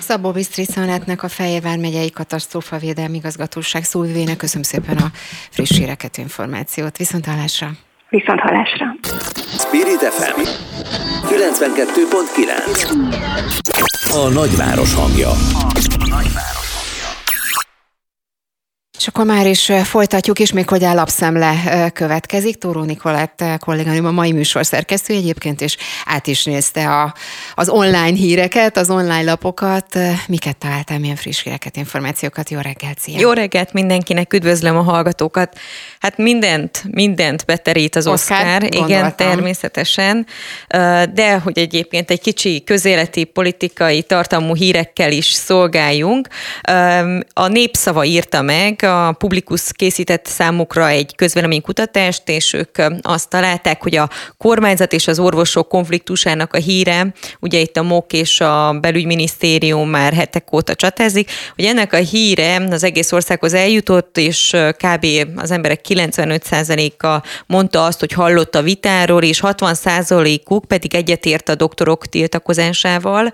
Szabó 0.00 0.30
Bisztriszonetnek 0.30 1.22
a 1.22 1.28
Fejévár 1.28 1.78
megyei 1.78 2.10
katasztrófavédelmi 2.10 3.16
igazgatóság 3.16 3.84
szóvivének 3.84 4.36
köszönöm 4.36 4.62
szépen 4.62 4.96
a 4.96 5.10
friss 5.50 5.78
híreket, 5.78 6.16
információt. 6.16 6.96
Viszont 6.96 7.26
hallásra! 7.26 7.70
Viszont 8.08 8.40
hallásra! 8.40 8.86
Spirit 9.58 10.00
FM 10.00 10.40
92.9 11.26 14.12
A 14.12 14.28
nagyváros 14.28 14.94
hangja. 14.94 15.30
A 15.30 15.72
nagyváros. 16.08 16.59
És 19.00 19.06
akkor 19.06 19.24
már 19.24 19.46
is 19.46 19.72
folytatjuk, 19.84 20.38
és 20.38 20.52
még 20.52 20.68
hogy 20.68 20.80
lapszemle 20.80 21.90
következik. 21.94 22.58
Tóró 22.58 22.82
Nikolett 22.82 23.44
kolléganőm 23.58 24.06
a 24.06 24.10
mai 24.10 24.32
műsor 24.32 24.66
szerkesztő 24.66 25.14
egyébként, 25.14 25.60
és 25.60 25.76
át 26.04 26.26
is 26.26 26.44
nézte 26.44 26.88
a, 26.88 27.14
az 27.54 27.68
online 27.68 28.16
híreket, 28.16 28.76
az 28.76 28.90
online 28.90 29.22
lapokat. 29.22 29.98
Miket 30.26 30.56
találtál, 30.56 30.98
milyen 30.98 31.16
friss 31.16 31.42
híreket, 31.42 31.76
információkat? 31.76 32.50
Jó 32.50 32.58
reggelt, 32.58 32.98
szia! 32.98 33.18
Jó 33.18 33.32
reggelt 33.32 33.72
mindenkinek, 33.72 34.32
üdvözlöm 34.32 34.76
a 34.76 34.82
hallgatókat. 34.82 35.58
Hát 36.00 36.16
mindent, 36.16 36.84
mindent 36.90 37.44
beterít 37.46 37.96
az 37.96 38.06
Oscar, 38.06 38.62
Oscar 38.62 38.62
igen, 38.62 39.16
természetesen, 39.16 40.26
de 41.14 41.38
hogy 41.42 41.58
egyébként 41.58 42.10
egy 42.10 42.20
kicsi 42.20 42.64
közéleti, 42.64 43.24
politikai 43.24 44.02
tartalmú 44.02 44.54
hírekkel 44.54 45.12
is 45.12 45.26
szolgáljunk. 45.26 46.28
A 47.32 47.46
Népszava 47.46 48.04
írta 48.04 48.42
meg 48.42 48.88
a 48.90 49.12
Publikus 49.12 49.62
készített 49.72 50.26
számukra 50.26 50.88
egy 50.88 51.14
közvéleménykutatást, 51.14 52.28
és 52.28 52.52
ők 52.52 52.78
azt 53.02 53.28
találták, 53.28 53.82
hogy 53.82 53.96
a 53.96 54.08
kormányzat 54.38 54.92
és 54.92 55.08
az 55.08 55.18
orvosok 55.18 55.68
konfliktusának 55.68 56.54
a 56.54 56.58
híre, 56.58 57.12
ugye 57.40 57.58
itt 57.58 57.76
a 57.76 57.82
MOK 57.82 58.12
és 58.12 58.40
a 58.40 58.78
belügyminisztérium 58.80 59.88
már 59.88 60.12
hetek 60.12 60.52
óta 60.52 60.74
csatázik, 60.74 61.30
hogy 61.54 61.64
ennek 61.64 61.92
a 61.92 61.96
híre 61.96 62.66
az 62.70 62.84
egész 62.84 63.12
országhoz 63.12 63.54
eljutott, 63.54 64.18
és 64.18 64.56
kb. 64.76 65.06
az 65.36 65.50
emberek 65.50 65.80
95%-a 65.88 67.22
mondta 67.46 67.84
azt, 67.84 68.00
hogy 68.00 68.12
hallott 68.12 68.54
a 68.54 68.62
vitáról, 68.62 69.22
és 69.22 69.40
60%-uk 69.42 70.64
pedig 70.64 70.94
egyetért 70.94 71.48
a 71.48 71.54
doktorok 71.54 72.06
tiltakozásával. 72.06 73.30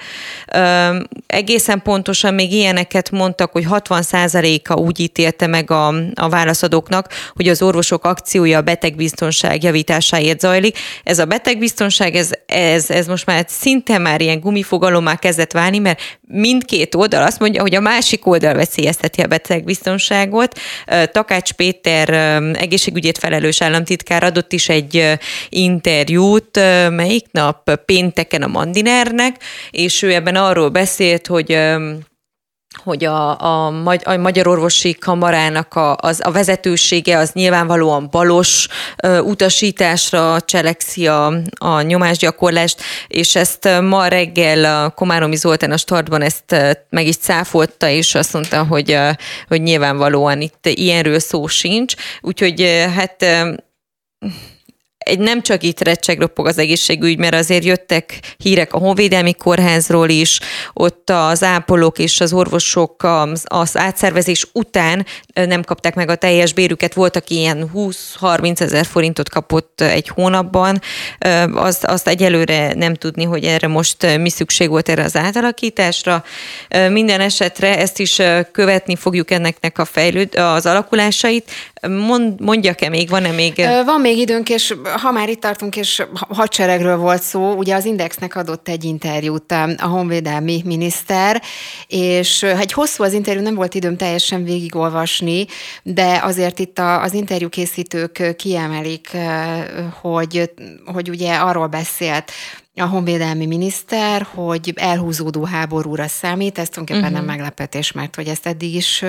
Egészen 1.27 1.83
pontosan 1.83 2.35
még 2.35 2.53
ilyeneket 2.53 3.11
mondtak, 3.11 3.53
hogy 3.53 3.67
60%-a 3.71 4.75
úgy 4.75 5.01
ítélte 5.01 5.46
jegyezte 5.47 5.49
meg 5.49 5.71
a, 5.71 5.89
a 6.15 6.29
válaszadóknak, 6.29 7.09
hogy 7.35 7.49
az 7.49 7.63
orvosok 7.63 8.05
akciója 8.05 8.59
a 8.59 8.63
betegbiztonság 8.63 9.63
javításáért 9.63 10.41
zajlik. 10.41 10.79
Ez 11.05 11.19
a 11.19 11.25
betegbiztonság, 11.25 12.15
ez, 12.15 12.31
ez, 12.47 12.91
ez 12.91 13.07
most 13.07 13.27
már 13.27 13.45
szinte 13.49 13.99
már 13.99 14.21
ilyen 14.21 14.41
gumifogalommá 14.41 15.17
kezdett 15.17 15.53
válni, 15.53 15.79
mert 15.79 16.01
mindkét 16.21 16.95
oldal 16.95 17.23
azt 17.23 17.39
mondja, 17.39 17.61
hogy 17.61 17.75
a 17.75 17.81
másik 17.81 18.27
oldal 18.27 18.55
veszélyezteti 18.55 19.21
a 19.21 19.27
betegbiztonságot. 19.27 20.59
Takács 21.13 21.53
Péter 21.53 22.11
egészségügyét 22.55 23.19
felelős 23.19 23.63
államtitkár 23.63 24.25
adott 24.25 24.53
is 24.53 24.69
egy 24.69 25.19
interjút, 25.49 26.61
melyik 26.91 27.27
nap 27.31 27.71
pénteken 27.85 28.43
a 28.43 28.47
Mandinernek, 28.47 29.37
és 29.71 30.03
ő 30.03 30.15
ebben 30.15 30.37
arról 30.37 30.69
beszélt, 30.69 31.27
hogy 31.27 31.59
hogy 32.85 33.05
a, 33.05 33.41
a, 33.41 33.67
a 34.05 34.17
Magyar 34.17 34.47
Orvosi 34.47 34.95
Kamarának 34.95 35.75
a, 35.75 35.97
az, 35.97 36.21
a 36.25 36.31
vezetősége 36.31 37.19
az 37.19 37.31
nyilvánvalóan 37.33 38.09
balos 38.11 38.69
ö, 39.03 39.19
utasításra 39.19 40.41
cselekszi 40.41 41.07
a, 41.07 41.33
a 41.59 41.81
nyomásgyakorlást, 41.81 42.83
és 43.09 43.37
ezt 43.37 43.69
ma 43.83 44.07
reggel 44.07 44.85
a 44.85 44.91
Komáromi 44.91 45.37
Zoltán 45.37 45.73
a 45.73 45.77
startban 45.77 46.23
ezt 46.23 46.57
meg 46.91 47.07
is 47.07 47.17
cáfolta, 47.17 47.89
és 47.89 48.15
azt 48.15 48.33
mondta, 48.33 48.65
hogy, 48.65 48.99
hogy 49.49 49.63
nyilvánvalóan 49.63 50.41
itt 50.41 50.67
ilyenről 50.67 51.19
szó 51.19 51.47
sincs. 51.47 51.95
Úgyhogy 52.21 52.87
hát 52.97 53.25
egy 55.07 55.19
nem 55.19 55.43
csak 55.43 55.63
itt 55.63 55.81
recsegroppog 55.81 56.47
az 56.47 56.59
egészségügy, 56.59 57.19
mert 57.19 57.35
azért 57.35 57.65
jöttek 57.65 58.21
hírek 58.37 58.73
a 58.73 58.79
Honvédelmi 58.79 59.35
Kórházról 59.35 60.09
is, 60.09 60.41
ott 60.73 61.11
az 61.11 61.43
ápolók 61.43 61.99
és 61.99 62.21
az 62.21 62.33
orvosok 62.33 63.03
az, 63.03 63.45
az 63.45 63.77
átszervezés 63.77 64.47
után 64.53 65.07
nem 65.35 65.63
kapták 65.63 65.95
meg 65.95 66.09
a 66.09 66.15
teljes 66.15 66.53
bérüket, 66.53 66.95
voltak 66.95 67.31
ilyen 67.31 67.71
20-30 67.75 68.61
ezer 68.61 68.87
forintot 68.87 69.29
kapott 69.29 69.81
egy 69.81 70.09
hónapban, 70.09 70.81
azt, 71.53 71.85
azt 71.85 72.09
egyelőre 72.09 72.73
nem 72.75 72.95
tudni, 72.95 73.25
hogy 73.25 73.45
erre 73.45 73.67
most 73.67 74.19
mi 74.19 74.29
szükség 74.29 74.69
volt 74.69 74.89
erre 74.89 75.05
az 75.05 75.17
átalakításra. 75.17 76.25
Minden 76.91 77.21
esetre 77.21 77.79
ezt 77.79 77.99
is 77.99 78.21
követni 78.53 78.97
fogjuk 78.97 79.31
enneknek 79.31 79.79
a 79.79 79.85
fejlőd, 79.85 80.35
az 80.35 80.67
alakulásait. 80.67 81.51
Mond, 81.89 82.41
mondjak-e 82.41 82.89
még, 82.89 83.09
van-e 83.09 83.31
még? 83.31 83.67
Van 83.85 84.01
még 84.01 84.19
időnk, 84.19 84.49
és 84.49 84.75
ha 85.03 85.11
már 85.11 85.29
itt 85.29 85.41
tartunk, 85.41 85.77
és 85.77 86.03
hadseregről 86.29 86.97
volt 86.97 87.23
szó, 87.23 87.53
ugye 87.53 87.75
az 87.75 87.85
Indexnek 87.85 88.37
adott 88.37 88.69
egy 88.69 88.85
interjút 88.85 89.53
a 89.53 89.87
honvédelmi 89.87 90.63
miniszter, 90.65 91.43
és 91.87 92.43
egy 92.43 92.73
hosszú 92.73 93.03
az 93.03 93.13
interjú, 93.13 93.43
nem 93.43 93.55
volt 93.55 93.75
időm 93.75 93.97
teljesen 93.97 94.45
végigolvasni, 94.45 95.47
de 95.83 96.21
azért 96.23 96.59
itt 96.59 96.79
az 96.79 97.13
interjúkészítők 97.15 98.35
kiemelik, 98.37 99.17
hogy, 100.01 100.51
hogy 100.85 101.09
ugye 101.09 101.35
arról 101.35 101.67
beszélt, 101.67 102.33
a 102.79 102.87
honvédelmi 102.87 103.47
miniszter, 103.47 104.27
hogy 104.35 104.73
elhúzódó 104.75 105.45
háborúra 105.45 106.09
számít, 106.09 106.59
ez 106.59 106.69
tulajdonképpen 106.69 107.13
uh-huh. 107.13 107.27
nem 107.27 107.37
meglepetés, 107.37 107.93
mert 107.93 108.15
hogy 108.15 108.27
ezt 108.27 108.47
eddig 108.47 108.75
is 108.75 109.05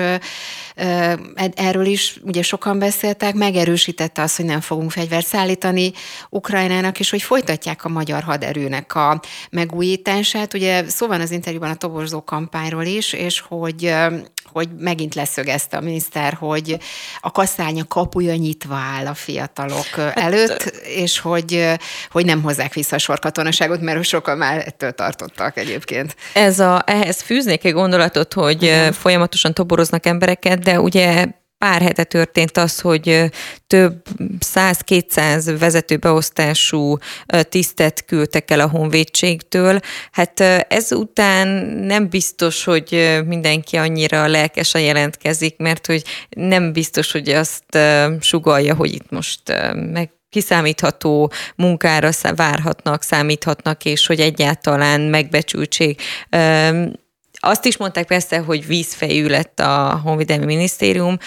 erről 1.54 1.86
is 1.86 2.20
ugye 2.22 2.42
sokan 2.42 2.78
beszéltek, 2.78 3.34
megerősítette 3.34 4.22
azt, 4.22 4.36
hogy 4.36 4.44
nem 4.44 4.60
fogunk 4.60 4.90
fegyvert 4.90 5.26
szállítani 5.26 5.92
Ukrajnának, 6.30 7.00
és 7.00 7.10
hogy 7.10 7.22
folytatják 7.22 7.84
a 7.84 7.88
magyar 7.88 8.22
haderőnek 8.22 8.94
a 8.94 9.20
megújítását. 9.50 10.54
Ugye 10.54 10.88
szó 10.88 11.06
van 11.06 11.20
az 11.20 11.30
interjúban 11.30 11.70
a 11.70 11.74
toborzó 11.74 12.24
kampányról 12.24 12.84
is, 12.84 13.12
és 13.12 13.40
hogy 13.40 13.94
hogy 14.52 14.68
megint 14.78 15.14
leszögezte 15.14 15.76
a 15.76 15.80
miniszter, 15.80 16.32
hogy 16.32 16.78
a 17.20 17.30
kasszánya 17.30 17.84
kapuja 17.84 18.34
nyitva 18.34 18.74
áll 18.74 19.06
a 19.06 19.14
fiatalok 19.14 19.86
hát, 19.86 20.18
előtt, 20.18 20.62
és 20.84 21.18
hogy, 21.18 21.72
hogy 22.10 22.24
nem 22.24 22.42
hozzák 22.42 22.74
vissza 22.74 22.96
a 22.96 22.98
sorkatonaságot, 22.98 23.80
mert 23.80 24.04
sokan 24.04 24.38
már 24.38 24.58
ettől 24.66 24.92
tartottak 24.92 25.56
egyébként. 25.56 26.16
Ez 26.32 26.60
a, 26.60 26.82
ehhez 26.86 27.20
fűznék 27.20 27.64
egy 27.64 27.72
gondolatot, 27.72 28.32
hogy 28.32 28.64
uh-huh. 28.64 28.94
folyamatosan 28.94 29.54
toboroznak 29.54 30.06
embereket, 30.06 30.58
de 30.58 30.80
ugye 30.80 31.26
pár 31.58 31.82
hete 31.82 32.04
történt 32.04 32.56
az, 32.56 32.80
hogy 32.80 33.30
több 33.66 34.02
100-200 34.54 35.56
vezetőbeosztású 35.58 36.96
tisztet 37.48 38.04
küldtek 38.04 38.50
el 38.50 38.60
a 38.60 38.68
honvédségtől. 38.68 39.80
Hát 40.12 40.40
ezután 40.68 41.48
nem 41.66 42.08
biztos, 42.08 42.64
hogy 42.64 43.18
mindenki 43.26 43.76
annyira 43.76 44.26
lelkesen 44.26 44.80
jelentkezik, 44.80 45.56
mert 45.56 45.86
hogy 45.86 46.02
nem 46.28 46.72
biztos, 46.72 47.12
hogy 47.12 47.28
azt 47.28 47.78
sugalja, 48.20 48.74
hogy 48.74 48.92
itt 48.92 49.10
most 49.10 49.42
meg 49.92 50.10
kiszámítható 50.30 51.32
munkára 51.56 52.10
várhatnak, 52.36 53.02
számíthatnak, 53.02 53.84
és 53.84 54.06
hogy 54.06 54.20
egyáltalán 54.20 55.00
megbecsültség 55.00 56.00
azt 57.40 57.64
is 57.64 57.76
mondták 57.76 58.06
persze, 58.06 58.38
hogy 58.38 58.66
vízfejű 58.66 59.26
lett 59.26 59.60
a 59.60 60.00
Honvédelmi 60.04 60.44
Minisztérium, 60.44 61.18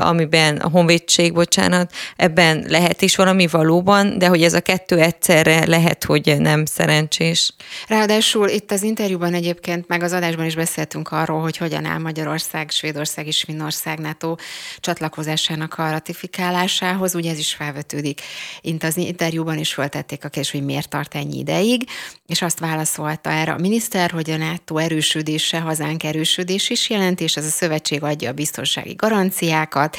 amiben 0.00 0.56
a 0.56 0.68
Honvédség, 0.68 1.32
bocsánat, 1.32 1.92
ebben 2.16 2.64
lehet 2.68 3.02
is 3.02 3.16
valami 3.16 3.46
valóban, 3.46 4.18
de 4.18 4.26
hogy 4.26 4.42
ez 4.42 4.54
a 4.54 4.60
kettő 4.60 4.98
egyszerre 4.98 5.66
lehet, 5.66 6.04
hogy 6.04 6.34
nem 6.38 6.64
szerencsés. 6.64 7.52
Ráadásul 7.88 8.48
itt 8.48 8.70
az 8.70 8.82
interjúban 8.82 9.34
egyébként, 9.34 9.88
meg 9.88 10.02
az 10.02 10.12
adásban 10.12 10.46
is 10.46 10.54
beszéltünk 10.54 11.10
arról, 11.12 11.40
hogy 11.40 11.56
hogyan 11.56 11.84
áll 11.84 11.98
Magyarország, 11.98 12.70
Svédország 12.70 13.26
és 13.26 13.42
Finnország 13.42 13.98
NATO 13.98 14.34
csatlakozásának 14.78 15.74
a 15.78 15.90
ratifikálásához. 15.90 17.14
Ugye 17.14 17.30
ez 17.30 17.38
is 17.38 17.54
felvetődik. 17.54 18.20
Itt 18.60 18.82
az 18.82 18.96
interjúban 18.96 19.58
is 19.58 19.72
föltették 19.74 20.24
a 20.24 20.28
kérdést, 20.28 20.52
hogy 20.52 20.64
miért 20.64 20.88
tart 20.88 21.14
ennyi 21.14 21.38
ideig, 21.38 21.88
és 22.26 22.42
azt 22.42 22.58
válaszolta 22.58 23.30
erre 23.30 23.52
a 23.52 23.58
miniszter, 23.58 24.10
hogy 24.10 24.30
a 24.30 24.36
NATO 24.36 24.76
erősödés 24.76 25.52
erősödése, 25.54 25.60
hazánk 25.60 26.04
erősödés 26.04 26.70
is 26.70 26.90
jelent, 26.90 27.20
és 27.20 27.36
ez 27.36 27.44
a 27.44 27.48
szövetség 27.48 28.02
adja 28.02 28.30
a 28.30 28.32
biztonsági 28.32 28.94
garanciákat, 28.94 29.96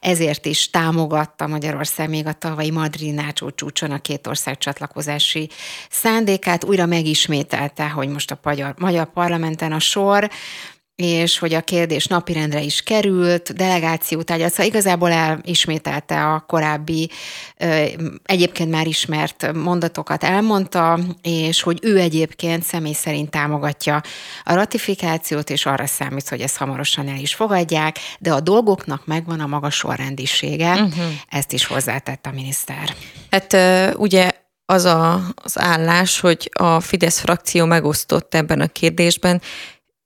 ezért 0.00 0.46
is 0.46 0.70
támogatta 0.70 1.46
Magyarország 1.46 2.08
még 2.08 2.26
a 2.26 2.32
tavalyi 2.32 2.70
Madrid 2.70 3.14
Nácsó 3.14 3.50
csúcson 3.50 3.90
a 3.90 3.98
két 3.98 4.26
ország 4.26 4.58
csatlakozási 4.58 5.50
szándékát, 5.90 6.64
újra 6.64 6.86
megismételte, 6.86 7.88
hogy 7.88 8.08
most 8.08 8.30
a 8.30 8.38
magyar, 8.42 8.74
magyar 8.78 9.12
parlamenten 9.12 9.72
a 9.72 9.78
sor, 9.78 10.30
és 10.96 11.38
hogy 11.38 11.54
a 11.54 11.60
kérdés 11.60 12.06
napirendre 12.06 12.60
is 12.60 12.82
került, 12.82 13.54
delegáció 13.54 14.22
tárgyalt, 14.22 14.50
szóval 14.50 14.66
igazából 14.66 15.12
elismételte 15.12 16.24
a 16.24 16.44
korábbi, 16.46 17.10
egyébként 18.22 18.70
már 18.70 18.86
ismert 18.86 19.52
mondatokat 19.52 20.24
elmondta, 20.24 20.98
és 21.22 21.62
hogy 21.62 21.78
ő 21.82 21.98
egyébként 21.98 22.62
személy 22.62 22.92
szerint 22.92 23.30
támogatja 23.30 24.02
a 24.44 24.54
ratifikációt, 24.54 25.50
és 25.50 25.66
arra 25.66 25.86
számít, 25.86 26.28
hogy 26.28 26.40
ezt 26.40 26.56
hamarosan 26.56 27.08
el 27.08 27.18
is 27.18 27.34
fogadják, 27.34 27.98
de 28.18 28.32
a 28.32 28.40
dolgoknak 28.40 29.06
megvan 29.06 29.40
a 29.40 29.46
maga 29.46 29.70
sorrendisége, 29.70 30.72
uh-huh. 30.72 31.04
ezt 31.28 31.52
is 31.52 31.66
hozzátett 31.66 32.26
a 32.26 32.30
miniszter. 32.30 32.94
Hát 33.30 33.56
ugye 33.98 34.30
az 34.66 34.84
a, 34.84 35.20
az 35.34 35.58
állás, 35.60 36.20
hogy 36.20 36.50
a 36.52 36.80
Fidesz 36.80 37.20
frakció 37.20 37.64
megosztott 37.64 38.34
ebben 38.34 38.60
a 38.60 38.66
kérdésben, 38.66 39.42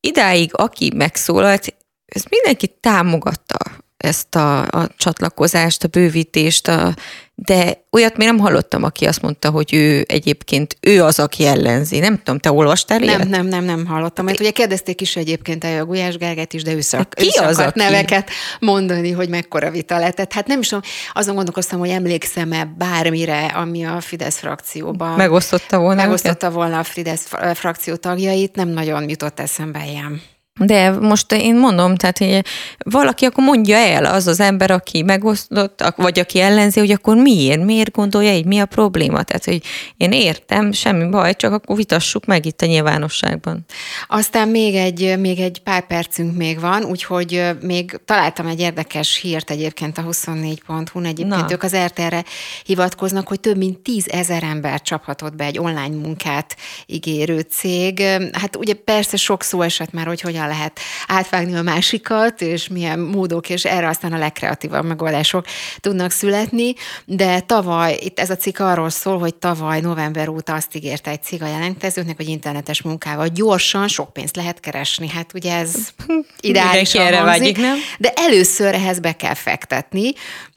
idáig, 0.01 0.51
aki 0.55 0.93
megszólalt, 0.95 1.77
ez 2.05 2.23
mindenki 2.29 2.67
támogatta 2.81 3.80
ezt 4.01 4.35
a, 4.35 4.61
a 4.61 4.89
csatlakozást, 4.97 5.85
a 5.85 5.89
bővítést, 5.89 6.69
a, 6.69 6.95
de 7.35 7.85
olyat 7.91 8.17
még 8.17 8.27
nem 8.27 8.39
hallottam, 8.39 8.83
aki 8.83 9.07
azt 9.07 9.23
mondta, 9.23 9.51
hogy 9.51 9.75
ő 9.75 10.05
egyébként 10.09 10.77
ő 10.81 11.03
az, 11.03 11.19
aki 11.19 11.47
ellenzi. 11.47 11.99
Nem 11.99 12.17
tudom, 12.17 12.39
te 12.39 12.53
olvastál 12.53 12.99
Nem, 12.99 13.09
ilyet? 13.09 13.29
nem, 13.29 13.47
nem, 13.47 13.65
nem 13.65 13.87
hallottam. 13.87 14.25
Mert 14.25 14.41
ugye 14.41 14.51
kérdezték 14.51 15.01
is 15.01 15.17
egyébként 15.17 15.65
a 15.65 15.85
Gulyás 15.85 16.17
Gerget 16.17 16.53
is, 16.53 16.63
de 16.63 16.73
ő, 16.73 16.81
szak, 16.81 17.15
ki 17.15 17.31
ő 17.41 17.45
az, 17.45 17.59
aki? 17.59 17.79
neveket 17.79 18.31
mondani, 18.61 19.11
hogy 19.11 19.29
mekkora 19.29 19.71
vita 19.71 19.99
lett. 19.99 20.33
Hát 20.33 20.47
nem 20.47 20.61
is 20.61 20.69
tudom, 20.69 20.85
azon 21.13 21.35
gondolkoztam, 21.35 21.79
hogy 21.79 21.89
emlékszem-e 21.89 22.65
bármire, 22.79 23.47
ami 23.47 23.85
a 23.85 24.01
Fidesz 24.01 24.39
frakcióban 24.39 25.17
megosztotta 25.17 25.79
volna, 25.79 26.03
megosztotta 26.03 26.51
volna 26.51 26.79
a 26.79 26.85
Fidesz 26.85 27.27
frakció 27.55 27.95
tagjait, 27.95 28.55
nem 28.55 28.69
nagyon 28.69 29.09
jutott 29.09 29.41
eszembe 29.41 29.87
ilyen. 29.87 30.23
De 30.65 30.91
most 30.91 31.33
én 31.33 31.57
mondom, 31.57 31.97
tehát 31.97 32.19
hogy 32.19 32.45
valaki 32.79 33.25
akkor 33.25 33.45
mondja 33.45 33.77
el, 33.77 34.05
az 34.05 34.27
az 34.27 34.41
ember, 34.41 34.71
aki 34.71 35.03
megosztott, 35.03 35.93
vagy 35.97 36.19
aki 36.19 36.41
ellenzi, 36.41 36.79
hogy 36.79 36.91
akkor 36.91 37.17
miért, 37.17 37.65
miért 37.65 37.91
gondolja 37.91 38.35
így, 38.35 38.45
mi 38.45 38.59
a 38.59 38.67
probléma. 38.67 39.23
Tehát, 39.23 39.45
hogy 39.45 39.63
én 39.97 40.13
értem, 40.13 40.73
semmi 40.73 41.09
baj, 41.09 41.37
csak 41.37 41.53
akkor 41.53 41.77
vitassuk 41.77 42.25
meg 42.27 42.47
itt 42.47 42.63
a 42.63 42.67
nyilvánosságban. 42.67 43.65
Aztán 44.09 44.49
még 44.49 44.75
egy, 44.75 45.19
még 45.19 45.39
egy 45.39 45.61
pár 45.63 45.87
percünk 45.87 46.37
még 46.37 46.61
van, 46.61 46.85
úgyhogy 46.85 47.43
még 47.63 48.01
találtam 48.05 48.47
egy 48.47 48.61
érdekes 48.61 49.17
hírt 49.17 49.51
egyébként 49.51 49.99
a 49.99 50.03
24.hu-n, 50.03 51.05
egyébként 51.05 51.29
Na. 51.29 51.53
ők 51.53 51.63
az 51.63 51.77
RTR-re 51.77 52.25
hivatkoznak, 52.65 53.29
hogy 53.29 53.41
több 53.41 53.57
mint 53.57 53.79
10 53.79 54.09
ezer 54.09 54.43
ember 54.43 54.83
csaphatott 54.83 55.37
be 55.37 55.45
egy 55.45 55.59
online 55.59 55.97
munkát 55.97 56.57
ígérő 56.87 57.41
cég. 57.41 58.03
Hát 58.33 58.57
ugye 58.57 58.75
persze 58.75 59.17
sok 59.17 59.43
szó 59.43 59.63
esett 59.63 59.93
már, 59.93 60.07
hogy 60.07 60.21
hogyan 60.21 60.49
lehet 60.51 60.81
átvágni 61.07 61.57
a 61.57 61.63
másikat, 61.63 62.41
és 62.41 62.69
milyen 62.69 62.99
módok, 62.99 63.49
és 63.49 63.65
erre 63.65 63.89
aztán 63.89 64.13
a 64.13 64.19
legkreatívabb 64.19 64.85
megoldások 64.85 65.45
tudnak 65.81 66.11
születni, 66.11 66.75
de 67.05 67.41
tavaly, 67.41 67.99
itt 68.01 68.21
ez 68.21 68.31
a 68.31 68.37
cikk 68.37 68.59
arról 68.59 68.91
szól, 68.91 69.19
hogy 69.19 69.35
tavaly 69.35 69.81
november 69.81 70.29
óta 70.29 70.55
azt 70.55 70.75
ígérte 70.75 71.11
egy 71.11 71.23
cég 71.23 71.43
a 71.43 71.47
jelentkezőknek, 71.47 72.17
hogy 72.17 72.29
internetes 72.29 72.83
munkával 72.83 73.29
gyorsan 73.29 73.89
sok 73.89 74.13
pénzt 74.13 74.37
lehet 74.37 74.61
keresni. 74.61 75.09
Hát 75.09 75.35
ugye 75.35 75.55
ez 75.55 75.75
ideális 76.41 76.95
erre 76.95 77.23
vágyik, 77.23 77.57
nem? 77.57 77.77
De 77.99 78.13
először 78.15 78.75
ehhez 78.75 79.01
be 79.01 79.13
kell 79.13 79.35
fektetni, 79.35 80.13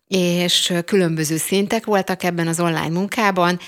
és 0.07 0.73
különböző 0.85 1.37
szintek 1.37 1.85
voltak 1.85 2.23
ebben 2.23 2.47
az 2.47 2.59
online 2.59 2.89
munkában 2.89 3.59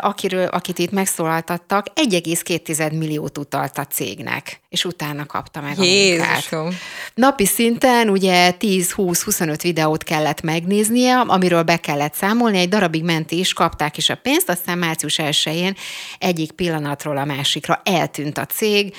akiről, 0.00 0.46
akit 0.46 0.78
itt 0.78 0.90
megszólaltattak, 0.90 1.86
1,2 1.94 2.98
milliót 2.98 3.38
utalt 3.38 3.78
a 3.78 3.86
cégnek, 3.86 4.60
és 4.68 4.84
utána 4.84 5.26
kapta 5.26 5.60
meg 5.60 5.78
Jézusom. 5.78 6.58
a 6.58 6.62
munkát. 6.62 6.80
Napi 7.14 7.46
szinten 7.46 8.08
ugye 8.08 8.52
10-20-25 8.58 9.58
videót 9.62 10.02
kellett 10.02 10.40
megnéznie, 10.42 11.18
amiről 11.18 11.62
be 11.62 11.76
kellett 11.76 12.14
számolni, 12.14 12.58
egy 12.58 12.68
darabig 12.68 13.04
ment 13.04 13.30
is, 13.30 13.52
kapták 13.52 13.96
is 13.96 14.08
a 14.08 14.14
pénzt, 14.14 14.48
aztán 14.48 14.78
március 14.78 15.18
1-én 15.22 15.76
egyik 16.18 16.52
pillanatról 16.52 17.16
a 17.16 17.24
másikra 17.24 17.80
eltűnt 17.84 18.38
a 18.38 18.46
cég, 18.46 18.94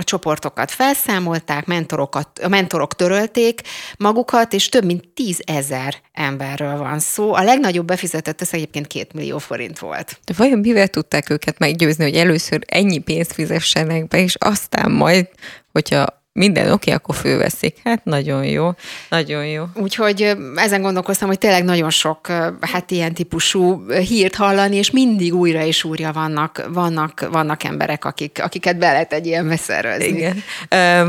a 0.00 0.04
csoportokat 0.04 0.70
felszámolták, 0.70 1.66
mentorokat, 1.66 2.38
a 2.38 2.48
mentorok 2.48 2.94
törölték 2.94 3.60
magukat, 3.98 4.52
és 4.52 4.68
több 4.68 4.84
mint 4.84 5.08
tízezer 5.08 5.94
emberről 6.12 6.78
van 6.78 6.98
szó. 6.98 7.32
A 7.32 7.42
legnagyobb 7.42 7.86
befizetett 7.86 8.40
összeg 8.40 8.60
egyébként 8.60 8.86
két 8.86 9.12
millió 9.12 9.38
forint 9.38 9.78
volt. 9.78 10.18
De 10.24 10.34
vajon 10.36 10.58
mivel 10.58 10.88
tudták 10.88 11.30
őket 11.30 11.58
meggyőzni, 11.58 12.04
hogy 12.04 12.16
először 12.16 12.60
ennyi 12.66 12.98
pénzt 12.98 13.32
fizessenek 13.32 14.08
be, 14.08 14.22
és 14.22 14.34
aztán 14.38 14.90
majd, 14.90 15.28
hogyha 15.72 16.19
minden 16.32 16.64
oké, 16.64 16.72
okay, 16.72 16.94
akkor 16.94 17.14
főveszik. 17.14 17.76
Hát 17.84 18.04
nagyon 18.04 18.44
jó, 18.44 18.70
nagyon 19.08 19.46
jó. 19.46 19.64
Úgyhogy 19.74 20.36
ezen 20.56 20.82
gondolkoztam, 20.82 21.28
hogy 21.28 21.38
tényleg 21.38 21.64
nagyon 21.64 21.90
sok 21.90 22.26
hát 22.60 22.90
ilyen 22.90 23.14
típusú 23.14 23.90
hírt 23.90 24.34
hallani, 24.34 24.76
és 24.76 24.90
mindig 24.90 25.34
újra 25.34 25.64
és 25.64 25.84
újra 25.84 26.12
vannak, 26.12 26.68
vannak, 26.72 27.28
vannak 27.30 27.64
emberek, 27.64 28.04
akik, 28.04 28.40
akiket 28.42 28.78
be 28.78 28.92
lehet 28.92 29.12
egy 29.12 29.26
ilyen 29.26 29.48
beszervezni. 29.48 30.06
Igen. 30.06 30.42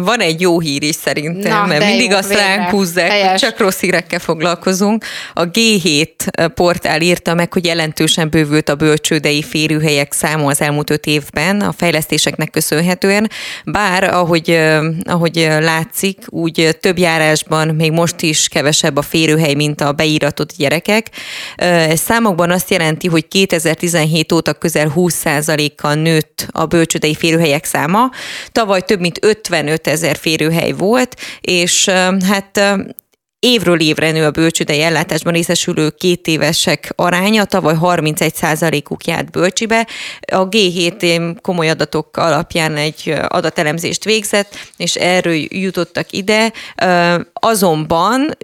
Van 0.03 0.19
egy 0.19 0.41
jó 0.41 0.59
hír 0.59 0.83
is 0.83 0.95
szerintem, 0.95 1.51
Na, 1.51 1.65
mert 1.65 1.85
mindig 1.85 2.09
jó, 2.09 2.17
azt 2.17 2.27
végre. 2.27 2.55
ránk 2.55 2.69
húzzák, 2.69 3.29
hogy 3.29 3.39
csak 3.39 3.59
rossz 3.59 3.79
hírekkel 3.79 4.19
foglalkozunk. 4.19 5.05
A 5.33 5.49
G7 5.49 6.49
portál 6.53 7.01
írta 7.01 7.33
meg, 7.33 7.53
hogy 7.53 7.65
jelentősen 7.65 8.29
bővült 8.29 8.69
a 8.69 8.75
bölcsődei 8.75 9.43
férőhelyek 9.43 10.13
száma 10.13 10.45
az 10.45 10.61
elmúlt 10.61 10.89
öt 10.89 11.05
évben 11.05 11.61
a 11.61 11.71
fejlesztéseknek 11.71 12.49
köszönhetően, 12.49 13.29
bár 13.65 14.03
ahogy 14.03 14.59
ahogy 15.11 15.47
látszik, 15.59 16.17
úgy 16.29 16.77
több 16.79 16.97
járásban 16.97 17.67
még 17.67 17.91
most 17.91 18.21
is 18.21 18.47
kevesebb 18.47 18.97
a 18.97 19.01
férőhely, 19.01 19.53
mint 19.53 19.81
a 19.81 19.91
beíratott 19.91 20.55
gyerekek. 20.57 21.07
Számokban 21.93 22.51
azt 22.51 22.69
jelenti, 22.69 23.07
hogy 23.07 23.27
2017 23.27 24.31
óta 24.31 24.53
közel 24.53 24.93
20%-kal 24.95 25.93
nőtt 25.93 26.47
a 26.51 26.65
bölcsödei 26.65 27.15
férőhelyek 27.15 27.65
száma. 27.65 28.09
Tavaly 28.51 28.81
több 28.81 28.99
mint 28.99 29.17
55 29.21 29.87
ezer 29.87 30.15
férőhely 30.15 30.71
volt, 30.71 31.15
és 31.41 31.89
hát 32.27 32.61
évről 33.41 33.79
évre 33.79 34.11
nő 34.11 34.25
a 34.25 34.31
bölcsődei 34.31 34.81
ellátásban 34.81 35.33
részesülő 35.33 35.89
két 35.89 36.27
évesek 36.27 36.93
aránya, 36.95 37.45
tavaly 37.45 37.75
31%-uk 37.81 39.05
járt 39.05 39.31
bölcsibe. 39.31 39.87
A 40.31 40.49
G7 40.49 41.35
komoly 41.41 41.69
adatok 41.69 42.17
alapján 42.17 42.75
egy 42.75 43.13
adatelemzést 43.27 44.03
végzett, 44.03 44.55
és 44.77 44.95
erről 44.95 45.33
jutottak 45.49 46.11
ide. 46.11 46.51
Azonban 47.33 48.37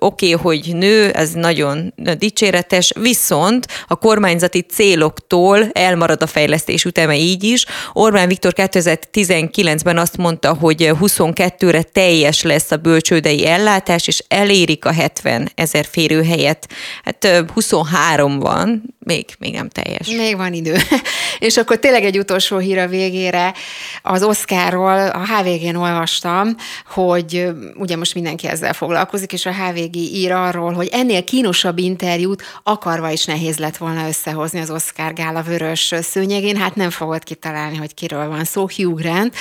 oké, 0.00 0.34
okay, 0.34 0.44
hogy 0.44 0.76
nő, 0.76 1.10
ez 1.10 1.30
nagyon 1.30 1.94
dicséretes, 2.18 2.92
viszont 3.00 3.66
a 3.86 3.94
kormányzati 3.94 4.60
céloktól 4.60 5.68
elmarad 5.72 6.22
a 6.22 6.26
fejlesztés 6.26 6.84
üteme 6.84 7.16
így 7.16 7.44
is. 7.44 7.64
Orbán 7.92 8.28
Viktor 8.28 8.52
2019-ben 8.56 9.98
azt 9.98 10.16
mondta, 10.16 10.54
hogy 10.54 10.90
22-re 11.00 11.82
teljes 11.82 12.42
lesz 12.42 12.70
a 12.70 12.76
bölcsődei 12.76 13.46
ellátás, 13.46 14.06
és 14.06 14.24
elérik 14.28 14.84
a 14.84 14.92
70 14.92 15.50
ezer 15.54 15.86
férőhelyet. 15.90 16.68
Hát 17.04 17.44
23 17.54 18.38
van, 18.38 18.96
még, 18.98 19.24
még 19.38 19.52
nem 19.52 19.68
teljes. 19.68 20.08
Még 20.08 20.36
van 20.36 20.52
idő. 20.52 20.76
és 21.38 21.56
akkor 21.56 21.78
tényleg 21.78 22.04
egy 22.04 22.18
utolsó 22.18 22.58
hír 22.58 22.78
a 22.78 22.86
végére. 22.86 23.54
Az 24.02 24.22
Oszkárról 24.22 25.08
a 25.08 25.26
HVG-n 25.26 25.74
olvastam, 25.74 26.56
hogy 26.86 27.46
ugye 27.74 27.96
most 27.96 28.14
mindenki 28.14 28.46
ezzel 28.46 28.72
foglalkozik, 28.72 29.32
és 29.32 29.46
a 29.46 29.52
HVG 29.52 29.87
ír 29.96 30.32
arról, 30.32 30.72
hogy 30.72 30.88
ennél 30.92 31.24
kínosabb 31.24 31.78
interjút 31.78 32.42
akarva 32.62 33.10
is 33.10 33.24
nehéz 33.24 33.58
lett 33.58 33.76
volna 33.76 34.08
összehozni 34.08 34.60
az 34.60 34.70
Oscar 34.70 35.12
Gála 35.12 35.42
vörös 35.42 35.94
szőnyegén. 36.00 36.56
Hát 36.56 36.74
nem 36.74 36.90
fogod 36.90 37.24
kitalálni, 37.24 37.76
hogy 37.76 37.94
kiről 37.94 38.28
van 38.28 38.44
szó. 38.44 38.68
Hugh 38.76 39.00
Grant, 39.00 39.34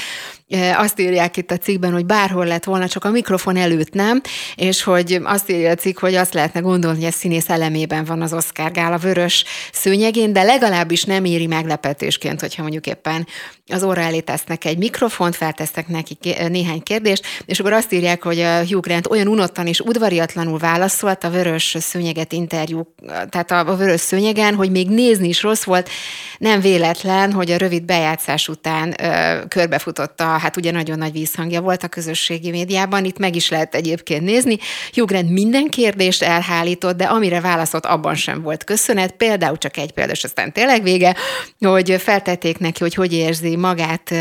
azt 0.75 0.99
írják 0.99 1.37
itt 1.37 1.51
a 1.51 1.57
cikkben, 1.57 1.91
hogy 1.91 2.05
bárhol 2.05 2.45
lett 2.45 2.63
volna, 2.63 2.87
csak 2.87 3.05
a 3.05 3.09
mikrofon 3.09 3.57
előtt 3.57 3.93
nem, 3.93 4.21
és 4.55 4.83
hogy 4.83 5.19
azt 5.23 5.51
írja 5.51 5.71
a 5.71 5.75
cikk, 5.75 5.99
hogy 5.99 6.15
azt 6.15 6.33
lehetne 6.33 6.59
gondolni, 6.59 6.97
hogy 6.97 7.07
a 7.07 7.11
színész 7.11 7.49
elemében 7.49 8.05
van 8.05 8.21
az 8.21 8.33
Oscar 8.33 8.71
Gála 8.71 8.97
vörös 8.97 9.45
szőnyegén, 9.71 10.33
de 10.33 10.43
legalábbis 10.43 11.03
nem 11.03 11.25
éri 11.25 11.47
meglepetésként, 11.47 12.39
hogyha 12.39 12.61
mondjuk 12.61 12.87
éppen 12.87 13.27
az 13.67 13.83
óra 13.83 14.01
elé 14.01 14.19
tesznek 14.19 14.65
egy 14.65 14.77
mikrofont, 14.77 15.35
feltesznek 15.35 15.87
neki 15.87 16.17
néhány 16.49 16.83
kérdést, 16.83 17.25
és 17.45 17.59
akkor 17.59 17.73
azt 17.73 17.93
írják, 17.93 18.23
hogy 18.23 18.39
a 18.39 18.57
Hugh 18.57 18.81
Grant 18.81 19.07
olyan 19.07 19.27
unottan 19.27 19.67
és 19.67 19.79
udvariatlanul 19.79 20.57
válaszolt 20.57 21.23
a 21.23 21.29
vörös 21.29 21.75
szőnyeget 21.79 22.33
interjú, 22.33 22.93
tehát 23.29 23.51
a 23.51 23.75
vörös 23.75 24.01
szőnyegen, 24.01 24.55
hogy 24.55 24.71
még 24.71 24.89
nézni 24.89 25.27
is 25.27 25.41
rossz 25.41 25.63
volt, 25.63 25.89
nem 26.37 26.59
véletlen, 26.59 27.31
hogy 27.31 27.51
a 27.51 27.57
rövid 27.57 27.83
bejátszás 27.83 28.47
után 28.47 28.95
ö, 29.01 29.45
körbefutotta 29.47 30.36
hát 30.38 30.57
ugye 30.57 30.72
nagyon 30.72 30.97
nagy 30.97 31.11
vízhangja 31.11 31.61
volt 31.61 31.84
a 31.84 31.88
közösségi 31.88 32.49
médiában, 32.49 33.05
itt 33.05 33.18
meg 33.18 33.35
is 33.35 33.49
lehet 33.49 33.76
egyébként 33.76 34.23
nézni. 34.23 34.57
Grant 34.93 35.30
minden 35.30 35.68
kérdést 35.68 36.23
elhálított, 36.23 36.97
de 36.97 37.03
amire 37.05 37.41
válaszolt, 37.41 37.85
abban 37.85 38.15
sem 38.15 38.41
volt 38.41 38.64
köszönet. 38.64 39.11
Például 39.11 39.57
csak 39.57 39.77
egy 39.77 39.91
példa, 39.91 40.11
és 40.11 40.23
aztán 40.23 40.53
tényleg 40.53 40.84
vége, 40.84 41.15
hogy 41.59 41.95
feltették 41.99 42.57
neki, 42.57 42.80
hogy 42.80 42.93
hogy 42.93 43.14
érzi 43.14 43.55
magát, 43.55 44.14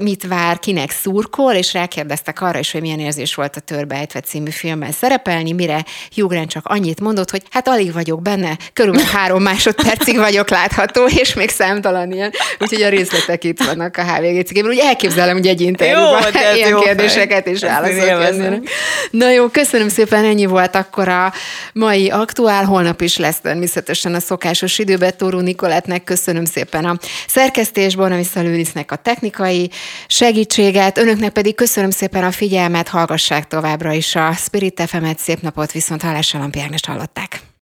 mit 0.00 0.26
vár, 0.26 0.58
kinek 0.58 0.90
szurkol, 0.90 1.52
és 1.52 1.72
rákérdeztek 1.72 2.40
arra 2.40 2.58
is, 2.58 2.70
hogy 2.70 2.80
milyen 2.80 2.98
érzés 2.98 3.34
volt 3.34 3.56
a 3.56 3.60
Törbejtve 3.60 4.20
című 4.20 4.50
filmben 4.50 4.92
szerepelni, 4.92 5.52
mire 5.52 5.84
Hugh 6.14 6.30
Grant 6.30 6.50
csak 6.50 6.66
annyit 6.66 7.00
mondott, 7.00 7.30
hogy 7.30 7.42
hát 7.50 7.68
alig 7.68 7.92
vagyok 7.92 8.22
benne, 8.22 8.56
körülbelül 8.72 9.08
három 9.18 9.42
másodpercig 9.42 10.16
vagyok 10.16 10.50
látható, 10.50 11.06
és 11.06 11.34
még 11.34 11.48
számtalan 11.48 12.12
ilyen. 12.12 12.32
Úgyhogy 12.58 12.82
a 12.82 12.88
részletek 12.88 13.44
itt 13.44 13.62
vannak 13.62 13.96
a 13.96 14.02
HVG 14.02 14.46
cikkében. 14.46 14.70
Úgy 14.70 14.78
elképzelem, 15.08 15.36
hogy 15.36 15.46
egy 15.46 15.60
interjúban 15.60 16.22
ilyen 16.54 16.68
jó 16.68 16.80
kérdéseket 16.80 17.46
is 17.46 17.60
válaszolok. 17.60 18.62
Na 19.10 19.30
jó, 19.30 19.48
köszönöm 19.48 19.88
szépen, 19.88 20.24
ennyi 20.24 20.46
volt 20.46 20.76
akkor 20.76 21.08
a 21.08 21.32
mai 21.72 22.10
aktuál. 22.10 22.64
Holnap 22.64 23.00
is 23.00 23.16
lesz 23.16 23.40
természetesen 23.40 24.14
a 24.14 24.20
szokásos 24.20 24.78
időben. 24.78 25.16
Tóró 25.16 25.40
Nikoletnek 25.40 26.04
köszönöm 26.04 26.44
szépen 26.44 26.84
a 26.84 26.98
szerkesztés, 27.26 27.96
Borna 27.96 28.20
Lőrisznek 28.34 28.92
a 28.92 28.96
technikai 28.96 29.70
segítséget, 30.06 30.98
önöknek 30.98 31.32
pedig 31.32 31.54
köszönöm 31.54 31.90
szépen 31.90 32.24
a 32.24 32.30
figyelmet, 32.30 32.88
hallgassák 32.88 33.46
továbbra 33.46 33.92
is 33.92 34.14
a 34.14 34.32
Spirit 34.32 34.82
FM-et, 34.86 35.18
szép 35.18 35.40
napot, 35.40 35.72
viszont 35.72 36.02
hallásra 36.02 36.38
Lampi 36.38 36.58
hallották. 36.86 37.48